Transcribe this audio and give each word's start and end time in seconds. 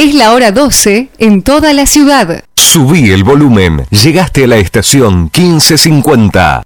Es 0.00 0.14
la 0.14 0.32
hora 0.32 0.50
12 0.50 1.10
en 1.18 1.42
toda 1.42 1.74
la 1.74 1.84
ciudad. 1.84 2.42
Subí 2.56 3.10
el 3.10 3.22
volumen. 3.22 3.84
Llegaste 3.90 4.44
a 4.44 4.46
la 4.46 4.56
estación 4.56 5.24
1550. 5.24 6.62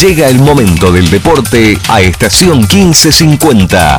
Llega 0.00 0.28
el 0.28 0.38
momento 0.38 0.92
del 0.92 1.10
deporte 1.10 1.76
a 1.88 2.00
estación 2.00 2.58
1550. 2.60 3.98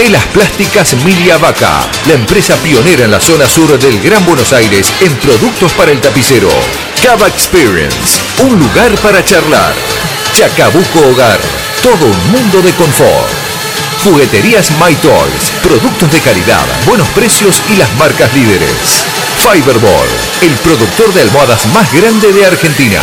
Telas 0.00 0.24
Plásticas 0.28 0.94
Milia 1.04 1.36
Vaca, 1.36 1.86
la 2.06 2.14
empresa 2.14 2.56
pionera 2.56 3.04
en 3.04 3.10
la 3.10 3.20
zona 3.20 3.46
sur 3.46 3.78
del 3.78 4.00
Gran 4.00 4.24
Buenos 4.24 4.50
Aires 4.54 4.90
en 5.00 5.14
productos 5.16 5.74
para 5.74 5.92
el 5.92 6.00
tapicero. 6.00 6.48
Cava 7.04 7.28
Experience, 7.28 8.18
un 8.38 8.58
lugar 8.58 8.94
para 9.02 9.22
charlar. 9.22 9.74
Chacabuco 10.32 11.00
Hogar, 11.00 11.38
todo 11.82 12.06
un 12.06 12.30
mundo 12.32 12.62
de 12.62 12.72
confort. 12.76 13.28
Jugueterías 14.02 14.70
My 14.82 14.94
Toys, 14.94 15.52
productos 15.62 16.10
de 16.10 16.20
calidad, 16.20 16.64
buenos 16.86 17.08
precios 17.08 17.60
y 17.68 17.76
las 17.76 17.94
marcas 17.96 18.32
líderes. 18.32 19.04
Fiberball, 19.36 20.08
el 20.40 20.54
productor 20.60 21.12
de 21.12 21.20
almohadas 21.20 21.66
más 21.74 21.92
grande 21.92 22.32
de 22.32 22.46
Argentina. 22.46 23.02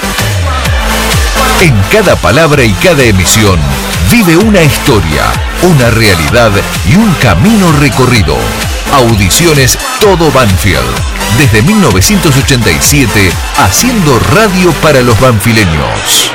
En 1.61 1.79
cada 1.91 2.15
palabra 2.15 2.63
y 2.63 2.73
cada 2.73 3.03
emisión 3.03 3.59
vive 4.09 4.35
una 4.35 4.63
historia, 4.63 5.31
una 5.61 5.91
realidad 5.91 6.51
y 6.89 6.95
un 6.95 7.13
camino 7.21 7.71
recorrido. 7.73 8.35
Audiciones 8.91 9.77
Todo 9.99 10.31
Banfield. 10.31 10.81
Desde 11.37 11.61
1987, 11.61 13.31
haciendo 13.59 14.17
radio 14.33 14.71
para 14.81 15.01
los 15.01 15.19
banfileños. 15.19 16.31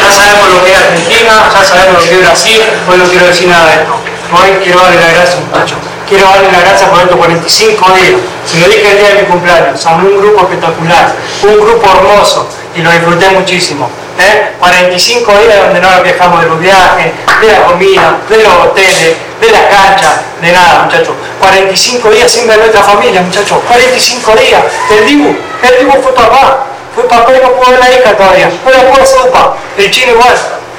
Ya 0.00 0.12
sabemos 0.12 0.50
lo 0.54 0.64
que 0.64 0.70
es 0.70 0.78
Argentina, 0.78 1.50
ya 1.52 1.64
sabemos 1.64 1.94
lo 1.94 2.08
que 2.08 2.14
es 2.14 2.20
Brasil, 2.20 2.60
hoy 2.88 2.98
no 2.98 3.04
quiero 3.06 3.26
decir 3.26 3.48
nada 3.48 3.66
de 3.66 3.74
esto. 3.82 4.00
Hoy 4.30 4.50
quiero 4.62 4.80
darle 4.80 5.00
las 5.00 5.12
gracias, 5.12 5.40
muchachos. 5.40 5.93
Quiero 6.08 6.28
darle 6.28 6.52
las 6.52 6.60
gracias 6.60 6.90
por 6.90 7.00
estos 7.00 7.16
45 7.16 7.92
días. 7.92 8.20
Se 8.46 8.60
lo 8.60 8.68
dije 8.68 8.90
el 8.90 8.98
día 8.98 9.08
de 9.08 9.22
mi 9.22 9.28
cumpleaños. 9.28 9.80
Son 9.80 10.00
un 10.04 10.18
grupo 10.18 10.42
espectacular, 10.42 11.14
un 11.42 11.60
grupo 11.60 11.90
hermoso 11.90 12.48
y 12.76 12.82
lo 12.82 12.90
disfruté 12.90 13.30
muchísimo. 13.30 13.88
¿eh? 14.18 14.52
45 14.58 15.32
días 15.38 15.64
donde 15.64 15.80
no 15.80 15.90
nos 15.90 16.00
quejamos 16.00 16.42
de 16.42 16.48
los 16.48 16.60
viajes, 16.60 17.12
de 17.40 17.52
la 17.52 17.64
comida, 17.64 18.18
de 18.28 18.36
los 18.36 18.52
hoteles, 18.52 19.16
de 19.40 19.50
la 19.50 19.68
cancha, 19.68 20.22
de 20.40 20.52
nada, 20.52 20.84
muchachos. 20.84 21.14
45 21.40 22.10
días 22.10 22.30
sin 22.30 22.46
ver 22.46 22.58
nuestra 22.58 22.82
familia, 22.82 23.22
muchachos. 23.22 23.58
45 23.66 24.32
días. 24.36 24.62
El 24.90 25.06
Dibu, 25.06 25.36
el 25.62 25.78
Dibu 25.78 26.02
fue 26.02 26.14
papá. 26.14 26.66
Fue 26.94 27.08
papá 27.08 27.32
y 27.34 27.42
no 27.42 27.52
pudo 27.52 27.70
ver 27.70 27.80
la 27.80 27.90
hija 27.90 28.16
todavía. 28.16 28.50
No 28.64 28.70
la 28.70 28.90
puedo 28.90 29.06
sopa. 29.06 29.56
El 29.76 29.90
chino 29.90 30.12
igual. 30.12 30.34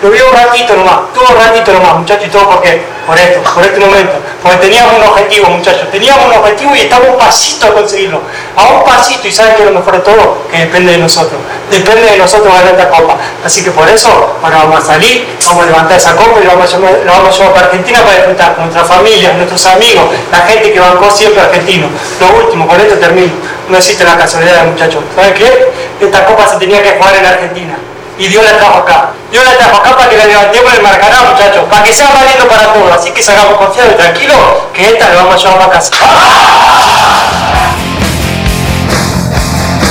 Lo 0.05 0.11
vio 0.11 0.29
un 0.29 0.35
ratito 0.35 0.75
nomás, 0.75 1.11
tuvo 1.15 1.25
un 1.33 1.35
ratito 1.35 1.73
nomás, 1.73 1.95
muchachos, 1.97 2.27
y 2.27 2.29
todo 2.29 2.47
porque, 2.47 2.79
por 3.07 3.17
esto, 3.17 3.41
por 3.41 3.63
este 3.63 3.79
momento, 3.79 4.13
porque 4.39 4.57
teníamos 4.57 4.93
un 4.97 5.03
objetivo, 5.03 5.49
muchachos, 5.49 5.89
teníamos 5.89 6.27
un 6.27 6.33
objetivo 6.33 6.75
y 6.75 6.81
estamos 6.81 7.09
un 7.09 7.17
pasito 7.17 7.65
a 7.65 7.73
conseguirlo, 7.73 8.21
a 8.55 8.63
un 8.65 8.83
pasito, 8.83 9.27
y 9.27 9.31
saben 9.31 9.55
que 9.55 9.65
lo 9.65 9.71
mejor 9.71 9.93
de 9.93 9.99
todo, 10.01 10.43
que 10.51 10.59
depende 10.59 10.91
de 10.91 10.99
nosotros, 10.99 11.41
depende 11.71 12.03
de 12.03 12.17
nosotros 12.19 12.53
ganar 12.53 12.73
esta 12.73 12.87
copa, 12.87 13.17
así 13.43 13.63
que 13.63 13.71
por 13.71 13.89
eso, 13.89 14.37
ahora 14.43 14.57
vamos 14.57 14.83
a 14.83 14.85
salir, 14.85 15.27
vamos 15.43 15.63
a 15.63 15.65
levantar 15.69 15.97
esa 15.97 16.15
copa 16.15 16.39
y 16.39 16.43
lo 16.43 16.51
vamos 16.51 16.71
a 16.71 16.77
llevar, 16.77 16.93
lo 17.03 17.11
vamos 17.11 17.33
a 17.33 17.37
llevar 17.39 17.53
para 17.55 17.65
Argentina 17.65 17.99
para 18.03 18.15
disfrutar 18.17 18.55
con 18.57 18.65
nuestra 18.65 18.85
familia, 18.85 19.33
nuestros 19.33 19.65
amigos, 19.65 20.05
la 20.31 20.37
gente 20.41 20.71
que 20.71 20.79
bancó 20.79 21.09
siempre 21.09 21.41
argentino. 21.41 21.87
Lo 22.19 22.45
último, 22.45 22.67
con 22.67 22.79
esto 22.79 22.93
termino, 22.99 23.33
no 23.69 23.75
existe 23.75 24.03
la 24.03 24.15
casualidad, 24.15 24.67
muchachos, 24.67 25.03
¿saben 25.15 25.33
qué? 25.33 25.71
Esta 25.99 26.25
copa 26.25 26.47
se 26.47 26.57
tenía 26.57 26.83
que 26.83 26.91
jugar 26.91 27.15
en 27.15 27.25
Argentina 27.25 27.75
y 28.17 28.27
Dios 28.27 28.43
la 28.43 28.57
trajo 28.57 28.79
acá. 28.79 29.11
Dios 29.31 29.43
la 29.43 29.57
trajo 29.57 29.77
acá 29.77 29.97
para 29.97 30.09
que 30.09 30.17
la 30.17 30.25
levantemos 30.25 30.71
en 30.71 30.77
el 30.77 30.83
Maracaná, 30.83 31.23
muchachos, 31.31 31.65
para 31.69 31.83
que 31.83 31.93
sea 31.93 32.09
valiendo 32.13 32.47
para 32.47 32.73
todos. 32.73 32.91
Así 32.91 33.11
que 33.11 33.21
salgamos 33.21 33.57
confiados 33.57 33.93
y 33.93 33.97
tranquilos, 33.97 34.37
que 34.73 34.93
esta 34.93 35.09
la 35.09 35.15
vamos 35.23 35.35
a 35.35 35.37
llevar 35.37 35.61
a 35.61 35.71
casa. 35.71 35.91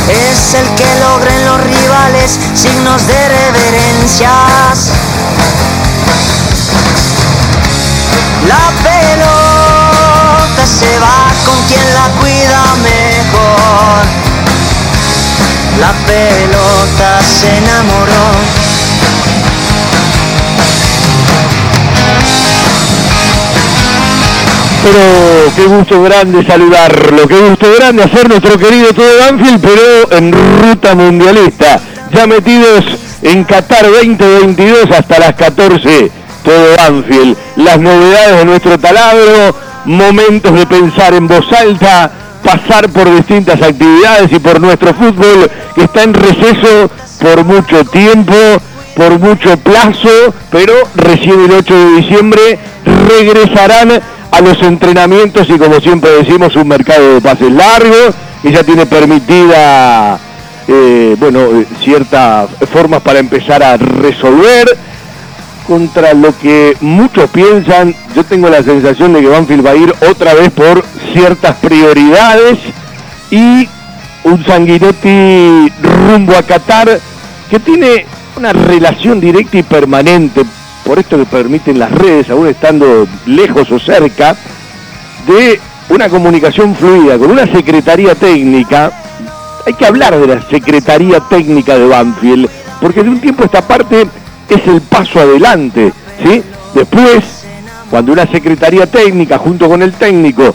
Es 0.08 0.54
el 0.54 0.66
que 0.74 0.86
logren 1.00 1.46
los 1.46 1.60
rivales 1.60 2.38
signos 2.54 3.06
de 3.06 3.28
reverencias. 3.28 4.90
La 8.46 8.70
pelota 8.82 10.66
se 10.66 10.98
va 10.98 11.32
con 11.44 11.56
quien 11.66 11.94
la 11.94 12.08
cuida 12.20 12.62
mejor. 12.82 14.03
La 15.80 15.92
pelota 16.06 17.20
se 17.22 17.58
enamoró. 17.58 18.64
Pero 24.84 25.52
qué 25.56 25.64
gusto 25.64 26.02
grande 26.02 26.44
saludarlo, 26.46 27.26
qué 27.26 27.40
gusto 27.40 27.66
grande 27.78 28.02
hacer 28.02 28.28
nuestro 28.28 28.58
querido 28.58 28.92
todo 28.92 29.18
Banfield, 29.18 29.60
pero 29.60 30.12
en 30.18 30.32
ruta 30.32 30.94
mundialista. 30.94 31.80
Ya 32.12 32.26
metidos 32.26 32.84
en 33.22 33.44
Qatar 33.44 33.90
2022 33.90 34.90
hasta 34.90 35.18
las 35.18 35.34
14, 35.34 36.10
todo 36.44 36.76
Banfield. 36.76 37.36
Las 37.56 37.80
novedades 37.80 38.38
de 38.38 38.44
nuestro 38.44 38.78
taladro, 38.78 39.56
momentos 39.86 40.52
de 40.52 40.66
pensar 40.66 41.14
en 41.14 41.28
voz 41.28 41.50
alta, 41.52 42.10
pasar 42.44 42.88
por 42.90 43.12
distintas 43.16 43.60
actividades 43.62 44.30
y 44.32 44.38
por 44.38 44.60
nuestro 44.60 44.94
fútbol 44.94 45.50
que 45.74 45.84
está 45.84 46.02
en 46.02 46.14
receso 46.14 46.90
por 47.20 47.44
mucho 47.44 47.84
tiempo, 47.86 48.34
por 48.94 49.18
mucho 49.18 49.56
plazo, 49.58 50.34
pero 50.50 50.74
recién 50.94 51.40
el 51.40 51.52
8 51.52 51.74
de 51.74 51.96
diciembre 51.96 52.58
regresarán 53.08 54.00
a 54.30 54.40
los 54.40 54.60
entrenamientos 54.62 55.48
y 55.48 55.58
como 55.58 55.80
siempre 55.80 56.10
decimos 56.10 56.54
un 56.56 56.68
mercado 56.68 57.14
de 57.14 57.20
pases 57.20 57.50
largos 57.50 58.14
y 58.42 58.52
ya 58.52 58.62
tiene 58.62 58.84
permitida 58.84 60.18
eh, 60.66 61.16
bueno 61.18 61.64
ciertas 61.82 62.48
formas 62.72 63.00
para 63.02 63.20
empezar 63.20 63.62
a 63.62 63.76
resolver 63.76 64.76
contra 65.66 66.14
lo 66.14 66.36
que 66.38 66.76
muchos 66.80 67.30
piensan, 67.30 67.94
yo 68.14 68.24
tengo 68.24 68.48
la 68.48 68.62
sensación 68.62 69.12
de 69.12 69.20
que 69.20 69.28
Banfield 69.28 69.66
va 69.66 69.70
a 69.70 69.76
ir 69.76 69.94
otra 70.10 70.34
vez 70.34 70.50
por 70.50 70.84
ciertas 71.12 71.56
prioridades 71.56 72.58
y 73.30 73.68
un 74.24 74.44
Sanguinetti 74.44 75.72
rumbo 75.82 76.36
a 76.36 76.42
Qatar 76.42 77.00
que 77.50 77.60
tiene 77.60 78.06
una 78.36 78.52
relación 78.52 79.20
directa 79.20 79.58
y 79.58 79.62
permanente, 79.62 80.42
por 80.84 80.98
esto 80.98 81.16
que 81.16 81.24
permiten 81.24 81.78
las 81.78 81.90
redes, 81.92 82.30
aún 82.30 82.48
estando 82.48 83.06
lejos 83.26 83.70
o 83.70 83.78
cerca, 83.78 84.36
de 85.26 85.60
una 85.88 86.08
comunicación 86.08 86.74
fluida 86.74 87.18
con 87.18 87.30
una 87.30 87.46
secretaría 87.46 88.14
técnica. 88.14 88.92
Hay 89.66 89.74
que 89.74 89.86
hablar 89.86 90.18
de 90.18 90.26
la 90.26 90.42
secretaría 90.48 91.20
técnica 91.20 91.78
de 91.78 91.86
Banfield, 91.86 92.50
porque 92.80 93.02
de 93.02 93.10
un 93.10 93.20
tiempo 93.20 93.44
esta 93.44 93.66
parte 93.66 94.06
es 94.48 94.66
el 94.66 94.80
paso 94.80 95.20
adelante, 95.20 95.92
¿sí? 96.22 96.42
Después, 96.74 97.44
cuando 97.90 98.12
una 98.12 98.26
secretaría 98.26 98.86
técnica 98.86 99.38
junto 99.38 99.68
con 99.68 99.82
el 99.82 99.92
técnico 99.92 100.54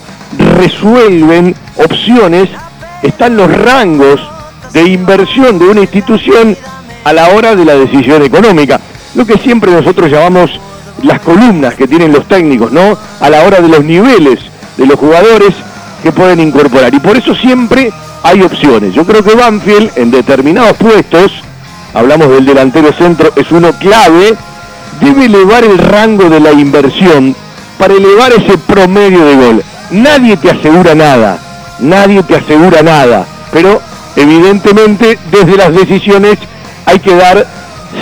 resuelven 0.58 1.56
opciones, 1.78 2.50
están 3.02 3.38
los 3.38 3.50
rangos 3.50 4.20
de 4.74 4.84
inversión 4.84 5.58
de 5.58 5.66
una 5.66 5.82
institución 5.82 6.56
a 7.04 7.14
la 7.14 7.30
hora 7.30 7.56
de 7.56 7.66
la 7.66 7.76
decisión 7.76 8.22
económica. 8.24 8.80
Lo 9.16 9.26
que 9.26 9.38
siempre 9.38 9.72
nosotros 9.72 10.12
llamamos 10.12 10.52
las 11.04 11.20
columnas 11.22 11.76
que 11.76 11.88
tienen 11.88 12.12
los 12.12 12.28
técnicos, 12.28 12.72
¿no? 12.72 12.98
A 13.20 13.30
la 13.30 13.44
hora 13.44 13.62
de 13.62 13.70
los 13.70 13.84
niveles 13.84 14.40
de 14.78 14.86
los 14.86 15.00
jugadores 15.00 15.54
que 16.04 16.12
pueden 16.12 16.40
incorporar. 16.40 16.94
Y 16.94 17.00
por 17.00 17.18
eso 17.18 17.36
siempre 17.36 17.92
hay 18.24 18.42
opciones. 18.42 18.94
Yo 18.94 19.06
creo 19.06 19.24
que 19.24 19.36
Banfield 19.36 19.92
en 19.96 20.12
determinados 20.12 20.78
puestos 20.78 21.32
hablamos 21.94 22.30
del 22.30 22.46
delantero 22.46 22.92
centro, 22.94 23.32
es 23.36 23.52
uno 23.52 23.74
clave, 23.74 24.36
debe 25.02 25.26
elevar 25.26 25.64
el 25.64 25.78
rango 25.78 26.30
de 26.30 26.40
la 26.40 26.52
inversión 26.52 27.36
para 27.78 27.94
elevar 27.94 28.32
ese 28.34 28.58
promedio 28.58 29.26
de 29.26 29.36
gol. 29.36 29.64
Nadie 29.92 30.38
te 30.38 30.52
asegura 30.52 30.94
nada, 30.96 31.40
nadie 31.80 32.22
te 32.24 32.36
asegura 32.36 32.84
nada, 32.84 33.26
pero 33.52 33.82
evidentemente 34.16 35.18
desde 35.32 35.58
las 35.58 35.74
decisiones 35.74 36.38
hay 36.86 37.00
que 37.00 37.16
dar 37.16 37.46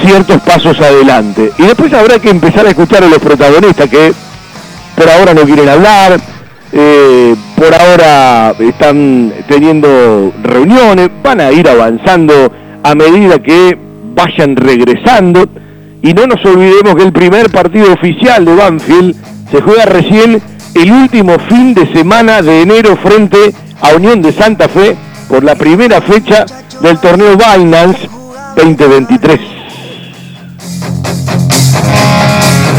ciertos 0.04 0.42
pasos 0.42 0.80
adelante. 0.80 1.52
Y 1.58 1.64
después 1.64 1.94
habrá 1.94 2.20
que 2.20 2.30
empezar 2.30 2.66
a 2.66 2.70
escuchar 2.70 3.04
a 3.04 3.08
los 3.08 3.20
protagonistas 3.20 3.90
que 3.90 4.14
por 4.96 5.10
ahora 5.10 5.34
no 5.34 5.42
quieren 5.44 5.70
hablar, 5.70 6.20
eh, 6.72 7.36
por 7.56 7.74
ahora 7.74 8.54
están 8.60 9.34
teniendo 9.48 10.34
reuniones, 10.44 11.10
van 11.24 11.42
a 11.42 11.52
ir 11.52 11.68
avanzando 11.70 12.52
a 12.88 12.96
medida 12.96 13.40
que 13.40 13.78
vayan 14.16 14.56
regresando. 14.56 15.50
Y 16.02 16.14
no 16.14 16.26
nos 16.26 16.44
olvidemos 16.46 16.96
que 16.96 17.04
el 17.04 17.12
primer 17.12 17.52
partido 17.52 17.92
oficial 17.92 18.46
de 18.46 18.56
Banfield 18.56 19.16
se 19.52 19.62
juega 19.62 19.86
recién 19.86 20.42
el 20.74 20.92
último 20.92 21.38
fin 21.50 21.74
de 21.74 21.92
semana 21.92 22.42
de 22.42 22.62
enero 22.62 22.96
frente 22.96 23.54
a 23.82 23.96
Unión 23.96 24.22
de 24.22 24.32
Santa 24.32 24.70
Fe 24.70 24.96
por 25.28 25.44
la 25.44 25.56
primera 25.56 26.00
fecha 26.00 26.46
del 26.82 26.98
torneo 27.00 27.36
Binance 27.36 28.08
2023. 28.56 29.40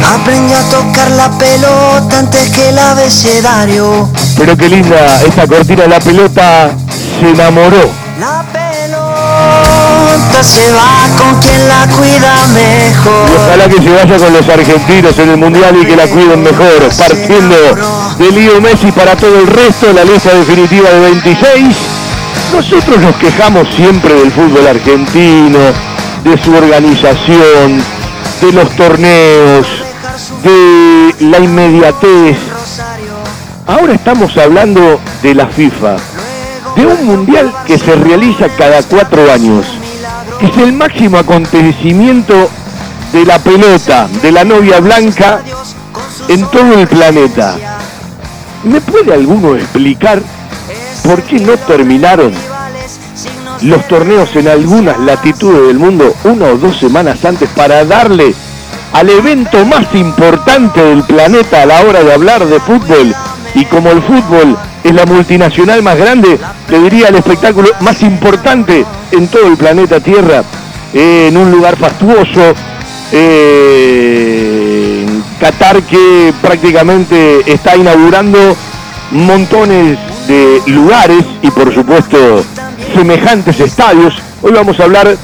Aprendió 0.06 0.56
a 0.56 0.62
tocar 0.70 1.10
la 1.10 1.38
pelota 1.38 2.18
antes 2.18 2.48
que 2.50 2.70
el 2.70 2.78
abecedario. 2.78 4.08
Pero 4.38 4.56
qué 4.56 4.68
linda 4.70 5.22
esta 5.22 5.46
cortina, 5.46 5.86
la 5.86 6.00
pelota 6.00 6.70
se 7.20 7.30
enamoró. 7.30 7.90
La 8.18 8.42
pelota 8.52 9.97
se 10.42 10.72
va 10.72 11.06
con 11.18 11.40
quien 11.40 11.68
la 11.68 11.86
cuida 11.88 12.34
mejor. 12.54 13.28
Ojalá 13.36 13.68
que 13.68 13.82
se 13.82 13.90
vaya 13.90 14.16
con 14.18 14.32
los 14.32 14.48
argentinos 14.48 15.18
en 15.18 15.30
el 15.30 15.36
Mundial 15.36 15.76
y 15.80 15.86
que 15.86 15.96
la 15.96 16.06
cuiden 16.06 16.42
mejor. 16.42 16.88
Partiendo 16.96 17.56
de 18.18 18.32
Leo 18.32 18.60
Messi 18.60 18.92
para 18.92 19.16
todo 19.16 19.38
el 19.38 19.46
resto, 19.46 19.92
la 19.92 20.04
lista 20.04 20.34
definitiva 20.34 20.90
de 20.90 21.00
26. 21.00 21.76
Nosotros 22.54 22.98
nos 22.98 23.16
quejamos 23.16 23.68
siempre 23.74 24.14
del 24.14 24.32
fútbol 24.32 24.66
argentino, 24.66 25.58
de 26.24 26.42
su 26.42 26.54
organización, 26.54 27.82
de 28.40 28.52
los 28.52 28.70
torneos, 28.76 29.66
de 30.42 31.26
la 31.26 31.38
inmediatez. 31.38 32.38
Ahora 33.66 33.94
estamos 33.94 34.36
hablando 34.36 34.98
de 35.22 35.34
la 35.34 35.46
FIFA, 35.46 35.96
de 36.74 36.86
un 36.86 37.06
mundial 37.06 37.52
que 37.66 37.78
se 37.78 37.94
realiza 37.96 38.48
cada 38.56 38.82
cuatro 38.82 39.30
años, 39.30 39.66
es 40.40 40.56
el 40.56 40.72
máximo 40.72 41.18
acontecimiento 41.18 42.48
de 43.12 43.24
la 43.24 43.38
pelota, 43.38 44.08
de 44.22 44.32
la 44.32 44.44
novia 44.44 44.80
blanca 44.80 45.40
en 46.28 46.46
todo 46.50 46.74
el 46.74 46.86
planeta. 46.86 47.56
¿Me 48.64 48.80
puede 48.80 49.14
alguno 49.14 49.56
explicar 49.56 50.22
por 51.04 51.22
qué 51.22 51.40
no 51.40 51.56
terminaron 51.56 52.32
los 53.62 53.88
torneos 53.88 54.34
en 54.36 54.48
algunas 54.48 54.98
latitudes 55.00 55.66
del 55.68 55.78
mundo 55.78 56.14
una 56.24 56.46
o 56.46 56.56
dos 56.56 56.78
semanas 56.78 57.24
antes 57.24 57.48
para 57.50 57.84
darle 57.84 58.34
al 58.92 59.08
evento 59.10 59.64
más 59.66 59.92
importante 59.94 60.80
del 60.80 61.02
planeta 61.04 61.62
a 61.62 61.66
la 61.66 61.82
hora 61.82 62.02
de 62.04 62.12
hablar 62.12 62.46
de 62.46 62.60
fútbol 62.60 63.14
y 63.54 63.64
como 63.64 63.90
el 63.90 64.02
fútbol 64.02 64.56
es 64.84 64.92
la 64.92 65.06
multinacional 65.06 65.82
más 65.82 65.96
grande, 65.96 66.38
le 66.68 66.80
diría 66.80 67.08
el 67.08 67.16
espectáculo 67.16 67.70
más 67.80 68.02
importante 68.02 68.84
en 69.12 69.28
todo 69.28 69.46
el 69.46 69.56
planeta 69.56 70.00
Tierra, 70.00 70.42
en 70.92 71.36
un 71.36 71.50
lugar 71.50 71.76
fastuoso, 71.76 72.54
eh, 73.12 75.06
Qatar 75.40 75.82
que 75.82 76.32
prácticamente 76.42 77.50
está 77.50 77.76
inaugurando 77.76 78.56
montones 79.12 79.98
de 80.26 80.60
lugares 80.66 81.24
y 81.42 81.50
por 81.50 81.72
supuesto 81.72 82.44
semejantes 82.94 83.60
estadios. 83.60 84.14
Hoy 84.42 84.52
vamos 84.52 84.78
a 84.80 84.84
hablar 84.84 85.16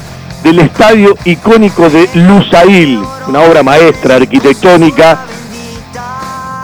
del 0.43 0.59
estadio 0.59 1.17
icónico 1.25 1.89
de 1.89 2.09
Lusail, 2.13 3.03
una 3.27 3.41
obra 3.41 3.63
maestra 3.63 4.15
arquitectónica 4.15 5.25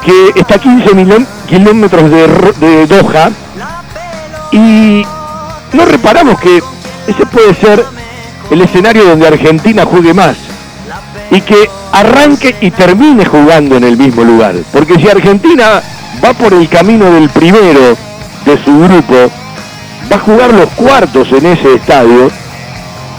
que 0.04 0.40
está 0.40 0.56
a 0.56 0.60
15 0.60 1.26
kilómetros 1.48 2.10
de, 2.10 2.28
de 2.60 2.88
Doha 2.88 3.32
y 4.52 5.06
no 5.74 5.86
reparamos 5.86 6.40
que 6.40 6.62
ese 7.08 7.26
puede 7.26 7.54
ser 7.56 7.86
el 8.50 8.62
escenario 8.62 9.06
donde 9.06 9.28
Argentina 9.28 9.86
juegue 9.86 10.14
más 10.14 10.36
y 11.30 11.42
que 11.42 11.70
arranque 11.94 12.56
y 12.62 12.72
termine 12.72 13.26
jugando 13.26 13.78
en 13.78 13.86
el 13.86 13.98
mismo 13.98 14.24
lugar. 14.24 14.56
Porque 14.72 14.96
si 14.96 15.08
Argentina 15.08 15.82
va 16.24 16.34
por 16.34 16.54
el 16.54 16.68
camino 16.68 17.10
del 17.12 17.30
primero 17.30 17.98
de 18.46 18.64
su 18.64 18.80
grupo, 18.80 19.32
va 20.12 20.16
a 20.16 20.20
jugar 20.20 20.54
los 20.54 20.70
cuartos 20.72 21.32
en 21.32 21.46
ese 21.46 21.76
estadio 21.76 22.30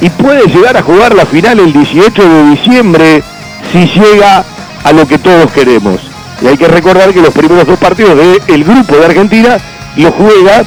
y 0.01 0.11
puede 0.11 0.47
llegar 0.47 0.77
a 0.77 0.83
jugar 0.83 1.15
la 1.15 1.25
final 1.25 1.59
el 1.61 1.73
18 1.73 2.23
de 2.23 2.51
diciembre 2.51 3.23
si 3.73 3.87
llega 3.87 4.45
a 4.85 4.93
lo 4.93 5.07
que 5.07 5.19
todos 5.19 5.51
queremos. 5.53 6.12
Y 6.43 6.47
hay 6.47 6.57
que 6.57 6.67
recordar 6.67 7.13
que 7.13 7.21
los 7.21 7.33
primeros 7.33 7.67
dos 7.67 7.79
partidos 7.79 8.17
del 8.47 8.65
grupo 8.65 8.97
de 8.97 9.05
Argentina 9.07 9.59
lo 9.97 10.11
juega 10.13 10.65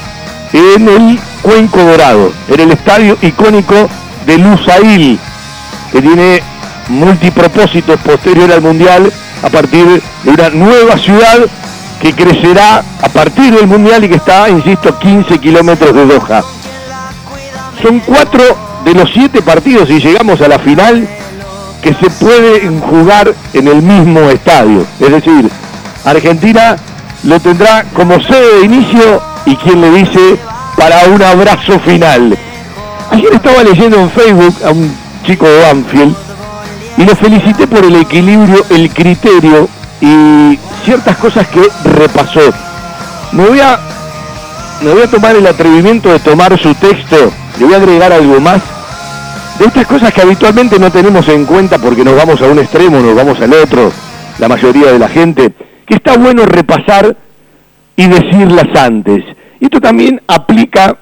en 0.54 0.88
el 0.88 1.20
Cuenco 1.42 1.80
Dorado, 1.80 2.32
en 2.48 2.60
el 2.62 2.72
estadio 2.72 3.18
icónico 3.22 3.90
de 4.26 4.38
Lusail, 4.38 5.20
que 5.92 6.02
tiene 6.02 6.42
multipropósitos 6.88 8.00
posterior 8.00 8.52
al 8.52 8.62
Mundial 8.62 9.12
a 9.44 9.50
partir 9.50 10.02
de 10.24 10.30
una 10.30 10.50
nueva 10.50 10.98
ciudad 10.98 11.46
que 12.02 12.14
crecerá 12.14 12.84
a 13.02 13.10
partir 13.10 13.54
del 13.54 13.68
Mundial 13.68 14.04
y 14.04 14.10
que 14.10 14.16
está, 14.16 14.50
insisto, 14.50 14.98
15 14.98 15.40
kilómetros 15.40 15.94
de 15.94 16.06
Doha. 16.06 16.44
Son 17.82 18.00
cuatro 18.00 18.44
de 18.86 18.94
los 18.94 19.10
siete 19.12 19.42
partidos 19.42 19.90
y 19.90 20.00
llegamos 20.00 20.40
a 20.42 20.48
la 20.48 20.60
final 20.60 21.08
que 21.82 21.94
se 21.94 22.10
pueden 22.10 22.80
jugar 22.80 23.34
en 23.54 23.68
el 23.68 23.82
mismo 23.82 24.22
estadio. 24.30 24.86
Es 25.00 25.12
decir, 25.12 25.50
Argentina 26.06 26.76
lo 27.24 27.40
tendrá 27.40 27.84
como 27.94 28.22
sede 28.22 28.60
de 28.60 28.66
inicio 28.66 29.22
y 29.46 29.56
quien 29.56 29.82
le 29.82 29.92
dice 29.92 30.38
para 30.78 31.06
un 31.06 31.22
abrazo 31.22 31.80
final. 31.80 32.38
Ayer 33.12 33.34
estaba 33.34 33.64
leyendo 33.64 34.00
en 34.00 34.10
Facebook 34.12 34.56
a 34.64 34.72
un 34.72 34.96
chico 35.26 35.48
de 35.48 35.62
Banfield 35.62 36.16
y 36.98 37.06
lo 37.06 37.16
felicité 37.16 37.68
por 37.68 37.84
el 37.84 37.96
equilibrio, 37.96 38.64
el 38.70 38.90
criterio 38.92 39.68
y 40.02 40.60
ciertas 40.84 41.18
cosas 41.18 41.48
que 41.48 41.62
repasó. 41.84 42.54
Me 43.32 43.46
voy 43.46 43.60
a, 43.60 43.80
me 44.82 44.94
voy 44.94 45.02
a 45.02 45.08
tomar 45.08 45.36
el 45.36 45.48
atrevimiento 45.48 46.10
de 46.10 46.20
tomar 46.20 46.58
su 46.62 46.74
texto, 46.76 47.32
le 47.60 47.66
voy 47.66 47.74
a 47.74 47.78
agregar 47.78 48.14
algo 48.14 48.40
más 48.40 48.62
de 49.60 49.66
estas 49.66 49.88
cosas 49.88 50.14
que 50.14 50.22
habitualmente 50.22 50.78
no 50.80 50.92
tenemos 50.92 51.28
en 51.30 51.46
cuenta 51.46 51.78
porque 51.78 52.04
nos 52.04 52.16
vamos 52.16 52.42
a 52.42 52.46
un 52.46 52.60
extremo, 52.60 53.00
nos 53.00 53.16
vamos 53.16 53.40
al 53.40 53.54
otro, 53.54 53.92
la 54.38 54.48
mayoría 54.48 54.92
de 54.92 55.00
la 55.00 55.08
gente, 55.08 55.54
que 55.86 55.96
está 55.96 56.18
bueno 56.18 56.46
repasar 56.46 57.16
y 57.96 58.08
decirlas 58.08 58.68
antes. 58.76 59.24
Esto 59.60 59.80
también 59.80 60.22
aplica 60.28 60.98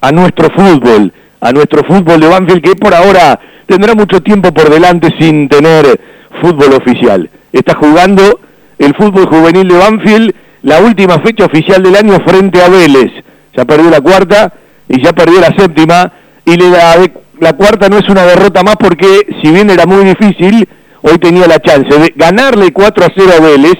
a 0.00 0.12
nuestro 0.12 0.50
fútbol, 0.50 1.12
a 1.40 1.52
nuestro 1.52 1.84
fútbol 1.84 2.20
de 2.20 2.28
Banfield, 2.28 2.62
que 2.62 2.76
por 2.76 2.94
ahora 2.94 3.38
tendrá 3.66 3.94
mucho 3.94 4.20
tiempo 4.20 4.52
por 4.52 4.68
delante 4.68 5.14
sin 5.18 5.48
tener 5.48 6.00
fútbol 6.40 6.74
oficial. 6.74 7.30
Está 7.52 7.74
jugando 7.74 8.40
el 8.78 8.94
fútbol 8.94 9.26
juvenil 9.26 9.68
de 9.68 9.78
Banfield 9.78 10.34
la 10.62 10.80
última 10.80 11.18
fecha 11.20 11.44
oficial 11.44 11.82
del 11.82 11.96
año 11.96 12.18
frente 12.24 12.62
a 12.62 12.68
Vélez. 12.68 13.12
Ya 13.56 13.64
perdió 13.64 13.90
la 13.90 14.00
cuarta 14.00 14.52
y 14.88 15.02
ya 15.02 15.12
perdió 15.12 15.40
la 15.40 15.54
séptima 15.56 16.12
y 16.44 16.56
le 16.56 16.70
da 16.70 16.96
la 17.40 17.54
cuarta 17.54 17.88
no 17.88 17.98
es 17.98 18.08
una 18.08 18.24
derrota 18.24 18.62
más 18.62 18.76
porque 18.76 19.26
si 19.42 19.50
bien 19.50 19.68
era 19.70 19.84
muy 19.84 20.04
difícil, 20.04 20.68
hoy 21.02 21.18
tenía 21.18 21.48
la 21.48 21.58
chance 21.58 21.98
de 21.98 22.12
ganarle 22.14 22.72
4 22.72 23.04
a 23.04 23.08
0 23.14 23.32
a 23.36 23.40
Vélez, 23.40 23.74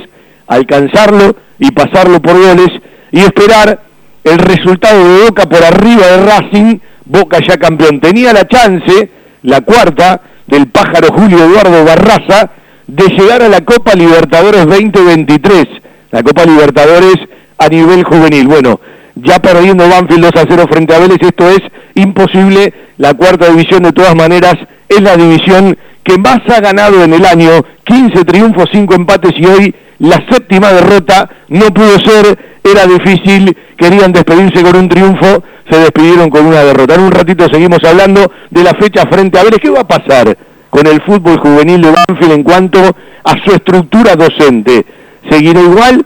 alcanzarlo 0.54 1.36
y 1.58 1.70
pasarlo 1.70 2.20
por 2.20 2.34
goles 2.34 2.70
y 3.10 3.20
esperar 3.20 3.80
el 4.24 4.38
resultado 4.38 5.04
de 5.04 5.24
Boca 5.24 5.44
por 5.46 5.62
arriba 5.62 6.06
de 6.06 6.24
Racing, 6.24 6.78
Boca 7.04 7.38
ya 7.46 7.56
campeón. 7.56 8.00
Tenía 8.00 8.32
la 8.32 8.46
chance, 8.46 9.10
la 9.42 9.60
cuarta, 9.60 10.20
del 10.46 10.68
pájaro 10.68 11.08
Julio 11.12 11.38
Eduardo 11.44 11.84
Barraza, 11.84 12.50
de 12.86 13.04
llegar 13.08 13.42
a 13.42 13.48
la 13.48 13.62
Copa 13.62 13.94
Libertadores 13.94 14.66
2023, 14.66 15.66
la 16.10 16.22
Copa 16.22 16.44
Libertadores 16.44 17.16
a 17.58 17.68
nivel 17.68 18.04
juvenil. 18.04 18.46
Bueno, 18.48 18.80
ya 19.14 19.38
perdiendo 19.40 19.88
Banfield 19.88 20.30
2 20.32 20.42
a 20.42 20.46
0 20.48 20.64
frente 20.70 20.94
a 20.94 20.98
Vélez, 20.98 21.18
esto 21.20 21.48
es 21.48 21.60
imposible. 21.94 22.72
La 22.98 23.14
cuarta 23.14 23.48
división 23.48 23.82
de 23.82 23.92
todas 23.92 24.14
maneras 24.14 24.56
es 24.88 25.00
la 25.00 25.16
división 25.16 25.76
que 26.04 26.18
más 26.18 26.40
ha 26.48 26.60
ganado 26.60 27.02
en 27.02 27.14
el 27.14 27.24
año, 27.24 27.50
15 27.84 28.24
triunfos, 28.24 28.68
5 28.72 28.94
empates 28.94 29.32
y 29.36 29.46
hoy 29.46 29.74
la 30.02 30.20
séptima 30.28 30.72
derrota 30.72 31.30
no 31.48 31.72
pudo 31.72 31.96
ser, 32.00 32.36
era 32.64 32.86
difícil, 32.86 33.56
querían 33.76 34.12
despedirse 34.12 34.60
con 34.60 34.74
un 34.74 34.88
triunfo, 34.88 35.44
se 35.70 35.78
despidieron 35.78 36.28
con 36.28 36.44
una 36.44 36.64
derrota. 36.64 36.96
En 36.96 37.02
un 37.02 37.12
ratito 37.12 37.46
seguimos 37.48 37.78
hablando 37.84 38.32
de 38.50 38.64
la 38.64 38.74
fecha 38.74 39.06
frente 39.08 39.38
a 39.38 39.44
Vélez. 39.44 39.60
¿Qué 39.60 39.70
va 39.70 39.82
a 39.82 39.86
pasar 39.86 40.36
con 40.70 40.88
el 40.88 41.00
fútbol 41.02 41.38
juvenil 41.38 41.82
de 41.82 41.92
Banfield 41.92 42.32
en 42.32 42.42
cuanto 42.42 42.80
a 42.80 43.44
su 43.44 43.52
estructura 43.52 44.16
docente? 44.16 44.84
¿Seguirá 45.30 45.60
igual? 45.60 46.04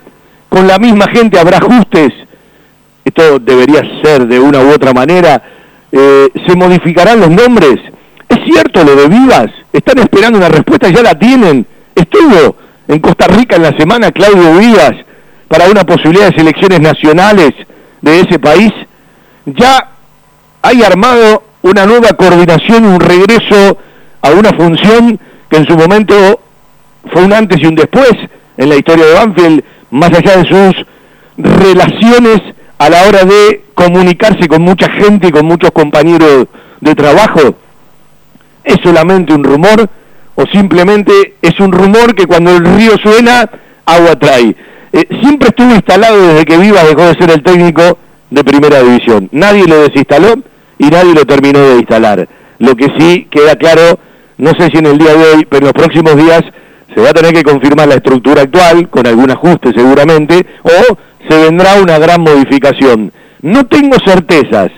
¿Con 0.50 0.66
la 0.66 0.78
misma 0.78 1.06
gente 1.08 1.38
habrá 1.38 1.56
ajustes? 1.56 2.12
Esto 3.02 3.38
debería 3.38 3.80
ser 4.02 4.26
de 4.26 4.38
una 4.38 4.60
u 4.60 4.72
otra 4.72 4.92
manera. 4.92 5.42
Eh, 5.90 6.28
¿Se 6.46 6.54
modificarán 6.54 7.20
los 7.20 7.30
nombres? 7.30 7.76
¿Es 8.28 8.40
cierto 8.44 8.84
lo 8.84 8.94
de 8.94 9.08
Vivas? 9.08 9.46
¿Están 9.72 10.00
esperando 10.00 10.36
una 10.36 10.50
respuesta? 10.50 10.90
¿Ya 10.90 11.00
la 11.00 11.18
tienen? 11.18 11.66
Estuvo 11.94 12.65
en 12.88 13.00
Costa 13.00 13.26
Rica 13.26 13.56
en 13.56 13.62
la 13.62 13.76
semana 13.76 14.12
Claudio 14.12 14.58
Vivas 14.58 14.92
para 15.48 15.68
una 15.68 15.84
posibilidad 15.84 16.30
de 16.30 16.38
selecciones 16.38 16.80
nacionales 16.80 17.52
de 18.00 18.20
ese 18.20 18.38
país. 18.38 18.72
Ya 19.46 19.90
hay 20.62 20.82
armado 20.82 21.44
una 21.62 21.86
nueva 21.86 22.10
coordinación, 22.10 22.84
un 22.84 23.00
regreso 23.00 23.78
a 24.22 24.30
una 24.30 24.50
función 24.50 25.18
que 25.48 25.56
en 25.56 25.66
su 25.66 25.76
momento 25.76 26.40
fue 27.12 27.24
un 27.24 27.32
antes 27.32 27.60
y 27.60 27.66
un 27.66 27.74
después 27.74 28.12
en 28.56 28.68
la 28.68 28.76
historia 28.76 29.06
de 29.06 29.14
Banfield, 29.14 29.64
más 29.90 30.10
allá 30.12 30.38
de 30.38 30.48
sus 30.48 30.86
relaciones 31.36 32.40
a 32.78 32.88
la 32.88 33.02
hora 33.04 33.24
de 33.24 33.64
comunicarse 33.74 34.48
con 34.48 34.62
mucha 34.62 34.90
gente 34.90 35.28
y 35.28 35.30
con 35.30 35.46
muchos 35.46 35.70
compañeros 35.70 36.46
de 36.80 36.94
trabajo. 36.94 37.56
¿Es 38.64 38.76
solamente 38.82 39.32
un 39.32 39.44
rumor 39.44 39.88
o 40.36 40.46
simplemente 40.46 41.34
es 41.42 41.58
un 41.58 41.72
rumor 41.72 42.14
que 42.14 42.26
cuando 42.26 42.52
el 42.56 42.64
río 42.64 42.92
suena, 43.02 43.50
agua 43.84 44.16
trae? 44.16 44.54
Eh, 44.92 45.06
siempre 45.20 45.48
estuvo 45.48 45.74
instalado 45.74 46.28
desde 46.28 46.44
que 46.44 46.58
Viva 46.58 46.84
dejó 46.84 47.02
de 47.02 47.14
ser 47.14 47.30
el 47.30 47.42
técnico 47.42 47.98
de 48.30 48.44
primera 48.44 48.82
división. 48.82 49.28
Nadie 49.32 49.66
lo 49.66 49.82
desinstaló 49.82 50.34
y 50.78 50.86
nadie 50.86 51.14
lo 51.14 51.24
terminó 51.24 51.60
de 51.60 51.76
instalar. 51.76 52.28
Lo 52.58 52.74
que 52.76 52.86
sí 52.98 53.26
queda 53.30 53.56
claro, 53.56 53.98
no 54.38 54.52
sé 54.58 54.68
si 54.70 54.78
en 54.78 54.86
el 54.86 54.98
día 54.98 55.14
de 55.14 55.24
hoy, 55.24 55.46
pero 55.46 55.66
en 55.66 55.72
los 55.74 55.84
próximos 55.84 56.16
días 56.16 56.42
se 56.94 57.00
va 57.00 57.10
a 57.10 57.14
tener 57.14 57.32
que 57.32 57.42
confirmar 57.42 57.88
la 57.88 57.96
estructura 57.96 58.42
actual, 58.42 58.88
con 58.88 59.06
algún 59.06 59.30
ajuste 59.30 59.72
seguramente, 59.74 60.46
o 60.62 60.96
se 61.28 61.38
vendrá 61.44 61.80
una 61.80 61.98
gran 61.98 62.22
modificación. 62.22 63.12
No 63.42 63.66
tengo 63.66 63.96
certezas, 64.04 64.70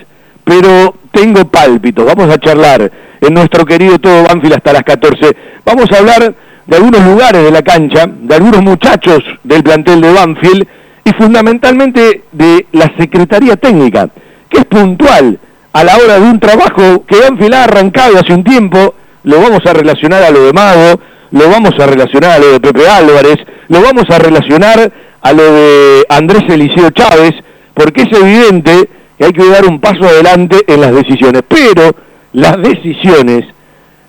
pero 0.45 0.97
tengo 1.13 1.45
pálpitos. 1.47 2.05
Vamos 2.05 2.29
a 2.35 2.39
charlar 2.39 2.91
en 3.21 3.35
nuestro 3.35 3.65
querido 3.65 3.99
Todo 3.99 4.25
Banfield 4.25 4.55
hasta 4.55 4.73
las 4.73 4.83
14. 4.83 5.37
Vamos 5.65 5.91
a 5.93 5.99
hablar 5.99 6.35
de 6.67 6.77
algunos 6.77 7.05
lugares 7.05 7.43
de 7.43 7.51
la 7.51 7.63
cancha, 7.63 8.07
de 8.07 8.35
algunos 8.35 8.63
muchachos 8.63 9.23
del 9.43 9.63
plantel 9.63 10.01
de 10.01 10.13
Banfield 10.13 10.67
y 11.05 11.11
fundamentalmente 11.13 12.25
de 12.33 12.67
la 12.73 12.93
Secretaría 12.99 13.57
Técnica, 13.57 14.09
que 14.49 14.59
es 14.59 14.65
puntual 14.67 15.39
a 15.73 15.85
la 15.85 15.97
hora 15.97 16.19
de 16.19 16.23
un 16.23 16.39
trabajo 16.41 17.05
que 17.07 17.21
Banfield 17.21 17.55
ha 17.55 17.65
arrancado 17.65 18.19
hace 18.19 18.33
un 18.33 18.45
tiempo, 18.45 18.95
lo 19.23 19.41
vamos 19.41 19.61
a 19.65 19.73
relacionar 19.73 20.23
a 20.23 20.31
lo 20.31 20.45
de 20.45 20.53
Mago, 20.53 21.01
lo 21.31 21.49
vamos 21.51 21.73
a 21.79 21.87
relacionar 21.87 22.33
a 22.33 22.39
lo 22.39 22.53
de 22.53 22.61
Pepe 22.61 22.89
Álvarez, 22.89 23.37
lo 23.69 23.83
vamos 23.83 24.05
a 24.11 24.19
relacionar 24.19 24.93
a 25.21 25.33
lo 25.33 25.43
de 25.43 26.07
Andrés 26.09 26.45
Eliseo 26.49 26.91
Chávez, 26.91 27.33
porque 27.75 28.03
es 28.03 28.13
evidente 28.13 28.89
que 29.19 29.25
hay 29.25 29.33
que 29.33 29.49
dar 29.49 29.65
un 29.67 29.81
paso 29.81 30.05
adelante 30.05 30.59
en 30.67 30.81
las 30.81 30.93
decisiones, 30.93 31.43
pero 31.47 31.95
las 32.39 32.57
decisiones, 32.63 33.45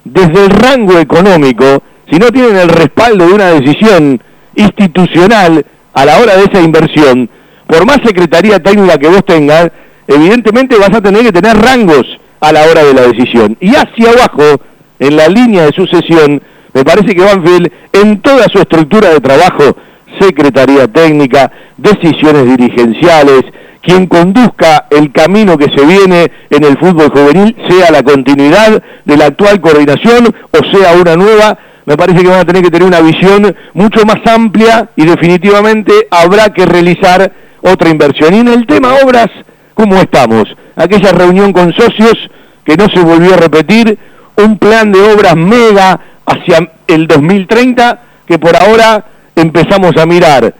desde 0.03 0.45
el 0.45 0.51
rango 0.51 1.00
económico, 1.00 1.81
si 2.12 2.19
no 2.19 2.27
tienen 2.27 2.57
el 2.57 2.69
respaldo 2.69 3.27
de 3.27 3.33
una 3.33 3.48
decisión 3.48 4.21
institucional 4.55 5.65
a 5.93 6.05
la 6.05 6.19
hora 6.19 6.38
de 6.38 6.43
esa 6.43 6.62
inversión, 6.62 7.27
por 7.65 7.86
más 7.88 7.98
secretaría 8.05 8.59
técnica 8.59 9.00
que 9.00 9.07
vos 9.07 9.25
tengas, 9.25 9.71
evidentemente 10.07 10.77
vas 10.77 10.93
a 10.93 11.01
tener 11.01 11.24
que 11.24 11.31
tener 11.31 11.57
rangos 11.57 12.05
a 12.39 12.51
la 12.51 12.63
hora 12.65 12.83
de 12.83 12.93
la 12.93 13.01
decisión. 13.01 13.57
Y 13.59 13.75
hacia 13.75 14.12
abajo, 14.12 14.62
en 15.00 15.15
la 15.15 15.27
línea 15.27 15.65
de 15.65 15.74
sucesión, 15.74 16.41
me 16.74 16.86
parece 16.86 17.15
que 17.15 17.24
Banfield, 17.24 17.71
en 17.93 18.21
toda 18.21 18.45
su 18.50 18.59
estructura 18.59 19.09
de 19.09 19.21
trabajo, 19.21 19.75
secretaría 20.19 20.88
técnica, 20.88 21.51
decisiones 21.77 22.45
dirigenciales, 22.45 23.41
quien 23.89 24.05
conduzca 24.05 24.86
el 24.91 25.12
camino 25.12 25.58
que 25.58 25.65
se 25.75 25.84
viene 25.84 26.31
en 26.51 26.63
el 26.63 26.77
fútbol 26.77 27.10
juvenil, 27.10 27.55
sea 27.67 27.89
la 27.89 28.03
continuidad 28.03 28.84
de 29.03 29.17
la 29.17 29.25
actual 29.25 29.60
coordinación 29.60 30.27
o 30.27 30.77
sea 30.77 30.93
una 30.93 31.15
nueva, 31.15 31.58
me 31.88 31.98
parece 31.98 32.22
que 32.22 32.27
van 32.27 32.41
a 32.41 32.46
tener 32.46 32.62
que 32.62 32.69
tener 32.69 32.88
una 32.88 33.01
visión 33.01 33.55
mucho 33.74 34.05
más 34.05 34.19
amplia 34.27 34.89
y 34.96 35.08
definitivamente 35.08 36.08
habrá 36.12 36.53
que 36.53 36.67
realizar 36.67 37.31
otra 37.62 37.89
inversión. 37.89 38.36
Y 38.36 38.39
en 38.41 38.50
el 38.50 38.67
tema 38.67 38.93
obras, 39.03 39.27
¿cómo 39.74 39.96
estamos? 39.96 40.43
Aquella 40.75 41.12
reunión 41.12 41.51
con 41.51 41.74
socios 41.74 42.13
que 42.63 42.77
no 42.77 42.86
se 42.93 43.00
volvió 43.00 43.34
a 43.34 43.38
repetir, 43.38 43.98
un 44.36 44.60
plan 44.60 44.91
de 44.91 45.01
obras 45.01 45.36
mega 45.36 46.00
hacia 46.27 46.72
el 46.86 47.08
2030 47.08 48.01
que 48.27 48.38
por 48.38 48.55
ahora 48.55 49.03
empezamos 49.36 49.98
a 49.98 50.05
mirar 50.05 50.53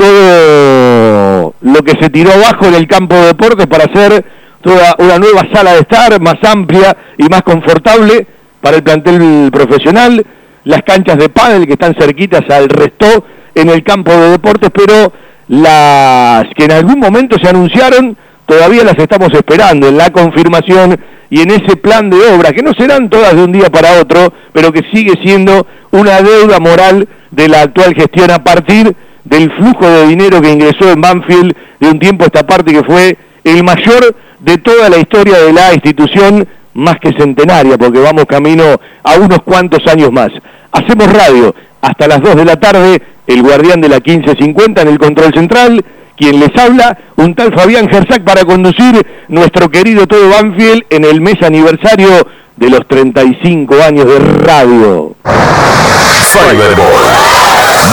todo 0.00 1.54
lo 1.60 1.82
que 1.82 1.92
se 2.00 2.08
tiró 2.08 2.32
abajo 2.32 2.66
en 2.66 2.74
el 2.74 2.88
campo 2.88 3.14
de 3.16 3.26
deportes 3.26 3.66
para 3.66 3.84
hacer 3.84 4.24
toda 4.62 4.94
una 4.98 5.18
nueva 5.18 5.42
sala 5.52 5.74
de 5.74 5.80
estar 5.80 6.18
más 6.20 6.36
amplia 6.42 6.96
y 7.18 7.24
más 7.24 7.42
confortable 7.42 8.26
para 8.62 8.78
el 8.78 8.82
plantel 8.82 9.50
profesional, 9.52 10.24
las 10.64 10.82
canchas 10.82 11.18
de 11.18 11.28
pádel 11.28 11.66
que 11.66 11.74
están 11.74 11.94
cerquitas 11.98 12.42
al 12.50 12.68
resto 12.68 13.24
en 13.54 13.68
el 13.68 13.82
campo 13.82 14.10
de 14.10 14.30
deportes, 14.30 14.70
pero 14.72 15.12
las 15.48 16.44
que 16.56 16.64
en 16.64 16.72
algún 16.72 16.98
momento 16.98 17.36
se 17.42 17.48
anunciaron 17.48 18.16
todavía 18.46 18.84
las 18.84 18.98
estamos 18.98 19.28
esperando 19.32 19.88
en 19.88 19.98
la 19.98 20.10
confirmación 20.10 20.98
y 21.28 21.42
en 21.42 21.50
ese 21.50 21.76
plan 21.76 22.10
de 22.10 22.16
obra, 22.34 22.52
que 22.52 22.62
no 22.62 22.72
serán 22.72 23.08
todas 23.08 23.36
de 23.36 23.44
un 23.44 23.52
día 23.52 23.70
para 23.70 24.00
otro, 24.00 24.32
pero 24.52 24.72
que 24.72 24.82
sigue 24.92 25.12
siendo 25.22 25.66
una 25.92 26.20
deuda 26.22 26.58
moral 26.58 27.06
de 27.30 27.48
la 27.48 27.62
actual 27.62 27.94
gestión 27.94 28.30
a 28.30 28.42
partir 28.42 28.96
del 29.24 29.50
flujo 29.52 29.86
de 29.86 30.06
dinero 30.08 30.40
que 30.40 30.52
ingresó 30.52 30.90
en 30.90 31.00
Banfield 31.00 31.54
de 31.78 31.88
un 31.88 31.98
tiempo 31.98 32.24
a 32.24 32.26
esta 32.26 32.46
parte 32.46 32.72
que 32.72 32.82
fue 32.82 33.16
el 33.44 33.64
mayor 33.64 34.14
de 34.40 34.58
toda 34.58 34.88
la 34.88 34.98
historia 34.98 35.38
de 35.38 35.52
la 35.52 35.74
institución, 35.74 36.46
más 36.74 36.96
que 37.00 37.12
centenaria, 37.12 37.76
porque 37.76 37.98
vamos 37.98 38.24
camino 38.26 38.64
a 39.02 39.14
unos 39.16 39.42
cuantos 39.42 39.86
años 39.86 40.10
más. 40.12 40.30
Hacemos 40.72 41.12
radio 41.12 41.54
hasta 41.80 42.08
las 42.08 42.20
2 42.20 42.36
de 42.36 42.44
la 42.44 42.56
tarde, 42.56 43.02
el 43.26 43.42
guardián 43.42 43.80
de 43.80 43.88
la 43.88 43.96
1550 43.96 44.82
en 44.82 44.88
el 44.88 44.98
control 44.98 45.32
central, 45.34 45.84
quien 46.16 46.38
les 46.38 46.54
habla, 46.56 46.96
un 47.16 47.34
tal 47.34 47.52
Fabián 47.54 47.88
Gersac 47.88 48.22
para 48.22 48.44
conducir 48.44 49.06
nuestro 49.28 49.70
querido 49.70 50.06
Todo 50.06 50.28
Banfield 50.30 50.84
en 50.90 51.04
el 51.04 51.20
mes 51.20 51.42
aniversario 51.42 52.08
de 52.56 52.70
los 52.70 52.86
35 52.86 53.74
años 53.82 54.06
de 54.06 54.18
radio. 54.18 55.16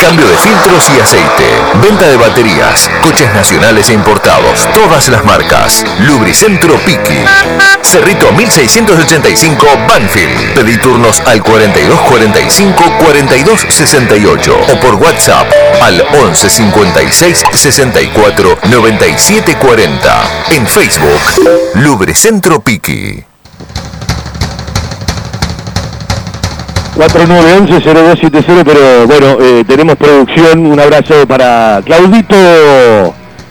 Cambio 0.00 0.26
de 0.26 0.36
filtros 0.38 0.90
y 0.96 1.00
aceite. 1.00 1.44
Venta 1.82 2.08
de 2.08 2.16
baterías. 2.16 2.90
Coches 3.02 3.32
nacionales 3.34 3.90
e 3.90 3.92
importados. 3.92 4.66
Todas 4.74 5.08
las 5.08 5.22
marcas. 5.24 5.84
Lubricentro 6.00 6.76
Piqui. 6.78 7.24
Cerrito 7.82 8.30
1685 8.32 9.66
Banfield. 9.88 10.54
Pedí 10.54 10.76
turnos 10.78 11.20
al 11.26 11.42
4245 11.42 12.84
4268 12.98 14.56
o 14.72 14.80
por 14.80 14.94
WhatsApp 14.96 15.50
al 15.82 16.04
11 16.24 16.50
56 16.50 17.42
64 17.52 18.58
97 18.70 19.56
40. 19.56 20.22
En 20.50 20.66
Facebook, 20.66 21.20
Lubricentro 21.74 22.60
Piqui. 22.60 23.24
4911-0270, 26.96 28.64
pero 28.64 29.06
bueno, 29.06 29.36
eh, 29.40 29.64
tenemos 29.66 29.96
producción. 29.96 30.66
Un 30.66 30.78
abrazo 30.78 31.26
para 31.26 31.80
Claudito, 31.84 32.36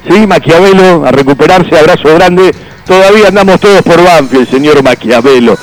sí, 0.08 0.28
Maquiavelo, 0.28 1.06
a 1.06 1.12
recuperarse, 1.12 1.78
abrazo 1.78 2.14
grande. 2.16 2.52
Todavía 2.90 3.28
andamos 3.28 3.60
todos 3.60 3.84
por 3.84 4.04
Banfield, 4.04 4.50
señor 4.50 4.82
Maquiavelo. 4.82 5.54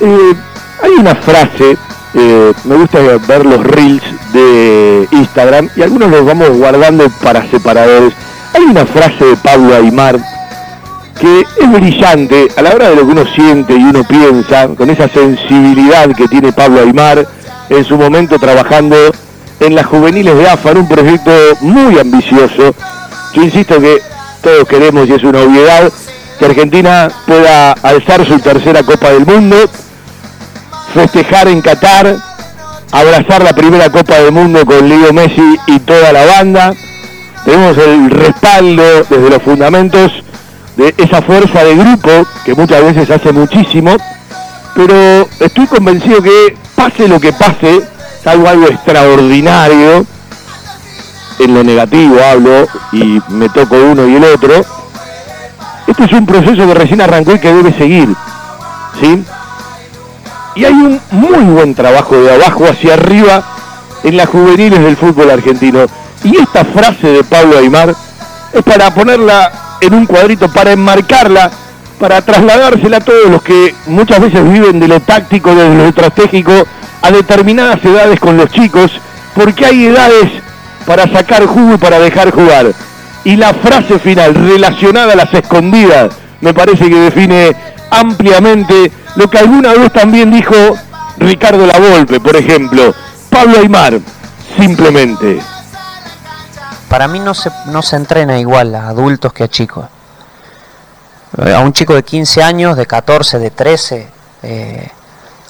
Eh, 0.00 0.34
hay 0.80 0.92
una 0.92 1.16
frase, 1.16 1.76
eh, 2.14 2.52
me 2.66 2.76
gusta 2.76 3.00
ver 3.26 3.44
los 3.44 3.60
reels 3.64 4.04
de 4.32 5.08
Instagram 5.10 5.68
y 5.74 5.82
algunos 5.82 6.08
los 6.08 6.24
vamos 6.24 6.50
guardando 6.50 7.10
para 7.20 7.50
separadores. 7.50 8.12
Hay 8.54 8.62
una 8.62 8.86
frase 8.86 9.24
de 9.24 9.36
Pablo 9.38 9.74
Aymar 9.74 10.20
que 11.20 11.40
es 11.40 11.72
brillante 11.72 12.46
a 12.56 12.62
la 12.62 12.70
hora 12.76 12.90
de 12.90 12.94
lo 12.94 13.06
que 13.06 13.12
uno 13.12 13.26
siente 13.34 13.74
y 13.74 13.82
uno 13.82 14.04
piensa, 14.04 14.68
con 14.68 14.88
esa 14.88 15.08
sensibilidad 15.08 16.14
que 16.14 16.28
tiene 16.28 16.52
Pablo 16.52 16.78
Aymar 16.78 17.26
en 17.70 17.84
su 17.84 17.96
momento 17.96 18.38
trabajando 18.38 18.96
en 19.58 19.74
las 19.74 19.86
juveniles 19.86 20.36
de 20.36 20.48
AFA, 20.48 20.70
en 20.70 20.78
un 20.78 20.88
proyecto 20.88 21.32
muy 21.62 21.98
ambicioso. 21.98 22.72
Yo 23.34 23.42
insisto 23.42 23.80
que 23.80 24.00
todos 24.42 24.68
queremos, 24.68 25.08
y 25.08 25.12
es 25.14 25.24
una 25.24 25.40
obviedad, 25.40 25.92
que 26.40 26.46
Argentina 26.46 27.10
pueda 27.26 27.72
alzar 27.72 28.26
su 28.26 28.38
tercera 28.38 28.82
Copa 28.82 29.10
del 29.10 29.26
Mundo, 29.26 29.56
festejar 30.94 31.48
en 31.48 31.60
Qatar, 31.60 32.16
abrazar 32.90 33.44
la 33.44 33.52
primera 33.52 33.90
Copa 33.90 34.14
del 34.14 34.32
Mundo 34.32 34.64
con 34.64 34.88
Leo 34.88 35.12
Messi 35.12 35.58
y 35.66 35.78
toda 35.80 36.12
la 36.12 36.24
banda. 36.24 36.72
Tenemos 37.44 37.76
el 37.76 38.10
respaldo 38.10 38.82
desde 39.10 39.30
los 39.30 39.42
fundamentos 39.42 40.12
de 40.76 40.94
esa 40.96 41.20
fuerza 41.20 41.62
de 41.62 41.76
grupo 41.76 42.26
que 42.46 42.54
muchas 42.54 42.82
veces 42.84 43.10
hace 43.10 43.32
muchísimo, 43.32 43.94
pero 44.74 45.28
estoy 45.40 45.66
convencido 45.66 46.22
que 46.22 46.56
pase 46.74 47.06
lo 47.06 47.20
que 47.20 47.34
pase, 47.34 47.82
salvo 48.24 48.48
algo 48.48 48.66
extraordinario, 48.66 50.06
en 51.38 51.54
lo 51.54 51.62
negativo 51.62 52.16
hablo 52.24 52.66
y 52.92 53.20
me 53.28 53.50
toco 53.50 53.76
uno 53.76 54.08
y 54.08 54.16
el 54.16 54.24
otro, 54.24 54.79
este 55.90 56.04
es 56.04 56.12
un 56.12 56.24
proceso 56.24 56.66
que 56.66 56.74
recién 56.74 57.00
arrancó 57.00 57.34
y 57.34 57.40
que 57.40 57.52
debe 57.52 57.72
seguir, 57.72 58.08
¿sí? 59.00 59.24
Y 60.54 60.64
hay 60.64 60.72
un 60.72 61.00
muy 61.10 61.38
buen 61.38 61.74
trabajo 61.74 62.16
de 62.16 62.32
abajo 62.32 62.64
hacia 62.64 62.94
arriba 62.94 63.42
en 64.04 64.16
las 64.16 64.28
juveniles 64.28 64.80
del 64.80 64.96
fútbol 64.96 65.30
argentino. 65.30 65.86
Y 66.22 66.36
esta 66.36 66.64
frase 66.64 67.08
de 67.08 67.24
Pablo 67.24 67.58
Aymar 67.58 67.94
es 68.52 68.62
para 68.62 68.94
ponerla 68.94 69.50
en 69.80 69.94
un 69.94 70.06
cuadrito 70.06 70.48
para 70.48 70.72
enmarcarla, 70.72 71.50
para 71.98 72.22
trasladársela 72.22 72.98
a 72.98 73.00
todos 73.00 73.28
los 73.30 73.42
que 73.42 73.74
muchas 73.86 74.20
veces 74.20 74.44
viven 74.44 74.78
de 74.78 74.88
lo 74.88 75.00
táctico, 75.00 75.54
de 75.54 75.74
lo 75.74 75.86
estratégico, 75.86 76.52
a 77.02 77.10
determinadas 77.10 77.84
edades 77.84 78.20
con 78.20 78.36
los 78.36 78.50
chicos, 78.50 78.92
porque 79.34 79.66
hay 79.66 79.86
edades 79.86 80.30
para 80.86 81.10
sacar 81.10 81.46
jugo 81.46 81.74
y 81.74 81.78
para 81.78 81.98
dejar 81.98 82.30
jugar. 82.30 82.72
Y 83.24 83.36
la 83.36 83.52
frase 83.52 83.98
final 83.98 84.34
relacionada 84.34 85.12
a 85.12 85.16
las 85.16 85.32
escondidas 85.34 86.14
me 86.40 86.54
parece 86.54 86.88
que 86.88 86.98
define 86.98 87.54
ampliamente 87.90 88.90
lo 89.16 89.28
que 89.28 89.38
alguna 89.38 89.74
vez 89.74 89.92
también 89.92 90.30
dijo 90.30 90.54
Ricardo 91.18 91.66
Lavolpe, 91.66 92.18
por 92.20 92.36
ejemplo. 92.36 92.94
Pablo 93.28 93.58
Aymar, 93.58 94.00
simplemente. 94.56 95.40
Para 96.88 97.06
mí 97.08 97.18
no 97.20 97.34
se, 97.34 97.50
no 97.66 97.82
se 97.82 97.96
entrena 97.96 98.38
igual 98.38 98.74
a 98.74 98.88
adultos 98.88 99.32
que 99.32 99.44
a 99.44 99.48
chicos. 99.48 99.86
Eh, 101.38 101.54
A 101.54 101.60
un 101.60 101.72
chico 101.72 101.94
de 101.94 102.02
15 102.02 102.42
años, 102.42 102.76
de 102.76 102.86
14, 102.86 103.38
de 103.38 103.50
13, 103.50 104.08
eh, 104.42 104.90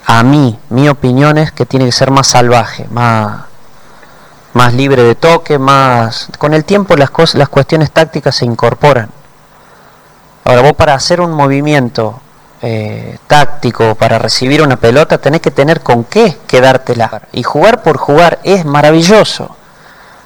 a 0.07 0.23
mí, 0.23 0.59
mi 0.71 0.89
opinión 0.89 1.39
es 1.39 1.53
que 1.53 1.65
tiene 1.65 1.87
que 1.87 1.93
ser 1.93 2.11
más 2.11 2.27
salvaje, 2.27 2.87
más, 2.91 3.45
más 4.55 4.75
libre 4.75 5.03
de 5.03 5.15
toque, 5.15 5.59
más... 5.59 6.29
Con 6.39 6.55
el 6.55 6.65
tiempo 6.65 6.97
las, 6.97 7.11
cosas, 7.11 7.37
las 7.37 7.49
cuestiones 7.49 7.91
tácticas 7.93 8.35
se 8.37 8.45
incorporan. 8.45 9.09
Ahora 10.45 10.63
vos 10.63 10.73
para 10.73 10.95
hacer 10.95 11.21
un 11.21 11.33
movimiento 11.33 12.21
eh, 12.63 13.19
táctico, 13.27 13.95
para 13.95 14.19
recibir 14.19 14.63
una 14.63 14.77
pelota, 14.77 15.19
tenés 15.19 15.41
que 15.41 15.51
tener 15.51 15.81
con 15.83 16.05
qué 16.05 16.37
quedártela. 16.47 17.23
Y 17.33 17.43
jugar 17.43 17.83
por 17.83 17.97
jugar 17.99 18.41
es 18.43 18.65
maravilloso. 18.65 19.55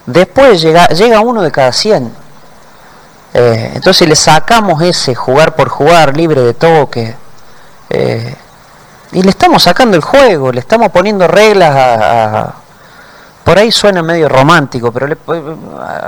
Después 0.06 0.60
llega, 0.62 0.86
llega 0.88 1.20
uno 1.20 1.42
de 1.42 1.50
cada 1.50 1.72
100. 1.72 2.12
Eh, 3.34 3.72
entonces 3.74 4.08
le 4.08 4.14
sacamos 4.16 4.80
ese 4.82 5.14
jugar 5.14 5.54
por 5.56 5.68
jugar, 5.68 6.16
libre 6.16 6.40
de 6.40 6.54
toque. 6.54 7.14
eh, 7.90 8.34
y 9.12 9.22
le 9.22 9.30
estamos 9.30 9.62
sacando 9.62 9.96
el 9.96 10.02
juego, 10.02 10.50
le 10.50 10.58
estamos 10.58 10.90
poniendo 10.90 11.28
reglas 11.28 11.70
a, 11.76 11.94
a- 12.40 12.54
por 13.44 13.58
ahí 13.58 13.70
suena 13.70 14.02
medio 14.02 14.28
romántico, 14.28 14.90
pero 14.92 15.06
le- 15.06 15.16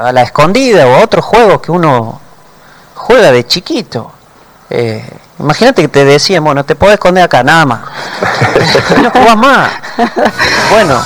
a 0.03 0.11
la 0.12 0.22
escondida 0.22 0.87
o 0.87 0.94
a 0.96 1.01
otros 1.05 1.25
juegos 1.25 1.61
que 1.61 1.70
uno 1.70 2.20
juega 2.94 3.31
de 3.31 3.46
chiquito. 3.46 4.11
Eh, 4.70 5.05
imagínate 5.38 5.83
que 5.83 5.88
te 5.88 6.05
decían, 6.05 6.42
bueno, 6.42 6.64
te 6.64 6.75
podés 6.75 6.94
esconder 6.94 7.25
acá, 7.25 7.42
nada 7.42 7.66
más. 7.66 7.81
No 9.14 9.37
más. 9.37 9.70
Bueno, 10.70 11.01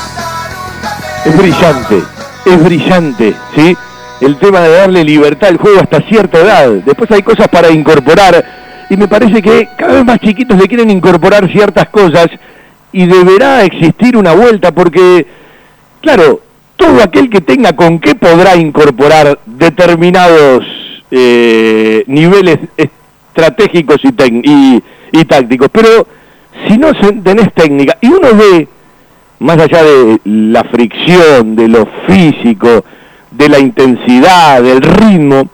Es 1.25 1.37
brillante, 1.37 2.03
es 2.47 2.65
brillante, 2.65 3.37
¿sí? 3.55 3.77
El 4.21 4.39
tema 4.39 4.61
de 4.61 4.71
darle 4.71 5.05
libertad 5.05 5.49
al 5.51 5.57
juego 5.59 5.81
hasta 5.81 6.01
cierta 6.09 6.39
edad. 6.39 6.69
Después 6.85 7.11
hay 7.11 7.23
cosas 7.23 7.49
para 7.49 7.71
incorporar 7.71 8.45
y 8.89 8.97
me 8.97 9.07
parece 9.09 9.43
que 9.43 9.69
cada 9.79 9.95
vez 9.95 10.05
más 10.05 10.19
chiquitos 10.21 10.57
le 10.59 10.67
quieren 10.69 10.91
incorporar 10.91 11.51
ciertas 11.51 11.89
cosas 11.89 12.27
y 12.93 13.07
deberá 13.07 13.63
existir 13.65 14.17
una 14.17 14.33
vuelta 14.33 14.73
porque, 14.73 15.27
claro, 16.01 16.41
todo 16.77 17.03
aquel 17.03 17.29
que 17.29 17.41
tenga 17.41 17.75
con 17.75 17.99
qué 17.99 18.15
podrá 18.15 18.57
incorporar 18.57 19.39
determinados 19.47 20.65
eh, 21.11 22.05
niveles 22.07 22.59
estratégicos 22.77 24.01
y, 24.05 24.09
y, 24.49 24.83
y 25.13 25.25
tácticos. 25.25 25.69
Pero 25.73 26.07
si 26.67 26.79
no 26.79 26.93
tenés 27.23 27.53
técnica 27.55 27.99
y 28.01 28.09
uno 28.09 28.29
ve 28.35 28.69
más 29.41 29.59
allá 29.59 29.83
de 29.83 30.21
la 30.25 30.65
fricción, 30.65 31.57
de 31.57 31.69
lo 31.69 31.89
físico, 32.07 32.85
de 33.31 33.49
la 33.49 33.59
intensidad, 33.59 34.63
del 34.63 34.83
ritmo, 34.83 35.49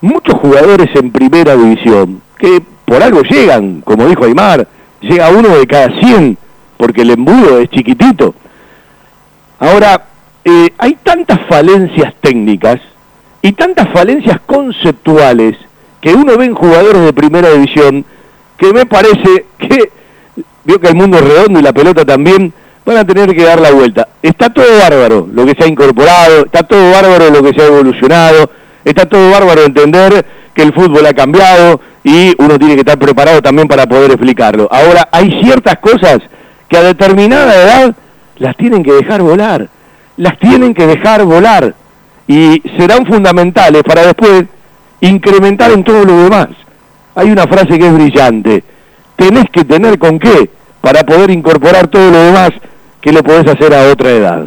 muchos 0.00 0.34
jugadores 0.36 0.88
en 0.94 1.10
primera 1.10 1.56
división 1.56 2.22
que 2.38 2.62
por 2.84 3.02
algo 3.02 3.22
llegan, 3.22 3.82
como 3.82 4.06
dijo 4.08 4.24
Aymar, 4.24 4.66
llega 5.00 5.30
uno 5.30 5.56
de 5.56 5.66
cada 5.66 6.00
100, 6.00 6.36
porque 6.76 7.02
el 7.02 7.10
embudo 7.10 7.58
es 7.60 7.68
chiquitito. 7.68 8.34
Ahora, 9.60 10.06
eh, 10.42 10.70
hay 10.78 10.96
tantas 11.02 11.38
falencias 11.46 12.14
técnicas 12.22 12.80
y 13.42 13.52
tantas 13.52 13.88
falencias 13.90 14.40
conceptuales 14.46 15.56
que 16.00 16.14
uno 16.14 16.36
ve 16.38 16.46
en 16.46 16.54
jugadores 16.54 17.02
de 17.02 17.12
primera 17.12 17.50
división 17.50 18.06
que 18.56 18.72
me 18.72 18.86
parece 18.86 19.44
que, 19.58 19.90
veo 20.64 20.80
que 20.80 20.88
el 20.88 20.94
mundo 20.94 21.18
es 21.18 21.24
redondo 21.24 21.60
y 21.60 21.62
la 21.62 21.74
pelota 21.74 22.06
también, 22.06 22.52
van 22.86 22.96
a 22.96 23.04
tener 23.04 23.34
que 23.34 23.44
dar 23.44 23.60
la 23.60 23.70
vuelta. 23.70 24.08
Está 24.22 24.50
todo 24.50 24.78
bárbaro 24.78 25.28
lo 25.30 25.44
que 25.44 25.54
se 25.54 25.64
ha 25.64 25.68
incorporado, 25.68 26.46
está 26.46 26.62
todo 26.62 26.90
bárbaro 26.90 27.30
lo 27.30 27.42
que 27.42 27.52
se 27.52 27.62
ha 27.62 27.66
evolucionado, 27.66 28.50
está 28.82 29.06
todo 29.06 29.30
bárbaro 29.30 29.64
entender 29.64 30.24
que 30.54 30.62
el 30.62 30.72
fútbol 30.72 31.04
ha 31.04 31.12
cambiado 31.12 31.80
y 32.02 32.34
uno 32.38 32.58
tiene 32.58 32.74
que 32.74 32.80
estar 32.80 32.98
preparado 32.98 33.42
también 33.42 33.68
para 33.68 33.86
poder 33.86 34.10
explicarlo. 34.10 34.68
Ahora, 34.70 35.08
hay 35.12 35.42
ciertas 35.42 35.78
cosas 35.78 36.18
que 36.68 36.78
a 36.78 36.82
determinada 36.82 37.54
edad 37.54 37.94
las 38.40 38.56
tienen 38.56 38.82
que 38.82 38.92
dejar 38.92 39.22
volar, 39.22 39.68
las 40.16 40.38
tienen 40.38 40.74
que 40.74 40.86
dejar 40.86 41.24
volar 41.24 41.74
y 42.26 42.60
serán 42.76 43.06
fundamentales 43.06 43.82
para 43.82 44.02
después 44.02 44.46
incrementar 45.00 45.70
en 45.70 45.84
todo 45.84 46.04
lo 46.04 46.24
demás. 46.24 46.48
Hay 47.14 47.30
una 47.30 47.46
frase 47.46 47.78
que 47.78 47.86
es 47.86 47.94
brillante, 47.94 48.64
tenés 49.14 49.44
que 49.52 49.64
tener 49.64 49.98
con 49.98 50.18
qué 50.18 50.50
para 50.80 51.04
poder 51.04 51.30
incorporar 51.30 51.88
todo 51.88 52.10
lo 52.10 52.18
demás 52.18 52.50
que 53.00 53.12
lo 53.12 53.22
podés 53.22 53.46
hacer 53.46 53.74
a 53.74 53.92
otra 53.92 54.10
edad. 54.10 54.46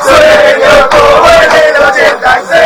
Sueño 0.03 0.75
como 0.89 1.27
en 1.29 1.51
el 1.51 1.75
86. 1.83 2.61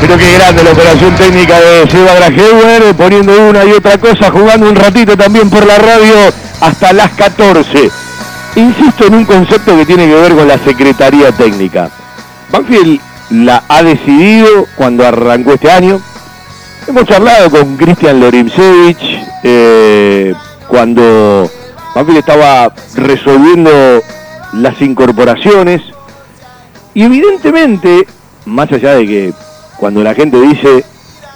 Pero 0.00 0.16
qué 0.16 0.28
grande 0.38 0.64
la 0.64 0.70
operación 0.72 1.14
técnica 1.16 1.60
de 1.60 1.90
Seba 1.90 2.14
Grajeuer, 2.14 2.94
poniendo 2.94 3.32
una 3.48 3.64
y 3.64 3.72
otra 3.72 3.98
cosa, 3.98 4.30
jugando 4.30 4.68
un 4.68 4.76
ratito 4.76 5.16
también 5.16 5.50
por 5.50 5.66
la 5.66 5.78
radio 5.78 6.14
hasta 6.60 6.92
las 6.92 7.10
14. 7.12 8.09
Insisto 8.56 9.06
en 9.06 9.14
un 9.14 9.24
concepto 9.24 9.76
que 9.76 9.86
tiene 9.86 10.06
que 10.06 10.14
ver 10.14 10.34
con 10.34 10.48
la 10.48 10.58
Secretaría 10.58 11.32
Técnica. 11.32 11.90
Banfield 12.50 13.00
la 13.30 13.62
ha 13.68 13.82
decidido 13.82 14.66
cuando 14.76 15.06
arrancó 15.06 15.52
este 15.52 15.70
año. 15.70 16.00
Hemos 16.86 17.04
charlado 17.04 17.50
con 17.50 17.76
Cristian 17.76 18.18
Lorimsevich 18.18 19.20
eh, 19.44 20.34
cuando 20.66 21.48
Banfield 21.94 22.18
estaba 22.18 22.74
resolviendo 22.96 23.70
las 24.52 24.80
incorporaciones 24.82 25.82
y 26.94 27.04
evidentemente, 27.04 28.06
más 28.46 28.70
allá 28.72 28.94
de 28.94 29.06
que 29.06 29.32
cuando 29.76 30.02
la 30.02 30.14
gente 30.14 30.40
dice, 30.40 30.84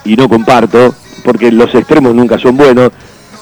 y 0.04 0.16
no 0.16 0.28
comparto, 0.28 0.94
porque 1.24 1.52
los 1.52 1.74
extremos 1.74 2.14
nunca 2.14 2.38
son 2.38 2.56
buenos, 2.56 2.90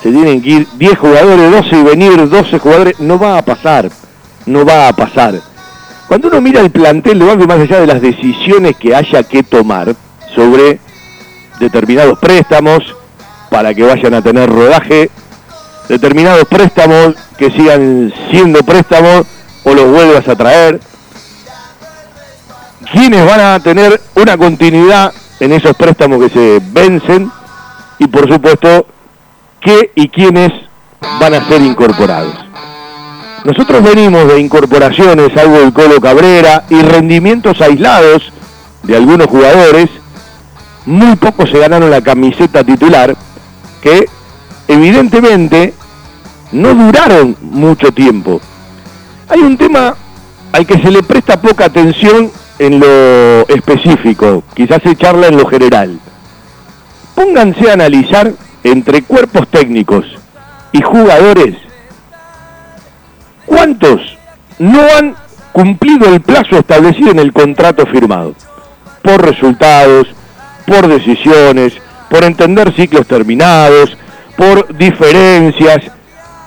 se 0.03 0.11
tienen 0.11 0.43
que 0.43 0.51
ir 0.51 0.69
10 0.75 0.99
jugadores, 0.99 1.51
12 1.51 1.77
y 1.77 1.83
venir 1.83 2.29
12 2.29 2.59
jugadores, 2.59 3.01
no 3.01 3.19
va 3.19 3.38
a 3.38 3.43
pasar, 3.43 3.88
no 4.47 4.65
va 4.65 4.88
a 4.88 4.93
pasar. 4.93 5.41
Cuando 6.09 6.29
uno 6.29 6.41
mira 6.41 6.61
el 6.61 6.71
plantel 6.71 7.21
de 7.21 7.25
Banfield, 7.25 7.49
más 7.49 7.61
allá 7.61 7.81
de 7.81 7.87
las 7.87 8.03
decisiones 8.03 8.77
que 8.77 8.95
haya 8.95 9.23
que 9.23 9.43
tomar 9.43 9.95
sobre 10.35 10.81
determinados 11.61 12.19
préstamos 12.19 12.97
para 13.49 13.73
que 13.73 13.85
vayan 13.85 14.15
a 14.15 14.23
tener 14.23 14.51
rodaje, 14.51 15.11
determinados 15.88 16.47
préstamos 16.47 17.15
que 17.38 17.51
sigan 17.53 18.12
siendo 18.31 18.62
préstamos 18.62 19.27
o 19.62 19.73
los 19.73 19.87
vuelvas 19.88 20.27
a 20.27 20.35
traer, 20.35 20.81
quienes 22.93 23.25
van 23.25 23.41
a 23.41 23.61
tener 23.61 24.01
una 24.17 24.37
continuidad 24.37 25.12
en 25.38 25.53
esos 25.53 25.77
préstamos 25.77 26.19
que 26.23 26.31
se 26.31 26.61
vencen 26.73 27.31
y 27.99 28.07
por 28.09 28.31
supuesto 28.31 28.87
qué 29.62 29.90
y 29.94 30.09
quiénes 30.09 30.53
van 31.20 31.35
a 31.35 31.48
ser 31.48 31.62
incorporados. 31.62 32.35
Nosotros 33.44 33.83
venimos 33.83 34.29
de 34.29 34.38
incorporaciones, 34.38 35.37
algo 35.37 35.59
del 35.59 35.72
Colo 35.72 36.01
Cabrera 36.01 36.64
y 36.70 36.81
rendimientos 36.81 37.61
aislados 37.61 38.33
de 38.83 38.96
algunos 38.96 39.27
jugadores. 39.27 39.88
Muy 40.87 41.16
pocos 41.16 41.51
se 41.51 41.59
ganaron 41.59 41.90
la 41.90 42.03
camiseta 42.03 42.62
titular, 42.62 43.16
que 43.81 44.07
evidentemente 44.68 45.75
no 46.53 46.75
duraron 46.75 47.37
mucho 47.40 47.92
tiempo. 47.92 48.40
Hay 49.29 49.40
un 49.40 49.57
tema 49.57 49.96
al 50.53 50.66
que 50.66 50.81
se 50.81 50.90
le 50.90 51.03
presta 51.03 51.40
poca 51.40 51.64
atención 51.64 52.31
en 52.59 52.79
lo 52.79 53.48
específico, 53.48 54.44
quizás 54.55 54.83
se 54.83 54.94
charla 54.94 55.29
en 55.29 55.37
lo 55.37 55.46
general. 55.46 55.98
Pónganse 57.14 57.70
a 57.70 57.75
analizar 57.75 58.33
entre 58.64 59.03
cuerpos 59.03 59.48
técnicos 59.48 60.07
y 60.72 60.81
jugadores 60.83 61.57
cuántos 63.46 64.01
no 64.59 64.81
han 64.96 65.14
cumplido 65.53 66.07
el 66.09 66.20
plazo 66.20 66.59
establecido 66.59 67.11
en 67.11 67.18
el 67.18 67.33
contrato 67.33 67.85
firmado, 67.87 68.35
por 69.03 69.25
resultados, 69.25 70.07
por 70.66 70.88
decisiones, 70.88 71.75
por 72.09 72.25
entender 72.25 72.75
ciclos 72.75 73.07
terminados, 73.07 73.96
por 74.37 74.77
diferencias, 74.77 75.79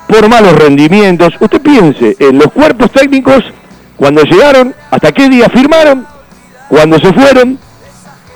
por 0.08 0.28
malos 0.28 0.54
rendimientos. 0.54 1.34
Usted 1.38 1.60
piense 1.60 2.16
en 2.18 2.38
los 2.38 2.52
cuerpos 2.52 2.90
técnicos 2.90 3.44
cuando 3.96 4.22
llegaron, 4.22 4.74
hasta 4.90 5.12
qué 5.12 5.28
día 5.28 5.48
firmaron, 5.48 6.06
cuando 6.68 6.98
se 6.98 7.12
fueron, 7.12 7.58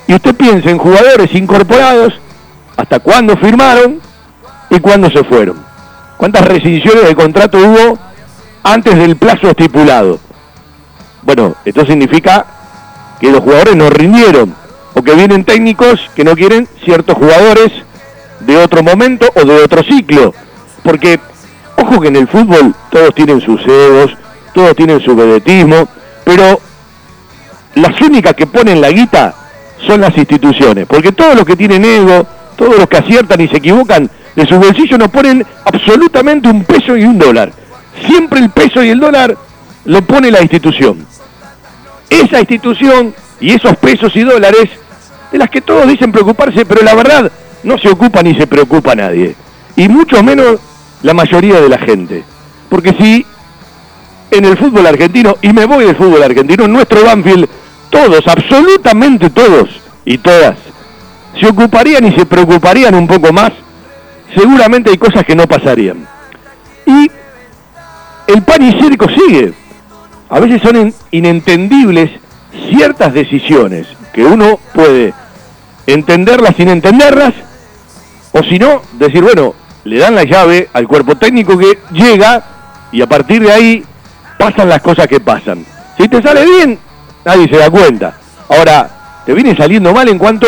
y 0.07 0.15
usted 0.15 0.35
piense 0.35 0.71
en 0.71 0.79
jugadores 0.79 1.35
incorporados, 1.35 2.15
hasta 2.81 2.99
cuándo 2.99 3.37
firmaron 3.37 4.01
y 4.71 4.81
cuándo 4.81 5.11
se 5.11 5.23
fueron. 5.23 5.63
¿Cuántas 6.17 6.47
rescisiones 6.47 7.07
de 7.07 7.15
contrato 7.15 7.59
hubo 7.59 7.99
antes 8.63 8.97
del 8.97 9.17
plazo 9.17 9.51
estipulado? 9.51 10.19
Bueno, 11.23 11.55
esto 11.67 11.85
significa 11.85 12.47
que 13.21 13.31
los 13.31 13.41
jugadores 13.41 13.77
no 13.77 13.91
rindieron 13.91 14.55
o 14.95 15.03
que 15.03 15.15
vienen 15.15 15.45
técnicos 15.45 16.01
que 16.15 16.25
no 16.25 16.35
quieren 16.35 16.67
ciertos 16.83 17.17
jugadores 17.17 17.71
de 18.41 18.57
otro 18.57 18.83
momento 18.83 19.29
o 19.35 19.45
de 19.45 19.63
otro 19.63 19.83
ciclo. 19.83 20.33
Porque, 20.83 21.21
ojo 21.77 22.01
que 22.01 22.09
en 22.09 22.17
el 22.17 22.29
fútbol 22.29 22.75
todos 22.91 23.15
tienen 23.15 23.43
sus 23.43 23.61
egos, 23.67 24.17
todos 24.55 24.75
tienen 24.75 25.01
su 25.01 25.15
vedetismo, 25.15 25.87
pero 26.25 26.59
las 27.75 28.01
únicas 28.01 28.33
que 28.35 28.47
ponen 28.47 28.81
la 28.81 28.89
guita 28.89 29.35
son 29.87 30.01
las 30.01 30.17
instituciones. 30.17 30.87
Porque 30.87 31.13
todos 31.13 31.37
los 31.37 31.45
que 31.45 31.57
tienen 31.57 31.85
ego, 31.85 32.27
todos 32.61 32.77
los 32.77 32.89
que 32.89 32.99
aciertan 32.99 33.41
y 33.41 33.49
se 33.49 33.57
equivocan, 33.57 34.11
de 34.37 34.47
sus 34.47 34.59
bolsillos 34.59 34.99
no 34.99 35.09
ponen 35.09 35.47
absolutamente 35.65 36.47
un 36.47 36.63
peso 36.65 36.95
y 36.95 37.05
un 37.05 37.19
dólar. 37.19 37.51
Siempre 38.07 38.39
el 38.39 38.51
peso 38.51 38.85
y 38.85 38.91
el 38.91 39.01
dólar 39.01 39.35
lo 39.87 40.03
pone 40.03 40.31
la 40.31 40.43
institución. 40.43 41.07
Esa 42.11 42.39
institución 42.39 43.15
y 43.41 43.53
esos 43.53 43.75
pesos 43.79 44.15
y 44.15 44.25
dólares 44.25 44.69
de 45.33 45.39
las 45.39 45.49
que 45.49 45.63
todos 45.63 45.89
dicen 45.89 46.13
preocuparse, 46.13 46.67
pero 46.67 46.83
la 46.83 46.95
verdad 46.95 47.33
no 47.63 47.79
se 47.79 47.89
ocupa 47.89 48.23
ni 48.23 48.35
se 48.35 48.47
preocupa 48.47 48.95
nadie. 48.95 49.35
Y 49.75 49.89
mucho 49.89 50.23
menos 50.23 50.61
la 51.03 51.15
mayoría 51.15 51.63
de 51.63 51.69
la 51.71 51.79
gente. 51.79 52.23
Porque 52.69 52.95
si 53.01 53.25
en 54.33 54.45
el 54.45 54.59
fútbol 54.59 54.87
argentino, 54.87 55.35
y 55.41 55.51
me 55.55 55.65
voy 55.65 55.87
del 55.87 55.97
fútbol 55.97 56.23
argentino, 56.23 56.67
en 56.67 56.75
nuestro 56.75 57.03
Banfield, 57.07 57.49
todos, 57.89 58.21
absolutamente 58.29 59.31
todos 59.31 59.71
y 60.05 60.19
todas, 60.19 60.57
se 61.39 61.47
ocuparían 61.47 62.07
y 62.07 62.13
se 62.13 62.27
preocuparían 62.27 62.95
un 62.95 63.07
poco 63.07 63.33
más, 63.33 63.53
seguramente 64.35 64.91
hay 64.91 64.99
cosas 64.99 65.25
que 65.25 65.35
no 65.35 65.47
pasarían. 65.47 66.07
Y 66.87 67.11
el 68.27 68.43
pan 68.43 68.63
y 68.63 68.81
circo 68.81 69.07
sigue. 69.09 69.53
A 70.29 70.41
veces 70.41 70.63
son 70.63 70.95
inentendibles 71.11 72.11
ciertas 72.71 73.13
decisiones 73.13 73.87
que 74.13 74.25
uno 74.25 74.59
puede 74.73 75.13
entenderlas 75.87 76.57
sin 76.57 76.69
entenderlas, 76.69 77.35
o 78.33 78.43
si 78.45 78.59
no, 78.59 78.83
decir, 78.93 79.23
bueno, 79.23 79.55
le 79.85 79.99
dan 79.99 80.15
la 80.15 80.25
llave 80.25 80.69
al 80.73 80.87
cuerpo 80.87 81.17
técnico 81.17 81.59
que 81.59 81.79
llega 81.93 82.45
y 82.93 83.03
a 83.03 83.09
partir 83.09 83.43
de 83.43 83.53
ahí 83.53 83.85
pasan 84.39 84.69
las 84.69 84.81
cosas 84.83 85.07
que 85.07 85.21
pasan. 85.21 85.65
Si 85.99 86.09
te 86.09 86.23
sale 86.23 86.45
bien, 86.45 86.79
nadie 87.25 87.49
se 87.49 87.57
da 87.57 87.71
cuenta. 87.71 88.15
Ahora, 88.49 88.89
te 89.27 89.35
viene 89.35 89.57
saliendo 89.57 89.93
mal 89.93 90.09
en 90.09 90.19
cuanto 90.19 90.47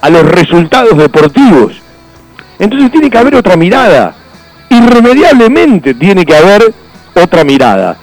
a 0.00 0.10
los 0.10 0.22
resultados 0.22 0.96
deportivos. 0.96 1.80
Entonces 2.58 2.90
tiene 2.90 3.10
que 3.10 3.18
haber 3.18 3.34
otra 3.34 3.56
mirada. 3.56 4.14
Irremediablemente 4.70 5.94
tiene 5.94 6.24
que 6.24 6.36
haber 6.36 6.72
otra 7.14 7.44
mirada. 7.44 7.96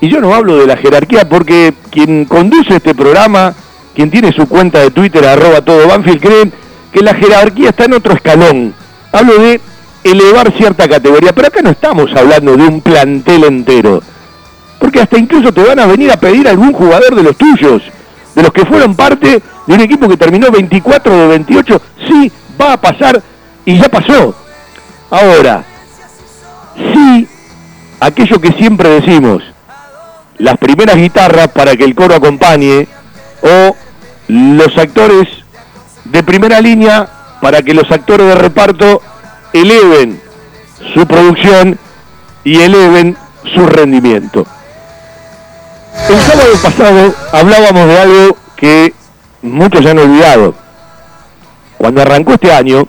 Y 0.00 0.08
yo 0.08 0.20
no 0.20 0.34
hablo 0.34 0.56
de 0.56 0.66
la 0.66 0.76
jerarquía 0.76 1.28
porque 1.28 1.74
quien 1.90 2.24
conduce 2.24 2.76
este 2.76 2.94
programa, 2.94 3.54
quien 3.94 4.10
tiene 4.10 4.32
su 4.32 4.48
cuenta 4.48 4.80
de 4.80 4.90
Twitter, 4.90 5.24
arroba 5.26 5.60
todo 5.60 5.86
Banfield, 5.86 6.20
creen 6.20 6.52
que 6.90 7.02
la 7.02 7.14
jerarquía 7.14 7.70
está 7.70 7.84
en 7.84 7.94
otro 7.94 8.14
escalón. 8.14 8.74
Hablo 9.12 9.38
de 9.38 9.60
elevar 10.02 10.52
cierta 10.56 10.88
categoría, 10.88 11.34
pero 11.34 11.48
acá 11.48 11.60
no 11.62 11.70
estamos 11.70 12.10
hablando 12.16 12.56
de 12.56 12.62
un 12.66 12.80
plantel 12.80 13.44
entero. 13.44 14.02
Porque 14.78 15.00
hasta 15.00 15.18
incluso 15.18 15.52
te 15.52 15.62
van 15.62 15.78
a 15.78 15.86
venir 15.86 16.10
a 16.10 16.16
pedir 16.16 16.48
algún 16.48 16.72
jugador 16.72 17.14
de 17.14 17.22
los 17.22 17.36
tuyos, 17.36 17.82
de 18.34 18.42
los 18.42 18.52
que 18.52 18.64
fueron 18.64 18.94
parte 18.94 19.42
de 19.66 19.74
un 19.74 19.80
equipo 19.80 20.08
que 20.08 20.16
terminó 20.16 20.50
24 20.50 21.16
de 21.16 21.26
28. 21.28 21.82
Sí, 22.08 22.32
va 22.60 22.74
a 22.74 22.80
pasar 22.80 23.22
y 23.64 23.78
ya 23.78 23.88
pasó. 23.88 24.34
Ahora, 25.10 25.64
sí, 26.76 27.28
aquello 27.98 28.40
que 28.40 28.52
siempre 28.52 28.88
decimos, 29.00 29.42
las 30.38 30.56
primeras 30.58 30.96
guitarras 30.96 31.48
para 31.48 31.76
que 31.76 31.84
el 31.84 31.94
coro 31.94 32.14
acompañe 32.14 32.88
o 33.42 33.76
los 34.28 34.78
actores 34.78 35.28
de 36.04 36.22
primera 36.22 36.60
línea 36.60 37.08
para 37.40 37.62
que 37.62 37.74
los 37.74 37.90
actores 37.90 38.26
de 38.26 38.34
reparto 38.34 39.02
eleven 39.52 40.20
su 40.94 41.06
producción 41.06 41.78
y 42.44 42.60
eleven 42.60 43.16
su 43.54 43.66
rendimiento. 43.66 44.46
El 46.08 46.20
sábado 46.20 46.52
pasado 46.62 47.14
hablábamos 47.32 47.86
de 47.86 47.98
algo 47.98 48.36
que 48.56 48.94
muchos 49.42 49.82
ya 49.82 49.90
han 49.90 49.98
olvidado. 49.98 50.54
Cuando 51.78 52.02
arrancó 52.02 52.34
este 52.34 52.52
año 52.52 52.86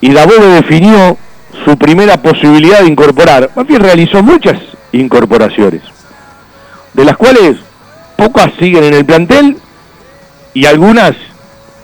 y 0.00 0.12
Dabove 0.12 0.46
definió 0.46 1.16
su 1.64 1.76
primera 1.76 2.16
posibilidad 2.18 2.80
de 2.80 2.88
incorporar, 2.88 3.50
Banfield 3.54 3.82
realizó 3.82 4.22
muchas 4.22 4.60
incorporaciones, 4.92 5.82
de 6.92 7.04
las 7.04 7.16
cuales 7.16 7.56
pocas 8.16 8.52
siguen 8.58 8.84
en 8.84 8.94
el 8.94 9.04
plantel 9.04 9.58
y 10.54 10.66
algunas 10.66 11.16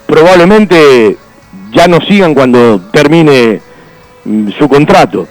probablemente 0.07 1.17
ya 1.73 1.89
no 1.89 2.01
sigan 2.01 2.35
cuando 2.35 2.81
termine 2.93 3.61
mm, 4.25 4.51
su 4.59 4.69
contrato. 4.69 5.27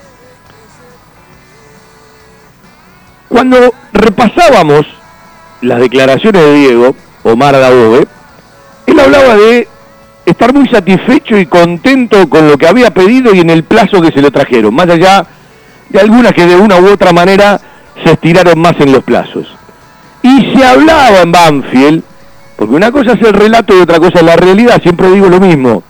Cuando 3.31 3.73
repasábamos 3.93 4.85
las 5.61 5.79
declaraciones 5.79 6.41
de 6.41 6.53
Diego, 6.53 6.93
Omar 7.23 7.53
Dabove, 7.53 8.05
él 8.87 8.99
hablaba 8.99 9.37
de 9.37 9.69
estar 10.25 10.53
muy 10.53 10.67
satisfecho 10.67 11.37
y 11.37 11.45
contento 11.45 12.27
con 12.27 12.49
lo 12.49 12.57
que 12.57 12.67
había 12.67 12.91
pedido 12.91 13.33
y 13.33 13.39
en 13.39 13.49
el 13.49 13.63
plazo 13.63 14.01
que 14.01 14.11
se 14.11 14.21
le 14.21 14.31
trajeron, 14.31 14.75
más 14.75 14.89
allá 14.89 15.25
de 15.87 15.99
algunas 16.01 16.33
que 16.33 16.45
de 16.45 16.57
una 16.57 16.77
u 16.77 16.91
otra 16.91 17.13
manera 17.13 17.61
se 18.03 18.11
estiraron 18.11 18.59
más 18.59 18.77
en 18.81 18.91
los 18.91 19.03
plazos. 19.05 19.47
Y 20.21 20.53
se 20.53 20.65
hablaba 20.65 21.21
en 21.21 21.31
Banfield, 21.31 22.03
porque 22.57 22.75
una 22.75 22.91
cosa 22.91 23.13
es 23.13 23.21
el 23.21 23.33
relato 23.33 23.73
y 23.77 23.79
otra 23.79 23.99
cosa 23.99 24.19
es 24.19 24.25
la 24.25 24.35
realidad, 24.35 24.81
siempre 24.83 25.09
digo 25.09 25.29
lo 25.29 25.39
mismo, 25.39 25.83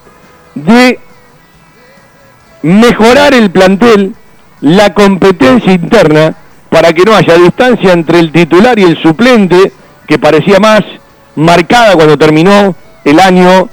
de 0.54 1.00
mejorar 2.62 3.34
el 3.34 3.50
plantel, 3.50 4.14
la 4.60 4.94
competencia 4.94 5.72
interna, 5.72 6.36
para 6.72 6.94
que 6.94 7.02
no 7.02 7.14
haya 7.14 7.34
distancia 7.36 7.92
entre 7.92 8.18
el 8.18 8.32
titular 8.32 8.78
y 8.78 8.84
el 8.84 8.96
suplente, 9.02 9.72
que 10.08 10.18
parecía 10.18 10.58
más 10.58 10.80
marcada 11.36 11.94
cuando 11.96 12.16
terminó 12.16 12.74
el 13.04 13.20
año 13.20 13.68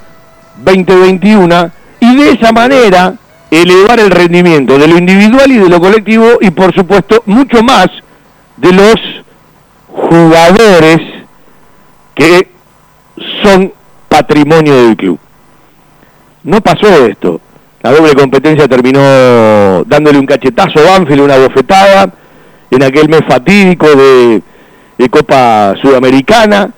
2021 0.58 1.70
y 1.98 2.16
de 2.16 2.32
esa 2.32 2.52
manera 2.52 3.14
elevar 3.50 3.98
el 4.00 4.10
rendimiento 4.10 4.76
de 4.76 4.86
lo 4.86 4.98
individual 4.98 5.50
y 5.50 5.56
de 5.56 5.68
lo 5.70 5.80
colectivo 5.80 6.26
y 6.42 6.50
por 6.50 6.74
supuesto 6.74 7.22
mucho 7.24 7.62
más 7.62 7.86
de 8.58 8.70
los 8.70 8.96
jugadores 9.88 11.00
que 12.14 12.48
son 13.42 13.72
patrimonio 14.10 14.74
del 14.74 14.96
club. 14.98 15.18
No 16.44 16.60
pasó 16.60 17.06
esto. 17.06 17.40
La 17.82 17.92
doble 17.92 18.12
competencia 18.12 18.68
terminó 18.68 19.84
dándole 19.86 20.18
un 20.18 20.26
cachetazo 20.26 20.80
a 20.80 20.98
Banfield, 20.98 21.22
una 21.22 21.38
bofetada, 21.38 22.12
en 22.70 22.82
aquel 22.82 23.08
mes 23.08 23.22
fatídico 23.28 23.86
de, 23.86 24.42
Copa 25.10 25.74
Sudamericana. 25.80 26.70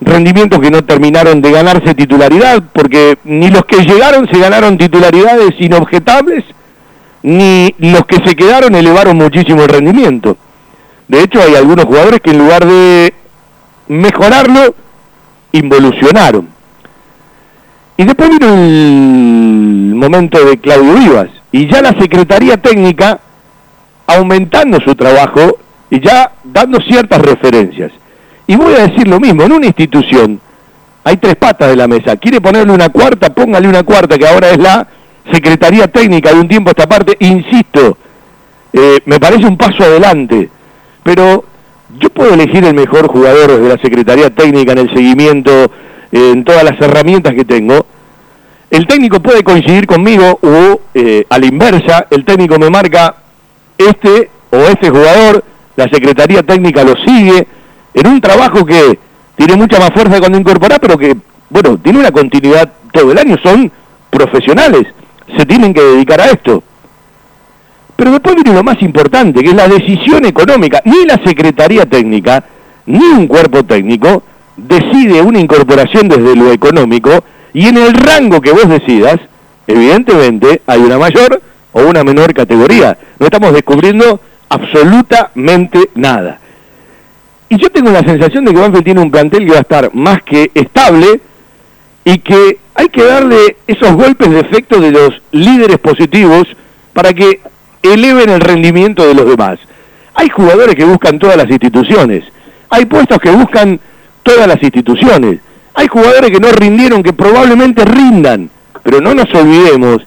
Rendimientos 0.00 0.58
que 0.60 0.70
no 0.70 0.82
terminaron 0.82 1.40
de 1.40 1.50
ganarse 1.52 1.94
titularidad, 1.94 2.62
porque 2.72 3.18
ni 3.24 3.50
los 3.50 3.64
que 3.64 3.84
llegaron 3.84 4.26
se 4.30 4.38
ganaron 4.38 4.76
titularidades 4.76 5.52
inobjetables, 5.58 6.44
ni 7.22 7.72
los 7.78 8.04
que 8.06 8.16
se 8.26 8.34
quedaron 8.34 8.74
elevaron 8.74 9.16
muchísimo 9.16 9.62
el 9.62 9.68
rendimiento. 9.68 10.36
De 11.06 11.22
hecho, 11.22 11.40
hay 11.40 11.54
algunos 11.54 11.84
jugadores 11.84 12.20
que 12.20 12.30
en 12.30 12.38
lugar 12.38 12.66
de 12.66 13.14
mejorarlo, 13.88 14.74
involucionaron. 15.52 16.48
Y 17.96 18.04
después 18.04 18.30
vino 18.30 18.48
el 18.48 19.94
momento 19.94 20.44
de 20.44 20.56
Claudio 20.58 20.94
Vivas, 20.94 21.28
y 21.52 21.70
ya 21.70 21.82
la 21.82 21.92
Secretaría 22.00 22.56
Técnica 22.56 23.20
aumentando 24.14 24.78
su 24.80 24.94
trabajo 24.94 25.58
y 25.90 26.00
ya 26.00 26.32
dando 26.44 26.80
ciertas 26.80 27.20
referencias. 27.20 27.92
Y 28.46 28.56
voy 28.56 28.74
a 28.74 28.86
decir 28.86 29.06
lo 29.06 29.20
mismo, 29.20 29.42
en 29.42 29.52
una 29.52 29.66
institución 29.66 30.40
hay 31.04 31.16
tres 31.16 31.36
patas 31.36 31.68
de 31.68 31.76
la 31.76 31.88
mesa, 31.88 32.16
quiere 32.16 32.40
ponerle 32.40 32.72
una 32.72 32.88
cuarta, 32.88 33.32
póngale 33.34 33.68
una 33.68 33.82
cuarta, 33.82 34.16
que 34.16 34.26
ahora 34.26 34.50
es 34.50 34.58
la 34.58 34.86
Secretaría 35.32 35.88
Técnica 35.88 36.32
de 36.32 36.40
un 36.40 36.48
tiempo 36.48 36.70
a 36.70 36.72
esta 36.72 36.88
parte, 36.88 37.16
insisto, 37.20 37.96
eh, 38.72 39.00
me 39.04 39.18
parece 39.18 39.46
un 39.46 39.56
paso 39.56 39.82
adelante, 39.82 40.48
pero 41.02 41.44
yo 41.98 42.08
puedo 42.10 42.34
elegir 42.34 42.64
el 42.64 42.74
mejor 42.74 43.08
jugador 43.08 43.60
de 43.60 43.68
la 43.68 43.78
Secretaría 43.78 44.30
Técnica 44.30 44.72
en 44.72 44.78
el 44.78 44.94
seguimiento, 44.94 45.70
en 46.10 46.44
todas 46.44 46.64
las 46.64 46.80
herramientas 46.80 47.34
que 47.34 47.44
tengo. 47.44 47.86
El 48.70 48.86
técnico 48.86 49.20
puede 49.20 49.42
coincidir 49.42 49.86
conmigo 49.86 50.38
o 50.40 50.80
eh, 50.94 51.26
a 51.28 51.38
la 51.38 51.46
inversa, 51.46 52.06
el 52.10 52.24
técnico 52.24 52.58
me 52.58 52.70
marca 52.70 53.16
este 53.88 54.30
o 54.50 54.56
este 54.56 54.90
jugador, 54.90 55.44
la 55.76 55.88
Secretaría 55.88 56.42
Técnica 56.42 56.84
lo 56.84 56.94
sigue, 56.96 57.46
en 57.94 58.06
un 58.06 58.20
trabajo 58.20 58.64
que 58.64 58.98
tiene 59.36 59.56
mucha 59.56 59.78
más 59.78 59.90
fuerza 59.90 60.18
cuando 60.18 60.38
incorpora, 60.38 60.78
pero 60.78 60.98
que, 60.98 61.16
bueno, 61.50 61.78
tiene 61.78 61.98
una 61.98 62.12
continuidad 62.12 62.72
todo 62.92 63.12
el 63.12 63.18
año, 63.18 63.36
son 63.42 63.70
profesionales, 64.10 64.86
se 65.36 65.46
tienen 65.46 65.72
que 65.72 65.82
dedicar 65.82 66.20
a 66.20 66.26
esto. 66.26 66.62
Pero 67.96 68.10
después 68.12 68.34
viene 68.34 68.52
lo 68.52 68.64
más 68.64 68.80
importante, 68.82 69.42
que 69.42 69.50
es 69.50 69.54
la 69.54 69.68
decisión 69.68 70.24
económica. 70.24 70.82
Ni 70.84 71.04
la 71.04 71.20
Secretaría 71.24 71.86
Técnica, 71.86 72.44
ni 72.86 73.04
un 73.04 73.26
cuerpo 73.26 73.64
técnico 73.64 74.22
decide 74.56 75.22
una 75.22 75.40
incorporación 75.40 76.08
desde 76.08 76.36
lo 76.36 76.52
económico 76.52 77.10
y 77.54 77.68
en 77.68 77.76
el 77.76 77.94
rango 77.94 78.40
que 78.40 78.52
vos 78.52 78.68
decidas, 78.68 79.16
evidentemente 79.66 80.62
hay 80.66 80.80
una 80.80 80.98
mayor 80.98 81.40
o 81.72 81.82
una 81.82 82.04
menor 82.04 82.32
categoría. 82.34 82.96
No 83.18 83.26
estamos 83.26 83.52
descubriendo 83.52 84.20
absolutamente 84.48 85.90
nada. 85.94 86.38
Y 87.48 87.58
yo 87.58 87.70
tengo 87.70 87.90
la 87.90 88.00
sensación 88.00 88.44
de 88.44 88.52
que 88.52 88.60
Banfield 88.60 88.84
tiene 88.84 89.00
un 89.00 89.10
plantel 89.10 89.44
que 89.44 89.52
va 89.52 89.58
a 89.58 89.62
estar 89.62 89.94
más 89.94 90.22
que 90.22 90.50
estable 90.54 91.20
y 92.04 92.18
que 92.18 92.58
hay 92.74 92.88
que 92.88 93.04
darle 93.04 93.56
esos 93.66 93.92
golpes 93.92 94.30
de 94.30 94.40
efecto 94.40 94.80
de 94.80 94.90
los 94.90 95.22
líderes 95.32 95.78
positivos 95.78 96.44
para 96.92 97.12
que 97.12 97.40
eleven 97.82 98.30
el 98.30 98.40
rendimiento 98.40 99.06
de 99.06 99.14
los 99.14 99.26
demás. 99.26 99.58
Hay 100.14 100.28
jugadores 100.28 100.74
que 100.74 100.84
buscan 100.84 101.18
todas 101.18 101.36
las 101.36 101.50
instituciones, 101.50 102.24
hay 102.70 102.86
puestos 102.86 103.18
que 103.18 103.30
buscan 103.30 103.80
todas 104.22 104.46
las 104.46 104.62
instituciones, 104.62 105.40
hay 105.74 105.88
jugadores 105.88 106.30
que 106.30 106.40
no 106.40 106.50
rindieron, 106.52 107.02
que 107.02 107.12
probablemente 107.12 107.84
rindan, 107.84 108.50
pero 108.82 109.00
no 109.00 109.14
nos 109.14 109.32
olvidemos 109.34 110.06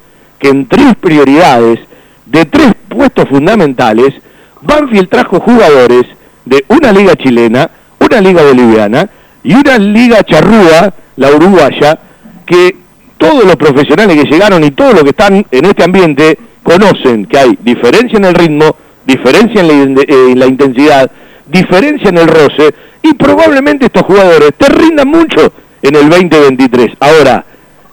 en 0.50 0.68
tres 0.68 0.96
prioridades, 0.96 1.80
de 2.26 2.46
tres 2.46 2.74
puestos 2.90 3.28
fundamentales, 3.30 4.14
Banfield 4.62 5.10
trajo 5.10 5.40
jugadores 5.40 6.04
de 6.46 6.66
una 6.68 6.92
liga 6.92 7.16
chilena, 7.16 7.70
una 8.00 8.22
liga 8.22 8.44
boliviana 8.44 9.10
y 9.44 9.54
una 9.54 9.78
liga 9.78 10.24
charrúa, 10.24 10.94
la 11.18 11.32
uruguaya, 11.32 12.00
que 12.46 12.76
todos 13.18 13.44
los 13.46 13.56
profesionales 13.56 14.22
que 14.22 14.30
llegaron 14.30 14.64
y 14.64 14.72
todos 14.72 14.94
los 14.94 15.04
que 15.04 15.10
están 15.10 15.46
en 15.50 15.66
este 15.66 15.84
ambiente 15.84 16.38
conocen 16.64 17.26
que 17.26 17.38
hay 17.38 17.58
diferencia 17.62 18.18
en 18.18 18.26
el 18.26 18.34
ritmo, 18.34 18.76
diferencia 19.06 19.62
en 19.62 20.40
la, 20.40 20.46
intensidad, 20.48 21.10
diferencia 21.46 22.10
en 22.10 22.18
el 22.18 22.28
roce, 22.28 22.74
y 23.04 23.14
probablemente 23.14 23.86
estos 23.86 24.04
jugadores 24.04 24.52
te 24.58 24.68
rindan 24.68 25.08
mucho 25.08 25.54
en 25.82 25.96
el 25.96 26.10
2023. 26.10 26.94
Ahora, 27.00 27.46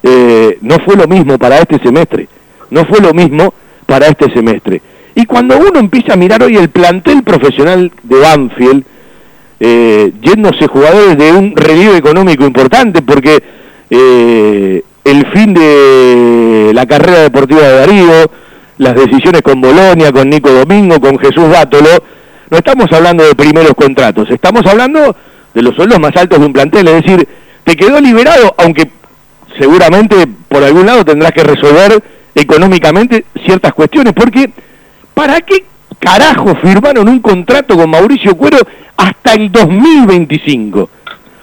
eh, 0.03 0.59
no 0.63 0.77
fue 0.81 0.97
lo 0.97 1.07
mismo 1.07 1.39
para 1.39 1.59
este 1.59 1.79
semestre, 1.79 2.29
no 2.73 2.87
fue 2.87 3.01
lo 3.01 3.13
mismo 3.13 3.53
para 3.87 4.07
este 4.07 4.33
semestre. 4.33 4.81
Y 5.15 5.27
cuando 5.27 5.59
uno 5.59 5.79
empieza 5.79 6.15
a 6.15 6.17
mirar 6.17 6.43
hoy 6.43 6.57
el 6.57 6.71
plantel 6.71 7.23
profesional 7.23 7.93
de 8.03 8.19
Banfield, 8.19 8.85
eh, 9.61 10.11
yéndose 10.23 10.67
jugadores 10.67 11.19
de 11.19 11.33
un 11.33 11.55
relieve 11.55 11.99
económico 11.99 12.45
importante, 12.45 13.03
porque 13.03 13.43
eh, 13.91 14.83
el 15.05 15.27
fin 15.27 15.53
de 15.53 16.73
la 16.73 16.87
carrera 16.87 17.21
deportiva 17.21 17.61
de 17.61 17.77
Darío, 17.77 18.31
las 18.79 18.95
decisiones 18.95 19.43
con 19.43 19.61
Bolonia, 19.61 20.11
con 20.11 20.31
Nico 20.31 20.51
Domingo, 20.51 20.99
con 20.99 21.19
Jesús 21.19 21.49
Bátolo, 21.51 21.91
no 22.49 22.57
estamos 22.57 22.91
hablando 22.91 23.23
de 23.23 23.35
primeros 23.35 23.75
contratos, 23.75 24.31
estamos 24.31 24.65
hablando 24.67 25.15
de 25.53 25.63
los 25.63 25.75
sueldos 25.77 26.01
más 26.01 26.17
altos 26.17 26.41
de 26.41 26.47
un 26.47 26.53
plantel, 26.55 26.89
es 26.89 27.03
decir, 27.03 27.29
te 27.65 27.77
quedó 27.77 28.01
liberado, 28.01 28.55
aunque 28.57 28.91
seguramente 29.59 30.27
por 30.49 30.65
algún 30.65 30.87
lado 30.87 31.05
tendrás 31.05 31.33
que 31.33 31.45
resolver 31.45 32.03
económicamente 32.35 33.25
ciertas 33.45 33.73
cuestiones, 33.75 34.13
porque 34.13 34.51
¿para 35.15 35.41
qué 35.41 35.65
carajo 35.99 36.55
firmaron 36.57 37.09
un 37.09 37.21
contrato 37.21 37.77
con 37.77 37.91
Mauricio 37.91 38.37
Cuero 38.37 38.59
hasta 38.97 39.35
el 39.35 39.51
2025? 39.51 40.91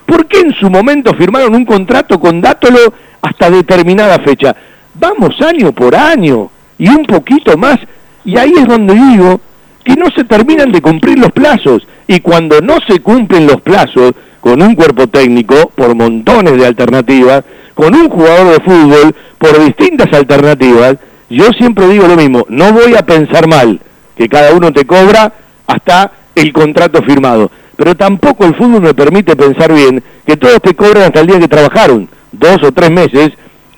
¿Por 0.06 0.26
qué 0.28 0.40
en 0.40 0.54
su 0.54 0.70
momento 0.70 1.14
firmaron 1.14 1.54
un 1.54 1.66
contrato 1.66 2.20
con 2.20 2.42
Dátolo 2.42 2.80
hasta 3.22 3.50
determinada 3.50 4.20
fecha? 4.20 4.56
Vamos 4.96 5.40
año 5.42 5.72
por 5.72 5.96
año 5.96 6.50
y 6.78 6.90
un 6.90 7.06
poquito 7.06 7.58
más. 7.58 7.78
Y 8.26 8.38
ahí 8.38 8.54
es 8.58 8.68
donde 8.68 8.96
digo 8.96 9.40
que 9.84 9.96
no 9.96 10.10
se 10.10 10.24
terminan 10.24 10.72
de 10.72 10.82
cumplir 10.82 11.20
los 11.20 11.32
plazos. 11.32 11.88
Y 12.08 12.22
cuando 12.22 12.60
no 12.60 12.80
se 12.88 13.00
cumplen 13.02 13.46
los 13.46 13.62
plazos 13.62 14.14
con 14.42 14.62
un 14.62 14.74
cuerpo 14.74 15.08
técnico 15.08 15.72
por 15.76 15.94
montones 15.94 16.58
de 16.58 16.66
alternativas, 16.66 17.44
con 17.80 17.96
un 17.96 18.10
jugador 18.10 18.48
de 18.52 18.60
fútbol 18.66 19.16
por 19.38 19.58
distintas 19.64 20.12
alternativas, 20.12 20.98
yo 21.30 21.46
siempre 21.58 21.88
digo 21.88 22.08
lo 22.08 22.18
mismo, 22.18 22.46
no 22.50 22.74
voy 22.74 22.94
a 22.96 23.06
pensar 23.06 23.48
mal 23.48 23.80
que 24.18 24.28
cada 24.28 24.52
uno 24.52 24.74
te 24.74 24.86
cobra 24.86 25.32
hasta 25.66 26.12
el 26.36 26.52
contrato 26.52 27.02
firmado. 27.04 27.50
Pero 27.78 27.96
tampoco 27.96 28.44
el 28.44 28.56
fútbol 28.56 28.82
me 28.82 28.94
permite 28.94 29.34
pensar 29.38 29.72
bien 29.72 30.04
que 30.28 30.36
todos 30.36 30.62
te 30.62 30.76
cobran 30.76 31.04
hasta 31.04 31.22
el 31.22 31.28
día 31.28 31.40
que 31.40 31.48
trabajaron, 31.48 32.10
dos 32.34 32.58
o 32.64 32.74
tres 32.74 32.92
meses, 32.92 33.30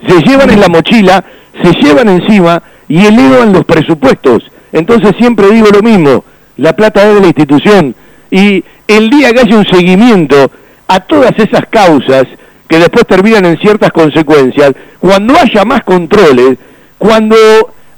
se 0.08 0.20
llevan 0.24 0.50
en 0.50 0.62
la 0.62 0.68
mochila, 0.68 1.24
se 1.62 1.72
llevan 1.74 2.10
encima 2.10 2.64
y 2.88 3.06
elevan 3.06 3.54
los 3.54 3.66
presupuestos. 3.66 4.52
Entonces 4.72 5.12
siempre 5.20 5.52
digo 5.52 5.68
lo 5.72 5.84
mismo, 5.84 6.26
la 6.58 6.76
plata 6.76 7.08
es 7.08 7.14
de 7.14 7.22
la 7.22 7.28
institución 7.28 7.94
y 8.32 8.64
el 8.88 9.12
día 9.12 9.32
que 9.32 9.42
haya 9.42 9.58
un 9.60 9.66
seguimiento 9.68 10.50
a 10.88 11.02
todas 11.02 11.38
esas 11.38 11.68
causas 11.70 12.26
que 12.72 12.80
después 12.80 13.06
terminan 13.06 13.44
en 13.44 13.58
ciertas 13.58 13.92
consecuencias, 13.92 14.72
cuando 14.98 15.38
haya 15.38 15.66
más 15.66 15.84
controles, 15.84 16.58
cuando 16.98 17.36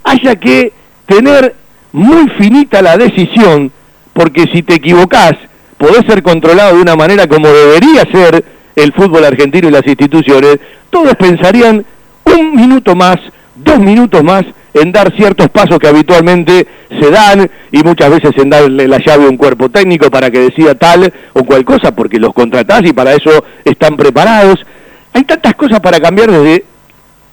haya 0.03 0.35
que 0.35 0.73
tener 1.05 1.53
muy 1.91 2.27
finita 2.39 2.81
la 2.81 2.97
decisión, 2.97 3.71
porque 4.13 4.47
si 4.51 4.63
te 4.63 4.73
equivocás, 4.73 5.33
podés 5.77 6.03
ser 6.07 6.23
controlado 6.23 6.75
de 6.75 6.81
una 6.81 6.95
manera 6.95 7.27
como 7.27 7.49
debería 7.49 8.01
ser 8.11 8.43
el 8.75 8.91
fútbol 8.93 9.23
argentino 9.25 9.67
y 9.67 9.71
las 9.71 9.85
instituciones, 9.85 10.57
todos 10.89 11.13
pensarían 11.17 11.85
un 12.23 12.55
minuto 12.55 12.95
más, 12.95 13.17
dos 13.53 13.77
minutos 13.77 14.23
más 14.23 14.43
en 14.73 14.91
dar 14.91 15.15
ciertos 15.15 15.49
pasos 15.49 15.79
que 15.79 15.87
habitualmente 15.87 16.67
se 16.99 17.11
dan 17.11 17.49
y 17.71 17.83
muchas 17.83 18.09
veces 18.09 18.31
en 18.37 18.49
darle 18.49 18.87
la 18.87 18.97
llave 18.97 19.25
a 19.25 19.29
un 19.29 19.37
cuerpo 19.37 19.69
técnico 19.69 20.09
para 20.09 20.31
que 20.31 20.39
decida 20.39 20.75
tal 20.75 21.11
o 21.33 21.43
cual 21.43 21.63
cosa, 21.63 21.95
porque 21.95 22.19
los 22.19 22.33
contratás 22.33 22.81
y 22.83 22.93
para 22.93 23.13
eso 23.13 23.43
están 23.63 23.95
preparados. 23.95 24.65
Hay 25.13 25.23
tantas 25.23 25.53
cosas 25.55 25.79
para 25.79 25.99
cambiar 25.99 26.31
desde 26.31 26.65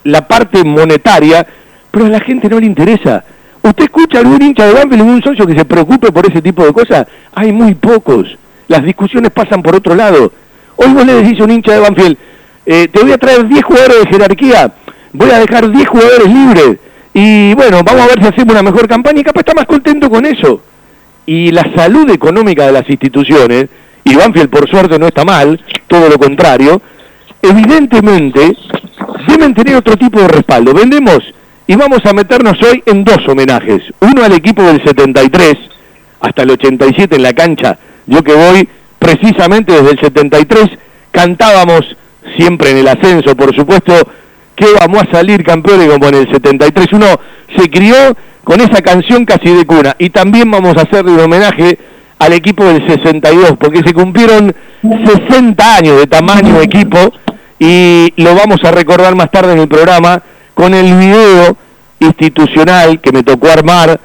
la 0.03 0.27
parte 0.27 0.63
monetaria, 0.63 1.45
pero 1.89 2.05
a 2.05 2.09
la 2.09 2.19
gente 2.19 2.47
no 2.49 2.59
le 2.59 2.67
interesa. 2.67 3.23
¿Usted 3.63 3.83
escucha 3.83 4.19
algún 4.19 4.41
hincha 4.41 4.65
de 4.65 4.73
Banfield, 4.73 5.01
algún 5.01 5.21
socio 5.21 5.45
que 5.45 5.55
se 5.55 5.65
preocupe 5.65 6.11
por 6.11 6.25
ese 6.25 6.41
tipo 6.41 6.65
de 6.65 6.73
cosas? 6.73 7.07
Hay 7.33 7.51
muy 7.51 7.75
pocos. 7.75 8.37
Las 8.67 8.83
discusiones 8.83 9.31
pasan 9.31 9.61
por 9.61 9.75
otro 9.75 9.95
lado. 9.95 10.31
Hoy 10.77 10.93
vos 10.93 11.05
le 11.05 11.13
decís 11.21 11.39
a 11.39 11.43
un 11.43 11.51
hincha 11.51 11.73
de 11.73 11.79
Banfield, 11.79 12.17
eh, 12.65 12.87
te 12.87 13.01
voy 13.01 13.11
a 13.11 13.17
traer 13.17 13.47
10 13.47 13.63
jugadores 13.63 14.03
de 14.03 14.07
jerarquía, 14.07 14.71
voy 15.13 15.29
a 15.29 15.39
dejar 15.39 15.69
10 15.69 15.87
jugadores 15.87 16.27
libres, 16.27 16.77
y 17.13 17.53
bueno, 17.53 17.81
vamos 17.83 18.01
a 18.01 18.07
ver 18.07 18.21
si 18.21 18.27
hacemos 18.27 18.53
una 18.53 18.63
mejor 18.63 18.87
campaña 18.87 19.19
y 19.19 19.23
capaz 19.23 19.41
está 19.41 19.53
más 19.53 19.65
contento 19.65 20.09
con 20.09 20.25
eso. 20.25 20.61
Y 21.25 21.51
la 21.51 21.63
salud 21.75 22.09
económica 22.09 22.65
de 22.65 22.71
las 22.71 22.89
instituciones, 22.89 23.67
y 24.03 24.15
Banfield 24.15 24.49
por 24.49 24.69
suerte 24.69 24.97
no 24.97 25.07
está 25.07 25.23
mal, 25.23 25.59
todo 25.87 26.09
lo 26.09 26.17
contrario, 26.17 26.81
evidentemente 27.41 28.55
deben 29.27 29.53
tener 29.53 29.75
otro 29.75 29.97
tipo 29.97 30.19
de 30.19 30.27
respaldo. 30.27 30.73
Vendemos 30.73 31.19
y 31.67 31.75
vamos 31.75 31.99
a 32.05 32.13
meternos 32.13 32.61
hoy 32.63 32.81
en 32.85 33.03
dos 33.03 33.19
homenajes. 33.27 33.81
Uno 33.99 34.23
al 34.23 34.33
equipo 34.33 34.63
del 34.63 34.83
73, 34.83 35.55
hasta 36.21 36.43
el 36.43 36.51
87 36.51 37.15
en 37.15 37.23
la 37.23 37.33
cancha. 37.33 37.77
Yo 38.07 38.23
que 38.23 38.33
voy 38.33 38.67
precisamente 38.99 39.73
desde 39.73 39.91
el 39.91 39.99
73, 39.99 40.69
cantábamos 41.11 41.81
siempre 42.37 42.71
en 42.71 42.77
el 42.77 42.87
ascenso, 42.87 43.35
por 43.35 43.55
supuesto, 43.55 43.93
que 44.61 44.73
vamos 44.79 45.03
a 45.03 45.11
salir 45.11 45.43
campeones 45.43 45.89
como 45.89 46.07
en 46.07 46.15
el 46.15 46.31
73. 46.31 46.87
Uno 46.93 47.07
se 47.57 47.69
crió 47.69 47.95
con 48.43 48.61
esa 48.61 48.81
canción 48.81 49.25
casi 49.25 49.49
de 49.49 49.65
cuna. 49.65 49.95
Y 49.97 50.11
también 50.11 50.49
vamos 50.51 50.77
a 50.77 50.81
hacerle 50.81 51.13
un 51.13 51.19
homenaje 51.19 51.79
al 52.19 52.33
equipo 52.33 52.63
del 52.65 52.87
62, 52.87 53.55
porque 53.59 53.81
se 53.83 53.93
cumplieron 53.93 54.53
60 54.83 55.75
años 55.75 55.97
de 55.97 56.05
tamaño 56.05 56.59
de 56.59 56.63
equipo 56.63 57.11
y 57.57 58.13
lo 58.17 58.35
vamos 58.35 58.63
a 58.63 58.71
recordar 58.71 59.15
más 59.15 59.31
tarde 59.31 59.53
en 59.53 59.59
el 59.59 59.67
programa 59.67 60.21
con 60.53 60.75
el 60.75 60.95
video 60.95 61.57
institucional 61.99 63.01
que 63.01 63.11
me 63.11 63.23
tocó 63.23 63.49
armar 63.49 63.99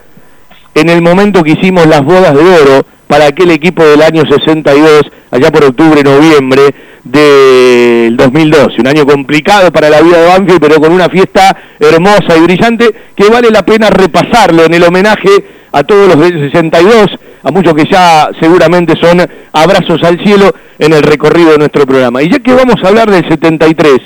en 0.74 0.88
el 0.88 1.02
momento 1.02 1.42
que 1.42 1.52
hicimos 1.52 1.86
las 1.86 2.02
bodas 2.02 2.34
de 2.34 2.40
oro 2.40 2.86
para 3.06 3.26
aquel 3.26 3.50
equipo 3.50 3.84
del 3.84 4.00
año 4.00 4.22
62, 4.26 5.02
allá 5.30 5.52
por 5.52 5.64
octubre, 5.64 6.02
noviembre 6.02 6.74
del 7.06 8.16
2012. 8.16 8.80
Un 8.80 8.88
año 8.88 9.06
complicado 9.06 9.70
para 9.70 9.88
la 9.88 10.00
vida 10.00 10.18
de 10.18 10.26
Banfield, 10.26 10.60
pero 10.60 10.80
con 10.80 10.92
una 10.92 11.08
fiesta 11.08 11.56
hermosa 11.78 12.36
y 12.36 12.40
brillante 12.40 12.92
que 13.14 13.28
vale 13.28 13.50
la 13.50 13.64
pena 13.64 13.90
repasarlo 13.90 14.64
en 14.64 14.74
el 14.74 14.82
homenaje 14.82 15.30
a 15.72 15.84
todos 15.84 16.08
los 16.08 16.18
del 16.18 16.50
62, 16.50 17.06
a 17.42 17.50
muchos 17.50 17.74
que 17.74 17.84
ya 17.90 18.28
seguramente 18.40 18.94
son 19.00 19.20
abrazos 19.52 20.02
al 20.02 20.18
cielo 20.24 20.52
en 20.78 20.92
el 20.92 21.02
recorrido 21.02 21.52
de 21.52 21.58
nuestro 21.58 21.86
programa. 21.86 22.22
Y 22.22 22.30
ya 22.30 22.40
que 22.40 22.54
vamos 22.54 22.76
a 22.82 22.88
hablar 22.88 23.10
del 23.10 23.28
73, 23.28 24.00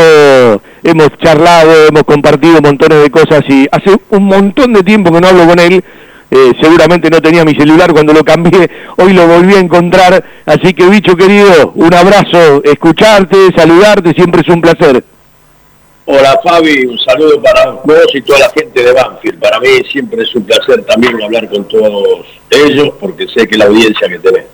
hemos 0.83 1.09
charlado, 1.19 1.87
hemos 1.87 2.03
compartido 2.03 2.61
montones 2.61 3.01
de 3.01 3.09
cosas 3.09 3.41
y 3.47 3.65
hace 3.71 3.97
un 4.09 4.25
montón 4.25 4.73
de 4.73 4.83
tiempo 4.83 5.11
que 5.11 5.21
no 5.21 5.27
hablo 5.27 5.47
con 5.47 5.59
él. 5.59 5.83
Eh, 6.33 6.53
seguramente 6.61 7.09
no 7.09 7.21
tenía 7.21 7.43
mi 7.43 7.53
celular 7.53 7.91
cuando 7.91 8.13
lo 8.13 8.23
cambié, 8.23 8.69
hoy 8.95 9.11
lo 9.11 9.27
volví 9.27 9.53
a 9.53 9.59
encontrar, 9.59 10.23
así 10.45 10.73
que 10.73 10.87
bicho 10.87 11.13
querido, 11.17 11.73
un 11.75 11.93
abrazo, 11.93 12.63
escucharte, 12.63 13.51
saludarte, 13.53 14.13
siempre 14.13 14.39
es 14.39 14.47
un 14.47 14.61
placer. 14.61 15.03
Hola 16.05 16.39
Fabi, 16.41 16.85
un 16.85 16.97
saludo 16.99 17.41
para 17.41 17.71
vos 17.71 18.07
y 18.13 18.21
toda 18.21 18.39
la 18.39 18.49
gente 18.49 18.81
de 18.81 18.93
Banfield. 18.93 19.39
Para 19.39 19.59
mí 19.59 19.67
siempre 19.91 20.23
es 20.23 20.33
un 20.33 20.43
placer 20.43 20.83
también 20.85 21.21
hablar 21.21 21.49
con 21.49 21.67
todos 21.67 22.25
ellos 22.49 22.91
porque 22.99 23.27
sé 23.27 23.45
que 23.45 23.57
la 23.57 23.65
audiencia 23.65 24.07
que 24.07 24.19
tenés. 24.19 24.45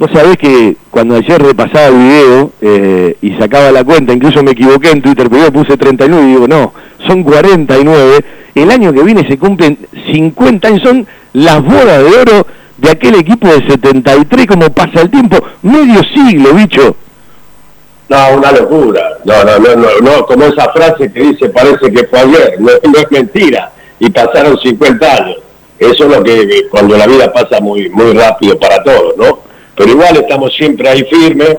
Vos 0.00 0.10
sabés 0.14 0.38
que 0.38 0.78
cuando 0.90 1.16
ayer 1.16 1.42
repasaba 1.42 1.88
el 1.88 1.98
video 1.98 2.52
eh, 2.62 3.16
y 3.20 3.32
sacaba 3.36 3.70
la 3.70 3.84
cuenta, 3.84 4.14
incluso 4.14 4.42
me 4.42 4.52
equivoqué 4.52 4.92
en 4.92 5.02
Twitter, 5.02 5.28
pero 5.28 5.44
yo 5.44 5.52
puse 5.52 5.76
39 5.76 6.22
y 6.22 6.26
digo, 6.26 6.48
no, 6.48 6.72
son 7.06 7.22
49. 7.22 8.24
El 8.54 8.70
año 8.70 8.94
que 8.94 9.02
viene 9.02 9.28
se 9.28 9.38
cumplen 9.38 9.78
50 10.10 10.68
años, 10.68 10.82
son 10.82 11.06
las 11.34 11.62
bodas 11.62 11.98
de 12.02 12.18
oro 12.18 12.46
de 12.78 12.90
aquel 12.90 13.16
equipo 13.16 13.46
de 13.46 13.62
73, 13.68 14.46
como 14.46 14.70
pasa 14.70 15.02
el 15.02 15.10
tiempo, 15.10 15.36
medio 15.60 16.02
siglo, 16.14 16.54
bicho. 16.54 16.96
No, 18.08 18.38
una 18.38 18.52
locura. 18.52 19.02
No, 19.26 19.44
no, 19.44 19.58
no, 19.58 19.76
no, 19.76 19.88
no, 20.00 20.24
como 20.24 20.44
esa 20.46 20.72
frase 20.72 21.12
que 21.12 21.20
dice 21.20 21.50
parece 21.50 21.92
que 21.92 22.06
fue 22.06 22.20
ayer, 22.20 22.56
no, 22.58 22.70
es 22.70 23.10
mentira. 23.10 23.70
Y 23.98 24.08
pasaron 24.08 24.58
50 24.58 25.14
años. 25.14 25.36
Eso 25.78 26.04
es 26.04 26.16
lo 26.16 26.24
que 26.24 26.68
cuando 26.70 26.96
la 26.96 27.06
vida 27.06 27.30
pasa 27.30 27.60
muy, 27.60 27.90
muy 27.90 28.14
rápido 28.14 28.58
para 28.58 28.82
todos, 28.82 29.14
¿no? 29.18 29.49
Pero 29.80 29.92
igual 29.92 30.14
estamos 30.14 30.52
siempre 30.54 30.86
ahí 30.90 31.02
firmes 31.04 31.56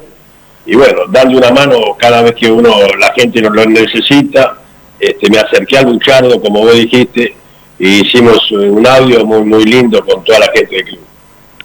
y 0.67 0.75
bueno, 0.75 1.07
darle 1.09 1.37
una 1.37 1.49
mano 1.49 1.97
cada 1.97 2.21
vez 2.21 2.35
que 2.35 2.51
uno, 2.51 2.69
la 2.99 3.11
gente 3.13 3.41
nos 3.41 3.51
lo 3.51 3.65
necesita. 3.65 4.57
Este, 4.99 5.27
me 5.31 5.39
acerqué 5.39 5.79
al 5.79 5.91
Luchardo, 5.91 6.39
como 6.39 6.59
vos 6.59 6.75
dijiste, 6.75 7.35
y 7.79 8.01
hicimos 8.01 8.51
un 8.51 8.85
audio 8.85 9.25
muy, 9.25 9.41
muy 9.41 9.65
lindo 9.65 10.05
con 10.05 10.23
toda 10.23 10.37
la 10.37 10.51
gente 10.53 10.75
del 10.75 10.85
club. 10.85 10.99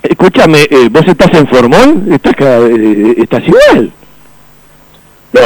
Escúchame, 0.03 0.63
eh, 0.63 0.89
¿vos 0.91 1.07
estás 1.07 1.35
en 1.35 1.47
Formón? 1.47 2.09
¿Estás, 2.11 2.33
eh, 2.41 3.15
estás 3.19 3.43
igual? 3.47 3.93
No, 5.35 5.41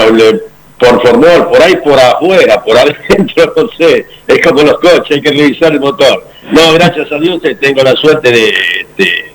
por 0.79 1.03
Formol, 1.03 1.49
por 1.49 1.61
ahí 1.61 1.75
por 1.83 1.99
afuera, 1.99 2.63
por 2.63 2.79
adentro, 2.79 3.53
no 3.57 3.69
sé, 3.77 4.07
es 4.29 4.47
como 4.47 4.63
los 4.63 4.79
coches, 4.79 5.11
hay 5.11 5.23
que 5.23 5.31
revisar 5.31 5.73
el 5.73 5.81
motor. 5.81 6.25
No, 6.53 6.73
gracias 6.75 7.11
a 7.11 7.19
Dios 7.19 7.45
eh, 7.45 7.57
tengo 7.57 7.83
la 7.83 7.97
suerte 7.97 8.31
de, 8.31 8.55
de, 8.97 9.30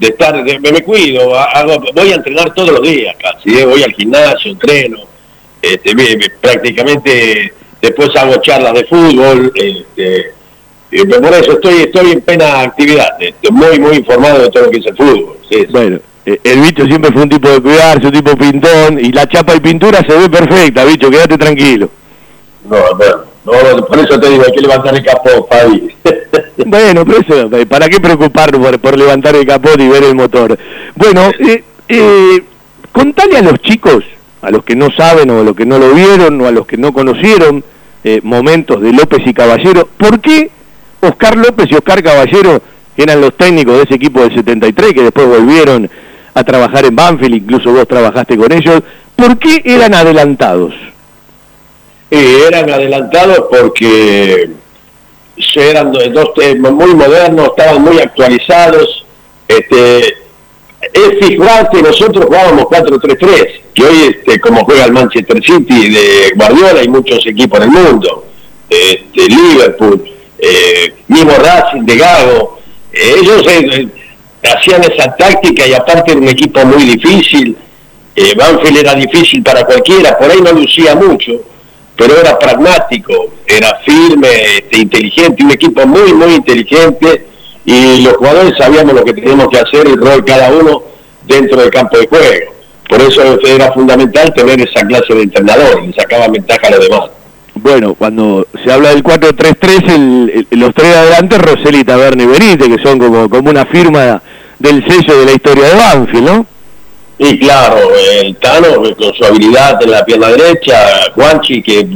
estar, 0.00 0.44
de, 0.44 0.58
me, 0.58 0.82
cuido, 0.82 1.38
hago, 1.38 1.82
voy 1.94 2.12
a 2.12 2.16
entrenar 2.16 2.52
todos 2.54 2.70
los 2.70 2.82
días 2.82 3.16
casi, 3.18 3.64
voy 3.64 3.82
al 3.82 3.92
gimnasio, 3.92 4.52
entreno, 4.52 4.98
este, 5.62 5.94
prácticamente 6.40 7.52
después 7.80 8.14
hago 8.16 8.36
charlas 8.42 8.74
de 8.74 8.84
fútbol, 8.84 9.52
este, 9.54 10.32
por 11.20 11.34
eso 11.34 11.52
estoy, 11.52 11.82
estoy 11.82 12.12
en 12.12 12.20
plena 12.20 12.60
actividad, 12.60 13.20
estoy 13.20 13.50
muy, 13.50 13.78
muy 13.78 13.96
informado 13.96 14.42
de 14.42 14.50
todo 14.50 14.64
lo 14.64 14.70
que 14.70 14.78
es 14.78 14.86
el 14.86 14.96
fútbol. 14.96 15.38
Bueno, 15.70 15.98
eh, 16.24 16.40
el 16.44 16.60
bicho 16.60 16.84
siempre 16.84 17.12
fue 17.12 17.22
un 17.22 17.28
tipo 17.28 17.48
de 17.48 17.60
cuidarse, 17.60 18.06
un 18.06 18.12
tipo 18.12 18.36
pintón, 18.36 18.98
y 18.98 19.12
la 19.12 19.28
chapa 19.28 19.54
y 19.54 19.60
pintura 19.60 20.00
se 20.06 20.16
ve 20.16 20.28
perfecta, 20.28 20.84
bicho, 20.84 21.10
quédate 21.10 21.38
tranquilo. 21.38 21.88
No, 22.64 22.78
no, 23.44 23.76
no 23.76 23.86
por 23.86 23.98
eso 23.98 24.18
te 24.18 24.28
digo, 24.28 24.42
hay 24.44 24.52
que 24.52 24.60
levantar 24.60 24.94
el 24.94 25.04
capó, 25.04 25.46
Fabi. 25.48 25.94
Bueno, 26.66 27.04
pero 27.04 27.20
eso, 27.20 27.56
eh, 27.56 27.66
¿para 27.66 27.88
qué 27.88 28.00
preocuparnos 28.00 28.60
por, 28.60 28.78
por, 28.78 28.98
levantar 28.98 29.36
el 29.36 29.46
capó 29.46 29.70
y 29.78 29.88
ver 29.88 30.04
el 30.04 30.14
motor? 30.14 30.58
Bueno, 30.94 31.30
eh, 31.38 31.62
eh, 31.88 32.42
contale 32.92 33.38
a 33.38 33.42
los 33.42 33.60
chicos, 33.60 34.04
a 34.42 34.50
los 34.50 34.64
que 34.64 34.76
no 34.76 34.90
saben 34.90 35.30
o 35.30 35.40
a 35.40 35.44
los 35.44 35.56
que 35.56 35.64
no 35.64 35.78
lo 35.78 35.94
vieron 35.94 36.40
o 36.40 36.46
a 36.46 36.50
los 36.50 36.66
que 36.66 36.76
no 36.76 36.92
conocieron 36.92 37.64
momentos 38.22 38.80
de 38.82 38.92
López 38.92 39.18
y 39.26 39.34
Caballero, 39.34 39.88
¿por 39.96 40.20
qué 40.20 40.48
Oscar 41.00 41.36
López 41.36 41.66
y 41.68 41.74
Oscar 41.74 42.04
Caballero 42.04 42.62
que 42.96 43.02
eran 43.02 43.20
los 43.20 43.36
técnicos 43.36 43.76
de 43.76 43.82
ese 43.82 43.94
equipo 43.94 44.22
del 44.22 44.34
73, 44.34 44.94
que 44.94 45.02
después 45.02 45.26
volvieron 45.26 45.90
a 46.34 46.44
trabajar 46.44 46.86
en 46.86 46.96
Banfield, 46.96 47.34
incluso 47.34 47.72
vos 47.72 47.86
trabajaste 47.86 48.36
con 48.36 48.50
ellos. 48.52 48.82
¿Por 49.14 49.38
qué 49.38 49.62
eran 49.64 49.94
adelantados? 49.94 50.74
Eh, 52.10 52.44
eran 52.48 52.70
adelantados 52.70 53.44
porque 53.50 54.48
eran 55.54 55.92
dos, 55.92 56.30
muy 56.60 56.94
modernos, 56.94 57.48
estaban 57.48 57.82
muy 57.82 57.98
actualizados. 57.98 59.04
Este, 59.48 60.16
es 60.92 61.26
figurante, 61.26 61.82
nosotros 61.82 62.26
jugábamos 62.26 62.64
4-3-3, 62.64 63.60
que 63.74 63.84
hoy 63.84 63.96
este, 64.10 64.40
como 64.40 64.64
juega 64.64 64.84
el 64.84 64.92
Manchester 64.92 65.42
City 65.42 65.90
de 65.90 66.32
Guardiola 66.34 66.82
y 66.82 66.88
muchos 66.88 67.26
equipos 67.26 67.60
en 67.60 67.64
el 67.64 67.70
mundo, 67.70 68.26
este, 68.68 69.28
Liverpool, 69.28 70.02
eh, 70.38 70.94
mismo 71.08 71.32
Racing 71.32 71.82
de 71.82 71.96
Gago, 71.96 72.58
eh, 72.92 73.14
ellos 73.20 73.46
eh, 73.48 73.88
hacían 74.42 74.82
esa 74.82 75.14
táctica 75.16 75.66
y 75.66 75.74
aparte 75.74 76.12
era 76.12 76.20
un 76.20 76.28
equipo 76.28 76.64
muy 76.64 76.84
difícil, 76.84 77.56
Banfield 78.34 78.78
era 78.78 78.94
difícil 78.94 79.42
para 79.42 79.64
cualquiera, 79.66 80.16
por 80.16 80.30
ahí 80.30 80.40
no 80.40 80.52
lucía 80.52 80.94
mucho, 80.94 81.32
pero 81.96 82.18
era 82.20 82.38
pragmático, 82.38 83.12
era 83.46 83.78
firme, 83.84 84.28
este, 84.58 84.78
inteligente, 84.78 85.44
un 85.44 85.50
equipo 85.50 85.86
muy, 85.86 86.12
muy 86.12 86.34
inteligente 86.34 87.26
y 87.64 88.02
los 88.02 88.14
jugadores 88.14 88.54
sabíamos 88.58 88.94
lo 88.94 89.04
que 89.04 89.14
teníamos 89.14 89.48
que 89.48 89.58
hacer, 89.58 89.86
el 89.86 89.96
rol 89.96 90.24
cada 90.24 90.52
uno 90.52 90.82
dentro 91.26 91.60
del 91.60 91.70
campo 91.70 91.98
de 91.98 92.06
juego. 92.06 92.52
Por 92.88 93.00
eso 93.00 93.38
era 93.44 93.72
fundamental 93.72 94.32
tener 94.32 94.60
esa 94.60 94.86
clase 94.86 95.14
de 95.14 95.22
entrenador, 95.22 95.82
y 95.82 95.92
sacaba 95.92 96.28
ventaja 96.28 96.68
a 96.68 96.70
los 96.70 96.80
demás. 96.88 97.10
Bueno, 97.54 97.94
cuando 97.94 98.46
se 98.62 98.70
habla 98.70 98.90
del 98.90 99.02
4-3-3, 99.02 100.46
los 100.50 100.74
tres 100.74 100.90
de 100.90 100.98
adelante, 100.98 101.38
Roseli, 101.38 101.82
Taberna 101.82 102.22
y 102.22 102.26
Benítez, 102.26 102.68
que 102.68 102.82
son 102.82 102.98
como, 102.98 103.28
como 103.28 103.50
una 103.50 103.64
firma 103.66 104.22
del 104.58 104.86
sello 104.86 105.18
de 105.18 105.24
la 105.24 105.32
historia 105.32 105.64
de 105.64 105.74
Banfield, 105.74 106.24
¿no? 106.24 106.46
Y 107.18 107.38
claro, 107.38 107.78
el 107.96 108.36
Tano 108.36 108.82
con 108.94 109.14
su 109.14 109.24
habilidad 109.24 109.82
en 109.82 109.90
la 109.90 110.04
pierna 110.04 110.28
derecha, 110.28 111.12
Juanchi 111.14 111.62
que 111.62 111.88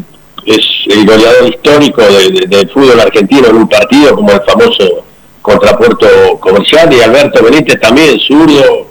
es 0.46 0.66
el 0.86 1.04
goleador 1.04 1.48
histórico 1.48 2.02
del 2.02 2.70
fútbol 2.70 3.00
argentino 3.00 3.48
en 3.48 3.56
un 3.56 3.68
partido 3.68 4.14
como 4.14 4.32
el 4.32 4.40
famoso 4.42 5.04
contrapuerto 5.42 6.38
comercial 6.40 6.92
y 6.92 7.00
Alberto 7.00 7.42
Benítez 7.42 7.78
también 7.80 8.18
zurdo 8.20 8.88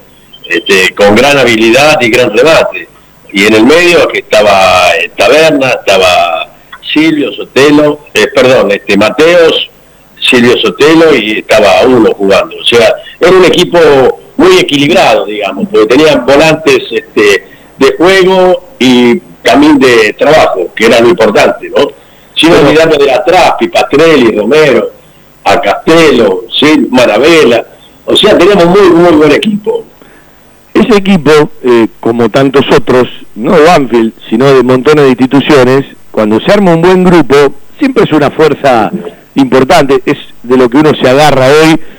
este, 0.47 0.93
con 0.95 1.15
gran 1.15 1.38
habilidad 1.38 1.99
y 2.01 2.09
gran 2.09 2.36
remate. 2.36 2.88
Y 3.32 3.45
en 3.45 3.53
el 3.53 3.65
medio 3.65 4.07
que 4.07 4.19
estaba 4.19 4.95
eh, 4.95 5.11
Taberna 5.15 5.69
estaba 5.69 6.49
Silvio 6.93 7.32
Sotelo 7.34 7.99
eh, 8.13 8.27
perdón 8.34 8.71
este 8.71 8.97
Mateos 8.97 9.69
Silvio 10.19 10.57
Sotelo 10.57 11.15
y 11.15 11.39
estaba 11.39 11.82
uno 11.86 12.11
jugando. 12.15 12.55
O 12.57 12.65
sea 12.65 12.93
era 13.19 13.32
un 13.32 13.45
equipo 13.45 14.18
muy 14.40 14.58
equilibrado, 14.58 15.26
digamos, 15.26 15.68
porque 15.68 15.98
tenían 15.98 16.26
volantes 16.26 16.80
este, 16.90 17.44
de 17.78 17.96
juego 17.98 18.70
y 18.80 19.20
también 19.44 19.78
de 19.78 20.14
trabajo, 20.14 20.72
que 20.74 20.86
era 20.86 21.02
lo 21.02 21.10
importante, 21.10 21.70
¿no? 21.70 21.90
Sin 22.36 22.54
olvidarme 22.54 22.98
de 22.98 23.12
atrás, 23.12 23.56
Pipatrelli, 23.60 24.38
Romero, 24.38 24.92
a 25.44 25.60
Castelo, 25.60 26.46
¿sí? 26.58 26.88
Maravela, 26.90 27.66
o 28.06 28.16
sea, 28.16 28.38
teníamos 28.38 28.68
muy, 28.68 28.90
muy 28.92 29.12
buen 29.18 29.32
equipo. 29.34 29.84
Ese 30.74 30.96
equipo, 30.96 31.32
eh, 31.62 31.88
como 32.00 32.30
tantos 32.30 32.64
otros, 32.74 33.10
no 33.36 33.60
de 33.60 33.66
Banfield, 33.66 34.14
sino 34.30 34.54
de 34.54 34.64
montones 34.64 35.04
de 35.04 35.10
instituciones, 35.10 35.86
cuando 36.12 36.40
se 36.40 36.50
arma 36.50 36.76
un 36.76 36.82
buen 36.82 37.04
grupo, 37.04 37.36
siempre 37.78 38.06
es 38.06 38.12
una 38.14 38.32
fuerza 38.32 38.90
importante, 39.36 40.02
es 40.06 40.18
de 40.44 40.56
lo 40.56 40.70
que 40.70 40.78
uno 40.78 40.92
se 40.96 41.10
agarra 41.10 41.48
hoy 41.48 41.99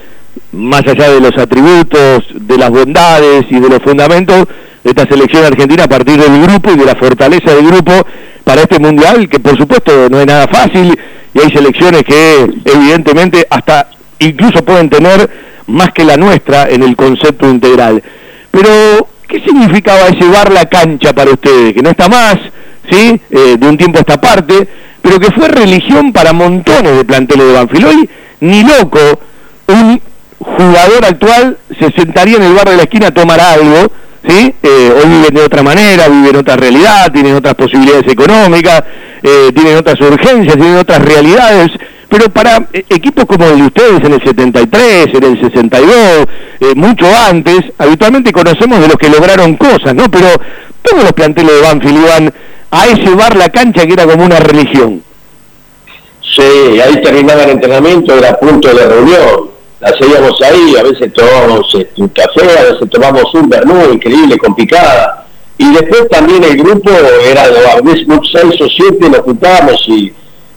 más 0.53 0.83
allá 0.87 1.11
de 1.11 1.21
los 1.21 1.37
atributos, 1.39 2.25
de 2.35 2.59
las 2.59 2.71
bondades 2.71 3.45
y 3.51 3.61
de 3.61 3.69
los 3.69 3.83
fundamentos 3.83 4.47
de 4.83 4.91
esta 4.91 5.07
selección 5.07 5.45
argentina 5.45 5.85
a 5.85 5.89
partir 5.89 6.19
del 6.19 6.43
grupo 6.43 6.73
y 6.73 6.77
de 6.77 6.85
la 6.85 6.97
fortaleza 6.97 7.55
del 7.55 7.67
grupo 7.67 7.93
para 8.45 8.63
este 8.63 8.79
mundial, 8.79 9.29
que 9.29 9.39
por 9.39 9.57
supuesto 9.57 10.09
no 10.11 10.21
es 10.21 10.27
nada 10.27 10.49
fácil 10.49 10.99
y 11.35 11.39
hay 11.39 11.51
selecciones 11.51 12.03
que 12.03 12.49
evidentemente 12.65 13.47
hasta 13.49 13.89
incluso 14.19 14.65
pueden 14.65 14.89
tener 14.91 15.29
más 15.67 15.93
que 15.93 16.05
la 16.05 16.17
nuestra 16.17 16.69
en 16.69 16.83
el 16.83 16.97
concepto 16.97 17.49
integral. 17.49 18.03
Pero, 18.51 19.09
¿qué 19.29 19.41
significaba 19.41 20.09
llevar 20.09 20.53
la 20.53 20.67
cancha 20.67 21.13
para 21.13 21.31
ustedes? 21.31 21.75
Que 21.75 21.83
no 21.83 21.91
está 21.91 22.09
más, 22.09 22.37
¿sí? 22.91 23.21
Eh, 23.31 23.57
de 23.59 23.69
un 23.69 23.77
tiempo 23.79 23.99
a 23.99 24.01
esta 24.01 24.21
parte, 24.21 24.67
pero 25.01 25.21
que 25.21 25.31
fue 25.31 25.49
religión 25.49 26.13
para 26.13 26.33
montones 26.33 26.97
de 26.97 27.05
planteles 27.05 27.47
de 27.47 27.53
Banfield. 27.53 27.87
Hoy, 27.87 28.11
ni 28.41 28.63
loco, 28.65 29.21
un 29.69 30.01
jugador 30.41 31.05
actual 31.05 31.59
se 31.79 31.91
sentaría 31.93 32.37
en 32.37 32.43
el 32.43 32.55
bar 32.55 32.69
de 32.69 32.77
la 32.77 32.83
esquina 32.83 33.09
a 33.09 33.11
tomar 33.15 33.39
algo, 33.41 33.93
¿sí? 34.27 34.55
Eh, 34.63 34.93
hoy 34.97 35.09
viven 35.09 35.35
de 35.35 35.43
otra 35.43 35.63
manera, 35.63 36.09
viven 36.09 36.37
otra 36.37 36.57
realidad, 36.57 37.13
tienen 37.13 37.35
otras 37.35 37.55
posibilidades 37.55 38.11
económicas, 38.11 38.83
eh, 39.23 39.51
tienen 39.55 39.77
otras 39.77 40.01
urgencias, 40.01 40.57
tienen 40.57 40.77
otras 40.77 41.03
realidades, 41.03 41.71
pero 42.09 42.31
para 42.31 42.57
eh, 42.73 42.85
equipos 42.89 43.27
como 43.27 43.47
el 43.47 43.59
de 43.59 43.67
ustedes 43.67 44.03
en 44.03 44.15
el 44.15 44.23
73, 44.23 45.09
en 45.15 45.25
el 45.25 45.41
62, 45.41 46.27
mucho 46.75 47.07
antes, 47.29 47.61
habitualmente 47.79 48.33
conocemos 48.33 48.81
de 48.81 48.89
los 48.89 48.97
que 48.97 49.09
lograron 49.09 49.57
cosas, 49.57 49.95
¿no? 49.95 50.11
Pero 50.11 50.29
todos 50.83 51.03
los 51.03 51.13
planteles 51.13 51.55
de 51.55 51.61
Banfield 51.61 52.05
iban 52.05 52.35
a 52.71 52.87
ese 52.87 53.15
bar 53.15 53.37
la 53.37 53.49
cancha 53.51 53.87
que 53.87 53.93
era 53.93 54.07
como 54.07 54.25
una 54.25 54.41
religión. 54.41 55.03
Sí, 56.23 56.81
ahí 56.81 57.03
terminaba 57.03 57.43
el 57.43 57.51
entrenamiento, 57.51 58.17
era 58.17 58.39
punto 58.39 58.73
de 58.73 58.87
reunión 58.87 59.60
la 59.81 59.89
seguíamos 59.97 60.41
ahí, 60.43 60.77
a 60.79 60.83
veces 60.83 61.13
tomamos 61.15 61.75
este, 61.75 62.03
un 62.03 62.09
café, 62.09 62.59
a 62.59 62.73
veces 62.73 62.91
tomamos 62.91 63.35
un 63.35 63.49
vermú 63.49 63.93
increíble, 63.93 64.37
con 64.37 64.55
picada. 64.55 65.27
Y 65.57 65.73
después 65.73 66.09
también 66.09 66.45
el 66.45 66.57
grupo 66.57 66.91
era, 67.27 67.45
a 67.45 67.81
veces 67.81 68.07
seis 68.31 68.61
o 68.61 68.69
siete 68.69 69.09
nos 69.09 69.21
juntábamos 69.21 69.83
y 69.89 70.13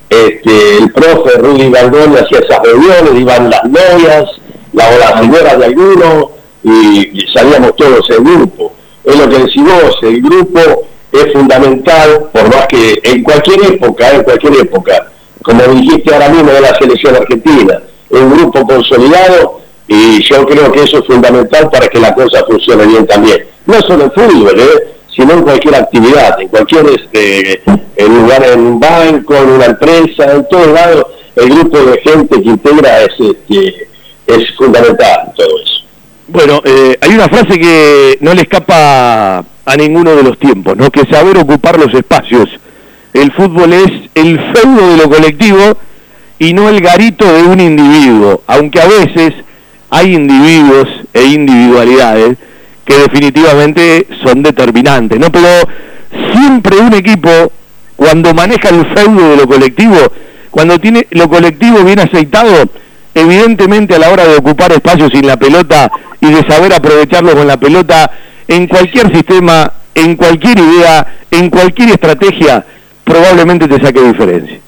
este, 0.10 0.78
el 0.78 0.92
profe 0.92 1.38
Rudy 1.38 1.70
Baldón 1.70 2.16
hacía 2.18 2.40
esas 2.40 2.60
reuniones, 2.64 3.20
iban 3.20 3.50
las 3.50 3.64
novias, 3.64 4.30
la, 4.74 4.90
o 4.90 5.00
las 5.00 5.20
señoras 5.20 5.58
de 5.58 5.66
alguno 5.66 6.32
y, 6.64 7.26
salíamos 7.34 7.76
todos 7.76 8.10
en 8.10 8.24
grupo. 8.24 8.74
Es 9.04 9.18
lo 9.18 9.30
que 9.30 9.38
decimos, 9.40 9.98
el 10.02 10.22
grupo 10.22 10.60
es 11.12 11.32
fundamental, 11.34 12.30
por 12.32 12.44
más 12.50 12.68
que 12.68 13.00
en 13.04 13.24
cualquier 13.24 13.74
época, 13.74 14.10
en 14.12 14.24
cualquier 14.24 14.56
época, 14.56 15.08
como 15.42 15.64
dijiste 15.64 16.14
ahora 16.14 16.30
mismo 16.30 16.52
de 16.52 16.62
la 16.62 16.76
selección 16.76 17.16
argentina, 17.16 17.82
un 18.22 18.34
grupo 18.34 18.66
consolidado 18.66 19.62
y 19.88 20.24
yo 20.24 20.46
creo 20.46 20.72
que 20.72 20.84
eso 20.84 21.00
es 21.00 21.06
fundamental 21.06 21.70
para 21.70 21.88
que 21.88 22.00
la 22.00 22.14
cosa 22.14 22.44
funcione 22.46 22.86
bien 22.86 23.06
también. 23.06 23.46
No 23.66 23.80
solo 23.82 24.06
en 24.06 24.12
fútbol, 24.12 24.60
¿eh? 24.60 24.94
sino 25.16 25.34
en 25.34 25.44
cualquier 25.44 25.76
actividad, 25.76 26.40
en 26.42 26.48
cualquier 26.48 26.86
este, 26.88 27.62
lugar, 28.08 28.44
en 28.46 28.60
un 28.60 28.80
banco, 28.80 29.36
en 29.36 29.50
una 29.50 29.66
empresa, 29.66 30.32
en 30.32 30.48
todos 30.50 30.68
lados, 30.68 31.06
el 31.36 31.50
grupo 31.50 31.78
de 31.80 32.00
gente 32.02 32.42
que 32.42 32.50
integra 32.50 33.02
es, 33.02 33.14
este, 33.20 33.88
es 34.28 34.56
fundamental 34.56 35.32
todo 35.36 35.60
eso. 35.64 35.84
Bueno, 36.28 36.62
eh, 36.64 36.98
hay 37.02 37.14
una 37.14 37.28
frase 37.28 37.60
que 37.60 38.18
no 38.22 38.34
le 38.34 38.42
escapa 38.42 39.44
a 39.66 39.76
ninguno 39.78 40.16
de 40.16 40.24
los 40.24 40.40
tiempos, 40.40 40.76
¿no? 40.76 40.90
que 40.90 41.06
saber 41.06 41.38
ocupar 41.38 41.78
los 41.78 41.94
espacios. 41.94 42.50
El 43.14 43.32
fútbol 43.34 43.74
es 43.74 43.92
el 44.16 44.40
feudo 44.54 44.90
de 44.90 44.98
lo 44.98 45.10
colectivo 45.10 45.78
y 46.40 46.54
no 46.54 46.70
el 46.70 46.82
garito 46.82 47.32
de 47.32 47.44
un 47.44 47.60
individuo, 47.60 48.44
aunque 48.48 48.82
a 48.82 48.88
veces 48.88 49.34
hay 49.90 50.16
individuos 50.16 50.88
e 51.14 51.26
individualidades 51.26 52.38
que 52.86 52.98
definitivamente 52.98 54.08
son 54.24 54.44
determinantes, 54.44 55.20
¿no? 55.20 55.32
Pero 55.32 55.48
siempre 56.34 56.78
un 56.80 56.94
equipo, 56.94 57.30
cuando 57.96 58.34
maneja 58.34 58.70
el 58.70 58.86
feudo 58.94 59.32
de 59.32 59.38
lo 59.38 59.48
colectivo, 59.48 59.98
cuando 60.52 60.80
tiene 60.80 61.08
lo 61.12 61.30
colectivo 61.30 61.84
bien 61.84 62.00
aceitado, 62.00 62.70
evidentemente 63.14 63.96
a 63.96 64.00
la 64.00 64.10
hora 64.10 64.26
de 64.28 64.38
ocupar 64.38 64.72
espacios 64.72 65.12
sin 65.14 65.28
la 65.28 65.38
pelota 65.38 65.92
y 66.20 66.32
de 66.32 66.44
saber 66.48 66.74
aprovecharlo 66.74 67.36
con 67.36 67.48
la 67.48 67.58
pelota, 67.58 68.10
en 68.48 68.68
cualquier 68.68 69.16
sistema, 69.16 69.72
en 69.96 70.16
cualquier 70.16 70.58
idea, 70.60 71.08
en 71.32 71.50
cualquier 71.50 71.92
estrategia, 71.92 72.66
probablemente 73.06 73.68
te 73.68 73.84
saque 73.84 74.02
diferencia 74.02 74.60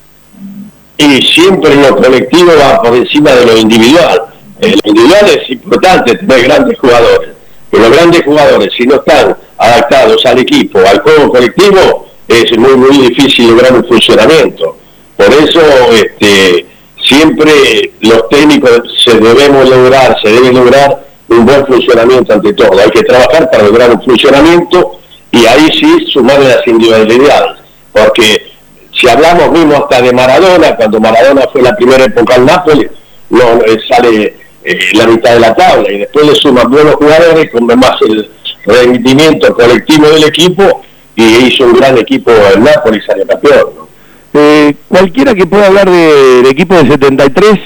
y 0.98 1.22
siempre 1.22 1.76
lo 1.76 1.96
colectivo 1.96 2.52
va 2.60 2.82
por 2.82 2.96
encima 2.96 3.32
de 3.32 3.46
lo 3.46 3.58
individual. 3.58 4.22
Lo 4.60 4.68
individual 4.68 5.26
es 5.30 5.50
importante 5.50 6.16
tener 6.16 6.44
grandes 6.44 6.80
jugadores, 6.80 7.30
pero 7.70 7.84
los 7.84 7.98
grandes 7.98 8.24
jugadores, 8.24 8.74
si 8.78 8.84
no 8.86 8.96
están 8.96 9.36
adaptados 9.58 10.26
al 10.26 10.40
equipo, 10.40 10.80
al 10.80 11.02
juego 11.02 11.30
colectivo, 11.30 12.08
es 12.28 12.58
muy, 12.58 12.76
muy 12.76 13.10
difícil 13.10 13.50
lograr 13.50 13.74
un 13.74 13.86
funcionamiento. 13.86 14.78
Por 15.18 15.28
eso, 15.28 15.62
este, 15.94 16.66
siempre 17.04 17.92
los 18.02 18.28
técnicos 18.30 18.82
se 19.04 19.20
debemos 19.20 19.70
lograr, 19.70 20.18
se 20.22 20.30
debe 20.30 20.52
lograr 20.52 21.06
un 21.28 21.46
buen 21.46 21.66
funcionamiento 21.66 22.34
ante 22.34 22.54
todo. 22.54 22.80
Hay 22.80 22.90
que 22.92 23.04
trabajar 23.04 23.50
para 23.52 23.64
lograr 23.64 23.92
un 23.92 24.02
funcionamiento 24.02 25.00
y 25.32 25.46
ahí 25.46 25.68
sí 25.80 26.06
sumar 26.12 26.40
las 26.40 26.66
individualidades, 26.66 27.58
porque 27.92 28.55
si 29.00 29.08
hablamos 29.10 29.52
mismo 29.52 29.76
hasta 29.76 30.02
de 30.02 30.14
Maradona, 30.14 30.76
cuando 30.76 31.00
Maradona 31.00 31.42
fue 31.52 31.62
la 31.62 31.76
primera 31.76 32.06
época 32.06 32.36
en 32.36 32.46
Nápoles, 32.46 32.92
no, 33.30 33.62
eh, 33.66 33.80
sale 33.88 34.36
eh, 34.64 34.80
la 34.94 35.08
mitad 35.08 35.34
de 35.34 35.40
la 35.40 35.56
tabla 35.56 35.92
y 35.92 36.00
después 36.00 36.26
le 36.28 36.36
suman 36.36 36.70
buenos 36.70 36.96
jugadores 36.96 37.52
con 37.52 37.66
más 37.66 37.96
el 38.02 38.30
rendimiento 38.66 39.54
colectivo 39.54 40.08
del 40.08 40.24
equipo 40.24 40.84
y 41.16 41.24
hizo 41.48 41.66
un 41.66 41.74
gran 41.74 41.98
equipo 41.98 42.32
el 42.32 42.64
Napoli 42.64 42.98
y 42.98 43.02
salió 43.02 43.26
campeón. 43.26 43.86
Eh, 44.34 44.76
cualquiera 44.88 45.34
que 45.34 45.46
pueda 45.46 45.68
hablar 45.68 45.90
del 45.90 46.46
equipo 46.48 46.76
de 46.76 46.90
73 46.90 47.60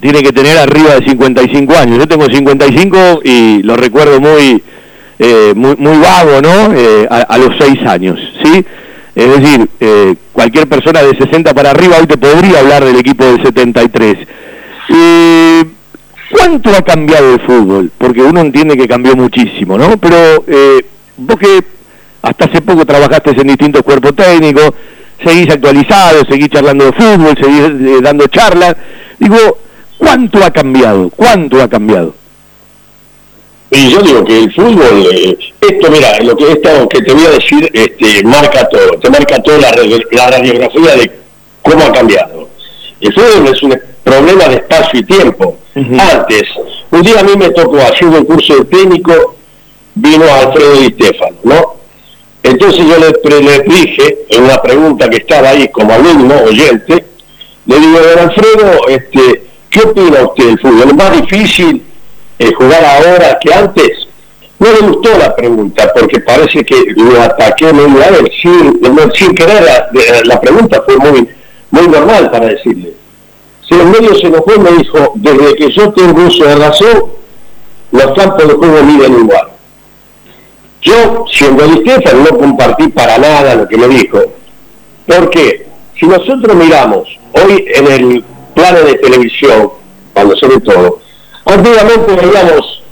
tiene 0.00 0.22
que 0.22 0.32
tener 0.32 0.58
arriba 0.58 0.96
de 0.96 1.06
55 1.08 1.74
años. 1.74 1.98
Yo 1.98 2.06
tengo 2.06 2.26
55 2.26 3.20
y 3.24 3.62
lo 3.62 3.76
recuerdo 3.76 4.20
muy 4.20 4.62
eh, 5.18 5.54
muy, 5.56 5.74
muy, 5.76 5.98
vago, 5.98 6.42
¿no? 6.42 6.74
Eh, 6.74 7.06
a, 7.08 7.38
los 7.38 7.56
6 7.58 7.86
años, 7.86 8.20
¿sí? 8.42 8.64
Es 9.16 9.40
decir, 9.40 9.68
cualquier 10.32 10.68
persona 10.68 11.02
de 11.02 11.16
60 11.16 11.54
para 11.54 11.70
arriba 11.70 11.96
hoy 11.98 12.06
te 12.06 12.18
podría 12.18 12.60
hablar 12.60 12.84
del 12.84 12.96
equipo 12.96 13.24
de 13.24 13.42
73. 13.42 14.18
¿Cuánto 16.30 16.70
ha 16.70 16.82
cambiado 16.82 17.34
el 17.34 17.40
fútbol? 17.40 17.90
Porque 17.96 18.20
uno 18.20 18.40
entiende 18.40 18.76
que 18.76 18.86
cambió 18.86 19.16
muchísimo, 19.16 19.78
¿no? 19.78 19.96
Pero 19.96 20.44
vos 21.16 21.36
que 21.38 21.64
hasta 22.22 22.44
hace 22.46 22.60
poco 22.60 22.84
trabajaste 22.84 23.30
en 23.30 23.46
distintos 23.46 23.82
cuerpos 23.82 24.14
técnicos, 24.14 24.72
seguís 25.24 25.48
actualizado, 25.50 26.24
seguís 26.28 26.48
charlando 26.48 26.86
de 26.86 26.92
fútbol, 26.92 27.34
seguís 27.40 27.62
eh, 27.62 28.00
dando 28.02 28.26
charlas. 28.26 28.76
Digo, 29.18 29.36
¿cuánto 29.96 30.42
ha 30.44 30.50
cambiado? 30.50 31.10
¿Cuánto 31.10 31.62
ha 31.62 31.68
cambiado? 31.68 32.14
Y 33.70 33.90
yo 33.90 34.00
digo 34.00 34.24
que 34.24 34.38
el 34.44 34.54
fútbol, 34.54 35.08
eh, 35.12 35.36
esto 35.60 35.90
mira, 35.90 36.20
lo 36.20 36.36
que 36.36 36.52
esto 36.52 36.88
que 36.88 37.02
te 37.02 37.12
voy 37.12 37.24
a 37.24 37.30
decir, 37.30 37.68
este, 37.72 38.22
marca 38.22 38.68
todo, 38.68 38.92
te 39.00 39.10
marca 39.10 39.42
toda 39.42 39.58
la, 39.58 39.72
radiografía 40.30 40.96
de 40.96 41.10
cómo 41.62 41.84
ha 41.84 41.92
cambiado. 41.92 42.48
El 43.00 43.12
fútbol 43.12 43.48
es 43.52 43.62
un 43.64 43.78
problema 44.04 44.48
de 44.48 44.56
espacio 44.56 45.00
y 45.00 45.04
tiempo. 45.04 45.56
Antes, 45.74 46.44
un 46.90 47.02
día 47.02 47.20
a 47.20 47.24
mí 47.24 47.32
me 47.36 47.50
tocó 47.50 47.78
haciendo 47.78 48.18
un 48.18 48.24
curso 48.24 48.56
de 48.56 48.64
técnico, 48.66 49.36
vino 49.94 50.24
Alfredo 50.32 50.72
Di 50.76 50.86
Stefano, 50.92 51.36
¿no? 51.42 51.76
Entonces 52.44 52.86
yo 52.86 52.96
le, 52.98 53.40
le, 53.40 53.60
dije, 53.64 54.18
en 54.28 54.44
una 54.44 54.62
pregunta 54.62 55.10
que 55.10 55.16
estaba 55.16 55.50
ahí 55.50 55.68
como 55.68 55.92
alumno, 55.92 56.36
oyente, 56.44 57.04
le 57.66 57.80
digo, 57.80 57.98
don 57.98 58.18
Alfredo, 58.20 58.88
este, 58.88 59.42
¿qué 59.68 59.80
opina 59.80 60.22
usted 60.22 60.44
del 60.46 60.60
fútbol? 60.60 60.88
¿Es 60.88 60.94
más 60.94 61.20
difícil 61.20 61.82
eh, 62.38 62.52
jugar 62.54 62.84
ahora 62.84 63.38
que 63.40 63.52
antes? 63.52 64.06
No 64.58 64.72
le 64.72 64.80
gustó 64.88 65.16
la 65.18 65.34
pregunta, 65.36 65.92
porque 65.94 66.20
parece 66.20 66.64
que 66.64 66.94
lo 66.96 67.20
ataqué 67.20 67.72
muy 67.72 68.00
a 68.00 68.08
él, 68.08 68.30
sin, 68.40 68.80
sin 69.14 69.34
querer, 69.34 69.62
la, 70.24 70.40
pregunta 70.40 70.82
fue 70.86 70.96
muy, 70.96 71.28
muy 71.70 71.88
normal 71.88 72.30
para 72.30 72.46
decirle. 72.46 72.94
Si 73.68 73.74
en 73.74 73.90
medio 73.90 74.14
se 74.14 74.28
enojó 74.28 74.54
y 74.54 74.58
me 74.58 74.70
dijo, 74.72 75.12
desde 75.16 75.54
que 75.56 75.72
yo 75.72 75.92
tengo 75.92 76.26
uso 76.26 76.44
de 76.44 76.56
razón, 76.56 77.04
los 77.92 78.12
campos 78.12 78.48
de 78.48 78.54
juego 78.54 78.82
miden 78.82 79.18
igual. 79.20 79.48
Yo, 80.80 81.24
siendo 81.30 81.66
de 81.66 82.14
no 82.14 82.38
compartí 82.38 82.88
para 82.88 83.18
nada 83.18 83.56
lo 83.56 83.68
que 83.68 83.76
me 83.76 83.88
dijo. 83.88 84.20
Porque 85.06 85.66
si 85.98 86.06
nosotros 86.06 86.54
miramos 86.54 87.08
hoy 87.32 87.64
en 87.74 87.86
el 87.88 88.24
plano 88.54 88.80
de 88.80 88.94
televisión, 88.94 89.70
cuando 90.14 90.34
ve 90.48 90.60
todo, 90.60 91.00
antiguamente 91.46 92.14
veíamos 92.14 92.82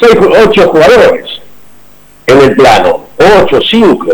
6, 0.00 0.16
8 0.48 0.68
jugadores 0.68 1.30
en 2.26 2.40
el 2.42 2.56
plano, 2.56 3.06
8, 3.42 3.60
5. 3.70 4.06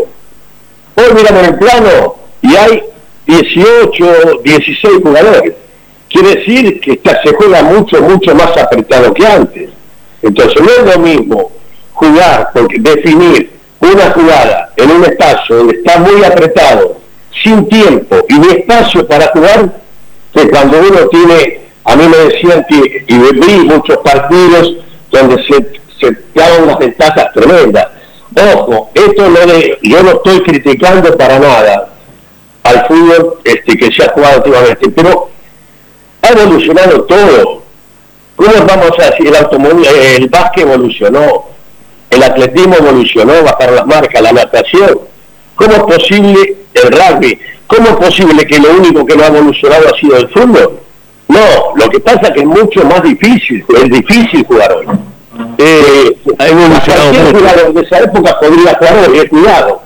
Hoy 0.95 1.13
miramos 1.15 1.47
el 1.47 1.57
plano 1.57 2.15
y 2.41 2.55
hay 2.55 2.83
18, 3.27 4.41
16 4.43 4.93
jugadores. 5.03 5.53
Quiere 6.09 6.35
decir 6.35 6.79
que 6.79 7.01
se 7.23 7.33
juega 7.35 7.63
mucho, 7.63 8.01
mucho 8.01 8.35
más 8.35 8.55
apretado 8.57 9.13
que 9.13 9.25
antes. 9.25 9.69
Entonces 10.21 10.61
no 10.61 10.69
es 10.69 10.95
lo 10.95 11.01
mismo 11.01 11.51
jugar, 11.93 12.49
porque 12.53 12.79
definir 12.79 13.51
una 13.79 14.11
jugada 14.11 14.71
en 14.77 14.91
un 14.91 15.03
espacio 15.03 15.57
donde 15.57 15.77
está 15.77 15.97
muy 15.99 16.23
apretado, 16.23 16.97
sin 17.43 17.67
tiempo 17.67 18.15
y 18.29 18.39
de 18.39 18.59
espacio 18.59 19.05
para 19.07 19.27
jugar, 19.27 19.81
que 20.33 20.49
cuando 20.49 20.79
uno 20.79 21.07
tiene, 21.09 21.61
a 21.85 21.95
mí 21.95 22.07
me 22.07 22.17
decían 22.17 22.65
que, 22.69 23.05
y 23.07 23.17
vi 23.17 23.65
muchos 23.65 23.97
partidos 23.97 24.77
donde 25.11 25.43
se, 25.43 25.81
se 25.99 26.17
daban 26.33 26.63
unas 26.63 26.79
ventajas 26.79 27.31
tremendas. 27.33 27.87
Ojo, 28.35 28.89
esto 28.93 29.29
no 29.29 29.39
de, 29.39 29.77
yo 29.81 30.01
no 30.01 30.11
estoy 30.11 30.41
criticando 30.41 31.15
para 31.15 31.39
nada 31.39 31.89
al 32.63 32.87
fútbol 32.87 33.39
este, 33.43 33.77
que 33.77 33.91
se 33.91 34.03
ha 34.03 34.13
jugado 34.13 34.37
últimamente, 34.37 34.89
pero 34.89 35.29
ha 36.21 36.29
evolucionado 36.29 37.03
todo. 37.03 37.63
¿Cómo 38.35 38.51
vamos 38.65 38.91
a 38.99 39.11
decir? 39.11 39.27
El, 39.27 39.35
automóvil, 39.35 39.85
el 39.85 40.29
básquet 40.29 40.63
evolucionó, 40.63 41.45
el 42.09 42.23
atletismo 42.23 42.75
evolucionó, 42.75 43.43
bajar 43.43 43.71
las 43.73 43.85
marcas, 43.85 44.21
la 44.21 44.31
natación. 44.31 44.99
¿Cómo 45.55 45.73
es 45.73 45.97
posible 45.97 46.55
el 46.73 46.91
rugby? 46.91 47.39
¿Cómo 47.67 47.89
es 47.89 47.95
posible 47.95 48.45
que 48.45 48.57
lo 48.57 48.71
único 48.71 49.05
que 49.05 49.15
no 49.15 49.23
ha 49.23 49.27
evolucionado 49.27 49.93
ha 49.93 49.99
sido 49.99 50.17
el 50.17 50.29
fútbol? 50.29 50.79
No, 51.33 51.75
lo 51.75 51.89
que 51.89 51.99
pasa 51.99 52.27
es 52.27 52.31
que 52.31 52.39
es 52.41 52.45
mucho 52.45 52.83
más 52.85 53.01
difícil, 53.01 53.65
es 53.75 53.89
difícil 53.89 54.45
jugar 54.45 54.71
hoy. 54.71 54.85
Eh, 55.57 56.15
cualquier 56.23 57.35
jugador 57.35 57.73
de 57.73 57.81
esa 57.81 57.99
época 57.99 58.39
podría 58.39 58.75
jugar 58.75 59.09
hoy, 59.09 59.17
es 59.17 59.29
cuidado, 59.29 59.81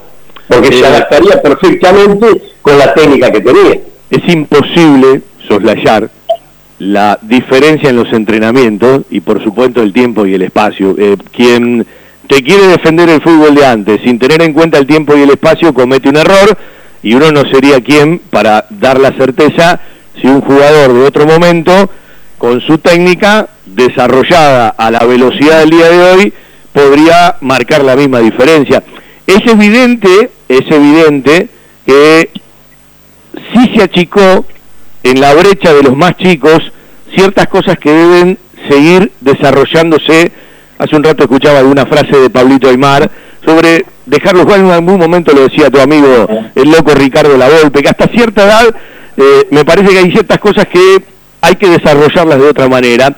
porque 0.48 0.74
se 0.74 0.86
adaptaría 0.86 1.42
perfectamente 1.42 2.42
con 2.62 2.78
la 2.78 2.94
técnica 2.94 3.32
que 3.32 3.40
tenía. 3.40 3.80
Es 4.10 4.34
imposible 4.34 5.22
soslayar 5.48 6.10
la 6.80 7.18
diferencia 7.22 7.90
en 7.90 7.96
los 7.96 8.12
entrenamientos 8.12 9.04
y 9.10 9.22
por 9.22 9.42
supuesto 9.42 9.82
el 9.82 9.94
tiempo 9.94 10.26
y 10.26 10.34
el 10.34 10.42
espacio. 10.42 10.96
Eh, 10.98 11.16
quien 11.32 11.86
te 12.28 12.44
quiere 12.44 12.68
defender 12.68 13.08
el 13.10 13.22
fútbol 13.22 13.56
de 13.56 13.66
antes 13.66 14.02
sin 14.04 14.20
tener 14.20 14.42
en 14.42 14.54
cuenta 14.54 14.78
el 14.78 14.86
tiempo 14.86 15.16
y 15.16 15.22
el 15.22 15.30
espacio, 15.30 15.74
comete 15.74 16.10
un 16.10 16.18
error 16.18 16.58
y 17.02 17.14
uno 17.14 17.32
no 17.32 17.50
sería 17.50 17.80
quien 17.80 18.20
para 18.20 18.66
dar 18.70 19.00
la 19.00 19.14
certeza 19.14 19.80
si 20.20 20.28
un 20.28 20.42
jugador 20.42 20.94
de 20.94 21.04
otro 21.04 21.26
momento, 21.26 21.90
con 22.38 22.62
su 22.62 22.78
técnica 22.78 23.50
desarrollada 23.66 24.70
a 24.70 24.92
la 24.92 25.00
velocidad 25.00 25.60
del 25.60 25.70
día 25.72 25.90
de 25.90 26.12
hoy, 26.12 26.34
podría 26.74 27.36
marcar 27.42 27.84
la 27.84 27.96
misma 27.96 28.20
diferencia. 28.20 28.84
Es 29.26 29.46
evidente, 29.46 30.32
es 30.48 30.72
evidente 30.72 31.50
que 31.86 32.30
sí 33.54 33.72
se 33.76 33.84
achicó 33.84 34.46
en 35.04 35.22
la 35.22 35.34
brecha 35.34 35.74
de 35.74 35.84
los 35.84 35.96
más 35.96 36.16
chicos 36.18 36.60
ciertas 37.16 37.48
cosas 37.48 37.78
que 37.78 37.92
deben 37.92 38.38
seguir 38.70 39.12
desarrollándose 39.22 40.32
Hace 40.78 40.96
un 40.96 41.04
rato 41.04 41.24
escuchaba 41.24 41.60
alguna 41.60 41.86
frase 41.86 42.16
de 42.18 42.30
Pablito 42.30 42.70
Aymar 42.70 43.10
sobre 43.44 43.84
dejarlo 44.06 44.44
jugar 44.44 44.60
en 44.60 44.70
algún 44.70 45.00
momento, 45.00 45.34
lo 45.34 45.48
decía 45.48 45.72
tu 45.72 45.80
amigo 45.80 46.28
el 46.54 46.72
loco 46.72 46.94
Ricardo 46.94 47.36
Lavolpe, 47.36 47.82
que 47.82 47.90
hasta 47.90 48.08
cierta 48.08 48.44
edad 48.44 48.76
eh, 49.18 49.48
me 49.52 49.66
parece 49.66 49.90
que 49.90 50.00
hay 50.00 50.12
ciertas 50.12 50.40
cosas 50.40 50.68
que 50.68 51.02
hay 51.42 51.56
que 51.56 51.70
desarrollarlas 51.70 52.40
de 52.40 52.48
otra 52.48 52.68
manera, 52.68 53.14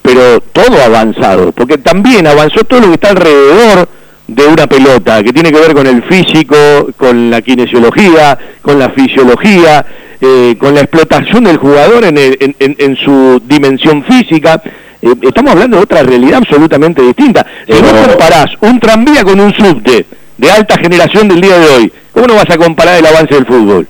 pero 0.00 0.40
todo 0.40 0.80
ha 0.80 0.86
avanzado, 0.86 1.52
porque 1.52 1.78
también 1.78 2.26
avanzó 2.26 2.64
todo 2.64 2.80
lo 2.80 2.88
que 2.88 2.94
está 2.94 3.10
alrededor 3.10 3.88
de 4.26 4.46
una 4.46 4.66
pelota, 4.66 5.22
que 5.22 5.32
tiene 5.32 5.52
que 5.52 5.60
ver 5.60 5.74
con 5.74 5.86
el 5.86 6.02
físico, 6.04 6.56
con 6.96 7.30
la 7.30 7.42
kinesiología, 7.42 8.38
con 8.62 8.78
la 8.78 8.90
fisiología, 8.90 9.84
eh, 10.20 10.56
con 10.58 10.74
la 10.74 10.80
explotación 10.80 11.44
del 11.44 11.58
jugador 11.58 12.04
en, 12.04 12.16
en 12.18 12.96
su 12.96 13.42
dimensión 13.44 14.04
física. 14.04 14.62
Eh, 15.02 15.14
estamos 15.22 15.52
hablando 15.52 15.76
de 15.76 15.82
otra 15.82 16.02
realidad 16.02 16.38
absolutamente 16.38 17.02
distinta. 17.02 17.44
Si 17.66 17.82
no 17.82 17.88
comparás 18.06 18.46
un 18.60 18.78
tranvía 18.78 19.24
con 19.24 19.40
un 19.40 19.52
subte 19.52 20.06
de 20.38 20.50
alta 20.50 20.78
generación 20.78 21.28
del 21.28 21.40
día 21.40 21.58
de 21.58 21.66
hoy, 21.66 21.92
¿cómo 22.12 22.28
no 22.28 22.34
vas 22.36 22.48
a 22.48 22.56
comparar 22.56 22.98
el 22.98 23.06
avance 23.06 23.34
del 23.34 23.46
fútbol? 23.46 23.86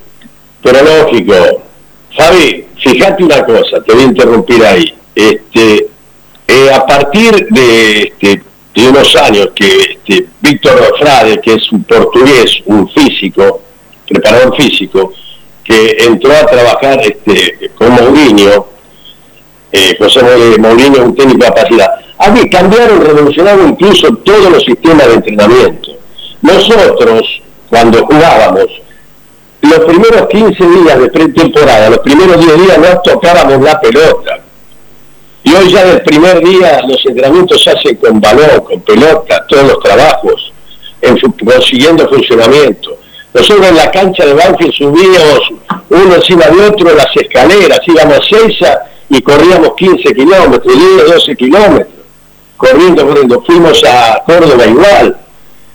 Pero 0.63 0.79
lógico. 0.83 1.35
Javi, 2.17 2.67
fíjate 2.83 3.25
una 3.25 3.45
cosa, 3.45 3.83
te 3.85 3.93
voy 3.93 4.03
a 4.03 4.07
interrumpir 4.07 4.65
ahí. 4.65 4.95
Este, 5.15 5.87
eh, 6.47 6.71
a 6.73 6.87
partir 6.87 7.47
de, 7.49 8.03
este, 8.03 8.43
de 8.75 8.89
unos 8.89 9.17
años 9.17 9.49
que 9.55 9.67
este, 9.67 10.27
Víctor 10.41 10.95
Frade, 10.99 11.41
que 11.41 11.55
es 11.55 11.73
un 11.73 11.85
portugués, 11.85 12.61
un 12.67 12.89
físico, 12.91 13.63
preparador 14.09 14.55
físico, 14.57 15.13
que 15.65 15.97
entró 16.01 16.33
a 16.33 16.47
trabajar 16.47 17.01
este, 17.01 17.71
con 17.75 17.93
Mourinho, 17.93 18.67
eh, 19.73 19.97
José 19.99 20.23
Mourinho 20.59 20.93
es 20.95 20.99
un 21.01 21.15
técnico 21.15 21.39
de 21.39 21.47
capacidad. 21.47 21.91
Aquí 22.19 22.51
cambiaron, 22.51 23.01
revolucionaron 23.01 23.71
incluso 23.71 24.15
todos 24.17 24.51
los 24.51 24.63
sistemas 24.65 25.07
de 25.09 25.15
entrenamiento. 25.15 25.93
Nosotros, 26.43 27.23
cuando 27.71 28.05
jugábamos, 28.05 28.67
los 29.69 29.81
primeros 29.81 30.29
15 30.29 30.65
días 30.65 31.01
de 31.01 31.09
pretemporada, 31.09 31.91
los 31.91 32.01
primeros 32.01 32.39
10 32.45 32.59
días 32.63 32.79
no 32.79 33.01
tocábamos 33.01 33.61
la 33.63 33.81
pelota. 33.81 34.41
Y 35.45 35.55
hoy 35.55 35.71
ya 35.71 35.85
del 35.85 36.03
primer 36.03 36.45
día 36.45 36.83
los 36.87 37.05
entrenamientos 37.05 37.63
se 37.63 37.71
hacen 37.71 37.97
con 37.97 38.21
balón, 38.21 38.61
con 38.61 38.81
pelota, 38.81 39.45
todos 39.49 39.69
los 39.69 39.81
trabajos, 39.81 40.53
en 41.01 41.19
consiguiendo 41.19 42.09
funcionamiento. 42.09 42.99
Nosotros 43.35 43.69
en 43.69 43.77
la 43.77 43.91
cancha 43.91 44.27
de 44.27 44.35
Banfield 44.35 44.73
subíamos 44.75 45.41
uno 45.89 46.15
encima 46.15 46.47
de 46.47 46.67
otro 46.67 46.95
las 46.95 47.17
escaleras, 47.17 47.81
íbamos 47.87 48.19
a 48.19 48.93
y 49.09 49.21
corríamos 49.21 49.75
15 49.77 50.15
kilómetros, 50.15 50.75
10, 50.75 51.11
12 51.13 51.37
kilómetros, 51.37 51.89
corriendo, 52.57 53.07
corriendo. 53.07 53.43
Fuimos 53.43 53.83
a 53.85 54.23
Córdoba 54.25 54.67
igual, 54.67 55.17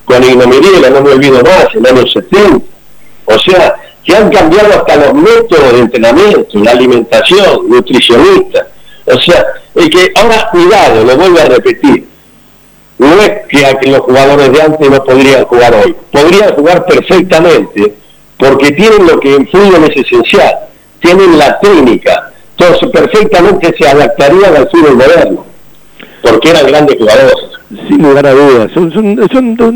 con 0.05 0.23
Ignomiriela, 0.23 0.89
no 0.89 1.01
me 1.01 1.11
olvido 1.11 1.41
más, 1.43 1.67
en 1.73 1.85
el 1.85 1.97
año 1.97 2.07
70. 2.07 2.76
O 3.27 3.37
sea, 3.39 3.75
que 4.03 4.15
han 4.15 4.29
cambiado 4.29 4.73
hasta 4.73 4.95
los 4.95 5.13
métodos 5.13 5.73
de 5.73 5.79
entrenamiento, 5.79 6.59
la 6.59 6.71
alimentación, 6.71 7.69
nutricionista. 7.69 8.67
O 9.05 9.19
sea, 9.19 9.45
el 9.75 9.89
que 9.89 10.11
ahora, 10.15 10.49
cuidado, 10.51 11.03
lo 11.03 11.17
vuelvo 11.17 11.39
a 11.39 11.45
repetir, 11.45 12.07
no 12.97 13.21
es 13.21 13.31
que 13.49 13.89
los 13.89 13.99
jugadores 14.01 14.51
de 14.51 14.61
antes 14.61 14.89
no 14.89 15.03
podrían 15.03 15.45
jugar 15.45 15.75
hoy, 15.75 15.95
podrían 16.11 16.55
jugar 16.55 16.85
perfectamente, 16.85 17.93
porque 18.37 18.71
tienen 18.71 19.05
lo 19.05 19.19
que 19.19 19.35
en 19.35 19.47
fútbol 19.47 19.83
es 19.89 20.05
esencial, 20.05 20.55
tienen 20.99 21.37
la 21.37 21.59
técnica, 21.59 22.31
entonces 22.57 22.89
perfectamente 22.89 23.75
se 23.77 23.87
adaptarían 23.87 24.55
al 24.55 24.69
fútbol 24.69 24.95
moderno, 24.95 25.45
porque 26.29 26.49
eran 26.49 26.67
grandes 26.67 26.97
jugadores. 26.97 27.33
Sin 27.89 28.01
lugar 28.01 28.25
a 28.25 28.31
dudas, 28.31 28.71
son, 28.71 29.15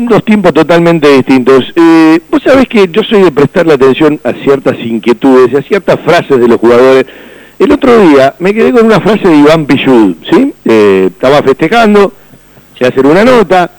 dos 0.06 0.24
tiempos 0.24 0.54
totalmente 0.54 1.08
distintos. 1.08 1.64
Eh, 1.76 2.20
vos 2.30 2.42
sabés 2.42 2.66
que 2.66 2.88
yo 2.90 3.02
soy 3.02 3.22
de 3.22 3.30
prestarle 3.30 3.74
atención 3.74 4.18
a 4.24 4.32
ciertas 4.32 4.78
inquietudes 4.78 5.54
a 5.54 5.62
ciertas 5.62 6.00
frases 6.00 6.40
de 6.40 6.48
los 6.48 6.58
jugadores. 6.58 7.04
El 7.58 7.70
otro 7.70 7.98
día 8.00 8.34
me 8.38 8.54
quedé 8.54 8.72
con 8.72 8.86
una 8.86 9.00
frase 9.00 9.28
de 9.28 9.36
Iván 9.36 9.66
Pichud, 9.66 10.16
¿sí? 10.30 10.54
Eh, 10.64 11.10
estaba 11.12 11.42
festejando, 11.42 12.12
se 12.78 12.86
hace 12.86 13.00
una 13.00 13.24
nota, 13.24 13.70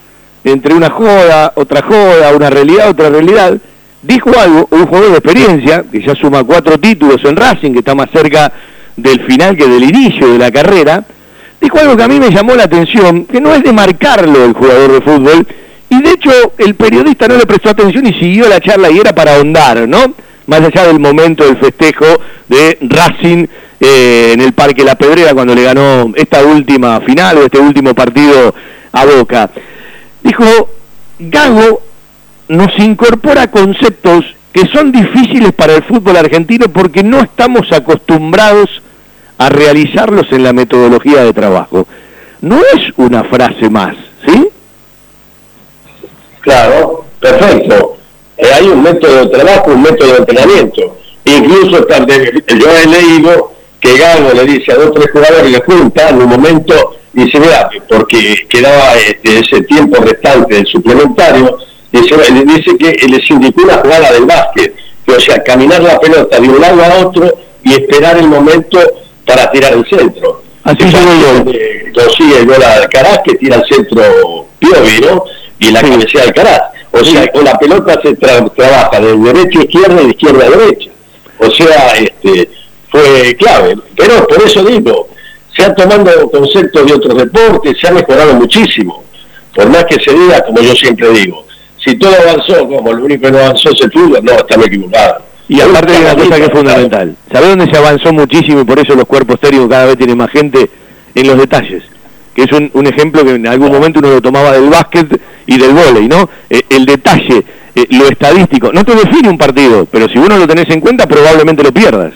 entre 0.44 0.74
una 0.76 0.90
joda, 0.90 1.54
otra 1.56 1.82
joda, 1.82 2.36
una 2.36 2.50
realidad, 2.50 2.90
otra 2.90 3.10
realidad. 3.10 3.58
Dijo 4.02 4.32
algo, 4.38 4.68
un 4.70 4.86
jugador 4.86 5.12
de 5.12 5.18
experiencia, 5.18 5.86
que 5.92 6.02
ya 6.02 6.14
suma 6.14 6.44
cuatro 6.44 6.78
títulos 6.78 7.24
en 7.24 7.36
Racing, 7.36 7.72
que 7.72 7.80
está 7.80 7.96
más 7.96 8.10
cerca 8.12 8.52
del 8.96 9.22
final 9.22 9.58
que 9.58 9.68
del 9.68 9.84
inicio 9.84 10.32
de 10.32 10.38
la 10.38 10.52
carrera, 10.52 11.04
dijo 11.64 11.80
algo 11.80 11.96
que 11.96 12.04
a 12.04 12.08
mí 12.10 12.20
me 12.20 12.30
llamó 12.30 12.56
la 12.56 12.66
atención, 12.66 13.26
que 13.26 13.40
no 13.40 13.56
es 13.56 13.64
de 13.64 13.72
marcarlo 13.72 14.44
el 14.44 14.54
jugador 14.54 14.92
de 14.92 15.02
fútbol, 15.02 15.48
y 15.90 16.02
de 16.02 16.10
hecho 16.12 16.32
el 16.58 16.76
periodista 16.76 17.28
no 17.28 17.38
le 17.38 17.46
prestó 17.46 17.70
atención 17.70 18.06
y 18.06 18.14
siguió 18.14 18.50
la 18.50 18.60
charla 18.60 18.92
y 18.92 18.98
era 18.98 19.16
para 19.16 19.36
ahondar, 19.36 19.88
¿no? 19.88 20.14
Más 20.46 20.60
allá 20.60 20.88
del 20.88 21.00
momento 21.00 21.46
del 21.46 21.58
festejo 21.58 22.06
de 22.50 22.78
Racing 22.82 23.48
eh, 23.80 24.32
en 24.34 24.42
el 24.42 24.52
Parque 24.52 24.84
La 24.84 24.96
Pedrera 24.96 25.34
cuando 25.34 25.56
le 25.56 25.64
ganó 25.64 26.12
esta 26.16 26.44
última 26.44 27.00
final 27.02 27.38
o 27.38 27.46
este 27.46 27.60
último 27.60 27.94
partido 27.94 28.54
a 28.92 29.06
Boca. 29.06 29.50
Dijo, 30.22 30.70
Gago 31.20 31.82
nos 32.50 32.78
incorpora 32.78 33.50
conceptos 33.50 34.26
que 34.52 34.68
son 34.68 34.92
difíciles 34.92 35.54
para 35.54 35.76
el 35.76 35.84
fútbol 35.84 36.18
argentino 36.18 36.68
porque 36.68 37.04
no 37.04 37.22
estamos 37.22 37.72
acostumbrados 37.72 38.83
a 39.44 39.50
realizarlos 39.50 40.32
en 40.32 40.42
la 40.42 40.54
metodología 40.54 41.26
de 41.26 41.34
trabajo. 41.34 41.86
No 42.40 42.60
es 42.60 42.94
una 42.96 43.26
frase 43.26 43.70
más, 43.70 43.94
¿sí? 44.26 44.48
Claro, 46.40 47.04
perfecto. 47.20 47.98
Eh, 48.38 48.48
hay 48.54 48.68
un 48.68 48.82
método 48.82 49.26
de 49.26 49.28
trabajo, 49.28 49.72
un 49.72 49.82
método 49.82 50.14
de 50.14 50.18
entrenamiento. 50.20 50.98
Incluso 51.26 51.86
yo 51.88 52.68
he 52.72 52.88
leído 52.88 53.52
que 53.82 53.98
Gago 53.98 54.32
le 54.34 54.46
dice 54.46 54.72
a 54.72 54.76
dos 54.76 54.88
o 54.88 54.92
tres 54.92 55.12
jugadores, 55.12 55.52
le 55.52 55.62
junta 55.62 56.14
un 56.14 56.30
momento, 56.30 56.96
dice, 57.12 57.38
mira, 57.38 57.70
porque 57.90 58.48
quedaba 58.48 58.96
este, 58.96 59.40
ese 59.40 59.62
tiempo 59.64 60.02
restante 60.02 60.56
del 60.56 60.68
suplementario, 60.68 61.58
dice, 61.92 62.78
que 62.78 63.08
les 63.10 63.30
indicó 63.30 63.64
una 63.64 63.80
jugada 63.80 64.10
del 64.14 64.24
básquet, 64.24 64.74
o 65.06 65.20
sea, 65.20 65.44
caminar 65.44 65.82
la 65.84 66.00
pelota 66.00 66.40
de 66.40 66.48
un 66.48 66.62
lado 66.62 66.82
a 66.82 67.06
otro 67.06 67.38
y 67.62 67.74
esperar 67.74 68.18
el 68.18 68.30
momento 68.30 68.80
para 69.26 69.52
tirar 69.52 69.74
el 69.74 69.86
centro. 69.86 70.44
Así 70.64 70.84
se 70.84 70.92
yo. 70.92 72.10
sigue 72.10 72.40
el 72.40 72.46
gol 72.46 72.64
Alcaraz 72.64 73.20
que 73.26 73.36
tira 73.36 73.58
el 73.58 73.66
centro 73.66 74.48
Piovi, 74.60 75.02
¿no? 75.02 75.24
Y 75.60 75.72
la 75.72 75.82
cabecea 75.82 76.24
Alcaraz. 76.24 76.62
O 76.92 77.04
sea, 77.04 77.28
con 77.32 77.44
la 77.44 77.58
pelota 77.58 78.00
se 78.02 78.16
trabaja 78.16 79.00
de 79.00 79.18
derecha 79.18 79.60
a 79.60 79.64
izquierda 79.64 80.02
y 80.02 80.06
de 80.06 80.12
izquierda 80.12 80.46
a 80.46 80.50
derecha. 80.50 80.92
O 81.40 81.50
sea, 81.50 81.94
este, 81.98 82.50
fue 82.90 83.36
clave. 83.38 83.76
Pero 83.98 84.28
por 84.28 84.42
eso 84.44 84.64
digo, 84.64 85.10
se 85.56 85.64
han 85.64 85.76
tomado 85.76 86.30
conceptos 86.30 86.86
de 86.86 86.94
otros 86.94 87.18
deportes, 87.18 87.78
se 87.80 87.88
ha 87.88 87.92
mejorado 87.92 88.36
muchísimo. 88.36 89.04
Por 89.56 89.68
más 89.70 89.86
que 89.86 89.96
se 90.04 90.14
diga, 90.14 90.44
como 90.46 90.62
yo 90.62 90.74
siempre 90.74 91.10
digo, 91.10 91.46
si 91.84 91.96
todo 91.96 92.16
avanzó 92.16 92.68
como 92.68 92.94
lo 92.94 93.06
único 93.06 93.24
que 93.24 93.32
no 93.32 93.40
avanzó 93.40 93.70
es 93.70 93.82
el 93.82 93.92
fútbol, 93.92 94.24
no, 94.24 94.34
estamos 94.34 94.68
equivocados. 94.68 95.24
Y 95.48 95.60
aparte 95.60 95.92
de 95.92 96.00
una 96.00 96.16
cosa 96.16 96.36
que 96.38 96.44
es 96.44 96.52
fundamental, 96.52 97.16
¿sabés 97.32 97.50
dónde 97.50 97.70
se 97.70 97.78
avanzó 97.78 98.14
muchísimo 98.14 98.62
y 98.62 98.64
por 98.64 98.80
eso 98.80 98.96
los 98.96 99.06
cuerpos 99.06 99.40
técnicos 99.40 99.70
cada 99.70 99.86
vez 99.86 99.98
tienen 99.98 100.18
más 100.18 100.32
gente? 100.32 100.70
En 101.16 101.28
los 101.28 101.38
detalles, 101.38 101.84
que 102.34 102.44
es 102.44 102.52
un, 102.52 102.88
ejemplo 102.88 103.24
que 103.24 103.36
en 103.36 103.46
algún 103.46 103.72
momento 103.72 104.00
uno 104.00 104.10
lo 104.10 104.22
tomaba 104.22 104.52
del 104.52 104.70
básquet 104.70 105.22
y 105.46 105.58
del 105.58 105.74
vóley, 105.74 106.08
¿no? 106.08 106.28
Eh, 106.50 106.64
el 106.70 106.86
detalle, 106.86 107.44
eh, 107.76 107.86
lo 107.92 108.08
estadístico, 108.08 108.72
no 108.74 108.84
te 108.84 108.96
define 108.96 109.30
un 109.30 109.38
partido, 109.38 109.86
pero 109.86 110.10
si 110.10 110.18
uno 110.18 110.38
lo 110.38 110.48
tenés 110.48 110.70
en 110.70 110.80
cuenta 110.80 111.06
probablemente 111.06 111.62
lo 111.62 111.72
pierdas. 111.72 112.14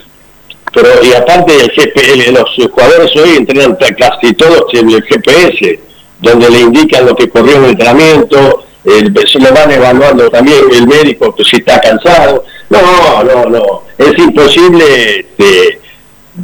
Pero 0.72 0.88
y 1.02 1.12
aparte 1.12 1.52
el 1.54 2.34
los 2.34 2.70
jugadores 2.70 3.14
hoy 3.16 3.36
entrenan 3.36 3.76
casi 3.96 4.32
todos 4.34 4.64
el 4.72 5.02
GPS, 5.02 5.80
donde 6.20 6.50
le 6.50 6.60
indican 6.60 7.06
lo 7.06 7.14
que 7.14 7.28
corrió 7.28 7.56
en 7.56 7.64
el 7.64 7.70
entrenamiento, 7.70 8.64
el, 8.84 9.14
se 9.26 9.38
lo 9.38 9.52
van 9.52 9.70
evaluando 9.70 10.28
también 10.30 10.58
el 10.72 10.86
médico 10.86 11.34
que 11.34 11.44
si 11.44 11.56
está 11.56 11.80
cansado. 11.80 12.44
No, 12.70 13.24
no, 13.24 13.44
no. 13.46 13.82
Es 13.96 14.18
imposible 14.18 15.20
este, 15.20 15.80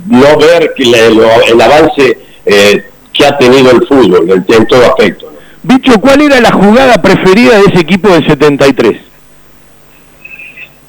no 0.08 0.36
ver 0.38 0.72
que 0.74 0.84
el 0.84 1.60
avance 1.60 2.18
eh, 2.46 2.84
que 3.12 3.26
ha 3.26 3.38
tenido 3.38 3.70
el 3.70 3.86
fútbol 3.86 4.30
en, 4.30 4.66
todo 4.66 4.86
aspecto. 4.86 5.32
Bicho, 5.62 5.92
¿cuál 6.00 6.22
era 6.22 6.40
la 6.40 6.52
jugada 6.52 6.94
preferida 7.00 7.58
de 7.58 7.66
ese 7.66 7.80
equipo 7.80 8.08
del 8.08 8.26
73? 8.26 9.00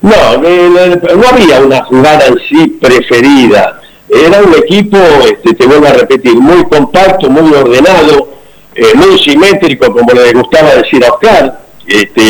No, 0.01 0.37
no 0.37 1.27
había 1.27 1.61
una 1.61 1.83
jugada 1.85 2.27
en 2.27 2.37
sí 2.49 2.67
preferida. 2.79 3.81
Era 4.07 4.41
un 4.41 4.53
equipo, 4.53 4.97
este, 4.97 5.53
te 5.55 5.65
vuelvo 5.65 5.87
a 5.87 5.93
repetir, 5.93 6.35
muy 6.35 6.63
compacto, 6.65 7.29
muy 7.29 7.51
ordenado, 7.53 8.29
eh, 8.75 8.93
muy 8.95 9.17
simétrico, 9.17 9.91
como 9.91 10.11
le 10.11 10.33
gustaba 10.33 10.75
decir 10.75 11.03
a 11.05 11.13
Oscar 11.13 11.59
este, 11.87 12.21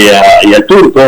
y 0.43 0.53
al 0.53 0.65
turco. 0.65 1.01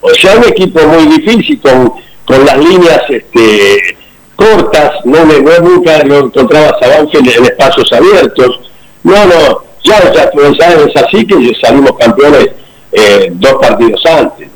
O 0.00 0.10
sea, 0.10 0.36
un 0.36 0.44
equipo 0.44 0.80
muy 0.86 1.06
difícil 1.18 1.60
con, 1.60 1.92
con 2.24 2.44
las 2.44 2.58
líneas 2.58 3.02
este, 3.08 3.96
cortas, 4.36 4.92
no, 5.04 5.24
no 5.24 5.58
nunca 5.60 6.04
lo 6.04 6.26
encontrabas 6.26 6.80
a 6.82 6.98
en, 6.98 7.08
en 7.12 7.44
espacios 7.44 7.92
abiertos. 7.92 8.60
No, 9.02 9.24
no, 9.26 9.62
ya, 9.84 10.12
ya, 10.12 10.24
es 10.24 10.96
así 10.96 11.26
que 11.26 11.52
salimos 11.60 11.92
campeones 11.98 12.48
eh, 12.92 13.30
dos 13.32 13.54
partidos 13.54 14.04
antes. 14.06 14.48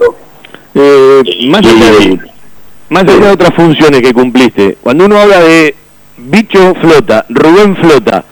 Eh, 0.75 1.23
más, 1.49 1.67
allá 1.67 2.31
más 2.89 3.03
allá 3.03 3.27
de 3.27 3.31
otras 3.31 3.55
funciones 3.55 4.03
que 4.03 4.13
cumpliste, 4.13 4.77
cuando 4.83 5.07
uno 5.07 5.19
habla 5.19 5.41
de 5.41 5.75
Bicho 6.17 6.75
Flota, 6.81 7.25
Rubén 7.29 7.77
Flota, 7.77 8.25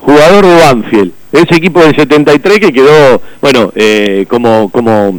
jugador 0.00 0.44
de 0.46 0.60
Banfield, 0.60 1.12
ese 1.32 1.56
equipo 1.56 1.80
del 1.80 1.94
73 1.94 2.58
que 2.60 2.72
quedó, 2.72 3.20
bueno, 3.40 3.72
eh, 3.74 4.26
como, 4.28 4.70
como, 4.70 5.14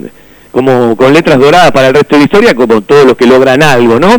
como 0.58 0.98
con 0.98 1.14
letras 1.14 1.38
doradas 1.38 1.72
para 1.72 1.90
el 1.90 1.94
resto 1.94 2.16
de 2.16 2.18
la 2.18 2.24
historia, 2.24 2.56
como 2.56 2.82
todos 2.82 3.06
los 3.06 3.16
que 3.16 3.28
logran 3.28 3.62
algo, 3.62 4.00
¿no? 4.00 4.16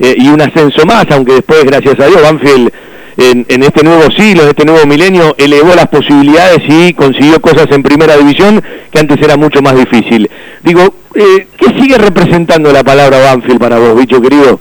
Eh, 0.00 0.16
y 0.18 0.26
un 0.26 0.40
ascenso 0.40 0.84
más, 0.84 1.06
aunque 1.10 1.34
después, 1.34 1.62
gracias 1.62 2.00
a 2.00 2.06
Dios, 2.08 2.20
Banfield 2.22 2.72
en, 3.16 3.46
en, 3.48 3.62
este 3.62 3.84
nuevo 3.84 4.10
siglo, 4.10 4.42
en 4.42 4.48
este 4.48 4.64
nuevo 4.64 4.84
milenio, 4.84 5.36
elevó 5.38 5.76
las 5.76 5.86
posibilidades 5.86 6.58
y 6.66 6.92
consiguió 6.92 7.40
cosas 7.40 7.68
en 7.70 7.84
primera 7.84 8.16
división 8.16 8.60
que 8.90 8.98
antes 8.98 9.22
era 9.22 9.36
mucho 9.36 9.62
más 9.62 9.76
difícil. 9.76 10.28
Digo, 10.64 10.92
eh, 11.14 11.46
¿qué 11.56 11.66
sigue 11.80 11.98
representando 11.98 12.72
la 12.72 12.82
palabra 12.82 13.20
Banfield 13.20 13.60
para 13.60 13.78
vos, 13.78 13.96
bicho 13.96 14.20
querido? 14.20 14.58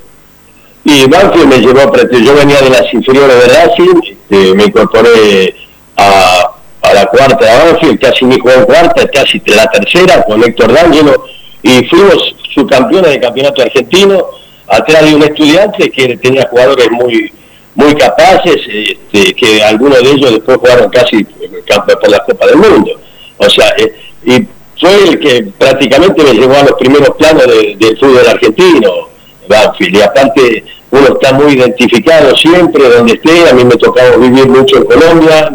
Y 0.83 1.07
Banfield 1.07 1.47
me 1.47 1.57
llevó, 1.57 1.91
yo 2.23 2.35
venía 2.35 2.61
de 2.61 2.69
las 2.69 2.93
inferiores 2.93 3.35
de 3.35 3.47
Racing, 3.47 3.99
este, 4.11 4.53
me 4.53 4.65
incorporé 4.65 5.55
a, 5.97 6.51
a 6.53 6.54
la 6.95 7.05
cuarta 7.07 7.45
de 7.45 7.71
Banfield, 7.71 7.99
casi 7.99 8.25
mi 8.25 8.39
jugó 8.39 8.65
cuarta, 8.65 9.05
casi 9.07 9.41
la 9.47 9.67
tercera 9.67 10.23
con 10.23 10.41
Héctor 10.41 10.73
D'Angelo, 10.73 11.25
y 11.61 11.83
fuimos 11.87 12.35
subcampeones 12.53 13.11
del 13.11 13.21
campeonato 13.21 13.61
argentino, 13.61 14.25
atrás 14.67 15.03
de 15.05 15.15
un 15.15 15.23
estudiante 15.23 15.91
que 15.91 16.17
tenía 16.17 16.47
jugadores 16.49 16.89
muy 16.91 17.31
muy 17.75 17.93
capaces, 17.95 18.55
este, 18.67 19.33
que 19.33 19.61
algunos 19.61 20.01
de 20.01 20.09
ellos 20.11 20.31
después 20.31 20.57
jugaron 20.57 20.89
casi 20.89 21.25
por 21.25 22.09
la 22.09 22.19
Copa 22.19 22.47
del 22.47 22.55
Mundo. 22.55 22.91
O 23.35 23.49
sea, 23.49 23.67
eh, 23.77 23.93
y 24.23 24.47
fue 24.79 25.09
el 25.09 25.19
que 25.19 25.51
prácticamente 25.57 26.23
me 26.23 26.33
llevó 26.33 26.55
a 26.55 26.63
los 26.63 26.73
primeros 26.79 27.09
planos 27.17 27.45
del 27.45 27.97
fútbol 27.99 28.25
argentino, 28.25 29.09
Banfield, 29.49 29.97
y 29.97 30.01
aparte 30.01 30.63
uno 30.91 31.07
está 31.19 31.33
muy 31.33 31.51
identificado 31.51 32.33
siempre 32.37 32.87
donde 32.87 33.15
esté, 33.15 33.49
a 33.49 33.53
mí 33.53 33.65
me 33.65 33.75
tocaba 33.75 34.15
vivir 34.15 34.47
mucho 34.47 34.77
en 34.77 34.85
Colombia, 34.85 35.51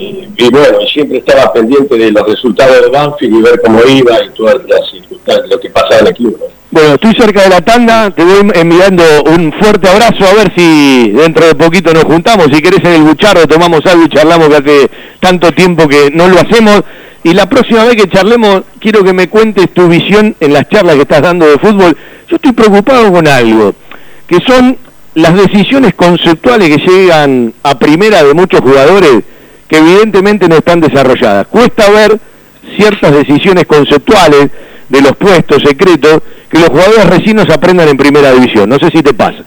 y, 0.00 0.50
bueno, 0.50 0.78
siempre 0.92 1.18
estaba 1.18 1.52
pendiente 1.52 1.96
de 1.96 2.10
los 2.10 2.26
resultados 2.26 2.80
de 2.80 2.88
Banfield 2.88 3.36
y 3.36 3.42
ver 3.42 3.60
cómo 3.62 3.80
iba 3.86 4.24
y 4.24 4.30
todas 4.30 4.56
las 4.66 4.90
circunstancias, 4.90 5.48
lo 5.50 5.60
que 5.60 5.70
pasaba 5.70 5.98
en 6.00 6.06
el 6.06 6.14
club. 6.14 6.40
Bueno, 6.70 6.94
estoy 6.94 7.14
cerca 7.14 7.42
de 7.42 7.48
la 7.50 7.60
tanda, 7.60 8.10
te 8.10 8.24
voy 8.24 8.50
enviando 8.54 9.02
un 9.26 9.52
fuerte 9.52 9.88
abrazo, 9.88 10.24
a 10.24 10.34
ver 10.34 10.52
si 10.56 11.10
dentro 11.10 11.44
de 11.46 11.54
poquito 11.54 11.92
nos 11.92 12.04
juntamos, 12.04 12.46
si 12.52 12.62
querés 12.62 12.80
en 12.84 12.92
el 12.92 13.02
buchardo 13.02 13.46
tomamos 13.46 13.84
algo 13.86 14.04
y 14.04 14.08
charlamos 14.08 14.48
que 14.48 14.54
hace 14.54 14.90
tanto 15.18 15.50
tiempo 15.52 15.88
que 15.88 16.10
no 16.12 16.28
lo 16.28 16.38
hacemos. 16.38 16.82
Y 17.22 17.34
la 17.34 17.46
próxima 17.46 17.84
vez 17.84 17.96
que 17.96 18.08
charlemos, 18.08 18.62
quiero 18.78 19.04
que 19.04 19.12
me 19.12 19.28
cuentes 19.28 19.68
tu 19.74 19.88
visión 19.88 20.34
en 20.40 20.52
las 20.54 20.68
charlas 20.70 20.94
que 20.94 21.02
estás 21.02 21.20
dando 21.20 21.46
de 21.46 21.58
fútbol. 21.58 21.94
Yo 22.28 22.36
estoy 22.36 22.52
preocupado 22.52 23.12
con 23.12 23.28
algo, 23.28 23.74
que 24.26 24.38
son 24.46 24.78
las 25.14 25.34
decisiones 25.34 25.94
conceptuales 25.94 26.68
que 26.68 26.90
llegan 26.90 27.52
a 27.62 27.78
primera 27.78 28.22
de 28.22 28.32
muchos 28.32 28.60
jugadores 28.60 29.22
que 29.70 29.78
evidentemente 29.78 30.48
no 30.48 30.56
están 30.56 30.80
desarrolladas. 30.80 31.46
Cuesta 31.46 31.88
ver 31.90 32.18
ciertas 32.76 33.12
decisiones 33.12 33.66
conceptuales 33.66 34.50
de 34.88 35.00
los 35.00 35.16
puestos 35.16 35.62
secretos 35.62 36.20
que 36.50 36.58
los 36.58 36.68
jugadores 36.68 37.06
recién 37.06 37.36
nos 37.36 37.48
aprendan 37.48 37.88
en 37.88 37.96
primera 37.96 38.32
división. 38.32 38.68
No 38.68 38.78
sé 38.78 38.88
si 38.90 39.02
te 39.02 39.14
pasa. 39.14 39.44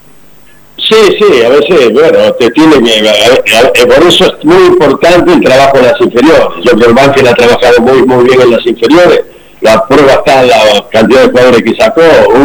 Sí, 0.77 1.17
sí, 1.19 1.43
a 1.43 1.49
veces, 1.49 1.93
bueno, 1.93 2.31
te 2.39 2.49
tiene 2.51 2.75
que... 2.81 3.85
por 3.85 4.07
eso 4.07 4.25
es 4.25 4.45
muy 4.45 4.65
importante 4.67 5.33
el 5.33 5.41
trabajo 5.41 5.77
en 5.77 5.85
las 5.85 6.01
inferiores. 6.01 6.47
Yo 6.63 6.71
creo 6.71 6.77
que 6.77 6.85
el 6.85 6.93
Banfield 6.93 7.27
ha 7.27 7.35
trabajado 7.35 7.81
muy, 7.81 8.01
muy 8.03 8.23
bien 8.25 8.41
en 8.41 8.51
las 8.51 8.65
inferiores. 8.65 9.21
La 9.61 9.85
prueba 9.85 10.13
está 10.13 10.41
en 10.41 10.49
la 10.49 10.85
cantidad 10.91 11.21
de 11.21 11.29
jugadores 11.29 11.63
que 11.63 11.75
sacó, 11.75 12.01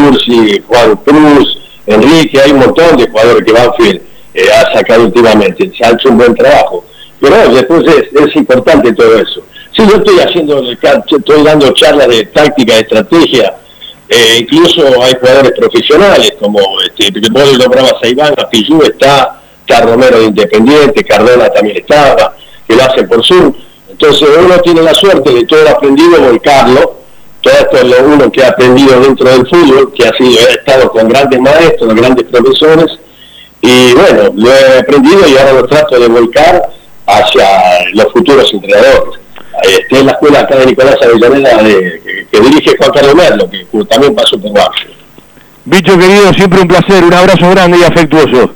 Ursi, 0.09 0.63
Juan 0.67 0.97
Cruz, 1.05 1.59
Enrique, 1.87 2.41
hay 2.41 2.53
un 2.53 2.59
montón 2.59 2.97
de 2.97 3.09
jugadores 3.09 3.45
que 3.45 3.53
Banfield 3.53 4.01
eh, 4.35 4.43
ha 4.53 4.73
sacado 4.77 5.05
últimamente. 5.05 5.71
Se 5.77 5.85
ha 5.85 5.91
hecho 5.91 6.11
un 6.11 6.19
buen 6.19 6.35
trabajo. 6.35 6.85
Pero 7.21 7.55
después 7.55 7.83
es, 7.87 8.21
es 8.27 8.37
importante 8.37 8.93
todo 8.93 9.19
eso. 9.19 9.43
Sí, 9.77 9.83
yo 9.89 9.97
estoy 9.97 10.19
haciendo, 10.21 10.63
estoy 10.71 11.43
dando 11.45 11.73
charlas 11.73 12.09
de 12.09 12.27
táctica, 12.27 12.75
de 12.75 12.81
estrategia, 12.81 13.55
eh, 14.09 14.39
incluso 14.41 14.83
hay 15.03 15.15
jugadores 15.21 15.53
profesionales, 15.53 16.33
como 16.41 16.59
este, 16.81 17.13
vos 17.31 17.59
nombrabas 17.59 17.95
a 18.03 18.09
Iván, 18.09 18.33
a 18.39 18.49
Pillú 18.49 18.81
está, 18.83 19.41
está 19.61 19.83
Romero 19.83 20.19
de 20.19 20.27
Independiente, 20.27 21.05
Cardona 21.05 21.51
también 21.51 21.77
estaba, 21.77 22.35
que 22.67 22.75
lo 22.75 22.83
hacen 22.85 23.07
por 23.07 23.25
Zoom. 23.25 23.53
Entonces 23.91 24.29
uno 24.39 24.59
tiene 24.61 24.83
la 24.83 24.95
suerte 24.95 25.31
de 25.31 25.45
todo 25.45 25.63
lo 25.63 25.71
aprendido 25.71 26.23
volcarlo, 26.23 27.01
todo 27.43 27.55
esto 27.55 27.77
es 27.77 27.85
lo 27.85 28.05
uno 28.07 28.33
que 28.33 28.43
ha 28.43 28.49
aprendido 28.49 28.99
dentro 28.99 29.29
del 29.29 29.47
fútbol, 29.47 29.93
que 29.93 30.09
ha 30.09 30.17
sido, 30.17 30.41
ha 30.41 30.53
estado 30.53 30.91
con 30.91 31.09
grandes 31.09 31.41
maestros, 31.41 31.95
grandes 31.95 32.25
profesores, 32.25 32.99
y 33.61 33.93
bueno, 33.93 34.33
lo 34.35 34.51
he 34.51 34.79
aprendido 34.79 35.29
y 35.29 35.37
ahora 35.37 35.53
lo 35.53 35.67
trato 35.67 36.01
de 36.01 36.09
volcar 36.09 36.78
hacia 37.09 37.91
los 37.95 38.13
futuros 38.13 38.53
entrenadores. 38.53 39.21
Este, 39.63 39.99
en 39.99 40.07
la 40.07 40.13
escuela 40.13 40.41
acá 40.41 40.57
de 40.57 40.67
Nicolás 40.67 40.97
Avellaneda 41.03 41.63
de, 41.63 42.27
que, 42.31 42.41
dirige 42.41 42.77
Juan 42.79 42.91
Carlos 42.93 43.15
Merlo, 43.17 43.51
que 43.51 43.67
también 43.87 44.15
pasó 44.15 44.41
por 44.41 44.53
Barrio. 44.53 44.91
Bicho 45.65 45.99
querido, 45.99 46.33
siempre 46.33 46.61
un 46.61 46.69
placer, 46.69 47.03
un 47.03 47.13
abrazo 47.13 47.51
grande 47.51 47.79
y 47.79 47.83
afectuoso. 47.83 48.53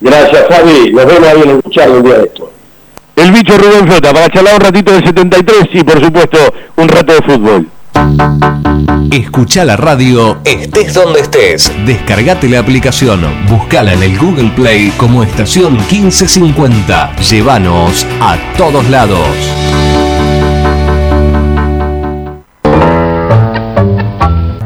Gracias 0.00 0.46
Fabi, 0.48 0.92
nos 0.92 1.06
vemos 1.06 1.28
ahí 1.28 1.42
en 1.42 1.50
el 1.50 1.90
un 1.90 2.02
día 2.02 2.18
de 2.18 2.24
esto. 2.24 2.52
El 3.14 3.32
bicho 3.32 3.56
Rubén 3.56 3.88
Flota, 3.88 4.12
para 4.12 4.28
charlar 4.28 4.54
un 4.54 4.60
ratito 4.60 4.92
del 4.92 5.04
73 5.04 5.68
y 5.72 5.84
por 5.84 6.04
supuesto 6.04 6.38
un 6.76 6.88
rato 6.88 7.14
de 7.14 7.22
fútbol. 7.22 7.68
Escucha 9.12 9.64
la 9.64 9.76
radio 9.76 10.38
estés 10.44 10.94
donde 10.94 11.20
estés. 11.20 11.72
Descargate 11.86 12.48
la 12.48 12.58
aplicación, 12.58 13.22
buscala 13.48 13.94
en 13.94 14.02
el 14.02 14.18
Google 14.18 14.50
Play 14.50 14.92
como 14.96 15.22
estación 15.22 15.74
1550. 15.90 17.16
Llévanos 17.16 18.06
a 18.20 18.36
todos 18.56 18.88
lados. 18.90 19.28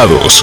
invitados. 0.00 0.42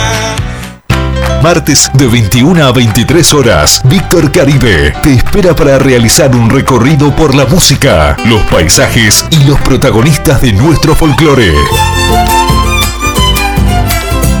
Martes 1.41 1.89
de 1.95 2.05
21 2.05 2.63
a 2.63 2.71
23 2.71 3.33
horas, 3.33 3.81
Víctor 3.85 4.31
Caribe 4.31 4.93
te 5.01 5.13
espera 5.15 5.55
para 5.55 5.79
realizar 5.79 6.35
un 6.35 6.51
recorrido 6.51 7.15
por 7.15 7.33
la 7.33 7.45
música, 7.45 8.15
los 8.25 8.43
paisajes 8.43 9.25
y 9.31 9.45
los 9.45 9.59
protagonistas 9.61 10.39
de 10.41 10.53
nuestro 10.53 10.95
folclore. 10.95 11.51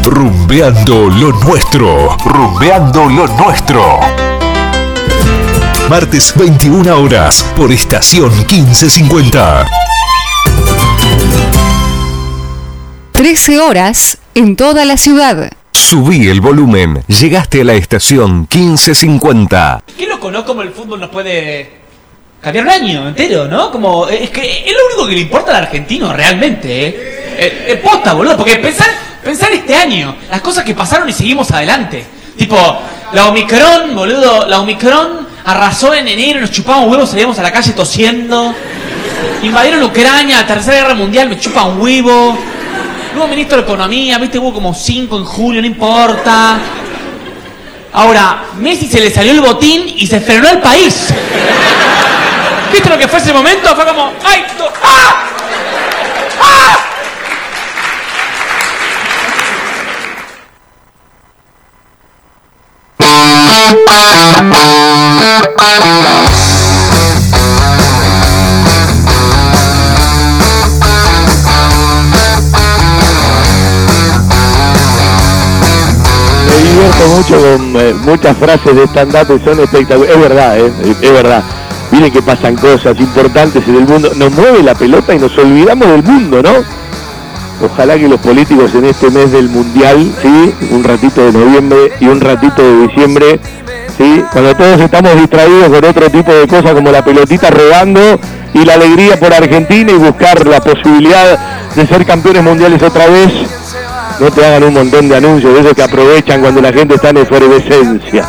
Rumbeando 0.03 1.09
lo 1.09 1.31
nuestro, 1.31 2.17
rumbeando 2.23 3.09
lo 3.09 3.27
nuestro. 3.29 3.99
Martes 5.89 6.33
21 6.35 6.95
horas 6.99 7.43
por 7.55 7.71
estación 7.71 8.29
1550. 8.45 9.65
13 13.13 13.59
horas 13.59 14.19
en 14.35 14.55
toda 14.55 14.85
la 14.85 14.97
ciudad. 14.97 15.51
Subí 15.91 16.29
el 16.29 16.39
volumen. 16.39 17.03
Llegaste 17.05 17.59
a 17.59 17.63
la 17.65 17.73
estación 17.73 18.47
1550. 18.49 19.83
¿Qué 19.97 20.07
loco, 20.07 20.31
no? 20.31 20.45
Como 20.45 20.61
el 20.61 20.71
fútbol 20.71 21.01
nos 21.01 21.09
puede 21.09 21.69
cambiar 22.41 22.63
un 22.63 22.71
año 22.71 23.07
entero, 23.09 23.45
¿no? 23.49 23.69
Como, 23.69 24.07
es 24.07 24.29
que 24.29 24.63
es 24.65 24.71
lo 24.71 24.85
único 24.85 25.07
que 25.09 25.15
le 25.15 25.19
importa 25.19 25.51
al 25.51 25.65
argentino 25.65 26.13
realmente, 26.13 26.87
¿eh? 26.87 26.95
Eh, 27.37 27.65
eh, 27.67 27.81
posta, 27.83 28.13
boludo, 28.13 28.37
porque 28.37 28.55
pensar, 28.55 28.87
pensar 29.21 29.51
este 29.51 29.75
año, 29.75 30.15
las 30.29 30.39
cosas 30.39 30.63
que 30.63 30.73
pasaron 30.73 31.09
y 31.09 31.11
seguimos 31.11 31.51
adelante. 31.51 32.05
Tipo, 32.37 32.55
la 33.11 33.27
Omicron, 33.27 33.93
boludo, 33.93 34.47
la 34.47 34.61
Omicron 34.61 35.27
arrasó 35.43 35.93
en 35.93 36.07
enero, 36.07 36.39
nos 36.39 36.51
chupamos 36.51 36.89
huevos, 36.89 37.09
salíamos 37.09 37.37
a 37.37 37.43
la 37.43 37.51
calle 37.51 37.73
tosiendo. 37.73 38.55
Invadieron 39.43 39.83
Ucrania, 39.83 40.47
tercera 40.47 40.77
guerra 40.77 40.93
mundial, 40.93 41.27
me 41.27 41.37
chupan 41.37 41.81
huevo. 41.81 42.37
Nuevo 43.13 43.27
ministro 43.27 43.57
de 43.57 43.63
Economía, 43.63 44.17
viste, 44.17 44.39
hubo 44.39 44.53
como 44.53 44.73
cinco 44.73 45.17
en 45.17 45.25
julio, 45.25 45.61
no 45.61 45.67
importa. 45.67 46.57
Ahora, 47.93 48.45
Messi 48.57 48.87
se 48.87 49.01
le 49.01 49.11
salió 49.11 49.33
el 49.33 49.41
botín 49.41 49.93
y 49.97 50.07
se 50.07 50.21
frenó 50.21 50.49
el 50.49 50.59
país. 50.59 51.13
¿Viste 52.71 52.89
lo 52.89 52.97
que 52.97 53.07
fue 53.09 53.19
ese 53.19 53.33
momento? 53.33 53.75
Fue 53.75 53.85
como, 53.85 54.13
¡ay! 54.23 54.45
¡Ah! 54.83 55.25
¡Ah! 63.89 64.41
Me 64.41 64.70
eh, 77.29 77.95
muchas 78.03 78.35
frases 78.37 78.75
de 78.75 78.83
stand-up 78.87 79.41
son 79.43 79.59
espectaculares. 79.59 80.15
Es 80.15 80.21
verdad, 80.21 80.59
eh, 80.59 80.71
es 81.01 81.11
verdad. 81.11 81.43
Miren 81.91 82.11
que 82.11 82.21
pasan 82.21 82.55
cosas 82.55 82.99
importantes 82.99 83.67
en 83.67 83.75
el 83.75 83.85
mundo. 83.85 84.11
Nos 84.15 84.31
mueve 84.33 84.63
la 84.63 84.73
pelota 84.75 85.13
y 85.13 85.19
nos 85.19 85.37
olvidamos 85.37 85.87
del 85.87 86.03
mundo, 86.03 86.41
¿no? 86.41 86.51
Ojalá 87.63 87.95
que 87.95 88.07
los 88.07 88.19
políticos 88.19 88.73
en 88.73 88.85
este 88.85 89.09
mes 89.11 89.31
del 89.31 89.49
Mundial, 89.49 90.11
¿sí? 90.21 90.55
Un 90.71 90.83
ratito 90.83 91.25
de 91.25 91.31
noviembre 91.31 91.91
y 91.99 92.07
un 92.07 92.19
ratito 92.19 92.61
de 92.63 92.87
diciembre, 92.87 93.39
¿sí? 93.97 94.23
Cuando 94.31 94.55
todos 94.55 94.79
estamos 94.79 95.15
distraídos 95.15 95.69
con 95.69 95.85
otro 95.85 96.09
tipo 96.09 96.33
de 96.33 96.47
cosas 96.47 96.73
como 96.73 96.91
la 96.91 97.03
pelotita 97.03 97.51
rodando 97.51 98.19
y 98.53 98.65
la 98.65 98.73
alegría 98.73 99.19
por 99.19 99.33
Argentina 99.33 99.91
y 99.91 99.95
buscar 99.95 100.47
la 100.47 100.59
posibilidad 100.59 101.37
de 101.75 101.87
ser 101.87 102.05
campeones 102.05 102.43
mundiales 102.43 102.81
otra 102.81 103.05
vez, 103.07 103.31
no 104.19 104.31
te 104.31 104.45
hagan 104.45 104.63
un 104.63 104.73
montón 104.73 105.09
de 105.09 105.17
anuncios 105.17 105.53
de 105.53 105.59
esos 105.61 105.73
que 105.73 105.83
aprovechan 105.83 106.41
cuando 106.41 106.61
la 106.61 106.73
gente 106.73 106.95
está 106.95 107.09
en 107.09 107.17
efervescencia. 107.17 108.25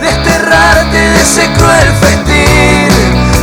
Desterrarte 0.00 0.96
de 0.96 1.20
ese 1.20 1.46
cruel 1.52 1.88
festín. 2.00 2.88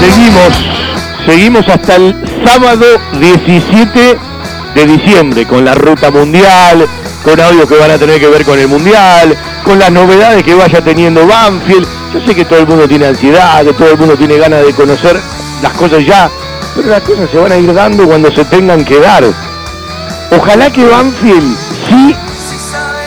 Seguimos, 0.00 0.66
seguimos 1.26 1.68
hasta 1.68 1.96
el 1.96 2.16
sábado 2.44 2.84
17 3.20 4.18
de 4.74 4.86
diciembre 4.86 5.46
con 5.46 5.64
la 5.64 5.74
ruta 5.74 6.10
mundial, 6.10 6.88
con 7.24 7.40
audios 7.40 7.68
que 7.68 7.76
van 7.76 7.90
a 7.90 7.98
tener 7.98 8.20
que 8.20 8.28
ver 8.28 8.44
con 8.44 8.58
el 8.58 8.68
mundial, 8.68 9.36
con 9.64 9.78
las 9.78 9.90
novedades 9.90 10.42
que 10.42 10.54
vaya 10.54 10.82
teniendo 10.82 11.26
Banfield. 11.26 11.86
Yo 12.12 12.20
sé 12.20 12.34
que 12.34 12.44
todo 12.44 12.60
el 12.60 12.66
mundo 12.66 12.88
tiene 12.88 13.06
ansiedad, 13.06 13.64
que 13.64 13.72
todo 13.72 13.90
el 13.90 13.98
mundo 13.98 14.16
tiene 14.16 14.36
ganas 14.36 14.64
de 14.64 14.72
conocer 14.72 15.18
las 15.62 15.72
cosas 15.72 16.04
ya, 16.04 16.30
pero 16.74 16.88
las 16.88 17.02
cosas 17.02 17.30
se 17.30 17.38
van 17.38 17.52
a 17.52 17.56
ir 17.56 17.72
dando 17.72 18.06
cuando 18.06 18.30
se 18.30 18.44
tengan 18.44 18.84
que 18.84 18.98
dar. 18.98 19.24
Ojalá 20.36 20.70
que 20.70 20.84
Banfield 20.84 21.56
sí 21.88 22.16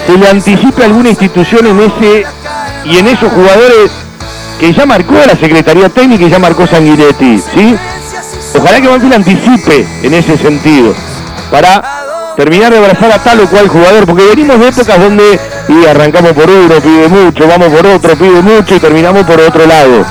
se 0.07 0.18
le 0.18 0.30
anticipe 0.30 0.84
a 0.84 0.86
alguna 0.86 1.09
institución 1.09 1.66
en 1.68 1.80
ese 1.82 2.26
y 2.86 2.97
en 2.97 3.07
esos 3.07 3.32
jugadores 3.32 3.91
que 4.59 4.72
ya 4.72 4.86
marcó 4.86 5.16
la 5.16 5.36
Secretaría 5.36 5.89
Técnica 5.89 6.24
y 6.24 6.30
ya 6.30 6.39
marcó 6.39 6.66
Sanguinetti, 6.66 7.39
¿sí? 7.39 7.76
Ojalá 8.57 8.80
que 8.80 8.88
Banfield 8.88 9.16
anticipe 9.16 9.86
en 10.03 10.13
ese 10.13 10.38
sentido 10.38 10.93
para 11.51 12.05
terminar 12.36 12.72
de 12.72 12.80
abrazar 12.80 13.12
a 13.12 13.20
tal 13.20 13.40
o 13.42 13.48
cual 13.48 13.68
jugador, 13.68 14.06
porque 14.06 14.26
venimos 14.26 14.60
de 14.60 14.68
épocas 14.68 15.00
donde 15.00 15.40
y 15.68 15.86
arrancamos 15.86 16.34
por 16.34 16.50
uno, 16.50 16.76
pide 16.82 17.08
mucho, 17.08 17.48
vamos 17.48 17.68
por 17.70 17.86
otro, 17.88 18.16
pide 18.16 18.42
mucho 18.42 18.76
y 18.76 18.80
terminamos 18.80 19.24
por 19.24 19.40
otro 19.40 19.66
lado. 19.66 20.06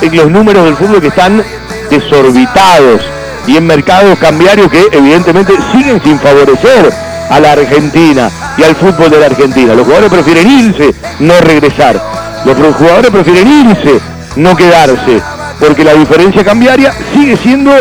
Y 0.00 0.10
los 0.10 0.30
números 0.30 0.64
del 0.64 0.76
fútbol 0.76 1.00
que 1.00 1.08
están 1.08 1.42
desorbitados. 1.90 3.02
y 3.46 3.56
en 3.56 3.66
mercados 3.66 4.18
cambiarios 4.18 4.70
que 4.70 4.86
evidentemente 4.92 5.54
siguen 5.72 6.00
sin 6.02 6.20
favorecer 6.20 6.92
a 7.30 7.40
la 7.40 7.52
Argentina 7.52 8.30
y 8.56 8.62
al 8.62 8.76
fútbol 8.76 9.10
de 9.10 9.18
la 9.18 9.26
Argentina. 9.26 9.74
Los 9.74 9.86
jugadores 9.86 10.10
prefieren 10.10 10.50
irse, 10.50 10.94
no 11.20 11.34
regresar. 11.40 12.00
Los 12.44 12.56
jugadores 12.76 13.10
prefieren 13.10 13.48
irse, 13.66 13.98
no 14.36 14.56
quedarse, 14.56 15.22
porque 15.58 15.84
la 15.84 15.94
diferencia 15.94 16.44
cambiaria 16.44 16.92
sigue 17.14 17.36
siendo 17.36 17.72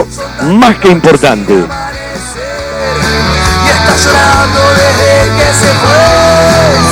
más 0.44 0.78
que 0.78 0.90
importante. 0.90 1.54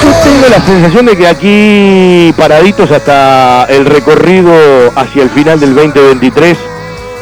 Yo 0.03 0.11
tengo 0.23 0.47
la 0.49 0.65
sensación 0.65 1.05
de 1.05 1.17
que 1.17 1.27
aquí, 1.27 2.33
paraditos 2.37 2.91
hasta 2.91 3.65
el 3.65 3.85
recorrido 3.85 4.53
hacia 4.95 5.23
el 5.23 5.29
final 5.29 5.59
del 5.59 5.75
2023, 5.75 6.57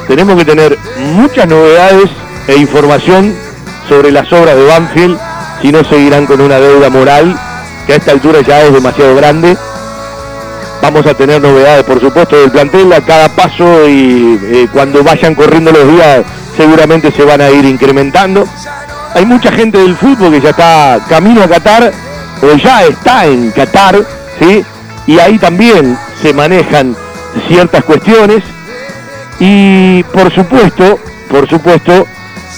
tenemos 0.08 0.38
que 0.38 0.46
tener 0.46 0.78
muchas 1.14 1.48
novedades 1.48 2.10
e 2.48 2.56
información 2.58 3.36
sobre 3.88 4.12
las 4.12 4.32
obras 4.34 4.56
de 4.56 4.66
Banfield, 4.66 5.20
si 5.62 5.72
no 5.72 5.84
seguirán 5.84 6.26
con 6.26 6.42
una 6.42 6.60
deuda 6.60 6.90
moral 6.90 7.40
que 7.86 7.94
a 7.94 7.96
esta 7.98 8.12
altura 8.12 8.42
ya 8.42 8.62
es 8.62 8.74
demasiado 8.74 9.16
grande. 9.16 9.58
Vamos 10.82 11.06
a 11.08 11.14
tener 11.14 11.42
novedades, 11.42 11.84
por 11.84 12.00
supuesto, 12.00 12.40
del 12.40 12.52
plantel 12.52 12.92
a 12.94 13.02
cada 13.02 13.30
paso 13.30 13.88
y 13.88 14.40
eh, 14.44 14.68
cuando 14.72 15.04
vayan 15.04 15.34
corriendo 15.34 15.72
los 15.72 15.88
días 15.92 16.24
seguramente 16.56 17.12
se 17.12 17.24
van 17.24 17.42
a 17.42 17.50
ir 17.50 17.66
incrementando. 17.66 18.48
Hay 19.16 19.26
mucha 19.26 19.49
gente 19.49 19.78
del 19.78 19.95
fútbol 19.95 20.34
que 20.34 20.41
ya 20.41 20.49
está 20.49 20.99
camino 21.07 21.41
a 21.41 21.47
Qatar 21.47 21.89
o 22.41 22.55
ya 22.57 22.84
está 22.84 23.26
en 23.26 23.49
Qatar, 23.51 23.97
¿sí? 24.38 24.61
Y 25.07 25.20
ahí 25.20 25.39
también 25.39 25.97
se 26.22 26.34
manejan 26.34 26.97
ciertas 27.47 27.86
cuestiones 27.86 28.43
y 29.39 30.03
por 30.03 30.34
supuesto, 30.36 30.99
por 31.30 31.49
supuesto, 31.49 32.05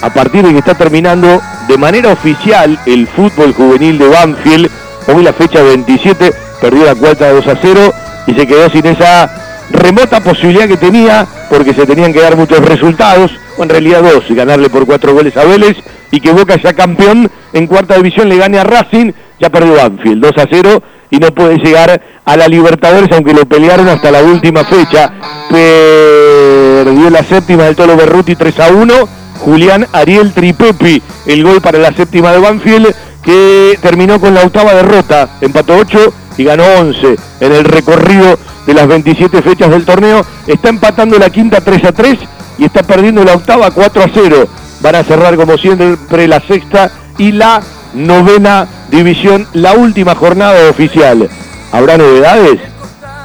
a 0.02 0.10
partir 0.12 0.44
de 0.44 0.50
que 0.50 0.58
está 0.58 0.74
terminando 0.74 1.40
de 1.68 1.78
manera 1.78 2.12
oficial 2.12 2.76
el 2.86 3.06
fútbol 3.06 3.54
juvenil 3.54 3.96
de 3.96 4.08
Banfield, 4.08 4.68
hoy 5.06 5.22
la 5.22 5.32
fecha 5.32 5.62
27, 5.62 6.32
perdió 6.60 6.86
la 6.86 6.96
cuarta 6.96 7.30
2 7.30 7.46
a 7.46 7.56
0 7.62 7.94
y 8.26 8.34
se 8.34 8.46
quedó 8.48 8.68
sin 8.68 8.84
esa 8.84 9.30
remota 9.70 10.20
posibilidad 10.20 10.66
que 10.66 10.76
tenía, 10.76 11.24
porque 11.48 11.72
se 11.72 11.86
tenían 11.86 12.12
que 12.12 12.20
dar 12.20 12.36
muchos 12.36 12.58
resultados, 12.64 13.30
o 13.56 13.62
en 13.62 13.68
realidad 13.68 14.02
dos, 14.02 14.24
y 14.28 14.34
ganarle 14.34 14.70
por 14.70 14.86
cuatro 14.86 15.14
goles 15.14 15.36
a 15.36 15.44
Vélez, 15.44 15.76
y 16.10 16.20
que 16.20 16.32
Boca 16.32 16.56
ya 16.56 16.72
campeón 16.72 17.30
en 17.52 17.66
cuarta 17.66 17.96
división 17.96 18.28
le 18.28 18.36
gane 18.36 18.58
a 18.58 18.64
Racing, 18.64 19.12
ya 19.40 19.50
perdió 19.50 19.74
Banfield 19.74 20.22
2 20.22 20.32
a 20.38 20.46
0 20.50 20.82
y 21.10 21.18
no 21.18 21.32
puede 21.32 21.56
llegar 21.58 22.00
a 22.24 22.36
la 22.36 22.48
Libertadores, 22.48 23.10
aunque 23.12 23.32
lo 23.32 23.46
pelearon 23.46 23.88
hasta 23.88 24.10
la 24.10 24.22
última 24.22 24.64
fecha. 24.64 25.12
Perdió 25.50 27.10
la 27.10 27.22
séptima 27.24 27.64
del 27.64 27.76
Tolo 27.76 27.96
Berruti 27.96 28.36
3 28.36 28.60
a 28.60 28.68
1. 28.68 28.94
Julián 29.38 29.86
Ariel 29.92 30.32
Tripepi, 30.32 31.00
el 31.26 31.44
gol 31.44 31.60
para 31.60 31.78
la 31.78 31.92
séptima 31.92 32.32
de 32.32 32.38
Banfield, 32.38 32.94
que 33.22 33.78
terminó 33.80 34.20
con 34.20 34.34
la 34.34 34.42
octava 34.42 34.74
derrota. 34.74 35.28
Empató 35.40 35.76
8 35.76 36.12
y 36.36 36.44
ganó 36.44 36.64
11 36.80 37.16
en 37.40 37.52
el 37.52 37.64
recorrido 37.64 38.38
de 38.66 38.74
las 38.74 38.86
27 38.88 39.40
fechas 39.42 39.70
del 39.70 39.84
torneo. 39.84 40.26
Está 40.46 40.68
empatando 40.68 41.18
la 41.18 41.30
quinta 41.30 41.60
3 41.60 41.84
a 41.84 41.92
3 41.92 42.18
y 42.58 42.64
está 42.64 42.82
perdiendo 42.82 43.24
la 43.24 43.34
octava 43.34 43.70
4 43.70 44.02
a 44.02 44.10
0. 44.12 44.48
Van 44.80 44.94
a 44.94 45.04
cerrar 45.04 45.36
como 45.36 45.58
siempre 45.58 46.28
la 46.28 46.40
sexta 46.40 46.90
y 47.18 47.32
la 47.32 47.60
novena 47.94 48.68
división, 48.90 49.46
la 49.52 49.72
última 49.72 50.14
jornada 50.14 50.70
oficial. 50.70 51.28
¿Habrá 51.72 51.98
novedades? 51.98 52.60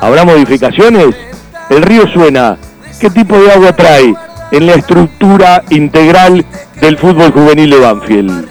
¿Habrá 0.02 0.26
modificaciones? 0.26 1.16
El 1.70 1.84
río 1.84 2.08
suena. 2.14 2.58
¿Qué 3.00 3.10
tipo 3.10 3.38
de 3.38 3.52
agua 3.52 3.74
trae 3.74 4.14
en 4.52 4.66
la 4.66 4.74
estructura 4.74 5.64
integral 5.70 6.46
del 6.80 6.98
fútbol 6.98 7.32
juvenil 7.32 7.70
de 7.70 7.80
Banfield? 7.80 8.50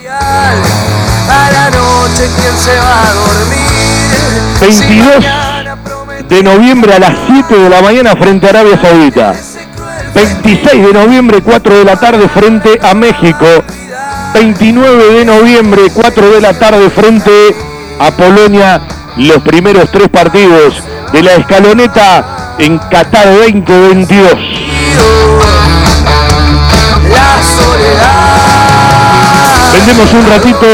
22 4.61 5.25
de 6.29 6.43
noviembre 6.43 6.95
a 6.95 6.99
las 6.99 7.13
7 7.27 7.55
de 7.59 7.69
la 7.69 7.83
mañana 7.83 8.15
frente 8.17 8.47
a 8.47 8.51
Arabia 8.51 8.81
Saudita. 8.81 9.35
26 10.15 10.87
de 10.87 10.93
noviembre, 10.93 11.41
4 11.43 11.79
de 11.79 11.85
la 11.85 11.97
tarde 11.97 12.29
frente 12.29 12.79
a 12.83 12.95
México. 12.95 13.47
29 14.35 15.15
de 15.15 15.25
noviembre, 15.25 15.83
4 15.93 16.31
de 16.31 16.41
la 16.41 16.53
tarde 16.59 16.91
frente 16.91 17.55
a 17.99 18.11
Polonia. 18.11 18.81
Los 19.17 19.43
primeros 19.43 19.91
tres 19.91 20.09
partidos 20.09 20.75
de 21.13 21.23
la 21.23 21.33
escaloneta 21.33 22.55
en 22.59 22.79
Qatar 22.79 23.27
2022. 23.27 24.33
Vendemos 29.73 30.13
un 30.13 30.29
ratito 30.29 30.67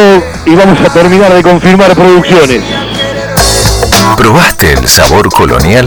y 0.47 0.55
vamos 0.55 0.78
a 0.80 0.93
terminar 0.93 1.32
de 1.32 1.43
confirmar 1.43 1.95
producciones. 1.95 2.62
¿Probaste 4.16 4.72
el 4.72 4.89
sabor 4.89 5.28
colonial? 5.30 5.86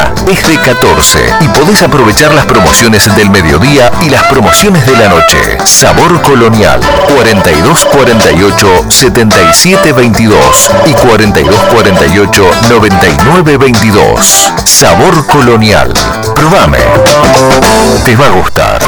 es 0.27 0.47
de 0.47 0.57
14 0.57 1.19
y 1.41 1.47
podés 1.49 1.81
aprovechar 1.83 2.33
las 2.33 2.45
promociones 2.45 3.13
del 3.15 3.29
mediodía 3.29 3.91
y 4.01 4.09
las 4.09 4.23
promociones 4.23 4.85
de 4.85 4.97
la 4.97 5.09
noche. 5.09 5.57
Sabor 5.65 6.21
Colonial, 6.21 6.79
4248 7.15 8.85
7722 8.89 10.71
y 10.85 10.93
4248 10.93 12.51
9922. 12.69 14.51
Sabor 14.65 15.27
Colonial. 15.27 15.93
Probame. 16.35 16.79
Te 18.03 18.15
va 18.15 18.25
a 18.25 18.29
gustar. 18.29 18.79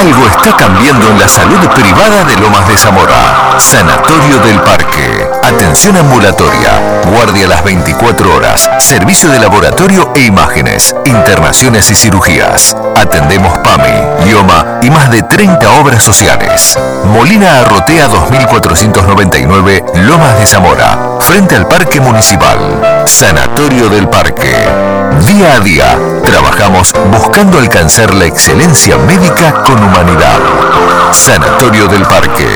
Algo 0.00 0.26
está 0.26 0.56
cambiando 0.56 1.08
en 1.10 1.18
la 1.18 1.28
salud 1.28 1.58
privada 1.74 2.24
de 2.24 2.36
Lomas 2.36 2.66
de 2.68 2.76
Zamora. 2.76 3.56
Sanatorio 3.58 4.38
del 4.40 4.60
Parque. 4.60 5.28
Atención 5.42 5.96
ambulatoria. 5.96 7.02
Guardia 7.06 7.48
las 7.48 7.64
24 7.64 8.34
horas. 8.34 8.68
Servicio 8.78 9.30
de 9.30 9.38
laboratorio 9.38 9.75
e 10.14 10.20
imágenes. 10.20 10.94
Internaciones 11.04 11.90
y 11.90 11.94
cirugías. 11.94 12.74
Atendemos 12.96 13.58
PAMI, 13.58 14.24
Lioma 14.24 14.80
y 14.82 14.88
más 14.90 15.10
de 15.10 15.22
30 15.22 15.70
obras 15.72 16.02
sociales. 16.02 16.78
Molina 17.04 17.60
Arrotea 17.60 18.08
2499, 18.08 19.84
Lomas 19.96 20.38
de 20.38 20.46
Zamora. 20.46 21.15
Frente 21.20 21.56
al 21.56 21.66
Parque 21.66 22.00
Municipal. 22.00 23.04
Sanatorio 23.06 23.88
del 23.88 24.06
Parque. 24.08 24.52
Día 25.26 25.54
a 25.54 25.60
día, 25.60 25.98
trabajamos 26.24 26.92
buscando 27.10 27.58
alcanzar 27.58 28.14
la 28.14 28.26
excelencia 28.26 28.98
médica 28.98 29.64
con 29.64 29.82
humanidad. 29.82 30.38
Sanatorio 31.12 31.88
del 31.88 32.02
Parque. 32.02 32.46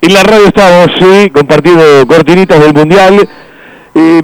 En 0.00 0.14
la 0.14 0.22
radio 0.22 0.46
estamos, 0.46 0.90
sí, 0.98 1.28
compartiendo 1.30 2.06
cortinitas 2.06 2.60
del 2.60 2.72
Mundial. 2.72 3.28
Eh, 3.94 4.22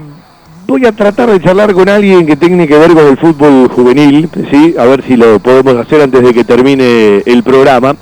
voy 0.66 0.86
a 0.86 0.92
tratar 0.92 1.30
de 1.30 1.40
charlar 1.40 1.72
con 1.72 1.88
alguien 1.88 2.26
que 2.26 2.36
tiene 2.36 2.66
que 2.66 2.78
ver 2.78 2.92
con 2.92 3.06
el 3.06 3.18
fútbol 3.18 3.68
juvenil, 3.68 4.28
sí, 4.50 4.74
a 4.78 4.84
ver 4.84 5.04
si 5.04 5.16
lo 5.16 5.38
podemos 5.38 5.76
hacer 5.76 6.02
antes 6.02 6.22
de 6.22 6.32
que 6.32 6.44
termine 6.44 7.22
el 7.26 7.42
programa. 7.42 7.96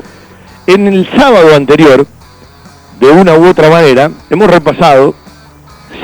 En 0.67 0.87
el 0.87 1.09
sábado 1.17 1.55
anterior, 1.55 2.07
de 3.01 3.11
una 3.11 3.35
u 3.35 3.47
otra 3.47 3.69
manera, 3.69 4.11
hemos 4.31 4.49
repasado 4.49 5.15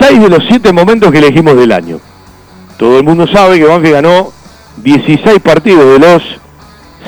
seis 0.01 0.20
de 0.20 0.28
los 0.28 0.44
siete 0.48 0.72
momentos 0.72 1.12
que 1.12 1.18
elegimos 1.18 1.56
del 1.56 1.72
año. 1.72 2.01
Todo 2.76 2.98
el 2.98 3.05
mundo 3.05 3.26
sabe 3.26 3.59
que 3.59 3.64
Banfield 3.64 3.94
ganó 3.94 4.32
16 4.78 5.40
partidos 5.40 5.93
de 5.93 5.98
los 5.98 6.22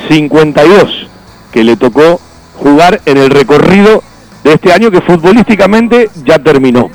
52 0.08 1.08
que 1.52 1.64
le 1.64 1.76
tocó 1.76 2.20
jugar 2.56 3.00
en 3.06 3.18
el 3.18 3.30
recorrido 3.30 4.02
de 4.44 4.54
este 4.54 4.72
año 4.72 4.90
que 4.90 5.00
futbolísticamente 5.00 6.08
ya 6.24 6.38
terminó. 6.38 6.90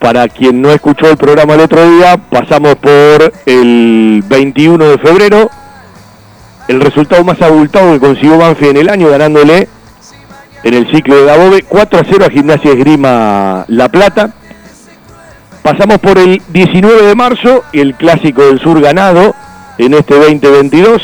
Para 0.00 0.28
quien 0.28 0.62
no 0.62 0.70
escuchó 0.70 1.10
el 1.10 1.18
programa 1.18 1.54
el 1.54 1.60
otro 1.60 1.88
día, 1.90 2.16
pasamos 2.16 2.76
por 2.76 3.34
el 3.44 4.24
21 4.26 4.82
de 4.82 4.98
febrero, 4.98 5.50
el 6.68 6.80
resultado 6.80 7.22
más 7.22 7.40
abultado 7.42 7.92
que 7.92 8.00
consiguió 8.00 8.38
Banfield 8.38 8.70
en 8.70 8.76
el 8.78 8.88
año, 8.88 9.10
ganándole 9.10 9.68
en 10.62 10.74
el 10.74 10.90
ciclo 10.90 11.16
de 11.16 11.24
Dabove, 11.26 11.64
4 11.64 11.98
a 11.98 12.02
0 12.08 12.24
a 12.26 12.30
Gimnasia 12.30 12.72
Esgrima 12.72 13.66
La 13.68 13.90
Plata. 13.90 14.32
Pasamos 15.62 15.98
por 15.98 16.18
el 16.18 16.40
19 16.48 17.02
de 17.02 17.14
marzo 17.14 17.64
el 17.74 17.94
Clásico 17.94 18.46
del 18.46 18.58
Sur 18.58 18.80
ganado 18.80 19.34
en 19.76 19.92
este 19.92 20.14
2022. 20.18 21.02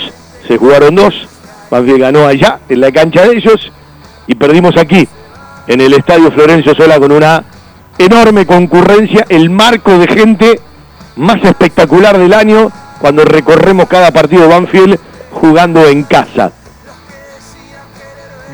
Se 0.48 0.56
jugaron 0.56 0.94
dos. 0.94 1.28
Banfield 1.70 2.00
ganó 2.00 2.26
allá, 2.26 2.60
en 2.70 2.80
la 2.80 2.90
cancha 2.90 3.26
de 3.26 3.36
ellos, 3.36 3.72
y 4.26 4.34
perdimos 4.36 4.78
aquí, 4.78 5.06
en 5.66 5.82
el 5.82 5.92
Estadio 5.92 6.30
Florencio 6.30 6.74
Sola, 6.74 6.98
con 6.98 7.12
una 7.12 7.44
enorme 7.98 8.46
concurrencia, 8.46 9.24
el 9.28 9.50
marco 9.50 9.98
de 9.98 10.06
gente 10.06 10.60
más 11.16 11.42
espectacular 11.42 12.18
del 12.18 12.34
año 12.34 12.70
cuando 13.00 13.24
recorremos 13.24 13.88
cada 13.88 14.10
partido 14.10 14.48
Banfield 14.48 14.98
jugando 15.30 15.86
en 15.86 16.02
casa. 16.04 16.52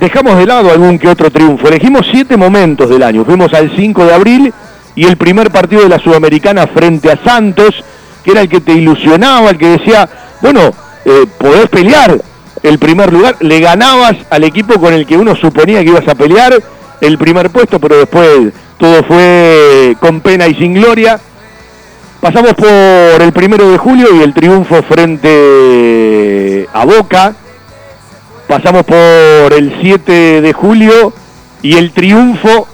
Dejamos 0.00 0.36
de 0.36 0.46
lado 0.46 0.70
algún 0.70 0.98
que 0.98 1.08
otro 1.08 1.30
triunfo, 1.30 1.68
elegimos 1.68 2.06
siete 2.10 2.36
momentos 2.36 2.88
del 2.90 3.02
año, 3.02 3.24
fuimos 3.24 3.52
al 3.54 3.74
5 3.74 4.04
de 4.04 4.14
abril 4.14 4.54
y 4.94 5.04
el 5.04 5.16
primer 5.16 5.50
partido 5.50 5.82
de 5.82 5.88
la 5.88 5.98
Sudamericana 5.98 6.66
frente 6.66 7.10
a 7.10 7.22
Santos, 7.22 7.84
que 8.24 8.32
era 8.32 8.40
el 8.40 8.48
que 8.48 8.60
te 8.60 8.72
ilusionaba, 8.72 9.50
el 9.50 9.58
que 9.58 9.78
decía, 9.78 10.08
bueno, 10.40 10.72
eh, 11.04 11.26
podés 11.38 11.68
pelear 11.68 12.20
el 12.62 12.78
primer 12.78 13.12
lugar, 13.12 13.36
le 13.40 13.60
ganabas 13.60 14.16
al 14.30 14.44
equipo 14.44 14.80
con 14.80 14.92
el 14.92 15.06
que 15.06 15.16
uno 15.16 15.34
suponía 15.34 15.80
que 15.82 15.90
ibas 15.90 16.06
a 16.08 16.14
pelear 16.14 16.60
el 17.00 17.18
primer 17.18 17.50
puesto, 17.50 17.80
pero 17.80 17.98
después 17.98 18.52
todo 18.82 19.04
fue 19.04 19.96
con 20.00 20.20
pena 20.22 20.48
y 20.48 20.56
sin 20.56 20.74
gloria. 20.74 21.20
Pasamos 22.20 22.54
por 22.54 23.22
el 23.22 23.32
primero 23.32 23.70
de 23.70 23.78
julio 23.78 24.08
y 24.12 24.22
el 24.22 24.34
triunfo 24.34 24.82
frente 24.82 26.68
a 26.72 26.84
Boca. 26.84 27.32
Pasamos 28.48 28.82
por 28.82 29.52
el 29.52 29.78
7 29.80 30.40
de 30.40 30.52
julio 30.52 31.12
y 31.62 31.76
el 31.76 31.92
triunfo 31.92 32.66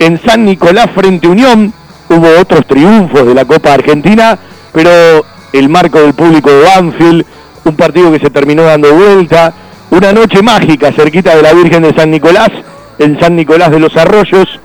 en 0.00 0.20
San 0.20 0.44
Nicolás 0.44 0.90
frente 0.94 1.28
Unión. 1.28 1.72
Hubo 2.10 2.28
otros 2.38 2.66
triunfos 2.66 3.26
de 3.26 3.32
la 3.32 3.46
Copa 3.46 3.72
Argentina, 3.72 4.38
pero 4.70 5.24
el 5.54 5.70
marco 5.70 5.98
del 5.98 6.12
público 6.12 6.50
de 6.50 6.60
Banfield, 6.60 7.24
un 7.64 7.74
partido 7.74 8.12
que 8.12 8.18
se 8.18 8.28
terminó 8.28 8.64
dando 8.64 8.92
vuelta, 8.92 9.54
una 9.88 10.12
noche 10.12 10.42
mágica 10.42 10.92
cerquita 10.92 11.34
de 11.34 11.40
la 11.40 11.54
Virgen 11.54 11.84
de 11.84 11.94
San 11.94 12.10
Nicolás, 12.10 12.50
en 12.98 13.18
San 13.18 13.34
Nicolás 13.34 13.70
de 13.70 13.80
los 13.80 13.96
Arroyos. 13.96 14.60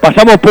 Pasamos 0.00 0.36
por 0.38 0.50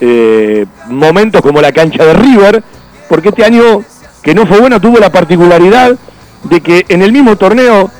eh, 0.00 0.66
momentos 0.88 1.40
como 1.40 1.60
la 1.60 1.72
cancha 1.72 2.04
de 2.04 2.14
River, 2.14 2.62
porque 3.08 3.28
este 3.30 3.44
año 3.44 3.82
que 4.22 4.34
no 4.34 4.46
fue 4.46 4.60
bueno 4.60 4.80
tuvo 4.80 4.98
la 4.98 5.10
particularidad 5.10 5.96
de 6.44 6.60
que 6.60 6.84
en 6.88 7.02
el 7.02 7.12
mismo 7.12 7.36
torneo, 7.36 7.90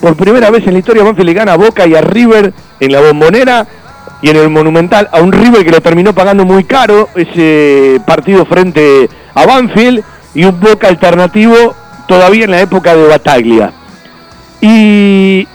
por 0.00 0.16
primera 0.16 0.50
vez 0.50 0.66
en 0.66 0.72
la 0.72 0.78
historia, 0.78 1.04
Banfield 1.04 1.26
le 1.26 1.34
gana 1.34 1.52
a 1.52 1.56
Boca 1.56 1.86
y 1.86 1.94
a 1.94 2.00
River 2.00 2.52
en 2.80 2.92
la 2.92 3.00
bombonera 3.00 3.66
y 4.22 4.30
en 4.30 4.36
el 4.36 4.48
Monumental 4.48 5.08
a 5.12 5.20
un 5.20 5.32
River 5.32 5.64
que 5.64 5.70
lo 5.70 5.80
terminó 5.80 6.14
pagando 6.14 6.44
muy 6.44 6.64
caro 6.64 7.08
ese 7.14 8.00
partido 8.06 8.46
frente 8.46 9.08
a 9.34 9.46
Banfield 9.46 10.02
y 10.34 10.44
un 10.44 10.58
Boca 10.58 10.88
alternativo 10.88 11.74
todavía 12.08 12.44
en 12.44 12.50
la 12.50 12.60
época 12.60 12.94
de 12.94 13.06
Bataglia. 13.06 13.72
Y 14.60 15.46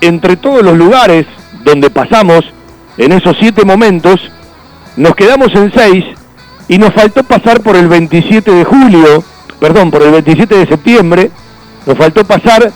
entre 0.00 0.36
todos 0.36 0.62
los 0.62 0.76
lugares 0.76 1.26
donde 1.64 1.90
pasamos 1.90 2.44
en 2.98 3.12
esos 3.12 3.36
siete 3.38 3.64
momentos, 3.64 4.20
nos 4.96 5.14
quedamos 5.14 5.54
en 5.54 5.72
seis 5.72 6.04
y 6.68 6.78
nos 6.78 6.92
faltó 6.92 7.22
pasar 7.22 7.60
por 7.62 7.76
el 7.76 7.88
27 7.88 8.50
de 8.50 8.64
julio, 8.64 9.24
perdón, 9.60 9.90
por 9.90 10.02
el 10.02 10.10
27 10.10 10.58
de 10.58 10.66
septiembre, 10.66 11.30
nos 11.86 11.96
faltó 11.96 12.24
pasar 12.24 12.70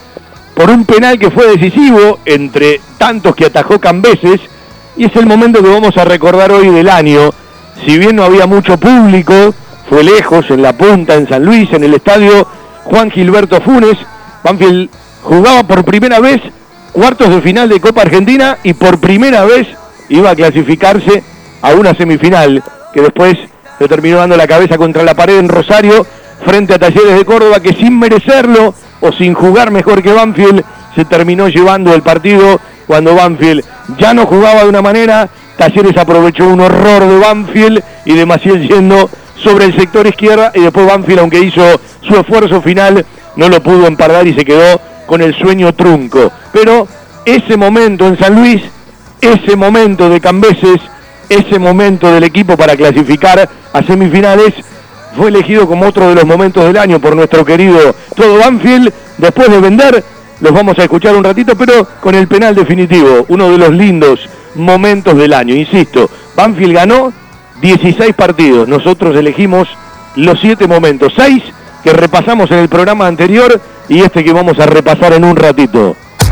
por 0.55 0.71
un 0.71 0.85
penal 0.85 1.19
que 1.19 1.31
fue 1.31 1.57
decisivo 1.57 2.21
entre 2.25 2.81
tantos 2.99 3.35
que 3.35 3.47
atajó 3.47 3.81
Cambeses 3.81 4.41
y 4.97 5.07
es 5.07 5.17
el 5.17 5.27
momento 5.27 5.63
que 5.63 5.69
vamos 5.69 5.97
a 5.97 6.05
recordar 6.05 6.53
hoy 6.53 6.69
del 6.69 6.89
año. 6.89 7.31
Si 7.85 7.99
bien 7.99 8.17
no 8.17 8.25
había 8.25 8.47
mucho 8.47 8.77
público, 8.77 9.55
fue 9.89 10.05
lejos, 10.05 10.51
en 10.51 10.63
la 10.63 10.73
punta, 10.73 11.15
en 11.15 11.29
San 11.29 11.45
Luis, 11.45 11.73
en 11.73 11.85
el 11.85 11.95
estadio 11.95 12.47
Juan 12.85 13.11
Gilberto 13.11 13.61
Funes, 13.61 13.99
Banfield 14.45 14.89
jugaba 15.23 15.65
por 15.65 15.85
primera 15.85 16.21
vez 16.21 16.41
cuartos 16.93 17.29
de 17.31 17.41
final 17.41 17.69
de 17.69 17.81
Copa 17.81 18.03
Argentina 18.03 18.59
y 18.63 18.75
por 18.75 19.01
primera 19.01 19.45
vez 19.45 19.67
iba 20.09 20.31
a 20.31 20.37
clasificarse 20.37 21.23
a 21.63 21.73
una 21.75 21.95
semifinal 21.95 22.63
que 22.93 23.01
después 23.01 23.37
se 23.79 23.89
terminó 23.89 24.19
dando 24.19 24.37
la 24.37 24.47
cabeza 24.47 24.77
contra 24.77 25.03
la 25.03 25.15
pared 25.15 25.39
en 25.39 25.49
Rosario 25.49 26.07
frente 26.45 26.75
a 26.75 26.79
Talleres 26.79 27.17
de 27.17 27.25
Córdoba 27.25 27.61
que 27.61 27.73
sin 27.73 27.99
merecerlo 27.99 28.75
o 29.01 29.13
sin 29.13 29.35
jugar 29.35 29.71
mejor 29.71 30.03
que 30.03 30.13
Banfield 30.13 30.65
se 30.95 31.05
terminó 31.05 31.49
llevando 31.49 31.95
el 31.95 32.03
partido 32.03 32.61
cuando 32.87 33.15
Banfield 33.15 33.65
ya 33.99 34.13
no 34.13 34.27
jugaba 34.27 34.65
de 34.65 34.69
una 34.69 34.83
manera, 34.83 35.29
Talleres 35.57 35.97
aprovechó 35.97 36.47
un 36.47 36.61
horror 36.61 37.07
de 37.07 37.19
Banfield 37.19 37.83
y 38.05 38.15
de 38.15 38.27
Maciel 38.27 38.69
yendo 38.69 39.09
sobre 39.43 39.67
el 39.67 39.77
sector 39.77 40.07
izquierda 40.07 40.53
y 40.55 40.61
después 40.61 40.87
Banfield 40.87 41.21
aunque 41.21 41.41
hizo 41.41 41.63
su 42.03 42.17
esfuerzo 42.17 42.61
final 42.61 43.05
no 43.37 43.49
lo 43.49 43.63
pudo 43.63 43.87
empardar 43.87 44.27
y 44.27 44.35
se 44.35 44.45
quedó 44.45 44.81
con 45.07 45.23
el 45.23 45.35
sueño 45.35 45.73
trunco. 45.73 46.31
Pero 46.53 46.87
ese 47.25 47.57
momento 47.57 48.07
en 48.07 48.19
San 48.19 48.35
Luis, 48.35 48.63
ese 49.23 49.57
momento 49.57 50.11
de 50.11 50.21
Cambeses, 50.21 50.81
ese 51.29 51.59
momento 51.59 52.13
del 52.13 52.25
equipo 52.25 52.57
para 52.57 52.77
clasificar 52.77 53.49
a 53.73 53.83
semifinales 53.83 54.53
fue 55.17 55.29
elegido 55.29 55.67
como 55.67 55.87
otro 55.87 56.09
de 56.09 56.17
los 56.17 56.27
momentos 56.27 56.65
del 56.65 56.77
año 56.77 57.01
por 57.01 57.17
nuestro 57.17 57.45
querido 57.45 57.95
Todo 58.15 58.39
Banfield. 58.39 58.93
Después 59.17 59.49
de 59.49 59.61
vender, 59.61 60.05
los 60.41 60.53
vamos 60.53 60.79
a 60.79 60.83
escuchar 60.83 61.15
un 61.15 61.25
ratito, 61.25 61.57
pero 61.57 61.87
con 62.01 62.15
el 62.15 62.27
penal 62.29 62.55
definitivo, 62.55 63.25
uno 63.29 63.51
de 63.51 63.59
los 63.59 63.71
lindos 63.71 64.29
momentos 64.57 65.17
del 65.17 65.33
año. 65.33 65.55
Insisto, 65.55 66.11
Banfield 66.35 66.75
ganó 66.75 67.13
16 67.61 68.15
partidos, 68.15 68.69
nosotros 68.69 69.17
elegimos 69.17 69.69
los 70.17 70.41
7 70.41 70.67
momentos, 70.67 71.13
6 71.17 71.43
que 71.83 71.93
repasamos 71.93 72.51
en 72.51 72.59
el 72.59 72.69
programa 72.69 73.07
anterior 73.07 73.61
y 73.89 74.01
este 74.01 74.23
que 74.25 74.33
vamos 74.33 74.59
a 74.59 74.67
repasar 74.67 75.13
en 75.13 75.25
un 75.25 75.37
ratito. 75.37 75.97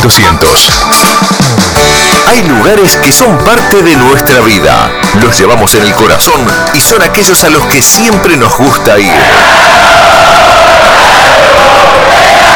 1200. 0.00 0.86
Hay 2.28 2.42
lugares 2.44 2.96
que 2.96 3.12
son 3.12 3.36
parte 3.44 3.82
de 3.82 3.96
nuestra 3.96 4.40
vida. 4.40 4.90
Los 5.20 5.38
llevamos 5.38 5.74
en 5.74 5.82
el 5.82 5.94
corazón 5.94 6.40
y 6.72 6.80
son 6.80 7.02
aquellos 7.02 7.44
a 7.44 7.50
los 7.50 7.66
que 7.66 7.82
siempre 7.82 8.38
nos 8.38 8.56
gusta 8.56 8.98
ir. 8.98 9.12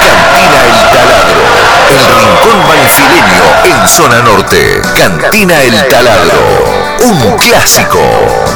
Cantina 0.01 0.65
El 0.65 0.91
Taladro, 0.91 1.45
el 1.91 2.07
rincón 2.17 2.67
banfileño 2.67 3.43
en 3.65 3.89
zona 3.89 4.23
norte. 4.23 4.81
Cantina 4.97 5.61
El 5.61 5.87
Taladro, 5.89 6.84
un 7.05 7.37
clásico. 7.37 8.01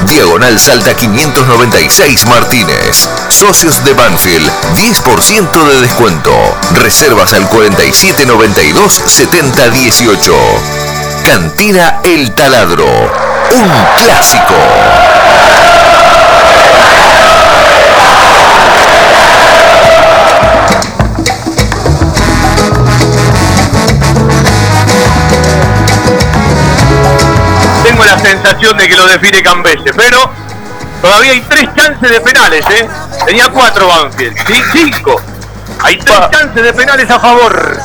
Diagonal 0.07 0.59
Salta 0.59 0.95
596 0.97 2.27
Martínez. 2.27 3.09
Socios 3.29 3.85
de 3.85 3.93
Banfield, 3.93 4.51
10% 4.75 5.69
de 5.69 5.81
descuento. 5.83 6.33
Reservas 6.73 7.35
al 7.35 7.47
4792 7.49 9.03
7018. 9.05 10.35
Cantina 11.25 12.01
El 12.05 12.35
Taladro, 12.35 12.87
un 12.87 13.71
clásico. 14.03 14.55
Sensación 28.49 28.79
de 28.79 28.89
que 28.89 28.97
lo 28.97 29.07
define 29.07 29.43
Cambese, 29.43 29.93
pero 29.95 30.31
todavía 31.03 31.33
hay 31.33 31.41
tres 31.43 31.69
chances 31.77 32.11
de 32.11 32.21
penales, 32.21 32.65
¿eh? 32.71 32.89
Tenía 33.27 33.49
cuatro 33.51 33.87
Banfield, 33.87 34.37
¿sí? 34.47 34.63
Cinco. 34.73 35.21
Hay 35.83 35.99
tres 35.99 36.19
chances 36.31 36.63
de 36.63 36.73
penales 36.73 37.11
a 37.11 37.21
favor. 37.21 37.79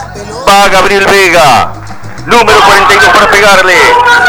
Va 0.48 0.70
Gabriel 0.70 1.06
Vega. 1.06 1.74
Número 2.26 2.58
42 2.62 3.10
para 3.10 3.30
pegarle. 3.30 3.76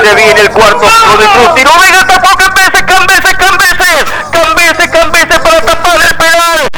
Se 0.02 0.14
viene 0.16 0.40
el 0.40 0.50
cuarto 0.50 0.80
tiro 0.80 1.16
de 1.18 1.26
cruz. 1.26 1.80
Vega 1.80 2.06
tapó 2.06 2.36
Cambese, 2.36 2.84
Cambese, 2.84 3.36
Cambese. 3.36 4.04
Cambese, 4.32 4.90
Cambese 4.90 5.40
para 5.40 5.60
tapar 5.60 6.02
el 6.02 6.16
penal. 6.16 6.73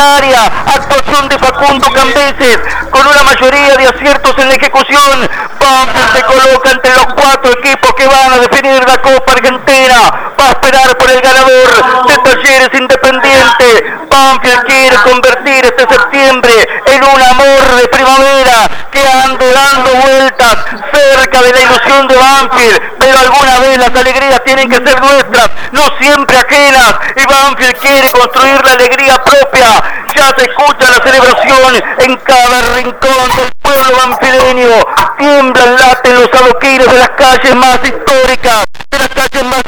Extraordinaria 0.00 0.44
actuación 0.66 1.28
de 1.28 1.38
Facundo 1.38 1.86
Cambeses 1.92 2.58
con 2.90 3.06
una 3.06 3.22
mayoría 3.22 3.76
de 3.76 3.86
aciertos 3.88 4.34
en 4.38 4.50
ejecución. 4.52 5.28
Banfield 5.60 6.12
se 6.14 6.22
coloca 6.22 6.70
entre 6.70 6.94
los 6.94 7.06
cuatro 7.14 7.52
equipos 7.52 7.92
que 7.94 8.06
van 8.06 8.32
a 8.32 8.38
definir 8.38 8.82
la 8.86 8.96
Copa 8.98 9.32
Argentina. 9.32 10.34
Va 10.38 10.46
a 10.46 10.50
esperar 10.50 10.96
por 10.96 11.10
el 11.10 11.20
ganador 11.20 12.06
de 12.08 12.18
Talleres 12.18 12.70
Independiente. 12.80 13.94
Banfield 14.10 14.64
quiere 14.66 14.96
convertir 14.96 15.64
este 15.66 15.86
septiembre 15.88 16.68
en 16.86 17.04
un 17.04 17.22
amor 17.22 17.76
de 17.76 17.88
primavera 17.88 18.70
que 18.90 19.06
ande 19.06 19.52
dando 19.52 19.90
vueltas 19.96 20.56
de 21.42 21.52
la 21.52 21.60
ilusión 21.60 22.08
de 22.08 22.16
Banfield. 22.16 22.80
Pero 22.98 23.18
alguna 23.18 23.58
vez 23.60 23.78
las 23.78 23.94
alegrías 23.94 24.42
tienen 24.44 24.68
que 24.68 24.76
ser 24.76 25.00
nuestras, 25.00 25.50
no 25.72 25.82
siempre 26.00 26.36
ajenas. 26.36 26.94
Y 27.16 27.26
Banfield 27.26 27.76
quiere 27.78 28.10
construir 28.12 28.64
la 28.64 28.72
alegría 28.72 29.22
propia. 29.22 29.82
Ya 30.14 30.34
se 30.36 30.44
escucha 30.44 30.90
la 30.90 31.04
celebración 31.04 31.82
en 31.98 32.16
cada 32.16 32.74
rincón 32.76 33.28
del 33.36 33.52
pueblo 33.62 33.96
banfileño. 33.96 34.70
Tiemblan, 35.18 35.76
laten 35.76 36.14
los 36.14 36.28
adoquines 36.32 36.86
de 36.86 36.98
las 36.98 37.10
calles 37.10 37.54
más 37.54 37.78
históricas, 37.84 38.64
de 38.90 38.98
las 38.98 39.08
calles 39.08 39.44
más 39.44 39.62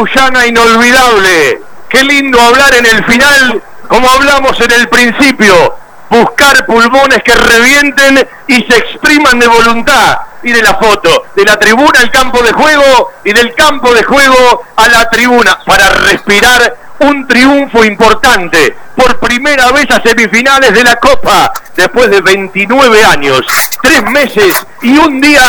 cuyana 0.00 0.46
inolvidable. 0.46 1.60
Qué 1.90 2.02
lindo 2.02 2.40
hablar 2.40 2.74
en 2.74 2.86
el 2.86 3.04
final, 3.04 3.62
como 3.86 4.08
hablamos 4.08 4.58
en 4.60 4.70
el 4.70 4.88
principio. 4.88 5.76
Buscar 6.08 6.64
pulmones 6.64 7.22
que 7.22 7.34
revienten 7.34 8.26
y 8.46 8.54
se 8.62 8.78
expriman 8.78 9.38
de 9.38 9.46
voluntad. 9.46 10.18
Y 10.42 10.52
de 10.52 10.62
la 10.62 10.74
foto, 10.76 11.26
de 11.36 11.44
la 11.44 11.58
tribuna 11.58 12.00
al 12.00 12.10
campo 12.10 12.42
de 12.42 12.50
juego 12.52 13.12
y 13.24 13.32
del 13.34 13.54
campo 13.54 13.92
de 13.92 14.02
juego 14.02 14.64
a 14.74 14.88
la 14.88 15.10
tribuna 15.10 15.58
para 15.66 15.90
respirar 15.90 16.78
un 17.00 17.26
triunfo 17.28 17.84
importante 17.84 18.74
por 18.96 19.20
primera 19.20 19.70
vez 19.72 19.86
a 19.90 20.02
semifinales 20.02 20.72
de 20.72 20.82
la 20.82 20.96
Copa 20.96 21.52
después 21.76 22.10
de 22.10 22.22
29 22.22 23.04
años, 23.04 23.42
tres 23.82 24.02
meses 24.04 24.54
y 24.80 24.96
un 24.96 25.20
día 25.20 25.42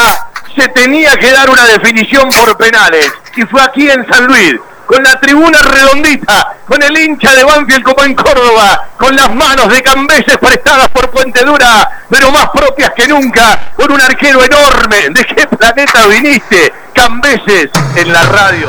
se 0.55 0.67
tenía 0.69 1.15
que 1.17 1.31
dar 1.31 1.49
una 1.49 1.65
definición 1.65 2.29
por 2.29 2.57
penales 2.57 3.11
y 3.35 3.41
fue 3.43 3.61
aquí 3.61 3.89
en 3.89 4.05
San 4.07 4.25
Luis 4.25 4.55
con 4.91 5.01
la 5.03 5.17
tribuna 5.21 5.57
redondita, 5.61 6.57
con 6.67 6.83
el 6.83 6.97
hincha 6.97 7.33
de 7.33 7.45
Banfield 7.45 7.81
como 7.81 8.03
en 8.03 8.13
Córdoba, 8.13 8.89
con 8.97 9.15
las 9.15 9.33
manos 9.33 9.69
de 9.69 9.81
Cambeses 9.81 10.37
prestadas 10.37 10.89
por 10.89 11.09
Puente 11.09 11.45
Dura, 11.45 11.89
pero 12.09 12.29
más 12.29 12.49
propias 12.49 12.91
que 12.93 13.07
nunca, 13.07 13.71
con 13.73 13.89
un 13.89 14.01
arquero 14.01 14.43
enorme. 14.43 15.11
¿De 15.11 15.23
qué 15.23 15.47
planeta 15.47 16.07
viniste? 16.07 16.73
Cambeses 16.93 17.69
en 17.95 18.11
la 18.11 18.23
radio. 18.25 18.67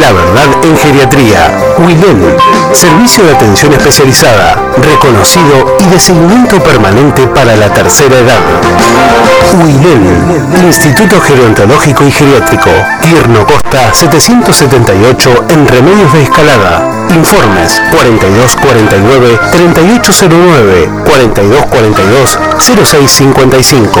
La 0.00 0.10
verdad 0.10 0.64
en 0.64 0.76
geriatría. 0.78 1.48
Wilén. 1.78 2.36
Servicio 2.72 3.24
de 3.24 3.36
atención 3.36 3.72
especializada, 3.72 4.69
reconocido 4.82 5.76
y 5.80 5.86
de 5.86 5.98
seguimiento 5.98 6.62
permanente 6.62 7.26
para 7.28 7.56
la 7.56 7.72
tercera 7.72 8.18
edad. 8.18 8.40
Wilén. 9.64 10.64
Instituto 10.64 11.20
Gerontológico 11.20 12.04
y 12.04 12.10
Geriátrico. 12.10 12.70
Tierno 13.02 13.46
Costa 13.46 13.92
778 13.92 15.46
en 15.48 15.66
Remedios 15.66 16.12
de 16.12 16.22
Escalada. 16.22 16.88
Informes 17.10 17.80
4249 17.90 19.38
3809 19.52 20.90
4242 21.04 22.38
0655. 22.58 24.00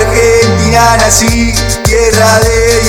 Argentina 0.00 0.96
nací, 0.96 1.52
tierra 1.82 2.38
de 2.40 2.79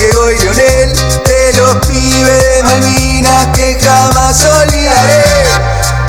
de 3.22 3.28
Malvinas 3.28 3.46
que 3.56 3.78
jamás 3.80 4.44
olvidaré. 4.44 5.24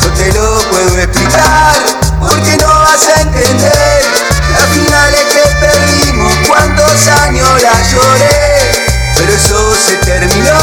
No 0.01 0.13
te 0.13 0.33
lo 0.33 0.59
puedo 0.69 0.99
explicar, 0.99 1.75
porque 2.19 2.57
no 2.57 2.67
vas 2.67 3.07
a 3.07 3.21
entender. 3.21 4.03
Las 4.51 4.69
finales 4.69 5.25
que 5.33 5.65
perdimos, 5.65 6.33
cuántos 6.47 7.07
años 7.25 7.47
la 7.61 7.81
lloré, 7.83 8.85
pero 9.15 9.31
eso 9.31 9.75
se 9.75 9.95
terminó, 9.97 10.59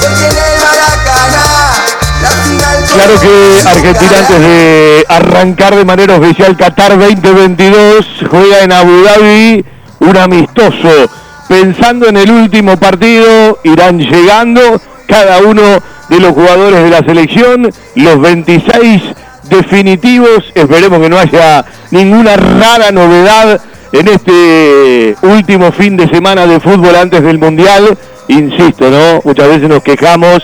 porque 0.00 0.26
en 0.26 0.36
el 0.36 0.60
Maracaná, 0.62 1.72
la 2.22 2.28
final 2.28 2.84
Claro 2.92 3.20
que 3.20 3.68
Argentina 3.68 4.18
antes 4.18 4.40
de 4.40 5.04
arrancar 5.08 5.74
de 5.74 5.84
manera 5.84 6.16
oficial 6.16 6.56
Qatar 6.56 6.98
2022 6.98 8.06
juega 8.30 8.60
en 8.60 8.72
Abu 8.72 9.02
Dhabi 9.02 9.64
un 10.00 10.16
amistoso. 10.16 11.10
Pensando 11.48 12.06
en 12.06 12.16
el 12.16 12.30
último 12.30 12.76
partido, 12.76 13.58
irán 13.64 13.98
llegando 13.98 14.80
cada 15.10 15.38
uno 15.38 15.62
de 16.08 16.20
los 16.20 16.32
jugadores 16.32 16.84
de 16.84 16.90
la 16.90 16.98
selección, 16.98 17.68
los 17.96 18.20
26 18.20 19.02
definitivos. 19.50 20.52
Esperemos 20.54 21.00
que 21.00 21.08
no 21.08 21.18
haya 21.18 21.64
ninguna 21.90 22.36
rara 22.36 22.92
novedad 22.92 23.60
en 23.92 24.08
este 24.08 25.16
último 25.22 25.72
fin 25.72 25.96
de 25.96 26.08
semana 26.08 26.46
de 26.46 26.60
fútbol 26.60 26.94
antes 26.94 27.22
del 27.22 27.38
Mundial. 27.38 27.98
Insisto, 28.28 28.88
¿no? 28.88 29.20
Muchas 29.24 29.48
veces 29.48 29.68
nos 29.68 29.82
quejamos 29.82 30.40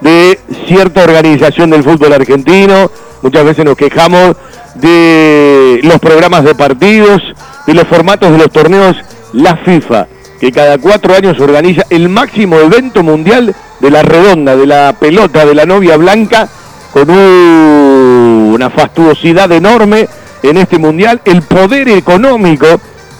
de 0.00 0.38
cierta 0.66 1.04
organización 1.04 1.70
del 1.70 1.84
fútbol 1.84 2.12
argentino, 2.12 2.90
muchas 3.22 3.44
veces 3.44 3.64
nos 3.64 3.76
quejamos 3.76 4.36
de 4.74 5.80
los 5.84 5.98
programas 6.00 6.44
de 6.44 6.54
partidos, 6.56 7.22
de 7.66 7.74
los 7.74 7.86
formatos 7.86 8.32
de 8.32 8.38
los 8.38 8.50
torneos, 8.50 8.96
la 9.32 9.56
FIFA, 9.56 10.06
que 10.40 10.52
cada 10.52 10.78
cuatro 10.78 11.14
años 11.14 11.38
organiza 11.40 11.84
el 11.90 12.08
máximo 12.08 12.58
evento 12.58 13.02
mundial 13.02 13.54
de 13.80 13.90
la 13.90 14.02
redonda, 14.02 14.56
de 14.56 14.66
la 14.66 14.92
pelota, 14.98 15.44
de 15.44 15.54
la 15.54 15.66
novia 15.66 15.96
blanca, 15.96 16.48
con 16.92 17.10
un 17.10 18.28
una 18.58 18.70
fastuosidad 18.70 19.52
enorme 19.52 20.08
en 20.42 20.56
este 20.56 20.78
mundial, 20.78 21.20
el 21.24 21.42
poder 21.42 21.88
económico 21.90 22.66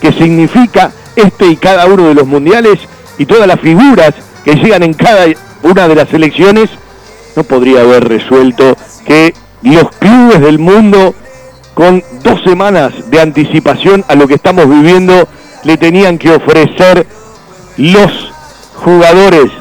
que 0.01 0.11
significa 0.11 0.91
este 1.15 1.47
y 1.47 1.55
cada 1.55 1.85
uno 1.85 2.09
de 2.09 2.13
los 2.13 2.27
mundiales 2.27 2.77
y 3.17 3.25
todas 3.25 3.47
las 3.47 3.59
figuras 3.61 4.13
que 4.43 4.55
llegan 4.55 4.83
en 4.83 4.93
cada 4.93 5.27
una 5.63 5.87
de 5.87 5.95
las 5.95 6.13
elecciones, 6.13 6.69
no 7.37 7.43
podría 7.43 7.81
haber 7.81 8.07
resuelto 8.07 8.75
que 9.05 9.33
los 9.61 9.89
clubes 9.91 10.41
del 10.41 10.59
mundo 10.59 11.15
con 11.73 12.03
dos 12.21 12.41
semanas 12.43 12.91
de 13.09 13.21
anticipación 13.21 14.03
a 14.09 14.15
lo 14.15 14.27
que 14.27 14.33
estamos 14.35 14.69
viviendo 14.69 15.25
le 15.63 15.77
tenían 15.77 16.17
que 16.17 16.31
ofrecer 16.31 17.07
los 17.77 18.11
jugadores 18.75 19.51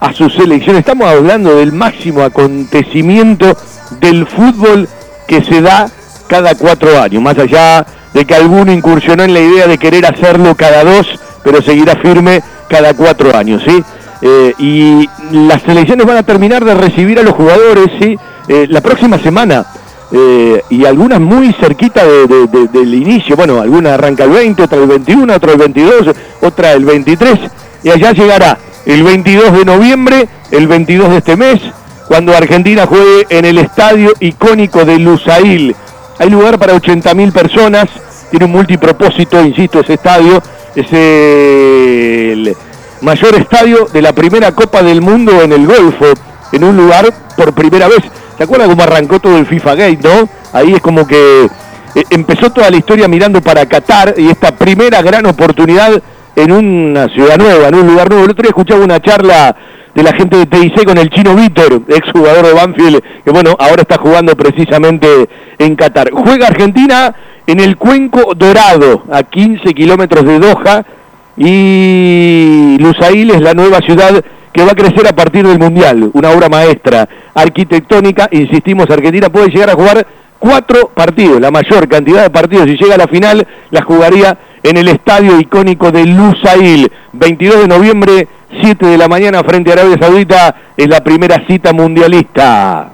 a 0.00 0.12
su 0.12 0.28
selección. 0.30 0.76
Estamos 0.76 1.06
hablando 1.06 1.56
del 1.56 1.72
máximo 1.72 2.22
acontecimiento 2.22 3.56
del 4.00 4.26
fútbol 4.26 4.88
que 5.26 5.42
se 5.44 5.60
da 5.60 5.88
cada 6.26 6.54
cuatro 6.54 7.00
años, 7.00 7.22
más 7.22 7.38
allá 7.38 7.84
de 8.12 8.24
que 8.24 8.34
alguno 8.34 8.72
incursionó 8.72 9.24
en 9.24 9.34
la 9.34 9.40
idea 9.40 9.66
de 9.66 9.78
querer 9.78 10.06
hacerlo 10.06 10.54
cada 10.54 10.84
dos, 10.84 11.06
pero 11.42 11.60
seguirá 11.62 11.96
firme 11.96 12.42
cada 12.68 12.94
cuatro 12.94 13.36
años, 13.36 13.62
¿sí? 13.66 13.82
Eh, 14.22 14.54
y 14.58 15.08
las 15.32 15.62
selecciones 15.62 16.06
van 16.06 16.16
a 16.16 16.22
terminar 16.22 16.64
de 16.64 16.74
recibir 16.74 17.18
a 17.18 17.22
los 17.22 17.34
jugadores, 17.34 17.86
¿sí? 18.00 18.16
Eh, 18.48 18.66
la 18.68 18.80
próxima 18.80 19.18
semana, 19.18 19.66
eh, 20.12 20.62
y 20.70 20.84
algunas 20.84 21.20
muy 21.20 21.52
cerquita 21.54 22.04
del 22.04 22.94
inicio, 22.94 23.36
bueno, 23.36 23.60
alguna 23.60 23.94
arranca 23.94 24.24
el 24.24 24.30
20, 24.30 24.62
otra 24.62 24.78
el 24.78 24.86
21, 24.86 25.34
otra 25.34 25.52
el 25.52 25.58
22, 25.58 26.16
otra 26.40 26.72
el 26.72 26.84
23, 26.84 27.38
y 27.82 27.90
allá 27.90 28.12
llegará 28.12 28.58
el 28.86 29.02
22 29.02 29.52
de 29.52 29.64
noviembre, 29.64 30.28
el 30.50 30.66
22 30.66 31.10
de 31.10 31.16
este 31.18 31.36
mes, 31.36 31.60
cuando 32.06 32.36
Argentina 32.36 32.86
juegue 32.86 33.26
en 33.30 33.44
el 33.44 33.58
estadio 33.58 34.12
icónico 34.20 34.84
de 34.84 34.98
Lusail. 34.98 35.74
Hay 36.18 36.30
lugar 36.30 36.58
para 36.58 36.74
80.000 36.74 37.32
personas, 37.32 37.88
tiene 38.30 38.44
un 38.44 38.52
multipropósito, 38.52 39.42
insisto, 39.44 39.80
ese 39.80 39.94
estadio 39.94 40.42
es 40.74 40.86
el 40.92 42.56
mayor 43.00 43.34
estadio 43.36 43.86
de 43.92 44.02
la 44.02 44.12
primera 44.12 44.52
Copa 44.52 44.82
del 44.82 45.00
Mundo 45.00 45.42
en 45.42 45.52
el 45.52 45.66
Golfo, 45.66 46.06
en 46.52 46.64
un 46.64 46.76
lugar 46.76 47.12
por 47.36 47.52
primera 47.54 47.88
vez. 47.88 48.00
¿Se 48.36 48.44
acuerdan 48.44 48.68
cómo 48.68 48.82
arrancó 48.82 49.20
todo 49.20 49.38
el 49.38 49.46
FIFA 49.46 49.74
Gate, 49.76 50.00
no? 50.02 50.28
Ahí 50.52 50.72
es 50.72 50.80
como 50.80 51.06
que 51.06 51.44
eh, 51.94 52.04
empezó 52.10 52.50
toda 52.50 52.70
la 52.70 52.76
historia 52.76 53.06
mirando 53.08 53.40
para 53.40 53.66
Qatar 53.66 54.14
y 54.16 54.28
esta 54.28 54.56
primera 54.56 55.00
gran 55.02 55.26
oportunidad 55.26 56.02
en 56.36 56.52
una 56.52 57.08
ciudad 57.08 57.36
nueva, 57.38 57.68
en 57.68 57.74
un 57.74 57.86
lugar 57.86 58.08
nuevo. 58.08 58.24
El 58.24 58.30
otro 58.30 58.42
día 58.42 58.50
escuchaba 58.50 58.84
una 58.84 59.00
charla 59.00 59.54
de 59.94 60.02
la 60.02 60.12
gente 60.12 60.36
de 60.36 60.46
TIC 60.46 60.84
con 60.84 60.98
el 60.98 61.08
chino 61.10 61.34
Víctor, 61.34 61.82
ex 61.88 62.10
jugador 62.10 62.46
de 62.46 62.52
Banfield, 62.52 63.02
que 63.24 63.30
bueno, 63.30 63.54
ahora 63.58 63.82
está 63.82 63.96
jugando 63.96 64.34
precisamente 64.34 65.06
en 65.58 65.76
Qatar. 65.76 66.10
Juega 66.10 66.48
Argentina 66.48 67.14
en 67.46 67.60
el 67.60 67.76
Cuenco 67.76 68.34
Dorado, 68.34 69.04
a 69.10 69.22
15 69.22 69.72
kilómetros 69.72 70.24
de 70.24 70.38
Doha, 70.38 70.84
y 71.36 72.76
Lusail 72.80 73.30
es 73.30 73.40
la 73.40 73.54
nueva 73.54 73.78
ciudad 73.80 74.24
que 74.52 74.64
va 74.64 74.72
a 74.72 74.76
crecer 74.76 75.06
a 75.08 75.14
partir 75.14 75.46
del 75.46 75.58
Mundial, 75.58 76.10
una 76.12 76.30
obra 76.30 76.48
maestra 76.48 77.08
arquitectónica, 77.34 78.28
insistimos, 78.30 78.88
Argentina 78.88 79.28
puede 79.28 79.48
llegar 79.48 79.70
a 79.70 79.74
jugar 79.74 80.06
cuatro 80.38 80.90
partidos, 80.94 81.40
la 81.40 81.50
mayor 81.50 81.88
cantidad 81.88 82.22
de 82.22 82.30
partidos, 82.30 82.66
si 82.66 82.76
llega 82.76 82.94
a 82.94 82.98
la 82.98 83.08
final, 83.08 83.46
la 83.70 83.82
jugaría 83.82 84.38
en 84.64 84.78
el 84.78 84.88
estadio 84.88 85.38
icónico 85.38 85.92
de 85.92 86.06
Lusail, 86.06 86.90
22 87.12 87.60
de 87.60 87.68
noviembre, 87.68 88.28
7 88.62 88.86
de 88.86 88.96
la 88.96 89.08
mañana 89.08 89.44
frente 89.44 89.70
a 89.70 89.74
Arabia 89.74 89.98
Saudita, 90.00 90.56
es 90.74 90.88
la 90.88 91.04
primera 91.04 91.46
cita 91.46 91.74
mundialista. 91.74 92.93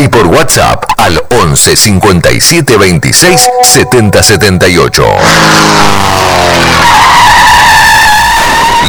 y 0.00 0.08
por 0.08 0.26
WhatsApp 0.28 0.84
al 0.96 1.22
11 1.30 1.76
57 1.76 2.76
26 2.78 3.48
70 3.62 4.22
78. 4.22 5.04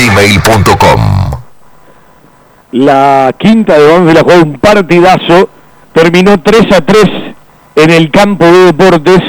gmail.com. 0.00 1.00
La 2.72 3.34
quinta 3.38 3.78
de 3.78 3.86
Banfield 3.86 4.22
jugado 4.22 4.42
un 4.44 4.58
partidazo, 4.58 5.50
terminó 5.92 6.40
3 6.40 6.72
a 6.72 6.80
3 6.80 7.04
en 7.76 7.90
el 7.90 8.10
campo 8.10 8.44
de 8.46 8.66
deportes 8.66 9.20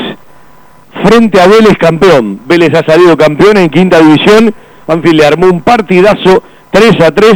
frente 1.03 1.41
a 1.41 1.47
Vélez 1.47 1.77
campeón. 1.77 2.39
Vélez 2.45 2.73
ha 2.75 2.85
salido 2.85 3.17
campeón 3.17 3.57
en 3.57 3.69
quinta 3.69 3.99
división, 3.99 4.53
Banfield 4.87 5.19
le 5.19 5.25
armó 5.25 5.47
un 5.47 5.61
partidazo 5.61 6.43
3 6.71 7.01
a 7.01 7.11
3, 7.11 7.33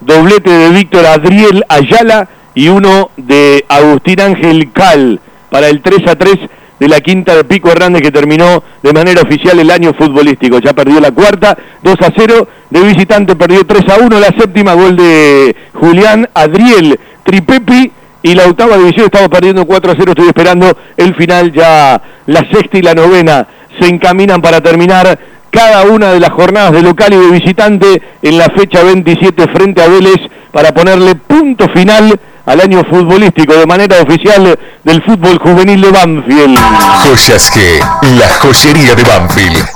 doblete 0.00 0.50
de 0.50 0.70
Víctor 0.70 1.04
Adriel 1.06 1.64
Ayala 1.68 2.28
y 2.54 2.68
uno 2.68 3.10
de 3.16 3.64
Agustín 3.68 4.20
Ángel 4.20 4.72
Cal 4.72 5.20
para 5.50 5.68
el 5.68 5.82
3 5.82 6.08
a 6.08 6.16
3 6.16 6.38
de 6.78 6.88
la 6.88 7.00
quinta 7.00 7.34
de 7.34 7.44
Pico 7.44 7.70
Hernández 7.70 8.02
que 8.02 8.10
terminó 8.10 8.62
de 8.82 8.92
manera 8.92 9.22
oficial 9.22 9.58
el 9.58 9.70
año 9.70 9.92
futbolístico. 9.94 10.58
Ya 10.58 10.72
perdió 10.72 11.00
la 11.00 11.10
cuarta, 11.10 11.56
2 11.82 11.96
a 12.00 12.12
0, 12.16 12.48
de 12.70 12.80
visitante 12.82 13.36
perdió 13.36 13.64
3 13.64 13.88
a 13.88 13.96
1, 14.04 14.20
la 14.20 14.28
séptima 14.38 14.74
gol 14.74 14.96
de 14.96 15.56
Julián 15.74 16.28
Adriel 16.34 16.98
Tripepi. 17.24 17.92
Y 18.20 18.34
la 18.34 18.46
octava 18.46 18.76
división 18.76 19.06
estaba 19.06 19.28
perdiendo 19.28 19.64
4 19.64 19.92
a 19.92 19.94
0, 19.96 20.10
estoy 20.10 20.26
esperando 20.26 20.76
el 20.96 21.14
final, 21.14 21.52
ya 21.52 22.02
la 22.26 22.40
sexta 22.50 22.76
y 22.76 22.82
la 22.82 22.92
novena 22.92 23.46
se 23.78 23.88
encaminan 23.88 24.42
para 24.42 24.60
terminar 24.60 25.18
cada 25.50 25.84
una 25.84 26.12
de 26.12 26.20
las 26.20 26.30
jornadas 26.30 26.72
de 26.72 26.82
local 26.82 27.12
y 27.12 27.16
de 27.16 27.30
visitante 27.30 28.02
en 28.22 28.38
la 28.38 28.46
fecha 28.46 28.82
27 28.82 29.46
frente 29.54 29.82
a 29.82 29.88
Vélez 29.88 30.18
para 30.52 30.72
ponerle 30.72 31.14
punto 31.14 31.68
final 31.68 32.18
al 32.48 32.60
año 32.62 32.82
futbolístico 32.88 33.52
de 33.52 33.66
manera 33.66 33.96
oficial 34.00 34.58
del 34.82 35.02
fútbol 35.02 35.38
juvenil 35.38 35.82
de 35.82 35.90
Banfield. 35.90 36.58
Joyas 37.04 37.52
G, 37.52 37.78
la 38.18 38.28
joyería 38.40 38.94
de 38.94 39.04
Banfield. 39.04 39.68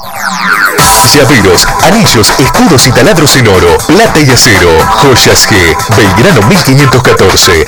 Llaveros, 1.12 1.69
anillos, 1.82 2.32
escudos 2.39 2.86
y 2.86 2.93
taladros 2.93 3.36
en 3.36 3.49
oro, 3.49 3.77
plata 3.86 4.20
y 4.20 4.31
acero. 4.31 4.70
Joyas 5.03 5.47
G, 5.51 5.77
Belgrano 5.97 6.40
1514. 6.49 7.66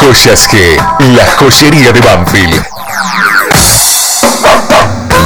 Joyas 0.00 0.48
G, 0.48 0.76
la 1.16 1.26
joyería 1.36 1.92
de 1.92 2.00
Banfield 2.00 2.64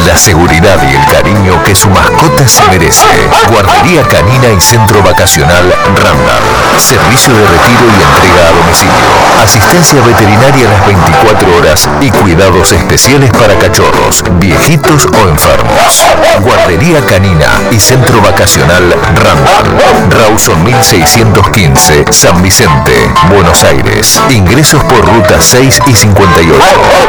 la 0.07 0.17
seguridad 0.17 0.81
y 0.91 0.97
el 0.97 1.05
cariño 1.07 1.63
que 1.65 1.75
su 1.75 1.91
mascota 1.91 2.49
se 2.49 2.63
merece. 2.69 3.05
Guardería 3.51 4.03
canina 4.09 4.49
y 4.57 4.61
centro 4.61 5.03
vacacional 5.03 5.71
Randall. 5.97 6.68
Servicio 6.79 7.35
de 7.35 7.47
retiro 7.47 7.87
y 7.87 8.03
entrega 8.03 8.49
a 8.49 8.53
domicilio. 8.53 8.95
Asistencia 9.43 10.01
veterinaria 10.03 10.69
las 10.69 10.87
24 10.87 11.57
horas 11.57 11.89
y 12.01 12.11
cuidados 12.11 12.73
especiales 12.73 13.31
para 13.33 13.59
cachorros, 13.59 14.23
viejitos 14.39 15.07
o 15.07 15.29
enfermos. 15.29 16.05
Guardería 16.41 17.05
canina 17.05 17.61
y 17.71 17.81
centro 17.81 18.21
vacacional 18.23 18.95
Randall. 19.17 20.11
Rawson 20.11 20.63
1615, 20.65 22.05
San 22.11 22.43
Vicente, 22.43 23.11
Buenos 23.29 23.63
Aires. 23.65 24.21
Ingresos 24.31 24.83
por 24.85 25.05
ruta 25.05 25.41
6 25.41 25.81
y 25.87 25.95
58. 25.95 26.59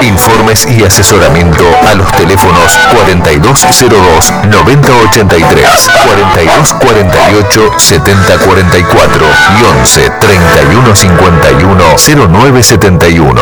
Informes 0.02 0.66
y 0.68 0.84
asesoramiento 0.84 1.66
a 1.88 1.94
los 1.94 2.12
teléfonos 2.14 2.78
4202 2.94 4.34
9083, 4.50 5.90
4248 6.06 7.74
7044 7.78 9.28
y 9.60 9.64
11 9.64 10.12
3151 10.20 11.98
0971. 11.98 13.42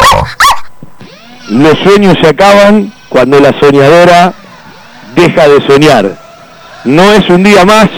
los 1.50 1.78
sueños 1.80 2.18
se 2.22 2.30
acaban 2.30 2.92
cuando 3.10 3.40
la 3.40 3.58
soñadora 3.60 4.34
deja 5.16 5.48
de 5.48 5.66
soñar. 5.68 6.18
No 6.86 7.12
es 7.14 7.30
un 7.30 7.44
día 7.44 7.66
más 7.66 7.90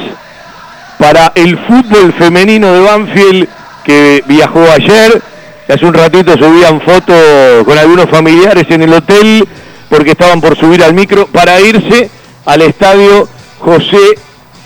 para 0.98 1.32
el 1.36 1.58
fútbol 1.66 2.14
femenino 2.14 2.74
de 2.74 2.80
Banfield 2.82 3.48
que 3.84 4.24
viajó 4.28 4.62
ayer. 4.72 5.22
Hace 5.68 5.86
un 5.86 5.94
ratito 5.94 6.34
subían 6.34 6.82
fotos 6.82 7.64
con 7.66 7.78
algunos 7.78 8.10
familiares 8.10 8.66
en 8.70 8.82
el 8.84 8.94
hotel 8.94 9.48
porque 9.90 10.12
estaban 10.12 10.42
por 10.42 10.58
subir 10.58 10.84
al 10.84 10.94
micro 10.94 11.28
para 11.28 11.60
irse 11.60 12.10
al 12.46 12.62
estadio 12.62 13.28
José 13.60 14.18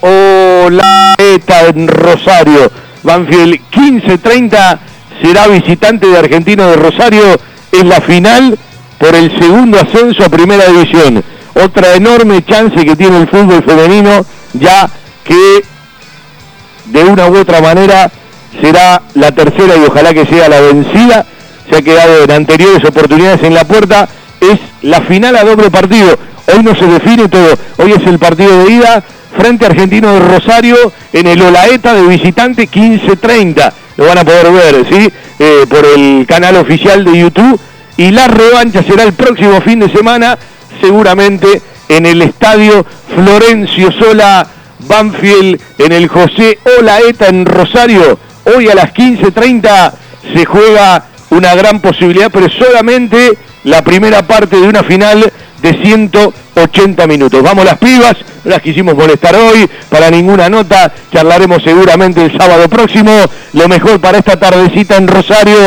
Olaeta 0.02 1.68
en 1.68 1.88
Rosario. 1.88 2.72
Banfield 3.04 3.60
15-30 3.72 4.80
será 5.22 5.48
visitante 5.48 6.08
de 6.08 6.18
Argentino 6.18 6.68
de 6.70 6.76
Rosario 6.76 7.40
en 7.72 7.90
la 7.90 8.02
final 8.02 8.58
por 8.98 9.16
el 9.16 9.38
segundo 9.40 9.78
ascenso 9.80 10.24
a 10.24 10.30
Primera 10.30 10.66
División. 10.68 11.24
Otra 11.54 11.96
enorme 11.96 12.44
chance 12.44 12.84
que 12.84 12.96
tiene 12.96 13.18
el 13.18 13.28
fútbol 13.28 13.64
femenino, 13.64 14.26
ya 14.54 14.90
que 15.24 15.64
de 16.86 17.04
una 17.04 17.28
u 17.28 17.38
otra 17.38 17.62
manera 17.62 18.12
será 18.62 19.02
la 19.14 19.32
tercera 19.32 19.76
y 19.76 19.86
ojalá 19.88 20.14
que 20.14 20.26
sea 20.26 20.50
la 20.50 20.62
vencida. 20.62 21.26
Se 21.70 21.78
ha 21.78 21.82
quedado 21.82 22.24
en 22.24 22.32
anteriores 22.32 22.84
oportunidades 22.86 23.44
en 23.44 23.54
la 23.54 23.66
puerta. 23.66 24.08
Es 24.40 24.60
la 24.82 25.02
final 25.02 25.36
a 25.36 25.44
doble 25.44 25.70
partido. 25.70 26.18
Hoy 26.54 26.64
no 26.64 26.76
se 26.76 26.86
define 26.86 27.30
todo. 27.30 27.58
Hoy 27.78 27.94
es 27.94 28.06
el 28.06 28.20
partido 28.20 28.64
de 28.64 28.72
ida 28.72 29.04
frente 29.38 29.66
Argentino 29.66 30.14
de 30.14 30.20
Rosario 30.20 30.76
en 31.12 31.28
el 31.28 31.42
Olaeta 31.42 31.94
de 31.94 32.08
visitante 32.08 32.70
15-30. 32.70 33.74
Lo 33.98 34.06
van 34.06 34.18
a 34.18 34.24
poder 34.24 34.52
ver, 34.52 34.86
¿sí? 34.90 35.12
Eh, 35.40 35.66
por 35.70 35.86
el 35.86 36.26
canal 36.28 36.56
oficial 36.58 37.04
de 37.04 37.18
YouTube. 37.18 37.60
Y 37.98 38.12
la 38.12 38.28
revancha 38.28 38.84
será 38.84 39.04
el 39.04 39.14
próximo 39.14 39.62
fin 39.62 39.80
de 39.80 39.90
semana, 39.92 40.38
seguramente 40.82 41.62
en 41.90 42.06
el 42.06 42.22
estadio 42.22 42.86
Florencio 43.16 43.92
Sola 43.92 44.48
Banfield, 44.80 45.62
en 45.78 45.92
el 45.92 46.08
José 46.08 46.58
Olaeta 46.80 47.28
en 47.28 47.46
Rosario. 47.46 48.18
Hoy 48.46 48.68
a 48.70 48.76
las 48.76 48.94
15.30 48.94 49.94
se 50.34 50.46
juega 50.46 51.06
una 51.30 51.56
gran 51.56 51.80
posibilidad, 51.82 52.32
pero 52.32 52.50
solamente 52.50 53.38
la 53.64 53.84
primera 53.84 54.24
parte 54.24 54.58
de 54.60 54.68
una 54.68 54.84
final 54.84 55.32
de 55.64 55.82
180 55.82 57.08
minutos. 57.08 57.42
Vamos 57.42 57.64
las 57.66 57.78
pibas, 57.78 58.16
no 58.44 58.52
las 58.52 58.62
quisimos 58.62 58.96
molestar 58.96 59.34
hoy, 59.34 59.68
para 59.90 60.12
ninguna 60.12 60.50
nota, 60.50 60.92
charlaremos 61.12 61.64
seguramente 61.64 62.24
el 62.24 62.38
sábado 62.38 62.68
próximo. 62.68 63.12
Lo 63.54 63.68
mejor 63.70 64.00
para 64.02 64.18
esta 64.20 64.38
tardecita 64.38 64.98
en 64.98 65.08
Rosario, 65.08 65.58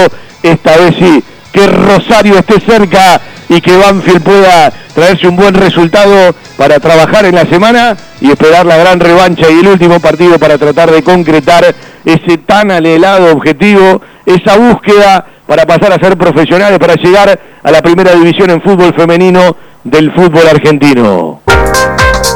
esta 0.43 0.77
vez 0.77 0.95
sí, 0.99 1.25
que 1.51 1.67
Rosario 1.67 2.39
esté 2.39 2.61
cerca 2.61 3.21
y 3.49 3.61
que 3.63 3.77
Banfield 3.77 4.23
pueda 4.23 4.71
traerse 4.95 5.29
un 5.29 5.37
buen 5.37 5.55
resultado 5.55 6.35
para 6.59 6.79
trabajar 6.79 7.25
en 7.25 7.35
la 7.35 7.47
semana 7.47 7.97
y 8.21 8.31
esperar 8.31 8.67
la 8.67 8.77
gran 8.77 9.01
revancha 9.01 9.51
y 9.51 9.61
el 9.61 9.69
último 9.69 9.99
partido 10.01 10.39
para 10.39 10.59
tratar 10.59 10.91
de 10.91 11.03
concretar 11.03 11.75
ese 12.05 12.39
tan 12.39 12.71
anhelado 12.71 13.33
objetivo, 13.33 14.03
esa 14.27 14.57
búsqueda 14.59 15.25
para 15.47 15.65
pasar 15.65 15.93
a 15.93 16.05
ser 16.05 16.19
profesionales, 16.19 16.79
para 16.79 16.95
llegar 16.95 17.39
a 17.63 17.71
la 17.71 17.81
primera 17.81 18.13
división 18.13 18.51
en 18.51 18.61
fútbol 18.61 18.93
femenino 18.95 19.57
del 19.87 20.13
fútbol 20.13 20.47
argentino. 20.49 21.41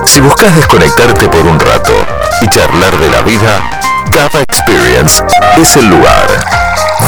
Si 0.04 0.20
buscas 0.20 0.54
desconectarte 0.54 1.28
por 1.28 1.46
un 1.46 1.58
rato 1.58 1.92
y 2.40 2.48
charlar 2.48 2.96
de 2.98 3.10
la 3.10 3.22
vida, 3.22 3.60
Cava 4.12 4.40
Experience 4.40 5.22
es 5.60 5.76
el 5.76 5.88
lugar. 5.88 6.28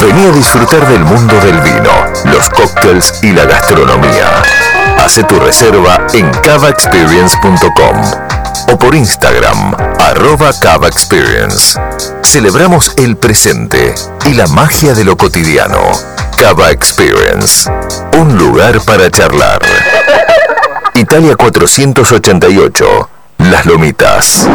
Vení 0.00 0.26
a 0.26 0.32
disfrutar 0.32 0.86
del 0.88 1.04
mundo 1.04 1.34
del 1.40 1.60
vino, 1.60 1.92
los 2.24 2.48
cócteles 2.50 3.20
y 3.22 3.32
la 3.32 3.44
gastronomía. 3.44 4.42
Hace 4.98 5.22
tu 5.24 5.38
reserva 5.38 6.06
en 6.12 6.28
cavaexperience.com 6.42 8.31
o 8.68 8.78
por 8.78 8.94
Instagram, 8.94 9.74
arroba 9.98 10.52
Cava 10.58 10.88
Experience. 10.88 11.78
Celebramos 12.22 12.92
el 12.96 13.16
presente 13.16 13.94
y 14.24 14.34
la 14.34 14.46
magia 14.48 14.94
de 14.94 15.04
lo 15.04 15.16
cotidiano. 15.16 15.78
Cava 16.36 16.70
Experience, 16.70 17.70
un 18.18 18.36
lugar 18.36 18.80
para 18.82 19.10
charlar. 19.10 19.60
Italia 20.94 21.36
488, 21.36 23.10
Las 23.38 23.66
Lomitas. 23.66 24.48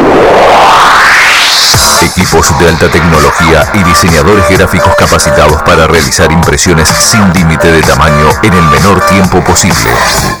Equipos 2.02 2.58
de 2.58 2.68
alta 2.68 2.88
tecnología 2.88 3.68
y 3.74 3.82
diseñadores 3.82 4.48
gráficos 4.48 4.94
capacitados 4.96 5.62
para 5.62 5.86
realizar 5.86 6.30
impresiones 6.30 6.88
sin 6.88 7.32
límite 7.32 7.72
de 7.72 7.82
tamaño 7.82 8.28
en 8.42 8.52
el 8.52 8.64
menor 8.64 9.00
tiempo 9.06 9.42
posible 9.42 9.90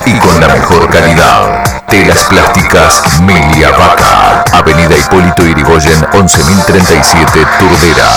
y 0.06 0.18
con 0.18 0.40
la 0.40 0.48
mejor 0.48 0.88
calidad. 0.88 1.64
Telas 1.88 2.24
plásticas 2.24 3.02
Milia 3.22 3.70
Vaca. 3.70 4.44
Avenida 4.52 4.96
Hipólito 4.96 5.46
Irigoyen 5.46 6.06
11037 6.12 7.46
Turdera. 7.58 8.08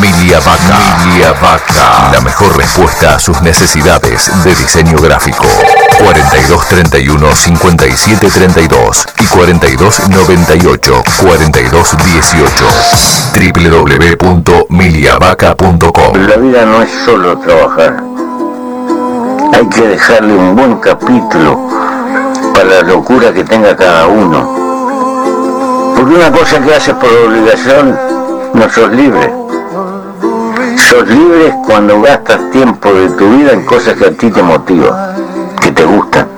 Milia 0.00 0.40
Vaca. 0.40 0.78
Milia 1.04 1.32
Vaca. 1.32 2.10
La 2.12 2.20
mejor 2.20 2.56
respuesta 2.56 3.16
a 3.16 3.18
sus 3.18 3.42
necesidades 3.42 4.30
de 4.44 4.54
diseño 4.54 4.98
gráfico. 4.98 5.46
4231 5.98 7.34
5732 7.34 9.08
y 9.20 9.26
4298 9.26 11.02
4218 11.18 12.61
www.miliavaca.com 13.34 16.26
La 16.26 16.36
vida 16.36 16.64
no 16.64 16.82
es 16.82 16.90
solo 17.04 17.36
trabajar. 17.38 18.02
Hay 19.54 19.66
que 19.68 19.88
dejarle 19.88 20.34
un 20.34 20.54
buen 20.54 20.76
capítulo 20.76 21.68
para 22.54 22.66
la 22.66 22.82
locura 22.82 23.32
que 23.32 23.42
tenga 23.44 23.74
cada 23.76 24.06
uno. 24.06 25.94
Porque 25.96 26.14
una 26.14 26.30
cosa 26.32 26.60
que 26.60 26.74
haces 26.74 26.94
por 26.94 27.10
obligación, 27.10 27.98
no 28.54 28.70
sos 28.70 28.92
libre. 28.92 29.34
Sos 30.76 31.08
libre 31.08 31.54
cuando 31.66 32.00
gastas 32.02 32.50
tiempo 32.50 32.92
de 32.92 33.08
tu 33.10 33.28
vida 33.36 33.52
en 33.52 33.64
cosas 33.64 33.94
que 33.94 34.06
a 34.06 34.12
ti 34.12 34.30
te 34.30 34.42
motivan, 34.42 35.14
que 35.60 35.72
te 35.72 35.84
gustan. 35.84 36.28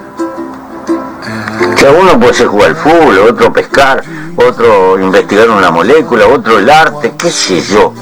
Que 1.77 1.87
a 1.87 1.91
uno 1.91 2.19
puede 2.19 2.33
ser 2.35 2.47
jugar 2.47 2.71
al 2.71 2.77
fútbol, 2.77 3.19
otro 3.19 3.53
pescar, 3.53 4.03
otro 4.37 4.99
investigar 4.99 5.51
una 5.51 5.71
molécula, 5.71 6.27
otro 6.27 6.59
el 6.59 6.71
arte, 6.71 7.15
qué 7.19 7.31
sé 7.31 7.61
yo. 7.61 7.93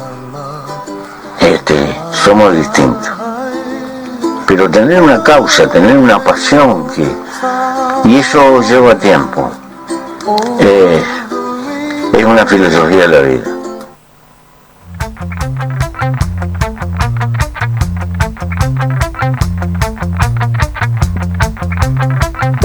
Este, 1.40 1.96
somos 2.12 2.54
distintos. 2.54 3.10
Pero 4.46 4.68
tener 4.70 5.00
una 5.00 5.22
causa, 5.22 5.68
tener 5.68 5.96
una 5.96 6.22
pasión 6.22 6.86
que 6.88 7.06
y 8.04 8.16
eso 8.16 8.60
lleva 8.62 8.98
tiempo. 8.98 9.50
Es 10.59 12.24
una 12.24 12.46
filosofía 12.46 13.09
de 13.09 13.09
la 13.09 13.20
vida. 13.20 13.61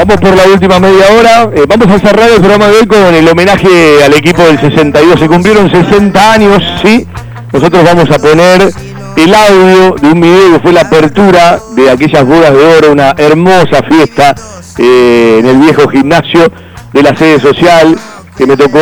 Por 0.08 0.38
la 0.38 0.44
última 0.46 0.80
media 0.80 1.06
hora. 1.12 1.50
Eh, 1.54 1.66
vamos 1.68 1.90
a 1.90 2.00
cerrar 2.00 2.30
el 2.30 2.40
programa 2.40 2.68
de 2.68 2.78
hoy 2.78 2.88
con 2.88 3.14
el 3.14 3.28
homenaje 3.28 4.02
al 4.06 4.14
equipo 4.14 4.42
del 4.42 4.58
62. 4.58 5.20
Se 5.20 5.28
cumplieron 5.28 5.70
60 5.70 6.32
años, 6.32 6.64
¿sí? 6.82 7.06
Nosotros 7.52 7.84
vamos 7.84 8.10
a 8.10 8.18
poner 8.18 8.72
el 9.18 9.36
audio 9.36 9.96
de 10.02 10.08
un 10.08 10.22
video 10.22 10.54
que 10.54 10.60
fue 10.60 10.72
la 10.72 10.82
apertura 10.82 11.60
de 11.76 11.92
aquellas 11.92 12.26
bodas 12.26 12.54
de 12.54 12.78
oro, 12.78 12.94
una 12.94 13.16
hermosa 13.18 13.84
fiesta 13.84 14.34
eh, 14.78 15.40
en 15.40 15.46
el 15.46 15.58
viejo 15.58 15.90
gimnasio 15.90 16.54
de 16.94 17.04
la 17.04 17.14
sede 17.14 17.42
social 17.42 17.98
que 18.38 18.48
me 18.48 18.56
tocó 18.56 18.80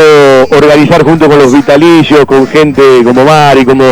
organizar 0.52 1.04
junto 1.04 1.28
con 1.28 1.40
los 1.40 1.52
vitalicios, 1.52 2.24
con 2.26 2.46
gente 2.46 3.02
como 3.04 3.26
Mari, 3.26 3.66
como 3.66 3.84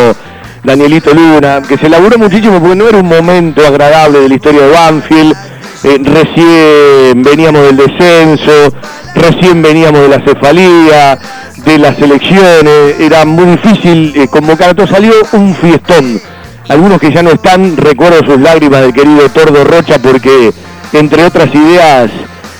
Danielito 0.62 1.12
Luna, 1.12 1.62
que 1.66 1.76
se 1.78 1.88
laburó 1.88 2.16
muchísimo 2.16 2.60
porque 2.60 2.76
no 2.76 2.88
era 2.88 2.98
un 2.98 3.08
momento 3.08 3.66
agradable 3.66 4.20
de 4.20 4.28
la 4.28 4.34
historia 4.36 4.60
de 4.62 4.70
Banfield. 4.70 5.36
Eh, 5.84 6.00
recién 6.02 7.22
veníamos 7.22 7.62
del 7.62 7.76
descenso, 7.76 8.74
recién 9.14 9.60
veníamos 9.60 10.00
de 10.00 10.08
la 10.08 10.24
cefalía, 10.24 11.18
de 11.58 11.78
las 11.78 11.98
elecciones, 12.00 12.98
era 12.98 13.26
muy 13.26 13.44
difícil 13.56 14.14
eh, 14.16 14.26
convocar 14.28 14.70
a 14.70 14.74
todos, 14.74 14.88
salió 14.88 15.12
un 15.32 15.54
fiestón. 15.54 16.22
Algunos 16.68 16.98
que 16.98 17.12
ya 17.12 17.22
no 17.22 17.32
están, 17.32 17.76
recuerdo 17.76 18.24
sus 18.24 18.40
lágrimas 18.40 18.80
del 18.80 18.94
querido 18.94 19.28
Tordo 19.28 19.62
Rocha 19.62 19.98
porque 19.98 20.54
entre 20.94 21.22
otras 21.22 21.54
ideas, 21.54 22.10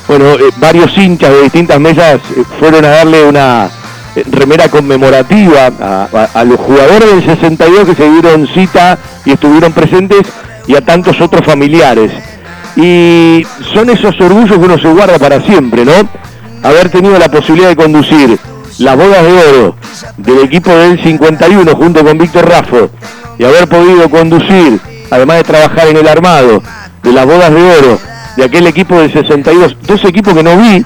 bueno, 0.06 0.34
eh, 0.34 0.50
varios 0.58 0.96
hinchas 0.98 1.30
de 1.30 1.42
distintas 1.44 1.80
mesas 1.80 2.20
fueron 2.60 2.84
a 2.84 2.88
darle 2.88 3.24
una 3.24 3.70
remera 4.30 4.68
conmemorativa 4.68 5.72
a, 6.34 6.44
los 6.44 6.60
jugadores 6.60 7.10
del 7.10 7.24
62 7.24 7.88
que 7.88 7.94
se 7.94 8.10
dieron 8.10 8.46
cita 8.48 8.98
y 9.24 9.32
estuvieron 9.32 9.72
presentes 9.72 10.22
y 10.66 10.76
a 10.76 10.82
tantos 10.82 11.18
otros 11.22 11.44
familiares. 11.46 12.12
Y 12.76 13.46
son 13.72 13.90
esos 13.90 14.20
orgullos 14.20 14.58
que 14.58 14.64
uno 14.64 14.78
se 14.78 14.88
guarda 14.88 15.18
para 15.18 15.40
siempre, 15.40 15.84
¿no? 15.84 15.92
Haber 16.62 16.88
tenido 16.88 17.18
la 17.18 17.28
posibilidad 17.28 17.68
de 17.68 17.76
conducir 17.76 18.38
las 18.78 18.96
bodas 18.96 19.22
de 19.22 19.32
oro 19.32 19.76
del 20.16 20.38
equipo 20.40 20.70
del 20.70 21.00
51 21.00 21.76
junto 21.76 22.04
con 22.04 22.18
Víctor 22.18 22.48
Raffo 22.48 22.90
y 23.38 23.44
haber 23.44 23.68
podido 23.68 24.08
conducir, 24.08 24.80
además 25.10 25.38
de 25.38 25.44
trabajar 25.44 25.88
en 25.88 25.96
el 25.96 26.08
armado, 26.08 26.62
de 27.02 27.12
las 27.12 27.26
bodas 27.26 27.52
de 27.52 27.62
oro, 27.62 27.98
de 28.36 28.44
aquel 28.44 28.66
equipo 28.66 28.98
del 28.98 29.12
62, 29.12 29.76
dos 29.82 30.04
equipos 30.04 30.34
que 30.34 30.42
no 30.42 30.56
vi, 30.56 30.84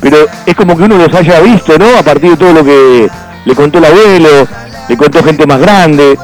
pero 0.00 0.16
es 0.46 0.54
como 0.56 0.76
que 0.76 0.82
uno 0.84 0.96
los 0.96 1.14
haya 1.14 1.40
visto, 1.40 1.78
¿no? 1.78 1.96
A 1.96 2.02
partir 2.02 2.30
de 2.30 2.36
todo 2.36 2.52
lo 2.52 2.64
que 2.64 3.08
le 3.44 3.54
contó 3.54 3.78
el 3.78 3.84
abuelo, 3.84 4.48
le 4.88 4.96
contó 4.96 5.22
gente 5.22 5.46
más 5.46 5.60
grande, 5.60 6.18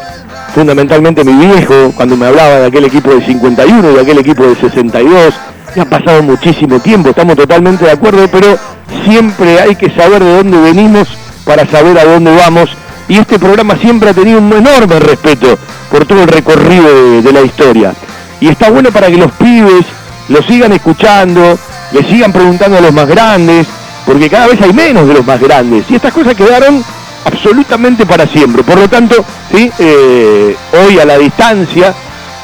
fundamentalmente 0.59 1.22
mi 1.22 1.47
viejo, 1.47 1.93
cuando 1.94 2.16
me 2.16 2.26
hablaba 2.26 2.56
de 2.56 2.66
aquel 2.66 2.85
equipo 2.85 3.10
del 3.10 3.24
51, 3.24 3.93
de 3.93 4.01
aquel 4.01 4.18
equipo 4.18 4.43
del 4.43 4.56
62, 4.56 5.32
ya 5.76 5.82
ha 5.82 5.85
pasado 5.85 6.20
muchísimo 6.20 6.80
tiempo, 6.80 7.10
estamos 7.10 7.36
totalmente 7.36 7.85
de 7.85 7.93
acuerdo, 7.93 8.26
pero 8.26 8.59
siempre 9.05 9.60
hay 9.60 9.76
que 9.76 9.89
saber 9.90 10.24
de 10.24 10.36
dónde 10.36 10.59
venimos 10.59 11.06
para 11.44 11.64
saber 11.64 11.97
a 11.97 12.05
dónde 12.05 12.35
vamos. 12.35 12.70
Y 13.09 13.18
este 13.18 13.39
programa 13.39 13.76
siempre 13.76 14.10
ha 14.10 14.14
tenido 14.14 14.40
un 14.40 14.52
enorme 14.52 14.98
respeto 14.98 15.56
por 15.93 16.05
todo 16.06 16.22
el 16.22 16.28
recorrido 16.28 16.89
de, 16.93 17.22
de 17.22 17.32
la 17.32 17.43
historia. 17.43 17.94
Y 18.40 18.48
está 18.48 18.68
bueno 18.68 18.90
para 18.90 19.06
que 19.06 19.16
los 19.16 19.30
pibes 19.32 19.86
lo 20.28 20.43
sigan 20.43 20.72
escuchando, 20.72 21.56
le 21.93 22.02
sigan 22.02 22.32
preguntando 22.32 22.78
a 22.78 22.80
los 22.80 22.93
más 22.93 23.06
grandes, 23.06 23.64
porque 24.05 24.28
cada 24.28 24.48
vez 24.48 24.60
hay 24.60 24.72
menos 24.72 25.06
de 25.06 25.14
los 25.14 25.24
más 25.24 25.40
grandes. 25.40 25.85
Y 25.89 25.94
estas 25.94 26.12
cosas 26.12 26.35
quedaron 26.35 26.82
absolutamente 27.24 28.07
para 28.07 28.27
siempre. 28.27 28.62
Por 28.62 28.78
lo 28.78 28.89
tanto, 28.89 29.24
¿sí? 29.53 29.70
Eh, 29.78 30.57
hoy 30.85 30.99
a 30.99 31.05
la 31.05 31.19
distancia 31.19 31.95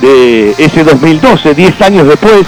de 0.00 0.54
ese 0.58 0.84
2012, 0.84 1.54
10 1.54 1.80
años 1.82 2.08
después, 2.08 2.46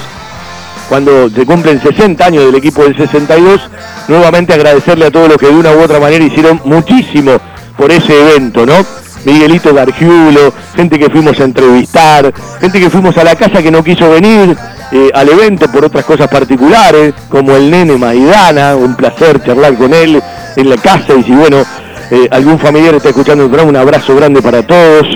cuando 0.89 1.28
se 1.31 1.44
cumplen 1.44 1.81
60 1.81 2.24
años 2.24 2.44
del 2.44 2.55
equipo 2.55 2.82
del 2.82 2.97
62, 2.97 3.61
nuevamente 4.09 4.55
agradecerle 4.55 5.07
a 5.07 5.11
todos 5.11 5.28
los 5.28 5.36
que 5.36 5.47
de 5.47 5.55
una 5.55 5.73
u 5.73 5.81
otra 5.81 5.98
manera 5.98 6.24
hicieron 6.24 6.61
muchísimo 6.65 7.32
por 7.77 7.90
ese 7.90 8.20
evento, 8.20 8.65
¿no? 8.65 8.74
Miguelito 9.24 9.74
Gargiulo, 9.74 10.55
gente 10.77 10.98
que 11.01 11.11
fuimos 11.11 11.40
a 11.40 11.44
entrevistar, 11.44 12.32
gente 12.61 12.78
que 12.78 12.89
fuimos 12.89 13.16
a 13.19 13.24
la 13.24 13.35
casa 13.35 13.61
que 13.61 13.73
no 13.73 13.82
quiso 13.82 14.09
venir 14.09 14.57
eh, 14.93 15.11
al 15.12 15.28
evento 15.28 15.66
por 15.66 15.85
otras 15.85 16.05
cosas 16.05 16.28
particulares, 16.28 17.12
como 17.28 17.57
el 17.57 17.69
nene 17.69 17.97
Maidana, 17.97 18.77
un 18.77 18.94
placer 18.94 19.43
charlar 19.43 19.74
con 19.74 19.93
él 19.93 20.23
en 20.55 20.70
la 20.70 20.77
casa 20.77 21.15
y 21.15 21.24
si 21.24 21.32
bueno, 21.32 21.65
eh, 22.10 22.28
algún 22.30 22.58
familiar 22.58 22.94
está 22.94 23.08
escuchando 23.08 23.44
el 23.44 23.66
un 23.66 23.76
abrazo 23.76 24.14
grande 24.14 24.42
para 24.42 24.62
todos. 24.62 25.06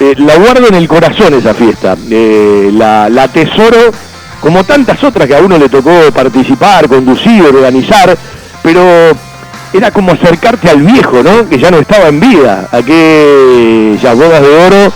Eh, 0.00 0.14
la 0.18 0.36
guardo 0.36 0.68
en 0.68 0.74
el 0.74 0.88
corazón 0.88 1.34
esa 1.34 1.54
fiesta, 1.54 1.96
la, 2.08 3.08
la 3.08 3.22
atesoro 3.24 3.92
como 4.40 4.64
tantas 4.64 5.02
otras 5.04 5.28
que 5.28 5.36
a 5.36 5.40
uno 5.40 5.56
le 5.56 5.68
tocó 5.68 5.90
participar, 6.12 6.88
conducir, 6.88 7.44
organizar, 7.44 8.18
pero 8.60 8.82
era 9.72 9.90
como 9.92 10.12
acercarte 10.12 10.68
al 10.68 10.82
viejo, 10.82 11.22
¿no? 11.22 11.48
Que 11.48 11.58
ya 11.58 11.70
no 11.70 11.78
estaba 11.78 12.08
en 12.08 12.18
vida. 12.18 12.68
Aquellas 12.72 14.16
bodas 14.16 14.42
de 14.42 14.66
oro 14.66 14.92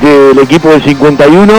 del 0.00 0.38
equipo 0.38 0.70
del 0.70 0.82
51 0.82 1.52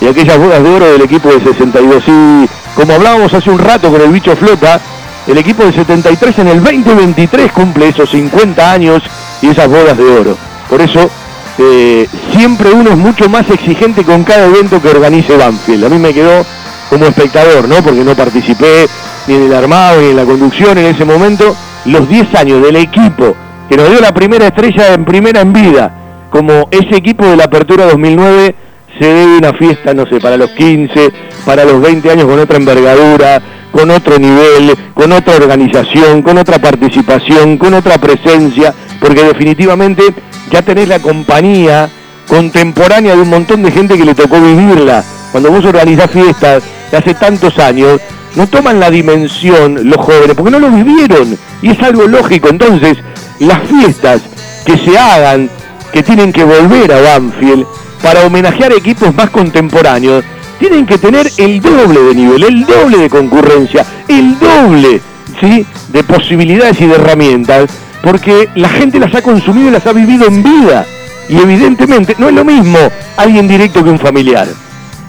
y 0.00 0.06
aquellas 0.06 0.36
bodas 0.36 0.62
de 0.62 0.68
oro 0.68 0.92
del 0.92 1.02
equipo 1.02 1.28
del 1.30 1.44
62. 1.44 2.02
Y 2.08 2.48
como 2.74 2.92
hablábamos 2.94 3.32
hace 3.32 3.50
un 3.50 3.58
rato 3.58 3.90
con 3.90 4.00
el 4.00 4.10
bicho 4.10 4.34
flota, 4.36 4.80
el 5.26 5.38
equipo 5.38 5.64
del 5.64 5.74
73 5.74 6.38
en 6.40 6.48
el 6.48 6.62
2023 6.62 7.52
cumple 7.52 7.88
esos 7.88 8.10
50 8.10 8.72
años 8.72 9.02
y 9.40 9.48
esas 9.48 9.68
bodas 9.68 9.96
de 9.96 10.04
oro. 10.04 10.36
Por 10.68 10.80
eso 10.80 11.10
eh, 11.58 12.06
siempre 12.32 12.70
uno 12.72 12.90
es 12.90 12.96
mucho 12.96 13.28
más 13.28 13.48
exigente 13.50 14.04
con 14.04 14.24
cada 14.24 14.46
evento 14.46 14.80
que 14.82 14.88
organice 14.88 15.36
Banfield. 15.36 15.84
A 15.84 15.88
mí 15.88 15.98
me 15.98 16.12
quedó 16.12 16.44
como 16.90 17.06
espectador, 17.06 17.68
¿no? 17.68 17.76
Porque 17.76 18.04
no 18.04 18.14
participé 18.14 18.86
ni 19.26 19.34
en 19.34 19.42
el 19.44 19.54
armado 19.54 20.00
ni 20.00 20.08
en 20.08 20.16
la 20.16 20.24
conducción 20.24 20.76
en 20.78 20.86
ese 20.86 21.04
momento. 21.04 21.56
Los 21.86 22.08
10 22.08 22.34
años 22.34 22.62
del 22.62 22.76
equipo 22.76 23.34
que 23.68 23.76
nos 23.76 23.90
dio 23.90 24.00
la 24.00 24.12
primera 24.12 24.46
estrella 24.46 24.94
en 24.94 25.04
primera 25.04 25.40
en 25.40 25.52
vida, 25.52 25.92
como 26.30 26.68
ese 26.70 26.96
equipo 26.96 27.24
de 27.24 27.36
la 27.36 27.44
Apertura 27.44 27.86
2009, 27.86 28.54
se 28.98 29.06
debe 29.06 29.38
una 29.38 29.52
fiesta, 29.54 29.94
no 29.94 30.06
sé, 30.06 30.20
para 30.20 30.36
los 30.36 30.50
15, 30.50 31.12
para 31.44 31.64
los 31.64 31.80
20 31.80 32.10
años 32.10 32.26
con 32.26 32.38
otra 32.38 32.56
envergadura, 32.56 33.42
con 33.74 33.90
otro 33.90 34.20
nivel, 34.20 34.72
con 34.94 35.10
otra 35.10 35.34
organización, 35.34 36.22
con 36.22 36.38
otra 36.38 36.60
participación, 36.60 37.58
con 37.58 37.74
otra 37.74 37.98
presencia, 37.98 38.72
porque 39.00 39.24
definitivamente 39.24 40.14
ya 40.48 40.62
tenés 40.62 40.86
la 40.86 41.00
compañía 41.00 41.90
contemporánea 42.28 43.16
de 43.16 43.22
un 43.22 43.30
montón 43.30 43.64
de 43.64 43.72
gente 43.72 43.98
que 43.98 44.04
le 44.04 44.14
tocó 44.14 44.40
vivirla. 44.40 45.02
Cuando 45.32 45.50
vos 45.50 45.64
organizás 45.64 46.08
fiestas 46.08 46.62
de 46.92 46.96
hace 46.96 47.14
tantos 47.14 47.58
años, 47.58 48.00
no 48.36 48.46
toman 48.46 48.78
la 48.78 48.92
dimensión 48.92 49.90
los 49.90 49.96
jóvenes, 49.96 50.36
porque 50.36 50.52
no 50.52 50.60
lo 50.60 50.70
vivieron. 50.70 51.36
Y 51.60 51.70
es 51.70 51.82
algo 51.82 52.06
lógico. 52.06 52.50
Entonces, 52.50 52.98
las 53.40 53.60
fiestas 53.64 54.22
que 54.64 54.78
se 54.78 54.96
hagan, 54.96 55.50
que 55.92 56.04
tienen 56.04 56.32
que 56.32 56.44
volver 56.44 56.92
a 56.92 57.00
Banfield, 57.00 57.66
para 58.00 58.24
homenajear 58.24 58.72
equipos 58.72 59.12
más 59.12 59.30
contemporáneos, 59.30 60.24
tienen 60.68 60.86
que 60.86 60.96
tener 60.96 61.30
el 61.36 61.60
doble 61.60 62.00
de 62.00 62.14
nivel, 62.14 62.42
el 62.42 62.64
doble 62.64 62.96
de 62.96 63.10
concurrencia, 63.10 63.84
el 64.08 64.38
doble 64.38 64.98
¿sí? 65.38 65.66
de 65.88 66.02
posibilidades 66.04 66.80
y 66.80 66.86
de 66.86 66.94
herramientas, 66.94 67.68
porque 68.02 68.48
la 68.54 68.70
gente 68.70 68.98
las 68.98 69.14
ha 69.14 69.20
consumido 69.20 69.68
y 69.68 69.72
las 69.72 69.86
ha 69.86 69.92
vivido 69.92 70.26
en 70.26 70.42
vida. 70.42 70.86
Y 71.28 71.36
evidentemente 71.36 72.16
no 72.16 72.30
es 72.30 72.34
lo 72.34 72.46
mismo 72.46 72.78
alguien 73.18 73.46
directo 73.46 73.84
que 73.84 73.90
un 73.90 73.98
familiar. 73.98 74.48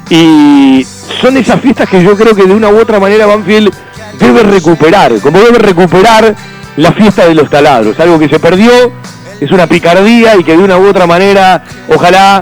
Y 0.09 0.85
son 1.21 1.37
esas 1.37 1.61
fiestas 1.61 1.87
que 1.87 2.03
yo 2.03 2.17
creo 2.17 2.35
que 2.35 2.43
de 2.43 2.53
una 2.53 2.67
u 2.67 2.77
otra 2.77 2.99
manera 2.99 3.25
Banfield 3.25 3.73
debe 4.19 4.43
recuperar, 4.43 5.21
como 5.21 5.39
debe 5.39 5.59
recuperar 5.59 6.35
la 6.75 6.91
fiesta 6.91 7.25
de 7.27 7.33
los 7.33 7.49
taladros, 7.49 7.97
algo 8.01 8.19
que 8.19 8.27
se 8.27 8.39
perdió, 8.39 8.91
es 9.39 9.51
una 9.51 9.67
picardía 9.67 10.35
y 10.37 10.43
que 10.43 10.55
de 10.55 10.63
una 10.63 10.77
u 10.77 10.87
otra 10.87 11.05
manera, 11.05 11.63
ojalá 11.93 12.41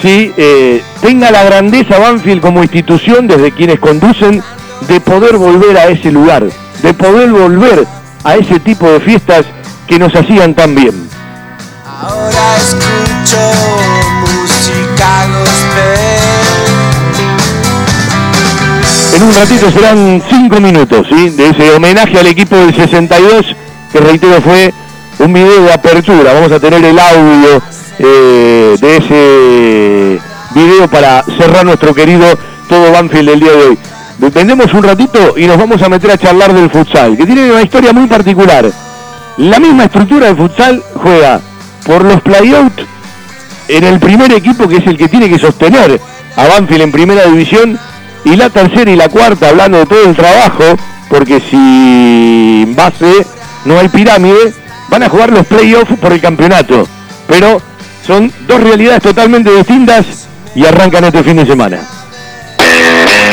¿sí? 0.00 0.32
Eh, 0.36 0.82
tenga 1.00 1.30
la 1.30 1.44
grandeza 1.44 1.98
Banfield 1.98 2.40
como 2.40 2.62
institución 2.62 3.26
desde 3.28 3.52
quienes 3.52 3.78
conducen 3.78 4.42
de 4.88 5.00
poder 5.00 5.36
volver 5.36 5.76
a 5.78 5.86
ese 5.86 6.10
lugar, 6.10 6.44
de 6.82 6.94
poder 6.94 7.30
volver 7.30 7.86
a 8.24 8.36
ese 8.36 8.58
tipo 8.60 8.88
de 8.90 9.00
fiestas 9.00 9.46
que 9.86 9.98
nos 9.98 10.14
hacían 10.14 10.54
tan 10.54 10.74
bien. 10.74 11.08
Ahora 12.00 12.56
escucho 12.56 13.38
música 14.20 15.26
En 19.14 19.22
un 19.22 19.34
ratito 19.34 19.70
serán 19.70 20.22
cinco 20.28 20.60
minutos 20.60 21.06
¿sí? 21.08 21.30
de 21.30 21.50
ese 21.50 21.70
homenaje 21.72 22.18
al 22.18 22.26
equipo 22.26 22.56
del 22.56 22.74
62, 22.74 23.54
que 23.92 24.00
reitero 24.00 24.40
fue 24.40 24.72
un 25.18 25.32
video 25.32 25.62
de 25.62 25.72
apertura. 25.72 26.32
Vamos 26.32 26.52
a 26.52 26.60
tener 26.60 26.84
el 26.84 26.98
audio 26.98 27.62
eh, 27.98 28.76
de 28.80 28.96
ese 28.96 30.20
video 30.54 30.88
para 30.88 31.22
cerrar 31.38 31.64
nuestro 31.64 31.94
querido 31.94 32.26
Todo 32.68 32.92
Banfield 32.92 33.30
del 33.30 33.40
día 33.40 33.52
de 33.52 33.64
hoy. 33.68 33.78
Vendemos 34.18 34.72
un 34.72 34.82
ratito 34.82 35.34
y 35.36 35.46
nos 35.46 35.56
vamos 35.56 35.82
a 35.82 35.88
meter 35.88 36.12
a 36.12 36.18
charlar 36.18 36.52
del 36.52 36.70
futsal, 36.70 37.16
que 37.16 37.26
tiene 37.26 37.50
una 37.50 37.62
historia 37.62 37.92
muy 37.92 38.06
particular. 38.06 38.70
La 39.38 39.58
misma 39.58 39.84
estructura 39.84 40.28
de 40.28 40.36
futsal 40.36 40.82
juega 40.94 41.40
por 41.86 42.04
los 42.04 42.20
play-out 42.20 42.72
en 43.68 43.84
el 43.84 43.98
primer 43.98 44.32
equipo 44.32 44.68
que 44.68 44.76
es 44.76 44.86
el 44.86 44.96
que 44.96 45.08
tiene 45.08 45.28
que 45.28 45.38
sostener 45.38 46.00
a 46.36 46.46
Banfield 46.46 46.82
en 46.82 46.92
primera 46.92 47.24
división 47.24 47.78
y 48.24 48.36
la 48.36 48.50
tercera 48.50 48.90
y 48.90 48.96
la 48.96 49.08
cuarta 49.08 49.48
hablando 49.48 49.78
de 49.78 49.86
todo 49.86 50.04
el 50.04 50.14
trabajo, 50.14 50.64
porque 51.08 51.40
si 51.40 52.62
en 52.62 52.76
base 52.76 53.26
no 53.64 53.78
hay 53.78 53.88
pirámide, 53.88 54.54
van 54.92 55.02
a 55.04 55.08
jugar 55.08 55.32
los 55.32 55.46
playoffs 55.46 55.98
por 55.98 56.12
el 56.12 56.20
campeonato. 56.20 56.86
Pero 57.26 57.62
son 58.06 58.30
dos 58.46 58.60
realidades 58.62 59.02
totalmente 59.02 59.50
distintas 59.50 60.28
y 60.54 60.66
arrancan 60.66 61.04
este 61.04 61.24
fin 61.24 61.36
de 61.36 61.46
semana. 61.46 61.80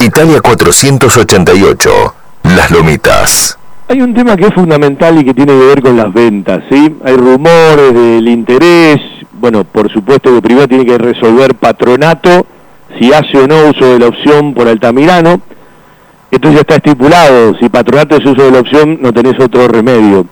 Italia 0.00 0.40
488, 0.40 2.14
Las 2.56 2.70
Lomitas. 2.70 3.58
Hay 3.88 4.00
un 4.00 4.14
tema 4.14 4.36
que 4.36 4.46
es 4.46 4.54
fundamental 4.54 5.18
y 5.18 5.24
que 5.24 5.34
tiene 5.34 5.52
que 5.52 5.66
ver 5.66 5.82
con 5.82 5.96
las 5.96 6.12
ventas, 6.12 6.62
¿sí? 6.70 6.96
Hay 7.04 7.16
rumores 7.16 7.94
del 7.94 8.28
interés, 8.28 8.98
bueno, 9.32 9.64
por 9.64 9.92
supuesto 9.92 10.34
que 10.34 10.42
primero 10.42 10.66
tiene 10.66 10.84
que 10.84 10.98
resolver 10.98 11.54
patronato 11.54 12.46
si 12.98 13.12
hace 13.12 13.38
o 13.38 13.46
no 13.46 13.68
uso 13.68 13.92
de 13.92 13.98
la 13.98 14.06
opción 14.06 14.54
por 14.54 14.68
Altamirano. 14.68 15.40
Esto 16.30 16.50
ya 16.50 16.60
está 16.60 16.76
estipulado, 16.76 17.54
si 17.58 17.68
patronato 17.68 18.16
es 18.16 18.24
uso 18.24 18.42
de 18.42 18.50
la 18.50 18.60
opción 18.60 18.98
no 19.00 19.12
tenés 19.12 19.38
otro 19.38 19.68
remedio. 19.68 20.26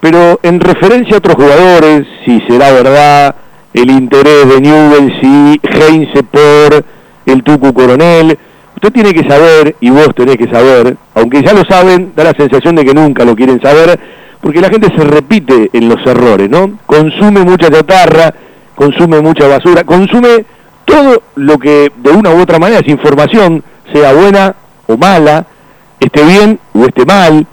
Pero 0.00 0.40
en 0.42 0.60
referencia 0.60 1.16
a 1.16 1.18
otros 1.18 1.36
jugadores, 1.36 2.06
si 2.24 2.40
será 2.42 2.72
verdad 2.72 3.34
el 3.74 3.90
interés 3.90 4.48
de 4.48 4.60
Newell, 4.60 5.12
si 5.20 5.60
Heinze 5.62 6.22
por 6.22 6.84
el 7.26 7.42
Tucu 7.42 7.72
Coronel, 7.72 8.38
usted 8.78 8.92
tiene 8.92 9.12
que 9.12 9.28
saber, 9.28 9.74
y 9.80 9.90
vos 9.90 10.14
tenés 10.14 10.36
que 10.36 10.48
saber, 10.48 10.96
aunque 11.14 11.42
ya 11.42 11.52
lo 11.52 11.64
saben, 11.64 12.12
da 12.14 12.22
la 12.22 12.32
sensación 12.32 12.76
de 12.76 12.84
que 12.84 12.94
nunca 12.94 13.24
lo 13.24 13.34
quieren 13.34 13.60
saber, 13.60 13.98
porque 14.40 14.60
la 14.60 14.68
gente 14.68 14.86
se 14.96 15.02
repite 15.02 15.68
en 15.72 15.88
los 15.88 16.06
errores, 16.06 16.48
¿no? 16.48 16.78
Consume 16.86 17.42
mucha 17.42 17.68
chatarra, 17.68 18.32
consume 18.76 19.20
mucha 19.20 19.48
basura, 19.48 19.82
consume 19.82 20.44
todo 20.84 21.22
lo 21.34 21.58
que 21.58 21.90
de 21.96 22.10
una 22.12 22.30
u 22.30 22.40
otra 22.40 22.60
manera 22.60 22.78
es 22.78 22.88
información, 22.88 23.64
sea 23.92 24.12
buena 24.12 24.54
o 24.86 24.96
mala, 24.96 25.44
esté 25.98 26.24
bien 26.24 26.60
o 26.72 26.84
esté 26.84 27.04
mal, 27.04 27.44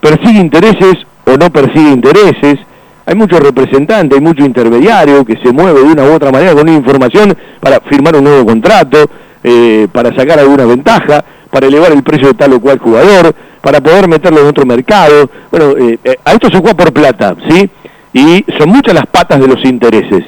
persigue 0.00 0.40
intereses 0.40 0.96
o 1.24 1.36
no 1.36 1.48
persigue 1.50 1.90
intereses, 1.90 2.58
hay 3.06 3.14
muchos 3.14 3.38
representantes, 3.38 4.18
hay 4.18 4.24
mucho 4.24 4.44
intermediario 4.44 5.24
que 5.24 5.36
se 5.36 5.52
mueve 5.52 5.80
de 5.80 5.92
una 5.92 6.02
u 6.02 6.12
otra 6.12 6.32
manera 6.32 6.54
con 6.54 6.62
una 6.62 6.76
información 6.76 7.36
para 7.60 7.78
firmar 7.82 8.16
un 8.16 8.24
nuevo 8.24 8.44
contrato, 8.46 9.08
eh, 9.44 9.88
para 9.92 10.14
sacar 10.14 10.38
alguna 10.38 10.64
ventaja, 10.64 11.24
para 11.50 11.66
elevar 11.66 11.92
el 11.92 12.02
precio 12.02 12.28
de 12.28 12.34
tal 12.34 12.52
o 12.54 12.60
cual 12.60 12.78
jugador, 12.78 13.34
para 13.60 13.80
poder 13.80 14.08
meterlo 14.08 14.40
en 14.40 14.46
otro 14.46 14.64
mercado. 14.64 15.28
Bueno, 15.50 15.76
eh, 15.76 15.98
eh, 16.04 16.16
a 16.24 16.32
esto 16.32 16.48
se 16.48 16.58
juega 16.58 16.76
por 16.76 16.92
plata, 16.92 17.36
¿sí? 17.48 17.68
Y 18.12 18.44
son 18.58 18.68
muchas 18.68 18.94
las 18.94 19.06
patas 19.06 19.40
de 19.40 19.48
los 19.48 19.64
intereses. 19.64 20.24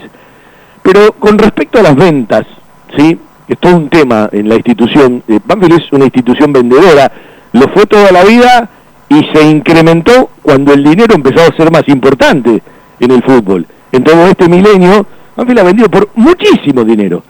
Pero 0.82 1.12
con 1.12 1.38
respecto 1.38 1.78
a 1.78 1.82
las 1.82 1.96
ventas, 1.96 2.46
¿sí? 2.96 3.18
Es 3.46 3.58
todo 3.58 3.76
un 3.76 3.88
tema 3.88 4.28
en 4.32 4.48
la 4.48 4.56
institución. 4.56 5.22
Banfield 5.44 5.80
es 5.80 5.92
una 5.92 6.04
institución 6.04 6.52
vendedora, 6.52 7.10
lo 7.52 7.68
fue 7.68 7.86
toda 7.86 8.10
la 8.10 8.24
vida 8.24 8.68
y 9.08 9.22
se 9.32 9.46
incrementó 9.46 10.30
cuando 10.42 10.72
el 10.72 10.82
dinero 10.82 11.14
empezó 11.14 11.42
a 11.42 11.56
ser 11.56 11.70
más 11.70 11.86
importante 11.88 12.62
en 12.98 13.10
el 13.10 13.22
fútbol. 13.22 13.66
En 13.92 14.02
todo 14.02 14.26
este 14.26 14.48
milenio, 14.48 15.06
Banfield 15.36 15.60
ha 15.60 15.64
vendido 15.64 15.88
por 15.88 16.08
muchísimo 16.14 16.84
dinero. 16.84 17.22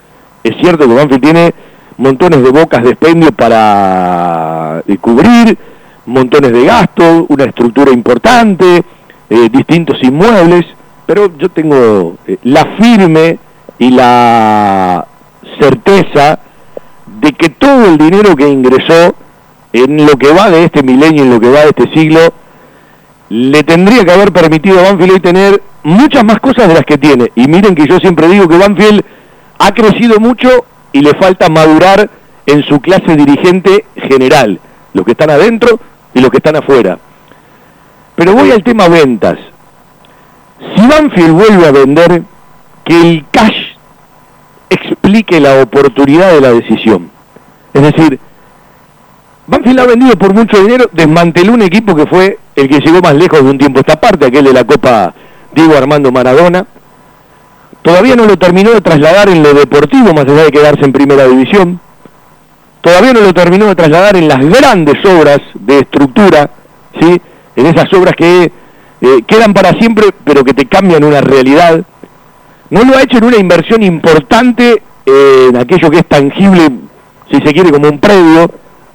Es 0.43 0.55
cierto 0.57 0.87
que 0.87 0.93
Banfield 0.93 1.21
tiene 1.21 1.53
montones 1.97 2.43
de 2.43 2.49
bocas 2.49 2.83
de 2.83 2.91
expendio 2.91 3.31
para 3.31 4.83
eh, 4.87 4.97
cubrir, 4.97 5.57
montones 6.05 6.51
de 6.51 6.65
gastos, 6.65 7.25
una 7.29 7.45
estructura 7.45 7.91
importante, 7.91 8.83
eh, 9.29 9.49
distintos 9.51 10.01
inmuebles, 10.03 10.65
pero 11.05 11.35
yo 11.37 11.49
tengo 11.49 12.15
eh, 12.27 12.37
la 12.43 12.65
firme 12.79 13.39
y 13.79 13.91
la 13.91 15.05
certeza 15.59 16.39
de 17.21 17.31
que 17.33 17.49
todo 17.49 17.85
el 17.85 17.97
dinero 17.97 18.35
que 18.35 18.47
ingresó 18.47 19.15
en 19.73 20.05
lo 20.05 20.17
que 20.17 20.31
va 20.31 20.49
de 20.49 20.65
este 20.65 20.83
milenio, 20.83 21.23
en 21.23 21.29
lo 21.29 21.39
que 21.39 21.49
va 21.49 21.61
de 21.61 21.69
este 21.69 21.91
siglo, 21.93 22.19
le 23.29 23.63
tendría 23.63 24.05
que 24.05 24.11
haber 24.11 24.31
permitido 24.31 24.79
a 24.79 24.83
Banfield 24.83 25.13
hoy 25.13 25.19
tener 25.19 25.61
muchas 25.83 26.23
más 26.23 26.39
cosas 26.39 26.67
de 26.67 26.75
las 26.75 26.85
que 26.85 26.97
tiene. 26.97 27.31
Y 27.35 27.47
miren 27.47 27.75
que 27.75 27.87
yo 27.87 27.97
siempre 27.97 28.27
digo 28.27 28.47
que 28.47 28.57
Banfield 28.57 29.03
ha 29.59 29.73
crecido 29.73 30.19
mucho 30.19 30.65
y 30.95 31.01
le 31.01 31.13
falta 31.15 31.49
madurar 31.49 32.09
en 32.45 32.63
su 32.63 32.79
clase 32.79 33.17
dirigente 33.17 33.85
general, 33.97 34.61
los 34.93 35.03
que 35.03 35.11
están 35.11 35.29
adentro 35.29 35.77
y 36.13 36.21
los 36.21 36.31
que 36.31 36.37
están 36.37 36.55
afuera. 36.55 36.97
Pero 38.15 38.33
voy 38.33 38.51
al 38.51 38.63
tema 38.63 38.87
ventas. 38.87 39.37
Si 40.73 40.87
Banfield 40.87 41.31
vuelve 41.31 41.67
a 41.67 41.71
vender, 41.73 42.23
que 42.85 43.01
el 43.01 43.25
cash 43.29 43.75
explique 44.69 45.41
la 45.41 45.61
oportunidad 45.61 46.31
de 46.31 46.39
la 46.39 46.53
decisión. 46.53 47.11
Es 47.73 47.81
decir, 47.81 48.17
Banfield 49.47 49.79
ha 49.81 49.85
vendido 49.85 50.15
por 50.15 50.33
mucho 50.33 50.61
dinero, 50.61 50.85
desmanteló 50.93 51.51
un 51.51 51.63
equipo 51.63 51.93
que 51.93 52.05
fue 52.05 52.39
el 52.55 52.69
que 52.69 52.79
llegó 52.79 53.01
más 53.01 53.15
lejos 53.15 53.43
de 53.43 53.49
un 53.49 53.57
tiempo 53.57 53.81
esta 53.81 53.99
parte, 53.99 54.27
aquel 54.27 54.45
de 54.45 54.53
la 54.53 54.63
Copa 54.63 55.13
Diego 55.53 55.75
Armando 55.75 56.09
Maradona, 56.09 56.65
Todavía 57.85 58.15
no 58.15 58.25
lo 58.25 58.35
terminó 58.35 58.71
de 58.71 58.81
trasladar 58.81 59.29
en 59.29 59.43
lo 59.43 59.53
deportivo, 59.53 60.11
más 60.11 60.25
allá 60.25 60.45
de 60.45 60.51
quedarse 60.51 60.83
en 60.83 60.91
primera 60.91 61.27
división. 61.27 61.79
Todavía 62.81 63.13
no 63.13 63.21
lo 63.21 63.31
terminó 63.31 63.67
de 63.67 63.75
trasladar 63.75 64.15
en 64.15 64.27
las 64.27 64.39
grandes 64.39 65.05
obras 65.05 65.37
de 65.53 65.79
estructura, 65.81 66.49
¿sí? 66.99 67.21
en 67.55 67.65
esas 67.67 67.93
obras 67.93 68.15
que 68.17 68.51
eh, 69.01 69.21
quedan 69.27 69.53
para 69.53 69.69
siempre, 69.73 70.07
pero 70.23 70.43
que 70.43 70.55
te 70.55 70.65
cambian 70.65 71.03
una 71.03 71.21
realidad. 71.21 71.85
No 72.71 72.83
lo 72.85 72.97
ha 72.97 73.03
hecho 73.03 73.19
en 73.19 73.25
una 73.25 73.37
inversión 73.37 73.83
importante 73.83 74.81
eh, 75.05 75.45
en 75.49 75.55
aquello 75.55 75.91
que 75.91 75.99
es 75.99 76.07
tangible, 76.07 76.67
si 77.29 77.37
se 77.37 77.53
quiere, 77.53 77.69
como 77.69 77.87
un 77.87 77.99
predio. 77.99 78.49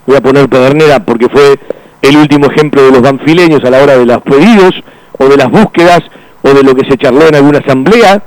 Voy 0.04 0.16
a 0.16 0.20
poner 0.20 0.48
Pedernera 0.48 0.98
porque 0.98 1.28
fue 1.28 1.60
el 2.02 2.16
último 2.16 2.46
ejemplo 2.50 2.82
de 2.82 2.90
los 2.90 3.02
banfileños 3.02 3.62
a 3.62 3.70
la 3.70 3.84
hora 3.84 3.96
de 3.96 4.04
los 4.04 4.20
pedidos 4.22 4.74
o 5.16 5.26
de 5.26 5.36
las 5.36 5.48
búsquedas 5.48 6.00
o 6.42 6.48
de 6.52 6.64
lo 6.64 6.74
que 6.74 6.90
se 6.90 6.96
charló 6.96 7.28
en 7.28 7.36
alguna 7.36 7.60
asamblea 7.60 8.20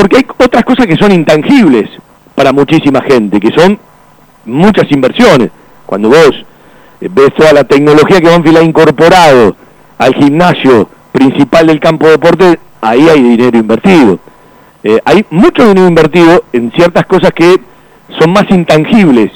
porque 0.00 0.16
hay 0.16 0.26
otras 0.38 0.64
cosas 0.64 0.86
que 0.86 0.96
son 0.96 1.12
intangibles 1.12 1.90
para 2.34 2.52
muchísima 2.52 3.02
gente, 3.02 3.38
que 3.38 3.50
son 3.52 3.78
muchas 4.46 4.90
inversiones. 4.90 5.50
Cuando 5.84 6.08
vos 6.08 6.30
eh, 7.02 7.08
ves 7.10 7.34
toda 7.34 7.52
la 7.52 7.64
tecnología 7.64 8.18
que 8.18 8.30
Banfield 8.30 8.56
ha 8.56 8.62
incorporado 8.62 9.56
al 9.98 10.14
gimnasio 10.14 10.88
principal 11.12 11.66
del 11.66 11.80
campo 11.80 12.06
de 12.06 12.12
deporte, 12.12 12.58
ahí 12.80 13.10
hay 13.10 13.22
dinero 13.22 13.58
invertido. 13.58 14.18
Eh, 14.82 14.98
hay 15.04 15.26
mucho 15.28 15.68
dinero 15.68 15.86
invertido 15.86 16.44
en 16.54 16.72
ciertas 16.72 17.04
cosas 17.04 17.32
que 17.32 17.60
son 18.18 18.32
más 18.32 18.44
intangibles 18.48 19.30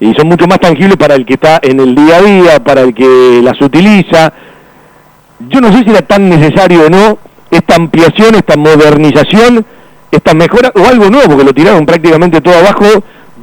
y 0.00 0.12
son 0.14 0.26
mucho 0.26 0.48
más 0.48 0.58
tangibles 0.58 0.96
para 0.96 1.14
el 1.14 1.24
que 1.24 1.34
está 1.34 1.60
en 1.62 1.78
el 1.78 1.94
día 1.94 2.16
a 2.16 2.22
día, 2.22 2.64
para 2.64 2.80
el 2.80 2.94
que 2.94 3.40
las 3.44 3.60
utiliza. 3.60 4.32
Yo 5.48 5.60
no 5.60 5.70
sé 5.72 5.84
si 5.84 5.90
era 5.90 6.02
tan 6.02 6.28
necesario 6.28 6.86
o 6.86 6.90
no 6.90 7.18
esta 7.52 7.76
ampliación, 7.76 8.34
esta 8.34 8.56
modernización 8.56 9.64
esta 10.10 10.34
mejora 10.34 10.72
o 10.74 10.86
algo 10.86 11.08
nuevo, 11.10 11.28
porque 11.28 11.44
lo 11.44 11.54
tiraron 11.54 11.86
prácticamente 11.86 12.40
todo 12.40 12.54
abajo 12.54 12.86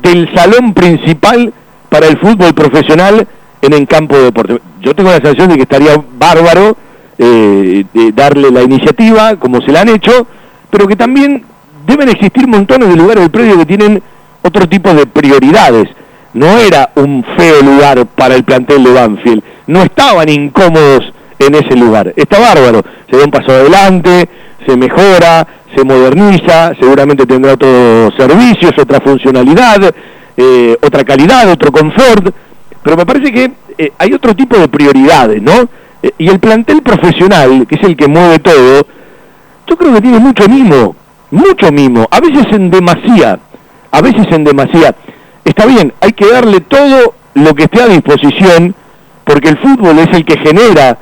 del 0.01 0.33
salón 0.35 0.73
principal 0.73 1.53
para 1.89 2.07
el 2.07 2.17
fútbol 2.19 2.53
profesional 2.53 3.27
en 3.61 3.73
el 3.73 3.87
campo 3.87 4.15
de 4.17 4.23
deporte. 4.25 4.59
Yo 4.81 4.93
tengo 4.93 5.09
la 5.09 5.17
sensación 5.17 5.49
de 5.49 5.55
que 5.55 5.61
estaría 5.63 6.01
bárbaro 6.17 6.77
eh, 7.17 7.85
darle 8.13 8.51
la 8.51 8.61
iniciativa, 8.61 9.35
como 9.37 9.61
se 9.61 9.71
la 9.71 9.81
han 9.81 9.89
hecho, 9.89 10.27
pero 10.69 10.87
que 10.87 10.95
también 10.95 11.43
deben 11.85 12.09
existir 12.09 12.47
montones 12.47 12.89
de 12.89 12.95
lugares 12.95 13.23
del 13.23 13.31
predio 13.31 13.57
que 13.57 13.65
tienen 13.65 14.01
otro 14.41 14.67
tipo 14.67 14.93
de 14.93 15.05
prioridades. 15.07 15.89
No 16.33 16.57
era 16.59 16.91
un 16.95 17.25
feo 17.35 17.61
lugar 17.63 18.05
para 18.05 18.35
el 18.35 18.43
plantel 18.43 18.83
de 18.83 18.93
Banfield, 18.93 19.43
no 19.67 19.81
estaban 19.81 20.29
incómodos 20.29 21.11
en 21.39 21.55
ese 21.55 21.75
lugar. 21.75 22.13
Está 22.15 22.39
bárbaro, 22.39 22.83
se 23.09 23.17
da 23.17 23.25
un 23.25 23.31
paso 23.31 23.51
adelante, 23.51 24.29
se 24.65 24.77
mejora, 24.77 25.47
se 25.75 25.83
moderniza, 25.83 26.73
seguramente 26.79 27.25
tendrá 27.25 27.53
otros 27.53 28.13
servicios, 28.15 28.71
otra 28.77 28.99
funcionalidad, 29.01 29.93
eh, 30.35 30.77
otra 30.81 31.03
calidad, 31.03 31.49
otro 31.51 31.71
confort, 31.71 32.33
pero 32.83 32.95
me 32.95 33.05
parece 33.05 33.31
que 33.31 33.51
eh, 33.77 33.91
hay 33.97 34.13
otro 34.13 34.35
tipo 34.35 34.57
de 34.57 34.67
prioridades, 34.67 35.41
¿no? 35.41 35.67
Eh, 36.01 36.11
y 36.17 36.29
el 36.29 36.39
plantel 36.39 36.81
profesional, 36.81 37.65
que 37.67 37.75
es 37.75 37.83
el 37.83 37.97
que 37.97 38.07
mueve 38.07 38.39
todo, 38.39 38.87
yo 39.67 39.77
creo 39.77 39.93
que 39.93 40.01
tiene 40.01 40.19
mucho 40.19 40.47
mimo, 40.47 40.95
mucho 41.31 41.71
mimo, 41.71 42.07
a 42.09 42.19
veces 42.19 42.45
en 42.51 42.69
demasía, 42.69 43.39
a 43.91 44.01
veces 44.01 44.25
en 44.31 44.43
demasía. 44.43 44.95
Está 45.43 45.65
bien, 45.65 45.93
hay 46.01 46.13
que 46.13 46.27
darle 46.31 46.61
todo 46.61 47.15
lo 47.33 47.53
que 47.53 47.63
esté 47.63 47.81
a 47.81 47.87
disposición, 47.87 48.73
porque 49.25 49.49
el 49.49 49.57
fútbol 49.57 49.99
es 49.99 50.07
el 50.15 50.23
que 50.23 50.37
genera 50.37 50.97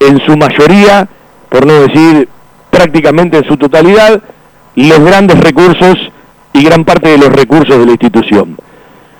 en 0.00 0.18
su 0.20 0.36
mayoría, 0.36 1.08
por 1.50 1.66
no 1.66 1.74
decir 1.80 2.28
prácticamente 2.70 3.38
en 3.38 3.44
su 3.44 3.56
totalidad 3.56 4.22
los 4.76 5.00
grandes 5.00 5.38
recursos 5.40 5.96
y 6.52 6.64
gran 6.64 6.84
parte 6.84 7.10
de 7.10 7.18
los 7.18 7.28
recursos 7.28 7.78
de 7.78 7.86
la 7.86 7.92
institución. 7.92 8.56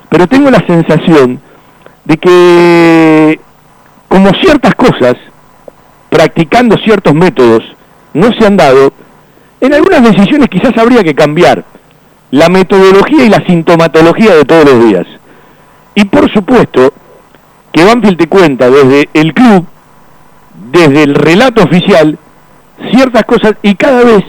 Pero 0.09 0.27
tengo 0.27 0.51
la 0.51 0.65
sensación 0.67 1.41
de 2.05 2.17
que 2.17 3.41
como 4.09 4.31
ciertas 4.35 4.75
cosas, 4.75 5.15
practicando 6.09 6.77
ciertos 6.79 7.15
métodos, 7.15 7.63
no 8.13 8.33
se 8.33 8.45
han 8.45 8.57
dado, 8.57 8.93
en 9.61 9.73
algunas 9.73 10.03
decisiones 10.03 10.49
quizás 10.49 10.77
habría 10.77 11.05
que 11.05 11.15
cambiar 11.15 11.65
la 12.31 12.49
metodología 12.49 13.25
y 13.25 13.29
la 13.29 13.45
sintomatología 13.47 14.35
de 14.35 14.45
todos 14.45 14.65
los 14.65 14.85
días. 14.85 15.07
Y 15.95 16.05
por 16.07 16.33
supuesto 16.33 16.93
que 17.73 17.85
Banfield 17.85 18.19
te 18.19 18.29
cuenta 18.29 18.69
desde 18.71 19.09
el 19.15 19.35
club, 19.35 19.67
desde 20.73 21.03
el 21.03 21.15
relato 21.15 21.63
oficial, 21.63 22.19
ciertas 22.91 23.25
cosas 23.25 23.55
y 23.63 23.75
cada 23.75 24.05
vez 24.05 24.25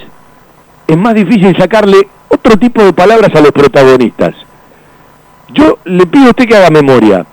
es 0.87 0.97
más 0.97 1.13
difícil 1.13 1.55
sacarle 1.57 2.07
otro 2.29 2.57
tipo 2.57 2.83
de 2.83 2.93
palabras 2.93 3.33
a 3.35 3.41
los 3.41 3.51
protagonistas. 3.51 4.35
Yo 5.53 5.79
le 5.85 6.05
pido 6.05 6.27
a 6.27 6.29
usted 6.29 6.47
que 6.47 6.55
haga 6.55 6.69
memoria. 6.69 7.25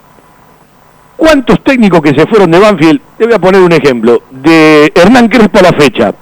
¿Cuántos 1.17 1.61
técnicos 1.63 2.01
que 2.01 2.17
se 2.17 2.25
fueron 2.27 2.51
de 2.51 2.59
Banfield, 2.59 3.01
le 3.17 3.25
voy 3.25 3.35
a 3.35 3.39
poner 3.39 3.61
un 3.61 3.71
ejemplo, 3.73 4.23
de 4.29 4.91
Hernán 4.95 5.27
Crespo 5.27 5.59
a 5.59 5.63
la 5.63 5.73
fecha, 5.73 6.13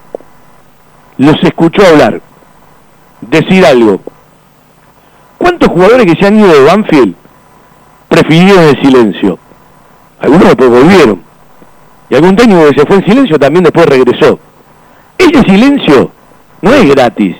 los 1.18 1.44
escuchó 1.44 1.86
hablar, 1.86 2.20
decir 3.22 3.66
algo? 3.66 4.02
¿Cuántos 5.38 5.70
jugadores 5.70 6.06
que 6.06 6.20
se 6.20 6.26
han 6.26 6.40
ido 6.40 6.52
de 6.52 6.64
Banfield 6.64 7.16
prefirieron 8.10 8.64
el 8.64 8.82
silencio? 8.82 9.38
Algunos 10.20 10.46
después 10.48 10.70
volvieron. 10.70 11.22
Y 12.10 12.16
algún 12.16 12.36
técnico 12.36 12.68
que 12.68 12.80
se 12.80 12.86
fue 12.86 12.96
en 12.98 13.06
silencio 13.06 13.38
también 13.38 13.64
después 13.64 13.86
regresó. 13.86 14.40
Ese 15.18 15.42
silencio 15.44 16.12
no 16.62 16.74
es 16.74 16.90
gratis. 16.90 17.36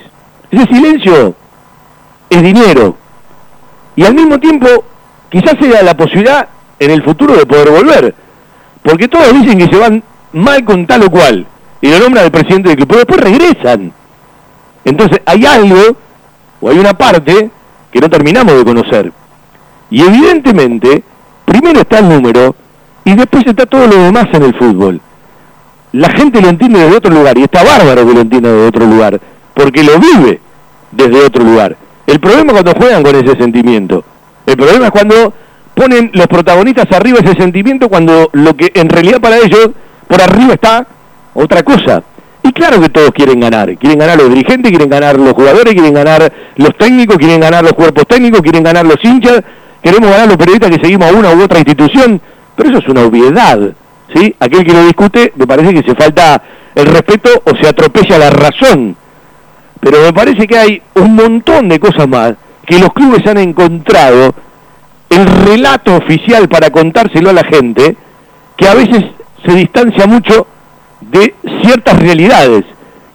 Ese 0.52 0.66
silencio 0.66 1.36
es 2.30 2.42
dinero. 2.42 2.96
Y 3.96 4.04
al 4.06 4.14
mismo 4.14 4.40
tiempo, 4.40 4.68
quizás 5.30 5.56
sea 5.60 5.84
la 5.84 5.96
posibilidad 5.96 6.48
en 6.80 6.92
el 6.92 7.04
futuro 7.04 7.36
de 7.36 7.46
poder 7.46 7.70
volver. 7.70 8.16
Porque 8.84 9.08
todos 9.08 9.34
dicen 9.34 9.58
que 9.58 9.68
se 9.68 9.78
van 9.78 10.04
mal 10.34 10.64
con 10.64 10.86
tal 10.86 11.04
o 11.04 11.10
cual. 11.10 11.46
Y 11.82 11.90
lo 11.90 12.00
nombran 12.00 12.26
el 12.26 12.32
presidente 12.32 12.70
del 12.70 12.78
club, 12.78 12.88
pero 12.88 13.00
después 13.00 13.22
regresan. 13.22 13.92
Entonces 14.86 15.20
hay 15.26 15.46
algo, 15.46 15.98
o 16.62 16.70
hay 16.70 16.80
una 16.80 16.94
parte, 16.94 17.50
que 17.92 18.00
no 18.00 18.10
terminamos 18.10 18.56
de 18.56 18.64
conocer. 18.64 19.12
Y 19.90 20.02
evidentemente, 20.02 21.04
primero 21.46 21.82
está 21.82 22.00
el 22.00 22.10
número, 22.10 22.56
y 23.04 23.16
después 23.16 23.46
está 23.46 23.66
todo 23.66 23.88
lo 23.88 24.04
demás 24.04 24.28
en 24.34 24.44
el 24.44 24.56
fútbol. 24.56 25.02
La 25.98 26.10
gente 26.10 26.40
lo 26.40 26.50
entiende 26.50 26.80
desde 26.80 26.96
otro 26.96 27.12
lugar, 27.12 27.36
y 27.40 27.42
está 27.42 27.64
bárbaro 27.64 28.06
que 28.06 28.14
lo 28.14 28.22
entienda 28.22 28.52
desde 28.52 28.68
otro 28.68 28.86
lugar, 28.86 29.20
porque 29.56 29.84
lo 29.84 29.94
vive 29.98 30.40
desde 30.92 31.26
otro 31.26 31.44
lugar. 31.44 31.76
El 32.06 32.20
problema 32.20 32.54
es 32.54 32.62
cuando 32.62 32.74
juegan 32.74 33.02
con 33.02 33.16
ese 33.16 33.36
sentimiento. 33.36 34.04
El 34.46 34.58
problema 34.58 34.86
es 34.86 34.92
cuando 34.92 35.34
ponen 35.74 36.12
los 36.14 36.28
protagonistas 36.28 36.86
arriba 36.92 37.18
ese 37.20 37.34
sentimiento 37.34 37.90
cuando 37.90 38.30
lo 38.34 38.56
que 38.56 38.72
en 38.76 38.90
realidad 38.90 39.20
para 39.20 39.38
ellos 39.38 39.72
por 40.08 40.22
arriba 40.22 40.54
está 40.54 40.86
otra 41.34 41.64
cosa. 41.64 42.04
Y 42.44 42.52
claro 42.52 42.80
que 42.80 42.90
todos 42.90 43.10
quieren 43.10 43.40
ganar. 43.40 43.76
Quieren 43.78 43.98
ganar 43.98 44.20
los 44.20 44.30
dirigentes, 44.30 44.70
quieren 44.70 44.90
ganar 44.92 45.18
los 45.18 45.34
jugadores, 45.34 45.74
quieren 45.74 45.96
ganar 45.96 46.32
los 46.58 46.78
técnicos, 46.78 47.18
quieren 47.18 47.40
ganar 47.40 47.64
los 47.64 47.74
cuerpos 47.74 48.06
técnicos, 48.06 48.42
quieren 48.42 48.62
ganar 48.62 48.86
los 48.86 49.04
hinchas, 49.04 49.42
queremos 49.82 50.12
ganar 50.12 50.28
los 50.28 50.38
periodistas 50.38 50.70
que 50.70 50.80
seguimos 50.80 51.10
a 51.10 51.16
una 51.16 51.32
u 51.34 51.42
otra 51.42 51.58
institución. 51.58 52.22
Pero 52.56 52.70
eso 52.70 52.78
es 52.78 52.88
una 52.88 53.02
obviedad. 53.02 53.74
¿Sí? 54.14 54.36
Aquel 54.40 54.66
que 54.66 54.74
lo 54.74 54.86
discute 54.86 55.34
me 55.36 55.48
parece 55.48 55.74
que 55.74 55.90
se 55.90 55.96
falta 55.96 56.42
el 56.76 56.86
respeto 56.86 57.30
o 57.46 57.56
se 57.62 57.68
atropella 57.68 58.18
la 58.18 58.30
razón. 58.30 58.96
Pero 59.80 60.02
me 60.02 60.14
parece 60.14 60.48
que 60.48 60.58
hay 60.58 60.82
un 60.96 61.16
montón 61.16 61.70
de 61.70 61.80
cosas 61.80 62.08
más 62.08 62.34
que 62.66 62.80
los 62.80 62.92
clubes 62.94 63.26
han 63.26 63.38
encontrado 63.38 64.36
el 65.10 65.26
relato 65.26 65.96
oficial 65.96 66.50
para 66.50 66.70
contárselo 66.70 67.30
a 67.30 67.34
la 67.34 67.44
gente, 67.44 67.96
que 68.58 68.68
a 68.68 68.74
veces 68.76 69.06
se 69.46 69.54
distancia 69.54 70.06
mucho 70.06 70.48
de 71.00 71.34
ciertas 71.62 71.98
realidades 72.00 72.66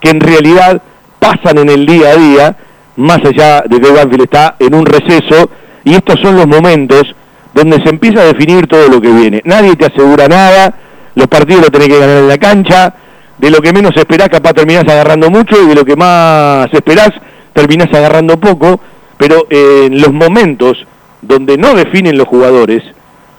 que 0.01 0.11
en 0.11 0.21
realidad 0.21 0.83
pasan 1.19 1.59
en 1.59 1.69
el 1.69 1.87
día 1.87 2.11
a 2.11 2.17
día, 2.17 2.57
más 2.97 3.19
allá 3.25 3.63
de 3.69 3.81
que 3.81 3.91
Banfield 3.91 4.23
está 4.23 4.57
en 4.59 4.75
un 4.75 4.85
receso, 4.85 5.51
y 5.85 5.95
estos 5.95 6.19
son 6.21 6.37
los 6.37 6.47
momentos 6.47 7.15
donde 7.55 7.77
se 7.83 7.91
empieza 7.91 8.23
a 8.23 8.25
definir 8.25 8.67
todo 8.67 8.89
lo 8.89 9.01
que 9.01 9.13
viene. 9.13 9.43
Nadie 9.45 9.77
te 9.77 9.87
asegura 9.87 10.27
nada, 10.27 10.75
los 11.15 11.27
partidos 11.27 11.63
los 11.63 11.71
tenés 11.71 11.89
que 11.89 11.99
ganar 11.99 12.19
en 12.19 12.29
la 12.29 12.39
cancha, 12.39 12.95
de 13.39 13.51
lo 13.51 13.61
que 13.61 13.73
menos 13.73 13.97
esperás 13.97 14.29
capaz 14.29 14.53
terminás 14.53 14.85
agarrando 14.85 15.31
mucho 15.31 15.61
y 15.61 15.67
de 15.67 15.75
lo 15.75 15.85
que 15.85 15.97
más 15.97 16.73
esperás 16.73 17.11
terminás 17.53 17.89
agarrando 17.93 18.39
poco, 18.39 18.81
pero 19.19 19.47
en 19.51 20.01
los 20.01 20.13
momentos 20.13 20.87
donde 21.21 21.57
no 21.57 21.75
definen 21.75 22.17
los 22.19 22.29
jugadores, 22.29 22.83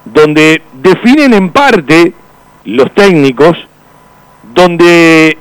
donde 0.06 0.62
definen 0.82 1.34
en 1.34 1.50
parte 1.52 2.14
los 2.66 2.94
técnicos, 2.94 3.58
donde 4.54 5.38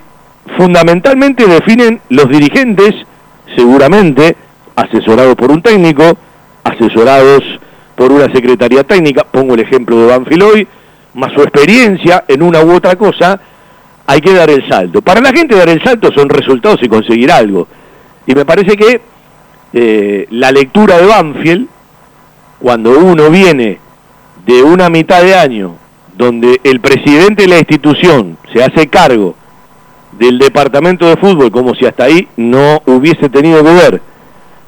fundamentalmente 0.56 1.46
definen 1.46 2.00
los 2.08 2.28
dirigentes, 2.28 2.94
seguramente 3.56 4.36
asesorados 4.76 5.34
por 5.36 5.50
un 5.50 5.62
técnico, 5.62 6.16
asesorados 6.64 7.42
por 7.96 8.12
una 8.12 8.32
secretaría 8.32 8.84
técnica, 8.84 9.24
pongo 9.24 9.54
el 9.54 9.60
ejemplo 9.60 9.96
de 10.00 10.06
Banfield 10.06 10.42
hoy, 10.42 10.68
más 11.14 11.32
su 11.32 11.42
experiencia 11.42 12.24
en 12.28 12.42
una 12.42 12.62
u 12.62 12.72
otra 12.72 12.96
cosa, 12.96 13.38
hay 14.06 14.20
que 14.20 14.32
dar 14.32 14.50
el 14.50 14.66
salto. 14.68 15.02
Para 15.02 15.20
la 15.20 15.30
gente 15.30 15.54
dar 15.54 15.68
el 15.68 15.82
salto 15.82 16.10
son 16.12 16.28
resultados 16.28 16.82
y 16.82 16.88
conseguir 16.88 17.30
algo. 17.30 17.68
Y 18.26 18.34
me 18.34 18.44
parece 18.44 18.76
que 18.76 19.00
eh, 19.72 20.26
la 20.30 20.50
lectura 20.50 20.98
de 20.98 21.06
Banfield 21.06 21.68
cuando 22.60 22.98
uno 22.98 23.30
viene 23.30 23.78
de 24.46 24.62
una 24.62 24.88
mitad 24.88 25.22
de 25.22 25.34
año 25.34 25.76
donde 26.16 26.60
el 26.62 26.80
presidente 26.80 27.42
de 27.42 27.48
la 27.48 27.58
institución 27.58 28.36
se 28.52 28.62
hace 28.62 28.86
cargo 28.88 29.34
del 30.18 30.38
departamento 30.38 31.06
de 31.06 31.16
fútbol 31.16 31.50
como 31.50 31.74
si 31.74 31.86
hasta 31.86 32.04
ahí 32.04 32.28
no 32.36 32.82
hubiese 32.86 33.28
tenido 33.30 33.64
que 33.64 33.72
ver, 33.72 34.00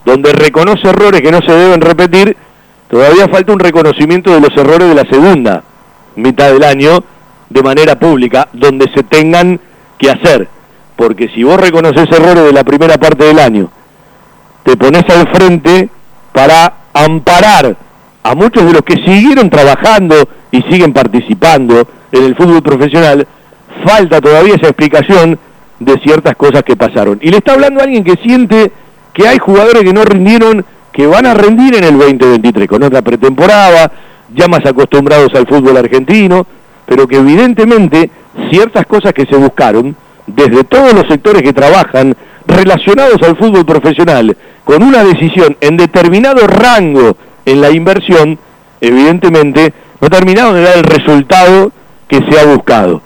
donde 0.05 0.33
reconoce 0.33 0.89
errores 0.89 1.21
que 1.21 1.31
no 1.31 1.41
se 1.43 1.53
deben 1.53 1.81
repetir, 1.81 2.37
todavía 2.89 3.29
falta 3.29 3.53
un 3.53 3.61
reconocimiento 3.61 4.33
de 4.33 4.41
los 4.41 4.57
errores 4.57 4.89
de 4.89 4.95
la 4.95 5.05
segunda 5.05 5.63
mitad 6.17 6.53
del 6.53 6.65
año 6.65 7.03
de 7.51 7.63
manera 7.63 7.99
pública, 7.99 8.49
donde 8.53 8.91
se 8.95 9.03
tengan 9.03 9.61
que 9.99 10.11
hacer. 10.11 10.49
Porque 10.97 11.29
si 11.29 11.43
vos 11.43 11.61
reconoces 11.61 12.07
errores 12.11 12.45
de 12.45 12.53
la 12.53 12.65
primera 12.65 12.97
parte 12.99 13.25
del 13.25 13.39
año, 13.39 13.71
te 14.65 14.77
pones 14.77 15.05
al 15.11 15.29
frente 15.29 15.89
para 16.33 16.75
amparar 16.93 17.77
a 18.23 18.35
muchos 18.35 18.65
de 18.65 18.73
los 18.73 18.83
que 18.83 18.95
siguieron 19.05 19.51
trabajando 19.51 20.17
y 20.51 20.63
siguen 20.63 20.93
participando 20.93 21.87
en 22.11 22.25
el 22.25 22.37
fútbol 22.37 22.63
profesional, 22.63 23.27
falta 23.85 24.21
todavía 24.21 24.55
esa 24.55 24.69
explicación 24.69 25.39
de 25.79 25.99
ciertas 26.01 26.35
cosas 26.37 26.63
que 26.63 26.77
pasaron. 26.77 27.19
Y 27.21 27.31
le 27.31 27.39
está 27.39 27.53
hablando 27.53 27.81
a 27.81 27.85
alguien 27.85 28.05
que 28.05 28.17
siente 28.23 28.73
que 29.13 29.29
hay 29.29 29.39
jugadores 29.39 29.83
que 29.83 29.93
no 29.93 30.05
rindieron, 30.05 30.65
que 30.93 31.07
van 31.07 31.27
a 31.27 31.35
rendir 31.35 31.75
en 31.77 31.85
el 31.85 31.99
2023, 31.99 32.69
con 32.69 32.83
otra 32.83 33.03
pretemporada, 33.03 33.91
ya 34.35 34.49
más 34.49 34.65
acostumbrados 34.67 35.35
al 35.35 35.47
fútbol 35.47 35.77
argentino, 35.77 36.47
pero 36.87 37.07
que 37.07 37.17
evidentemente 37.17 38.11
ciertas 38.51 38.87
cosas 38.87 39.13
que 39.13 39.27
se 39.27 39.37
buscaron, 39.37 39.97
desde 40.27 40.65
todos 40.65 40.93
los 40.93 41.07
sectores 41.09 41.43
que 41.43 41.53
trabajan 41.53 42.15
relacionados 42.47 43.23
al 43.23 43.37
fútbol 43.37 43.65
profesional, 43.65 44.37
con 44.65 44.83
una 44.83 45.05
decisión 45.05 45.57
en 45.61 45.77
determinado 45.77 46.47
rango 46.47 47.17
en 47.45 47.61
la 47.61 47.71
inversión, 47.71 48.39
evidentemente 48.81 49.73
no 50.01 50.11
terminaron 50.11 50.55
de 50.55 50.63
dar 50.63 50.77
el 50.79 50.85
resultado 50.85 51.73
que 52.09 52.21
se 52.29 52.41
ha 52.41 52.45
buscado. 52.45 53.01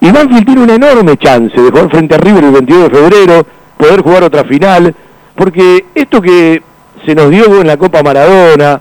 Y 0.00 0.10
Banfield 0.10 0.44
tiene 0.44 0.62
una 0.62 0.74
enorme 0.74 1.16
chance 1.16 1.60
de 1.60 1.70
jugar 1.70 1.90
frente 1.90 2.14
a 2.14 2.18
River 2.18 2.44
el 2.44 2.50
22 2.50 2.90
de 2.90 2.90
febrero, 2.90 3.46
poder 3.76 4.02
jugar 4.02 4.24
otra 4.24 4.44
final, 4.44 4.94
porque 5.36 5.86
esto 5.94 6.20
que 6.20 6.62
se 7.06 7.14
nos 7.14 7.30
dio 7.30 7.60
en 7.60 7.66
la 7.66 7.76
Copa 7.76 8.02
Maradona, 8.02 8.80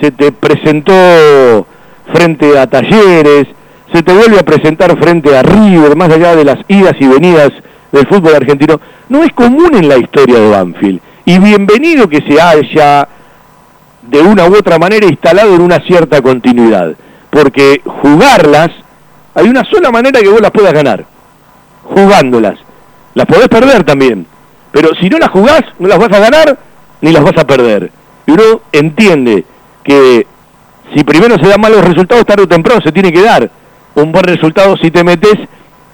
se 0.00 0.10
te 0.10 0.32
presentó 0.32 1.66
frente 2.12 2.58
a 2.58 2.66
Talleres, 2.66 3.46
se 3.92 4.02
te 4.02 4.12
vuelve 4.12 4.38
a 4.38 4.44
presentar 4.44 4.96
frente 4.98 5.36
a 5.36 5.42
River, 5.42 5.96
más 5.96 6.10
allá 6.10 6.34
de 6.34 6.44
las 6.44 6.58
idas 6.68 6.94
y 6.98 7.06
venidas 7.06 7.50
del 7.92 8.06
fútbol 8.06 8.34
argentino, 8.34 8.80
no 9.08 9.22
es 9.22 9.32
común 9.32 9.74
en 9.74 9.88
la 9.88 9.96
historia 9.96 10.38
de 10.38 10.50
Banfield. 10.50 11.00
Y 11.24 11.38
bienvenido 11.38 12.08
que 12.08 12.22
se 12.22 12.40
haya 12.40 13.08
de 14.02 14.20
una 14.20 14.46
u 14.48 14.56
otra 14.56 14.78
manera 14.78 15.06
instalado 15.06 15.54
en 15.54 15.60
una 15.60 15.80
cierta 15.80 16.20
continuidad. 16.20 16.94
Porque 17.30 17.80
jugarlas, 17.84 18.70
hay 19.34 19.48
una 19.48 19.64
sola 19.64 19.90
manera 19.90 20.20
que 20.20 20.28
vos 20.28 20.40
las 20.40 20.50
puedas 20.50 20.72
ganar, 20.72 21.04
jugándolas. 21.84 22.58
Las 23.14 23.26
podés 23.26 23.48
perder 23.48 23.84
también, 23.84 24.26
pero 24.72 24.90
si 25.00 25.08
no 25.08 25.18
las 25.18 25.30
jugás, 25.30 25.62
no 25.78 25.88
las 25.88 25.98
vas 25.98 26.12
a 26.12 26.20
ganar 26.20 26.58
ni 27.00 27.12
las 27.12 27.24
vas 27.24 27.38
a 27.38 27.46
perder. 27.46 27.90
Y 28.26 28.32
uno 28.32 28.60
entiende 28.72 29.44
que 29.86 30.26
si 30.94 31.04
primero 31.04 31.36
se 31.36 31.48
dan 31.48 31.60
malos 31.60 31.84
resultados, 31.84 32.24
tarde 32.26 32.44
o 32.44 32.48
temprano 32.48 32.80
se 32.82 32.92
tiene 32.92 33.12
que 33.12 33.22
dar 33.22 33.50
un 33.94 34.12
buen 34.12 34.24
resultado 34.24 34.76
si 34.76 34.90
te 34.90 35.02
metes 35.02 35.34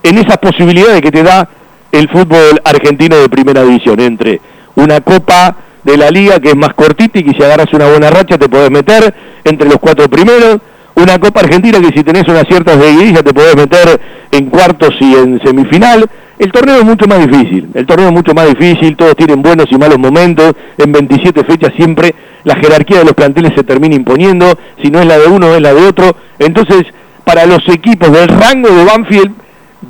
en 0.03 0.19
esas 0.19 0.39
posibilidades 0.39 1.01
que 1.01 1.11
te 1.11 1.23
da 1.23 1.49
el 1.93 2.09
fútbol 2.09 2.61
argentino 2.65 3.17
de 3.17 3.29
primera 3.29 3.63
división, 3.63 4.01
entre 4.01 4.41
una 4.75 5.01
copa 5.01 5.57
de 5.85 5.97
la 5.97 6.11
liga 6.11 6.41
que 6.41 6.51
es 6.51 6.57
más 6.57 6.75
cortita 6.75 7.19
y 7.19 7.25
que 7.25 7.33
si 7.33 7.43
agarras 7.43 7.73
una 7.73 7.89
buena 7.89 8.11
racha 8.11 8.39
te 8.39 8.49
podés 8.49 8.71
meter 8.71 9.15
entre 9.45 9.69
los 9.69 9.79
cuatro 9.79 10.09
primeros. 10.09 10.59
Una 10.95 11.19
Copa 11.19 11.41
Argentina 11.41 11.81
que 11.81 11.97
si 11.97 12.05
tenés 12.05 12.29
unas 12.29 12.45
ciertas 12.47 12.77
seguidillas 12.77 13.25
te 13.25 13.33
podés 13.33 13.57
meter 13.57 14.01
en 14.31 14.51
cuartos 14.51 14.91
y 15.01 15.15
en 15.15 15.41
semifinal. 15.43 16.07
El 16.39 16.53
torneo 16.53 16.79
es 16.79 16.85
mucho 16.85 17.07
más 17.07 17.27
difícil, 17.27 17.71
el 17.75 17.87
torneo 17.87 18.09
es 18.09 18.13
mucho 18.13 18.35
más 18.35 18.49
difícil, 18.49 18.97
todos 18.97 19.15
tienen 19.17 19.43
buenos 19.43 19.67
y 19.71 19.77
malos 19.77 19.99
momentos, 19.99 20.55
en 20.77 20.91
27 20.91 21.45
fechas 21.45 21.73
siempre 21.77 22.15
la 22.45 22.57
jerarquía 22.57 22.99
de 22.99 23.05
los 23.05 23.15
planteles 23.15 23.53
se 23.55 23.65
termina 23.65 23.95
imponiendo, 23.95 24.59
si 24.83 24.91
no 24.91 25.01
es 25.01 25.07
la 25.07 25.19
de 25.19 25.27
uno 25.27 25.55
es 25.55 25.63
la 25.63 25.75
de 25.75 25.87
otro. 25.87 26.17
Entonces, 26.39 26.85
para 27.25 27.47
los 27.47 27.67
equipos 27.69 28.11
del 28.13 28.29
rango 28.29 28.69
de 28.69 28.85
Banfield, 28.85 29.33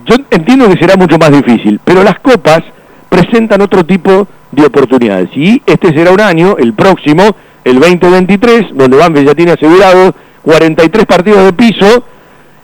yo 0.07 0.17
entiendo 0.31 0.69
que 0.69 0.79
será 0.79 0.97
mucho 0.97 1.19
más 1.19 1.31
difícil, 1.31 1.81
pero 1.85 2.03
las 2.03 2.19
copas 2.21 2.63
presentan 3.09 3.61
otro 3.61 3.85
tipo 3.85 4.27
de 4.51 4.65
oportunidades. 4.65 5.31
Y 5.35 5.63
este 5.67 5.93
será 5.95 6.11
un 6.13 6.21
año, 6.21 6.57
el 6.59 6.75
próximo, 6.75 7.23
el 7.65 7.79
2023, 7.79 8.75
donde 8.75 8.97
Banfield 8.97 9.29
ya 9.29 9.35
tiene 9.35 9.53
asegurado 9.53 10.15
43 10.43 11.07
partidos 11.07 11.45
de 11.45 11.53
piso, 11.53 12.05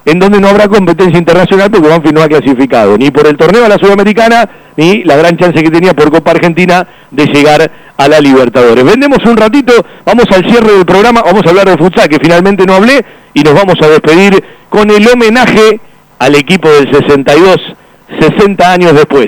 en 0.05 0.19
donde 0.19 0.40
no 0.40 0.48
habrá 0.48 0.69
competencia 0.69 1.19
internacional 1.19 1.70
porque 1.70 1.89
Banfield 1.89 2.15
no 2.15 2.23
ha 2.23 2.28
clasificado 2.28 2.97
ni 2.97 3.10
por 3.10 3.27
el 3.27 3.36
torneo 3.36 3.66
a 3.66 3.69
la 3.69 3.77
Sudamericana 3.77 4.48
ni 4.77 5.05
la 5.05 5.16
gran 5.16 5.36
chance 5.36 5.62
que 5.62 5.70
tenía 5.70 5.93
por 5.93 6.10
Copa 6.10 6.31
Argentina 6.31 6.86
de 7.10 7.27
llegar 7.27 7.70
a 7.98 8.08
la 8.08 8.20
Libertadores. 8.20 8.84
Vendemos 8.84 9.18
un 9.26 9.36
ratito, 9.36 9.72
vamos 10.06 10.24
al 10.30 10.48
cierre 10.48 10.72
del 10.72 10.86
programa, 10.86 11.20
vamos 11.22 11.42
a 11.44 11.50
hablar 11.50 11.68
de 11.68 11.76
futsal 11.76 12.08
que 12.08 12.18
finalmente 12.18 12.64
no 12.64 12.74
hablé 12.74 13.04
y 13.34 13.42
nos 13.42 13.54
vamos 13.54 13.74
a 13.82 13.88
despedir 13.88 14.42
con 14.70 14.90
el 14.90 15.06
homenaje 15.08 15.80
al 16.18 16.34
equipo 16.36 16.68
del 16.70 16.90
62, 16.90 17.56
60 18.20 18.72
años 18.72 18.94
después. 18.94 19.26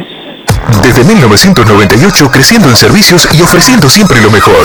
Desde 0.83 1.05
1998 1.05 2.31
creciendo 2.31 2.69
en 2.69 2.77
servicios 2.77 3.29
y 3.33 3.43
ofreciendo 3.43 3.89
siempre 3.89 4.21
lo 4.21 4.31
mejor. 4.31 4.65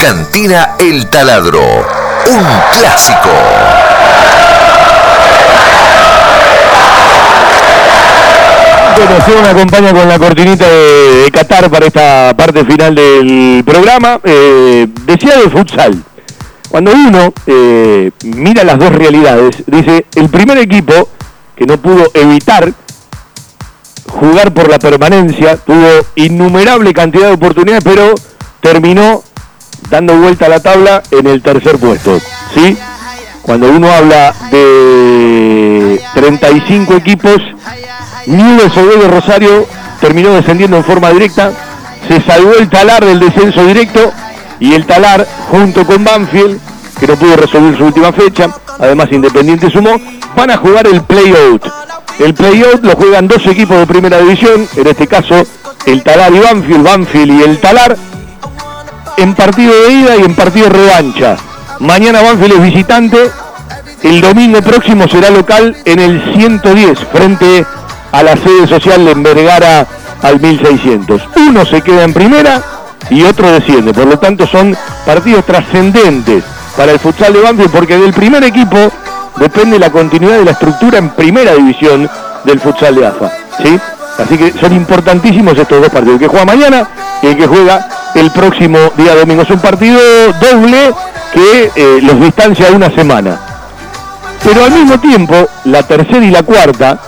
Cantina 0.00 0.76
El 0.78 1.06
Taladro, 1.08 1.60
un 1.60 2.44
clásico. 2.72 3.28
Bueno, 8.96 9.42
me 9.42 9.48
acompaña 9.48 9.92
con 9.92 10.08
la 10.08 10.18
cortinita 10.18 10.66
de, 10.66 11.24
de 11.24 11.30
Qatar 11.30 11.70
para 11.70 11.86
esta 11.86 12.34
parte 12.34 12.64
final 12.64 12.94
del 12.94 13.62
programa. 13.66 14.18
Eh, 14.24 14.86
decía 15.04 15.36
de 15.36 15.50
futsal. 15.50 16.02
Cuando 16.70 16.92
uno 16.92 17.34
eh, 17.46 18.10
mira 18.24 18.64
las 18.64 18.78
dos 18.78 18.92
realidades, 18.92 19.62
dice, 19.66 20.06
el 20.14 20.30
primer 20.30 20.56
equipo 20.56 21.10
que 21.54 21.66
no 21.66 21.76
pudo 21.76 22.10
evitar 22.14 22.72
jugar 24.08 24.54
por 24.54 24.70
la 24.70 24.78
permanencia, 24.78 25.58
tuvo 25.58 26.06
innumerable 26.14 26.94
cantidad 26.94 27.26
de 27.26 27.34
oportunidades, 27.34 27.84
pero 27.84 28.14
terminó 28.62 29.22
dando 29.90 30.16
vuelta 30.16 30.46
a 30.46 30.48
la 30.48 30.60
tabla 30.60 31.02
en 31.10 31.26
el 31.26 31.42
tercer 31.42 31.78
puesto. 31.78 32.18
¿sí? 32.54 32.76
Cuando 33.42 33.68
uno 33.68 33.90
habla 33.90 34.34
de 34.50 36.00
35 36.14 36.94
equipos, 36.94 37.38
Newell's 38.26 38.76
Obrero 38.76 39.08
Rosario 39.08 39.66
terminó 40.00 40.32
descendiendo 40.34 40.76
en 40.76 40.84
forma 40.84 41.10
directa, 41.10 41.52
se 42.06 42.20
salvó 42.22 42.52
el 42.54 42.68
talar 42.68 43.04
del 43.04 43.20
descenso 43.20 43.66
directo 43.66 44.12
y 44.58 44.74
el 44.74 44.86
talar 44.86 45.26
junto 45.50 45.86
con 45.86 46.04
Banfield, 46.04 46.60
que 46.98 47.06
no 47.06 47.16
pudo 47.16 47.36
resolver 47.36 47.76
su 47.76 47.84
última 47.84 48.12
fecha, 48.12 48.48
además 48.78 49.08
Independiente 49.10 49.70
sumó, 49.70 49.90
van 50.36 50.50
a 50.50 50.56
jugar 50.58 50.86
el 50.86 51.02
play-out. 51.02 51.66
El 52.18 52.34
play-out 52.34 52.84
lo 52.84 52.94
juegan 52.94 53.26
dos 53.26 53.44
equipos 53.46 53.78
de 53.78 53.86
primera 53.86 54.18
división, 54.18 54.68
en 54.76 54.86
este 54.86 55.06
caso 55.06 55.42
el 55.86 56.02
talar 56.02 56.32
y 56.34 56.38
Banfield, 56.38 56.82
Banfield 56.82 57.40
y 57.40 57.42
el 57.42 57.58
talar, 57.58 57.96
en 59.16 59.34
partido 59.34 59.72
de 59.82 59.92
ida 59.92 60.16
y 60.16 60.22
en 60.22 60.34
partido 60.34 60.68
revancha. 60.68 61.36
Mañana 61.80 62.22
Banfield 62.22 62.54
es 62.54 62.62
visitante, 62.62 63.30
el 64.02 64.20
domingo 64.20 64.60
próximo 64.62 65.06
será 65.08 65.30
local 65.30 65.76
en 65.84 65.98
el 65.98 66.34
110 66.34 66.98
frente 67.12 67.64
a 68.12 68.22
la 68.22 68.36
sede 68.36 68.66
social 68.66 69.04
de 69.04 69.14
Vergara 69.14 69.86
al 70.22 70.40
1600. 70.40 71.22
Uno 71.36 71.64
se 71.64 71.82
queda 71.82 72.04
en 72.04 72.12
primera 72.12 72.62
y 73.08 73.22
otro 73.22 73.50
desciende, 73.50 73.92
por 73.92 74.06
lo 74.06 74.18
tanto 74.18 74.46
son 74.46 74.76
partidos 75.06 75.44
trascendentes 75.44 76.44
para 76.76 76.92
el 76.92 76.98
futsal 76.98 77.32
de 77.32 77.40
Banfield 77.40 77.70
porque 77.70 77.98
del 77.98 78.12
primer 78.12 78.44
equipo 78.44 78.78
depende 79.36 79.78
la 79.78 79.90
continuidad 79.90 80.38
de 80.38 80.44
la 80.44 80.50
estructura 80.52 80.98
en 80.98 81.10
primera 81.10 81.54
división 81.54 82.08
del 82.44 82.60
futsal 82.60 82.94
de 82.94 83.06
AFA. 83.06 83.30
¿sí? 83.62 83.78
Así 84.18 84.36
que 84.36 84.52
son 84.58 84.72
importantísimos 84.74 85.56
estos 85.56 85.80
dos 85.80 85.90
partidos, 85.90 86.14
el 86.14 86.20
que 86.20 86.28
juega 86.28 86.44
mañana 86.44 86.88
y 87.22 87.28
el 87.28 87.36
que 87.36 87.46
juega 87.46 87.88
el 88.14 88.30
próximo 88.30 88.78
día 88.96 89.14
domingo. 89.14 89.42
Es 89.42 89.50
un 89.50 89.60
partido 89.60 89.98
doble 90.40 90.92
que 91.32 91.70
eh, 91.74 92.00
los 92.02 92.20
distancia 92.20 92.68
una 92.72 92.90
semana. 92.90 93.38
Pero 94.42 94.64
al 94.64 94.72
mismo 94.72 94.98
tiempo, 94.98 95.34
la 95.64 95.82
tercera 95.82 96.24
y 96.24 96.30
la 96.30 96.42
cuarta, 96.42 96.98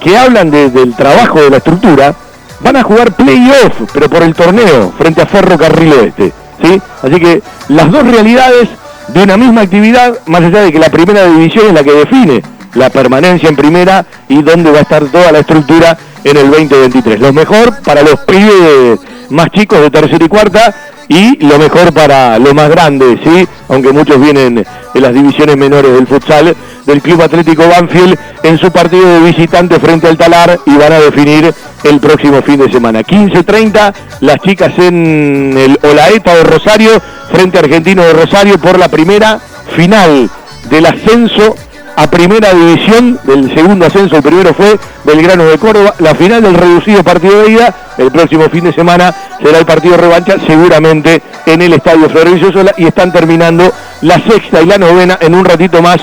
que 0.00 0.16
hablan 0.16 0.50
del 0.50 0.94
trabajo 0.96 1.40
de 1.40 1.50
la 1.50 1.58
estructura, 1.58 2.14
van 2.60 2.76
a 2.76 2.82
jugar 2.82 3.12
playoff, 3.12 3.90
pero 3.92 4.08
por 4.08 4.22
el 4.22 4.34
torneo, 4.34 4.92
frente 4.98 5.22
a 5.22 5.26
Ferro 5.26 5.56
Carril 5.56 5.92
Oeste. 5.92 6.32
¿sí? 6.62 6.80
Así 7.02 7.20
que 7.20 7.42
las 7.68 7.90
dos 7.90 8.04
realidades 8.06 8.68
de 9.08 9.22
una 9.22 9.36
misma 9.36 9.62
actividad, 9.62 10.18
más 10.26 10.42
allá 10.42 10.62
de 10.62 10.72
que 10.72 10.78
la 10.78 10.88
primera 10.88 11.26
división 11.26 11.66
es 11.68 11.74
la 11.74 11.84
que 11.84 11.92
define 11.92 12.42
la 12.74 12.90
permanencia 12.90 13.48
en 13.48 13.56
primera 13.56 14.04
y 14.28 14.42
dónde 14.42 14.70
va 14.70 14.78
a 14.78 14.82
estar 14.82 15.04
toda 15.06 15.32
la 15.32 15.40
estructura 15.40 15.96
en 16.22 16.36
el 16.36 16.50
2023. 16.50 17.20
Lo 17.20 17.32
mejor 17.32 17.82
para 17.82 18.02
los 18.02 18.20
pibes 18.20 19.00
más 19.30 19.50
chicos 19.50 19.80
de 19.80 19.90
tercera 19.90 20.24
y 20.24 20.28
cuarta 20.28 20.74
y 21.08 21.44
lo 21.44 21.58
mejor 21.58 21.92
para 21.92 22.38
lo 22.38 22.54
más 22.54 22.68
grande, 22.70 23.18
¿sí? 23.24 23.46
Aunque 23.68 23.92
muchos 23.92 24.20
vienen 24.20 24.54
de 24.54 25.00
las 25.00 25.12
divisiones 25.12 25.56
menores 25.56 25.92
del 25.92 26.06
futsal 26.06 26.54
del 26.86 27.02
Club 27.02 27.22
Atlético 27.22 27.64
Banfield 27.68 28.16
en 28.42 28.58
su 28.58 28.70
partido 28.70 29.06
de 29.06 29.20
visitante 29.20 29.80
frente 29.80 30.06
al 30.06 30.16
Talar 30.16 30.58
y 30.66 30.76
van 30.76 30.92
a 30.92 31.00
definir 31.00 31.52
el 31.84 32.00
próximo 32.00 32.42
fin 32.42 32.58
de 32.58 32.70
semana. 32.70 33.00
15.30, 33.00 33.92
las 34.20 34.38
chicas 34.38 34.72
en 34.78 35.54
el 35.56 35.78
Olaeta 35.82 36.34
de 36.36 36.44
Rosario 36.44 36.90
frente 37.32 37.58
a 37.58 37.60
Argentino 37.60 38.02
de 38.02 38.12
Rosario 38.12 38.58
por 38.58 38.78
la 38.78 38.88
primera 38.88 39.40
final 39.74 40.30
del 40.68 40.86
ascenso 40.86 41.56
a 42.00 42.06
primera 42.06 42.54
división 42.54 43.20
del 43.24 43.54
segundo 43.54 43.84
ascenso, 43.84 44.16
el 44.16 44.22
primero 44.22 44.54
fue 44.54 44.78
Belgrano 45.04 45.44
de 45.44 45.58
Córdoba, 45.58 45.94
la 45.98 46.14
final 46.14 46.42
del 46.42 46.54
reducido 46.54 47.04
partido 47.04 47.42
de 47.42 47.50
ida, 47.50 47.74
el 47.98 48.10
próximo 48.10 48.48
fin 48.48 48.64
de 48.64 48.72
semana 48.72 49.14
será 49.42 49.58
el 49.58 49.66
partido 49.66 49.96
de 49.96 50.02
revancha, 50.02 50.36
seguramente 50.46 51.22
en 51.44 51.60
el 51.60 51.74
Estadio 51.74 52.08
Florencio 52.08 52.52
Sola, 52.52 52.72
y 52.78 52.86
están 52.86 53.12
terminando 53.12 53.70
la 54.00 54.14
sexta 54.14 54.62
y 54.62 54.66
la 54.66 54.78
novena 54.78 55.18
en 55.20 55.34
un 55.34 55.44
ratito 55.44 55.82
más 55.82 55.98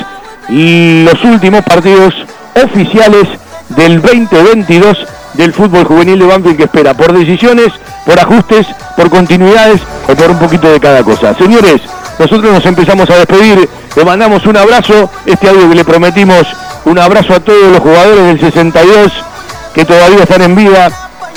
los 0.50 1.24
últimos 1.24 1.64
partidos 1.64 2.14
oficiales 2.64 3.28
del 3.70 4.00
2022 4.00 5.00
del 5.34 5.52
fútbol 5.52 5.84
juvenil 5.84 6.20
de 6.20 6.26
Banfield 6.26 6.58
que 6.58 6.64
espera 6.66 6.94
por 6.94 7.12
decisiones, 7.12 7.74
por 8.06 8.20
ajustes, 8.20 8.68
por 8.96 9.10
continuidades 9.10 9.82
o 10.08 10.14
por 10.14 10.30
un 10.30 10.38
poquito 10.38 10.72
de 10.72 10.80
cada 10.80 11.02
cosa. 11.04 11.34
Señores, 11.34 11.82
nosotros 12.20 12.52
nos 12.52 12.66
empezamos 12.66 13.10
a 13.10 13.18
despedir, 13.18 13.70
le 13.96 14.06
mandamos 14.06 14.46
un 14.46 14.58
abrazo, 14.58 15.10
este 15.26 15.50
audio 15.50 15.70
que 15.70 15.76
le 15.76 15.86
prometimos, 15.86 16.48
un 16.86 16.98
abrazo 17.00 17.36
a 17.36 17.40
todos 17.40 17.72
los 17.72 17.80
jugadores 17.80 18.26
del 18.26 18.40
62 18.40 19.12
que 19.74 19.86
todavía 19.86 20.24
están 20.24 20.42
en 20.42 20.56
vida, 20.56 20.90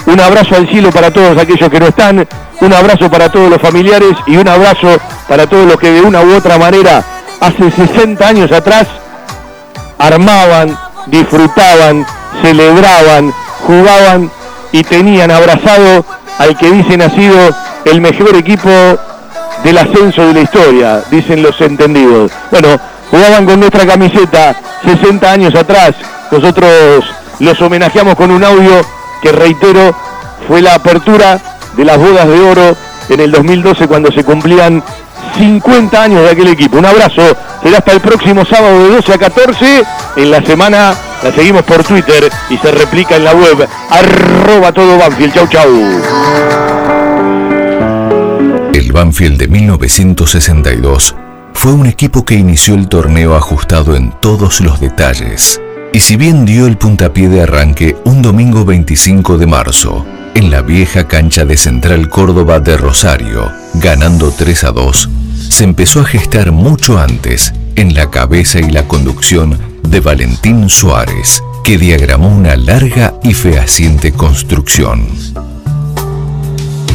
un 0.06 0.20
abrazo 0.20 0.56
al 0.56 0.68
cielo 0.68 0.90
para 0.90 1.10
todos 1.10 1.36
aquellos 1.36 1.68
que 1.68 1.80
no 1.80 1.86
están, 1.86 2.26
un 2.60 2.72
abrazo 2.72 3.10
para 3.10 3.30
todos 3.30 3.50
los 3.50 3.60
familiares 3.60 4.16
y 4.26 4.36
un 4.36 4.48
abrazo 4.48 4.98
para 5.28 5.46
todos 5.46 5.66
los 5.66 5.76
que 5.76 5.90
de 5.90 6.00
una 6.00 6.22
u 6.22 6.34
otra 6.34 6.58
manera 6.58 7.04
hace 7.40 7.70
60 7.70 8.26
años 8.26 8.52
atrás 8.52 8.86
armaban, 9.98 10.76
disfrutaban, 11.06 12.06
celebraban, 12.42 13.32
jugaban 13.66 14.30
y 14.72 14.82
tenían 14.82 15.30
abrazado 15.30 16.04
al 16.38 16.56
que 16.56 16.70
dicen 16.70 17.02
ha 17.02 17.10
sido 17.10 17.36
el 17.84 18.00
mejor 18.00 18.34
equipo 18.36 18.70
del 19.64 19.78
ascenso 19.78 20.26
de 20.26 20.34
la 20.34 20.40
historia, 20.40 21.02
dicen 21.10 21.42
los 21.42 21.60
entendidos. 21.60 22.32
Bueno, 22.50 22.78
jugaban 23.10 23.46
con 23.46 23.60
nuestra 23.60 23.86
camiseta 23.86 24.54
60 24.84 25.30
años 25.30 25.54
atrás. 25.54 25.92
Nosotros 26.30 27.04
los 27.40 27.60
homenajeamos 27.60 28.14
con 28.14 28.30
un 28.30 28.44
audio 28.44 28.80
que 29.22 29.32
reitero 29.32 29.94
fue 30.46 30.62
la 30.62 30.74
apertura 30.74 31.38
de 31.76 31.84
las 31.84 31.98
bodas 31.98 32.26
de 32.26 32.40
oro 32.40 32.76
en 33.08 33.20
el 33.20 33.30
2012 33.30 33.86
cuando 33.88 34.10
se 34.12 34.24
cumplían 34.24 34.82
50 35.36 36.02
años 36.02 36.22
de 36.22 36.30
aquel 36.30 36.48
equipo. 36.48 36.78
Un 36.78 36.86
abrazo, 36.86 37.22
será 37.62 37.78
hasta 37.78 37.92
el 37.92 38.00
próximo 38.00 38.44
sábado 38.44 38.84
de 38.84 38.96
12 38.96 39.12
a 39.12 39.18
14. 39.18 39.84
En 40.16 40.30
la 40.30 40.42
semana 40.42 40.94
la 41.22 41.32
seguimos 41.32 41.62
por 41.62 41.84
Twitter 41.84 42.30
y 42.48 42.56
se 42.58 42.70
replica 42.72 43.16
en 43.16 43.24
la 43.24 43.32
web 43.32 43.68
arroba 43.90 44.72
todo 44.72 44.98
Banfield. 44.98 45.34
Chau, 45.34 45.48
chau. 45.48 46.99
El 48.80 48.92
Banfield 48.92 49.36
de 49.36 49.46
1962 49.46 51.14
fue 51.52 51.70
un 51.70 51.84
equipo 51.84 52.24
que 52.24 52.36
inició 52.36 52.74
el 52.74 52.88
torneo 52.88 53.36
ajustado 53.36 53.94
en 53.94 54.10
todos 54.22 54.62
los 54.62 54.80
detalles. 54.80 55.60
Y 55.92 56.00
si 56.00 56.16
bien 56.16 56.46
dio 56.46 56.66
el 56.66 56.78
puntapié 56.78 57.28
de 57.28 57.42
arranque 57.42 57.94
un 58.06 58.22
domingo 58.22 58.64
25 58.64 59.36
de 59.36 59.46
marzo, 59.46 60.06
en 60.34 60.50
la 60.50 60.62
vieja 60.62 61.06
cancha 61.06 61.44
de 61.44 61.58
Central 61.58 62.08
Córdoba 62.08 62.58
de 62.58 62.78
Rosario, 62.78 63.52
ganando 63.74 64.30
3 64.30 64.64
a 64.64 64.72
2, 64.72 65.10
se 65.50 65.64
empezó 65.64 66.00
a 66.00 66.04
gestar 66.06 66.50
mucho 66.50 66.98
antes 66.98 67.52
en 67.76 67.92
la 67.92 68.10
cabeza 68.10 68.60
y 68.60 68.70
la 68.70 68.88
conducción 68.88 69.58
de 69.82 70.00
Valentín 70.00 70.70
Suárez, 70.70 71.42
que 71.64 71.76
diagramó 71.76 72.34
una 72.34 72.56
larga 72.56 73.12
y 73.22 73.34
fehaciente 73.34 74.12
construcción. 74.12 75.06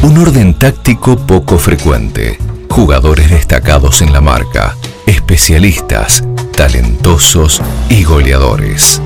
Un 0.02 0.18
orden 0.18 0.54
táctico 0.54 1.16
poco 1.16 1.58
frecuente, 1.58 2.38
jugadores 2.68 3.30
destacados 3.30 4.02
en 4.02 4.12
la 4.12 4.20
marca, 4.20 4.76
especialistas, 5.06 6.24
talentosos 6.56 7.60
y 7.88 8.04
goleadores. 8.04 9.00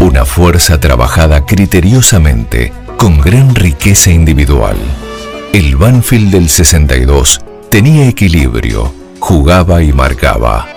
Una 0.00 0.24
fuerza 0.24 0.80
trabajada 0.80 1.44
criteriosamente, 1.44 2.72
con 2.96 3.20
gran 3.20 3.54
riqueza 3.54 4.10
individual. 4.10 4.76
El 5.52 5.76
Banfield 5.76 6.30
del 6.30 6.48
62 6.50 7.40
tenía 7.70 8.06
equilibrio, 8.06 8.92
jugaba 9.18 9.82
y 9.82 9.94
marcaba. 9.94 10.68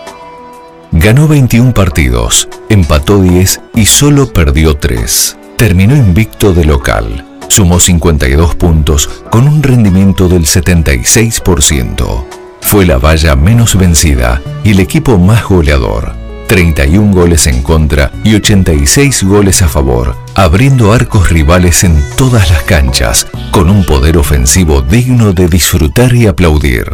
Ganó 0.93 1.27
21 1.27 1.73
partidos, 1.73 2.47
empató 2.69 3.21
10 3.21 3.59
y 3.75 3.85
solo 3.85 4.31
perdió 4.31 4.77
3. 4.77 5.37
Terminó 5.57 5.95
invicto 5.95 6.53
de 6.53 6.63
local. 6.63 7.25
Sumó 7.49 7.81
52 7.81 8.55
puntos 8.55 9.09
con 9.29 9.45
un 9.45 9.61
rendimiento 9.61 10.29
del 10.29 10.45
76%. 10.45 12.25
Fue 12.61 12.85
la 12.85 12.97
valla 12.97 13.35
menos 13.35 13.75
vencida 13.75 14.41
y 14.63 14.71
el 14.71 14.79
equipo 14.79 15.17
más 15.17 15.43
goleador. 15.43 16.20
31 16.51 17.13
goles 17.13 17.47
en 17.47 17.63
contra 17.63 18.11
y 18.25 18.35
86 18.35 19.23
goles 19.23 19.61
a 19.61 19.69
favor, 19.69 20.17
abriendo 20.35 20.91
arcos 20.91 21.29
rivales 21.29 21.85
en 21.85 21.97
todas 22.17 22.49
las 22.49 22.63
canchas, 22.63 23.25
con 23.51 23.69
un 23.69 23.85
poder 23.85 24.17
ofensivo 24.17 24.81
digno 24.81 25.31
de 25.31 25.47
disfrutar 25.47 26.13
y 26.13 26.27
aplaudir. 26.27 26.91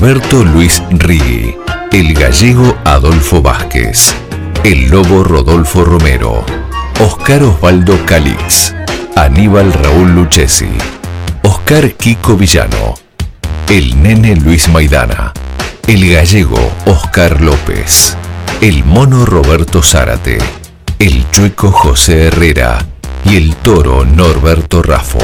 Ediberto 0.00 0.42
Luis 0.42 0.82
Rigui, 0.92 1.54
el 1.92 2.14
gallego 2.14 2.74
Adolfo 2.86 3.42
Vázquez, 3.42 4.14
el 4.64 4.88
lobo 4.88 5.22
Rodolfo 5.22 5.84
Romero, 5.84 6.42
Oscar 7.00 7.42
Osvaldo 7.42 7.98
Calix, 8.06 8.74
Aníbal 9.14 9.70
Raúl 9.74 10.14
Lucchesi, 10.14 10.70
Oscar 11.42 11.92
Kiko 11.92 12.34
Villano, 12.34 12.94
el 13.68 14.02
nene 14.02 14.36
Luis 14.36 14.70
Maidana, 14.70 15.34
el 15.86 16.10
gallego 16.10 16.72
Oscar 16.86 17.38
López, 17.42 18.16
el 18.62 18.82
mono 18.86 19.26
Roberto 19.26 19.82
Zárate, 19.82 20.38
el 20.98 21.30
chueco 21.30 21.70
José 21.72 22.28
Herrera 22.28 22.78
y 23.26 23.36
el 23.36 23.54
toro 23.56 24.06
Norberto 24.06 24.82
Rafo, 24.82 25.18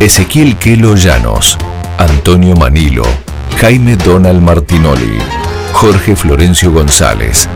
Ezequiel 0.00 0.56
Quelo 0.56 0.96
Llanos, 0.96 1.58
Antonio 1.98 2.56
Manilo, 2.56 3.04
Jaime 3.60 3.94
Donald 3.94 4.40
Martinoli, 4.40 5.18
Jorge 5.74 6.16
Florencio 6.16 6.72
González, 6.72 7.46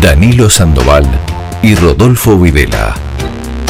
Danilo 0.00 0.48
Sandoval 0.48 1.04
y 1.62 1.74
Rodolfo 1.74 2.38
Videla. 2.38 2.94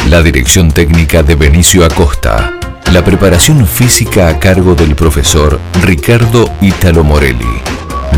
La 0.09 0.23
dirección 0.23 0.71
técnica 0.71 1.25
de 1.25 1.35
Benicio 1.35 1.85
Acosta. 1.85 2.53
La 2.93 3.03
preparación 3.05 3.67
física 3.67 4.29
a 4.29 4.39
cargo 4.39 4.77
del 4.77 4.95
profesor 4.95 5.59
Ricardo 5.83 6.49
Ítalo 6.61 7.03
Morelli. 7.03 7.61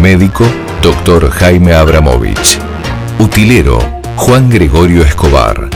Médico, 0.03 0.45
doctor 0.83 1.31
Jaime 1.31 1.73
Abramovich. 1.73 2.59
Utilero, 3.19 3.79
Juan 4.17 4.51
Gregorio 4.51 5.03
Escobar. 5.03 5.71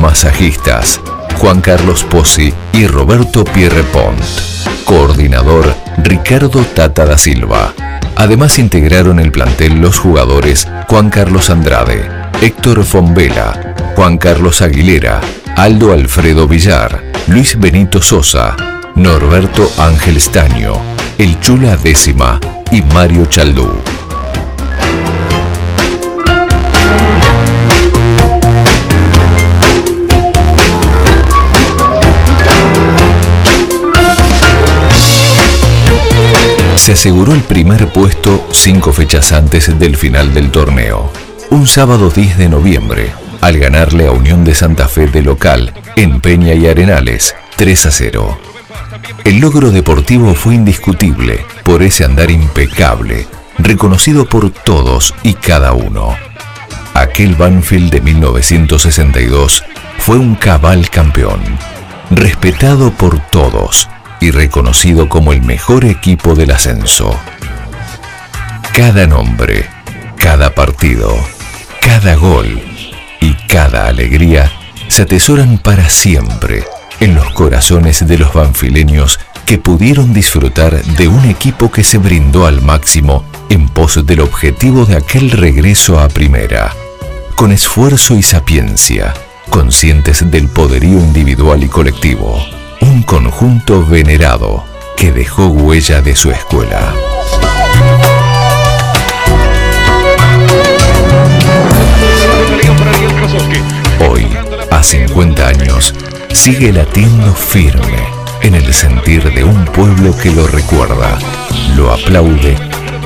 Masajistas, 0.00 1.00
Juan 1.36 1.60
Carlos 1.60 2.02
Pozzi 2.02 2.52
y 2.72 2.88
Roberto 2.88 3.44
Pierrepont. 3.44 4.57
Coordinador, 4.88 5.74
Ricardo 5.98 6.64
Tata 6.64 7.04
da 7.04 7.18
Silva. 7.18 7.74
Además 8.16 8.58
integraron 8.58 9.20
el 9.20 9.30
plantel 9.30 9.82
los 9.82 9.98
jugadores 9.98 10.66
Juan 10.88 11.10
Carlos 11.10 11.50
Andrade, 11.50 12.08
Héctor 12.40 12.82
Fombela, 12.84 13.74
Juan 13.94 14.16
Carlos 14.16 14.62
Aguilera, 14.62 15.20
Aldo 15.56 15.92
Alfredo 15.92 16.48
Villar, 16.48 17.02
Luis 17.26 17.60
Benito 17.60 18.00
Sosa, 18.00 18.56
Norberto 18.94 19.70
Ángel 19.76 20.16
Estaño, 20.16 20.80
El 21.18 21.38
Chula 21.40 21.76
Décima 21.76 22.40
y 22.72 22.80
Mario 22.80 23.26
Chaldú. 23.26 23.70
Se 36.78 36.92
aseguró 36.92 37.34
el 37.34 37.42
primer 37.42 37.88
puesto 37.92 38.46
cinco 38.52 38.92
fechas 38.92 39.32
antes 39.32 39.78
del 39.78 39.96
final 39.96 40.32
del 40.32 40.50
torneo. 40.50 41.10
Un 41.50 41.66
sábado 41.66 42.08
10 42.08 42.38
de 42.38 42.48
noviembre, 42.48 43.12
al 43.40 43.58
ganarle 43.58 44.06
a 44.06 44.12
Unión 44.12 44.44
de 44.44 44.54
Santa 44.54 44.86
Fe 44.86 45.08
de 45.08 45.22
local 45.22 45.72
en 45.96 46.20
Peña 46.20 46.54
y 46.54 46.66
Arenales 46.66 47.34
3 47.56 47.86
a 47.86 47.90
0. 47.90 48.38
El 49.24 49.40
logro 49.40 49.70
deportivo 49.70 50.34
fue 50.34 50.54
indiscutible 50.54 51.44
por 51.64 51.82
ese 51.82 52.04
andar 52.04 52.30
impecable, 52.30 53.26
reconocido 53.58 54.26
por 54.26 54.50
todos 54.50 55.14
y 55.22 55.34
cada 55.34 55.72
uno. 55.72 56.16
Aquel 56.94 57.34
Banfield 57.34 57.90
de 57.90 58.00
1962 58.00 59.64
fue 59.98 60.16
un 60.16 60.36
cabal 60.36 60.88
campeón, 60.90 61.40
respetado 62.10 62.92
por 62.92 63.18
todos 63.18 63.88
y 64.20 64.30
reconocido 64.30 65.08
como 65.08 65.32
el 65.32 65.42
mejor 65.42 65.84
equipo 65.84 66.34
del 66.34 66.50
ascenso. 66.50 67.18
Cada 68.72 69.06
nombre, 69.06 69.66
cada 70.16 70.54
partido, 70.54 71.16
cada 71.80 72.14
gol 72.16 72.62
y 73.20 73.34
cada 73.48 73.88
alegría 73.88 74.52
se 74.88 75.02
atesoran 75.02 75.58
para 75.58 75.88
siempre 75.88 76.64
en 77.00 77.14
los 77.14 77.30
corazones 77.30 78.06
de 78.06 78.18
los 78.18 78.32
banfileños 78.32 79.20
que 79.46 79.58
pudieron 79.58 80.12
disfrutar 80.12 80.82
de 80.82 81.08
un 81.08 81.24
equipo 81.24 81.70
que 81.70 81.84
se 81.84 81.98
brindó 81.98 82.46
al 82.46 82.60
máximo 82.60 83.24
en 83.48 83.68
pos 83.68 84.04
del 84.04 84.20
objetivo 84.20 84.84
de 84.84 84.96
aquel 84.96 85.30
regreso 85.30 85.98
a 85.98 86.08
primera, 86.08 86.74
con 87.34 87.52
esfuerzo 87.52 88.14
y 88.14 88.22
sapiencia, 88.22 89.14
conscientes 89.48 90.30
del 90.30 90.48
poderío 90.48 90.98
individual 90.98 91.64
y 91.64 91.68
colectivo 91.68 92.57
un 92.80 93.02
conjunto 93.02 93.84
venerado 93.84 94.64
que 94.96 95.12
dejó 95.12 95.46
huella 95.48 96.00
de 96.02 96.16
su 96.16 96.30
escuela. 96.30 96.92
Hoy, 104.08 104.26
a 104.70 104.82
50 104.82 105.48
años, 105.48 105.94
sigue 106.32 106.72
latiendo 106.72 107.34
firme 107.34 107.98
en 108.42 108.54
el 108.54 108.72
sentir 108.72 109.32
de 109.32 109.44
un 109.44 109.64
pueblo 109.66 110.16
que 110.16 110.30
lo 110.30 110.46
recuerda, 110.46 111.18
lo 111.76 111.92
aplaude 111.92 112.56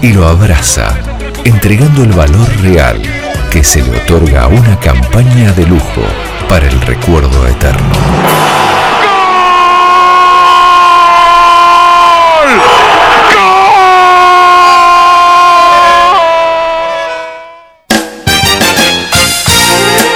y 0.02 0.12
lo 0.12 0.26
abraza, 0.26 0.96
entregando 1.44 2.02
el 2.02 2.12
valor 2.12 2.48
real 2.60 3.00
que 3.50 3.62
se 3.64 3.82
le 3.82 3.96
otorga 3.98 4.44
a 4.44 4.46
una 4.48 4.78
campaña 4.80 5.52
de 5.52 5.66
lujo 5.66 6.02
para 6.48 6.66
el 6.68 6.80
recuerdo 6.80 7.46
eterno. 7.46 8.71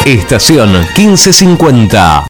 Estación 0.06 0.70
1550. 0.96 2.24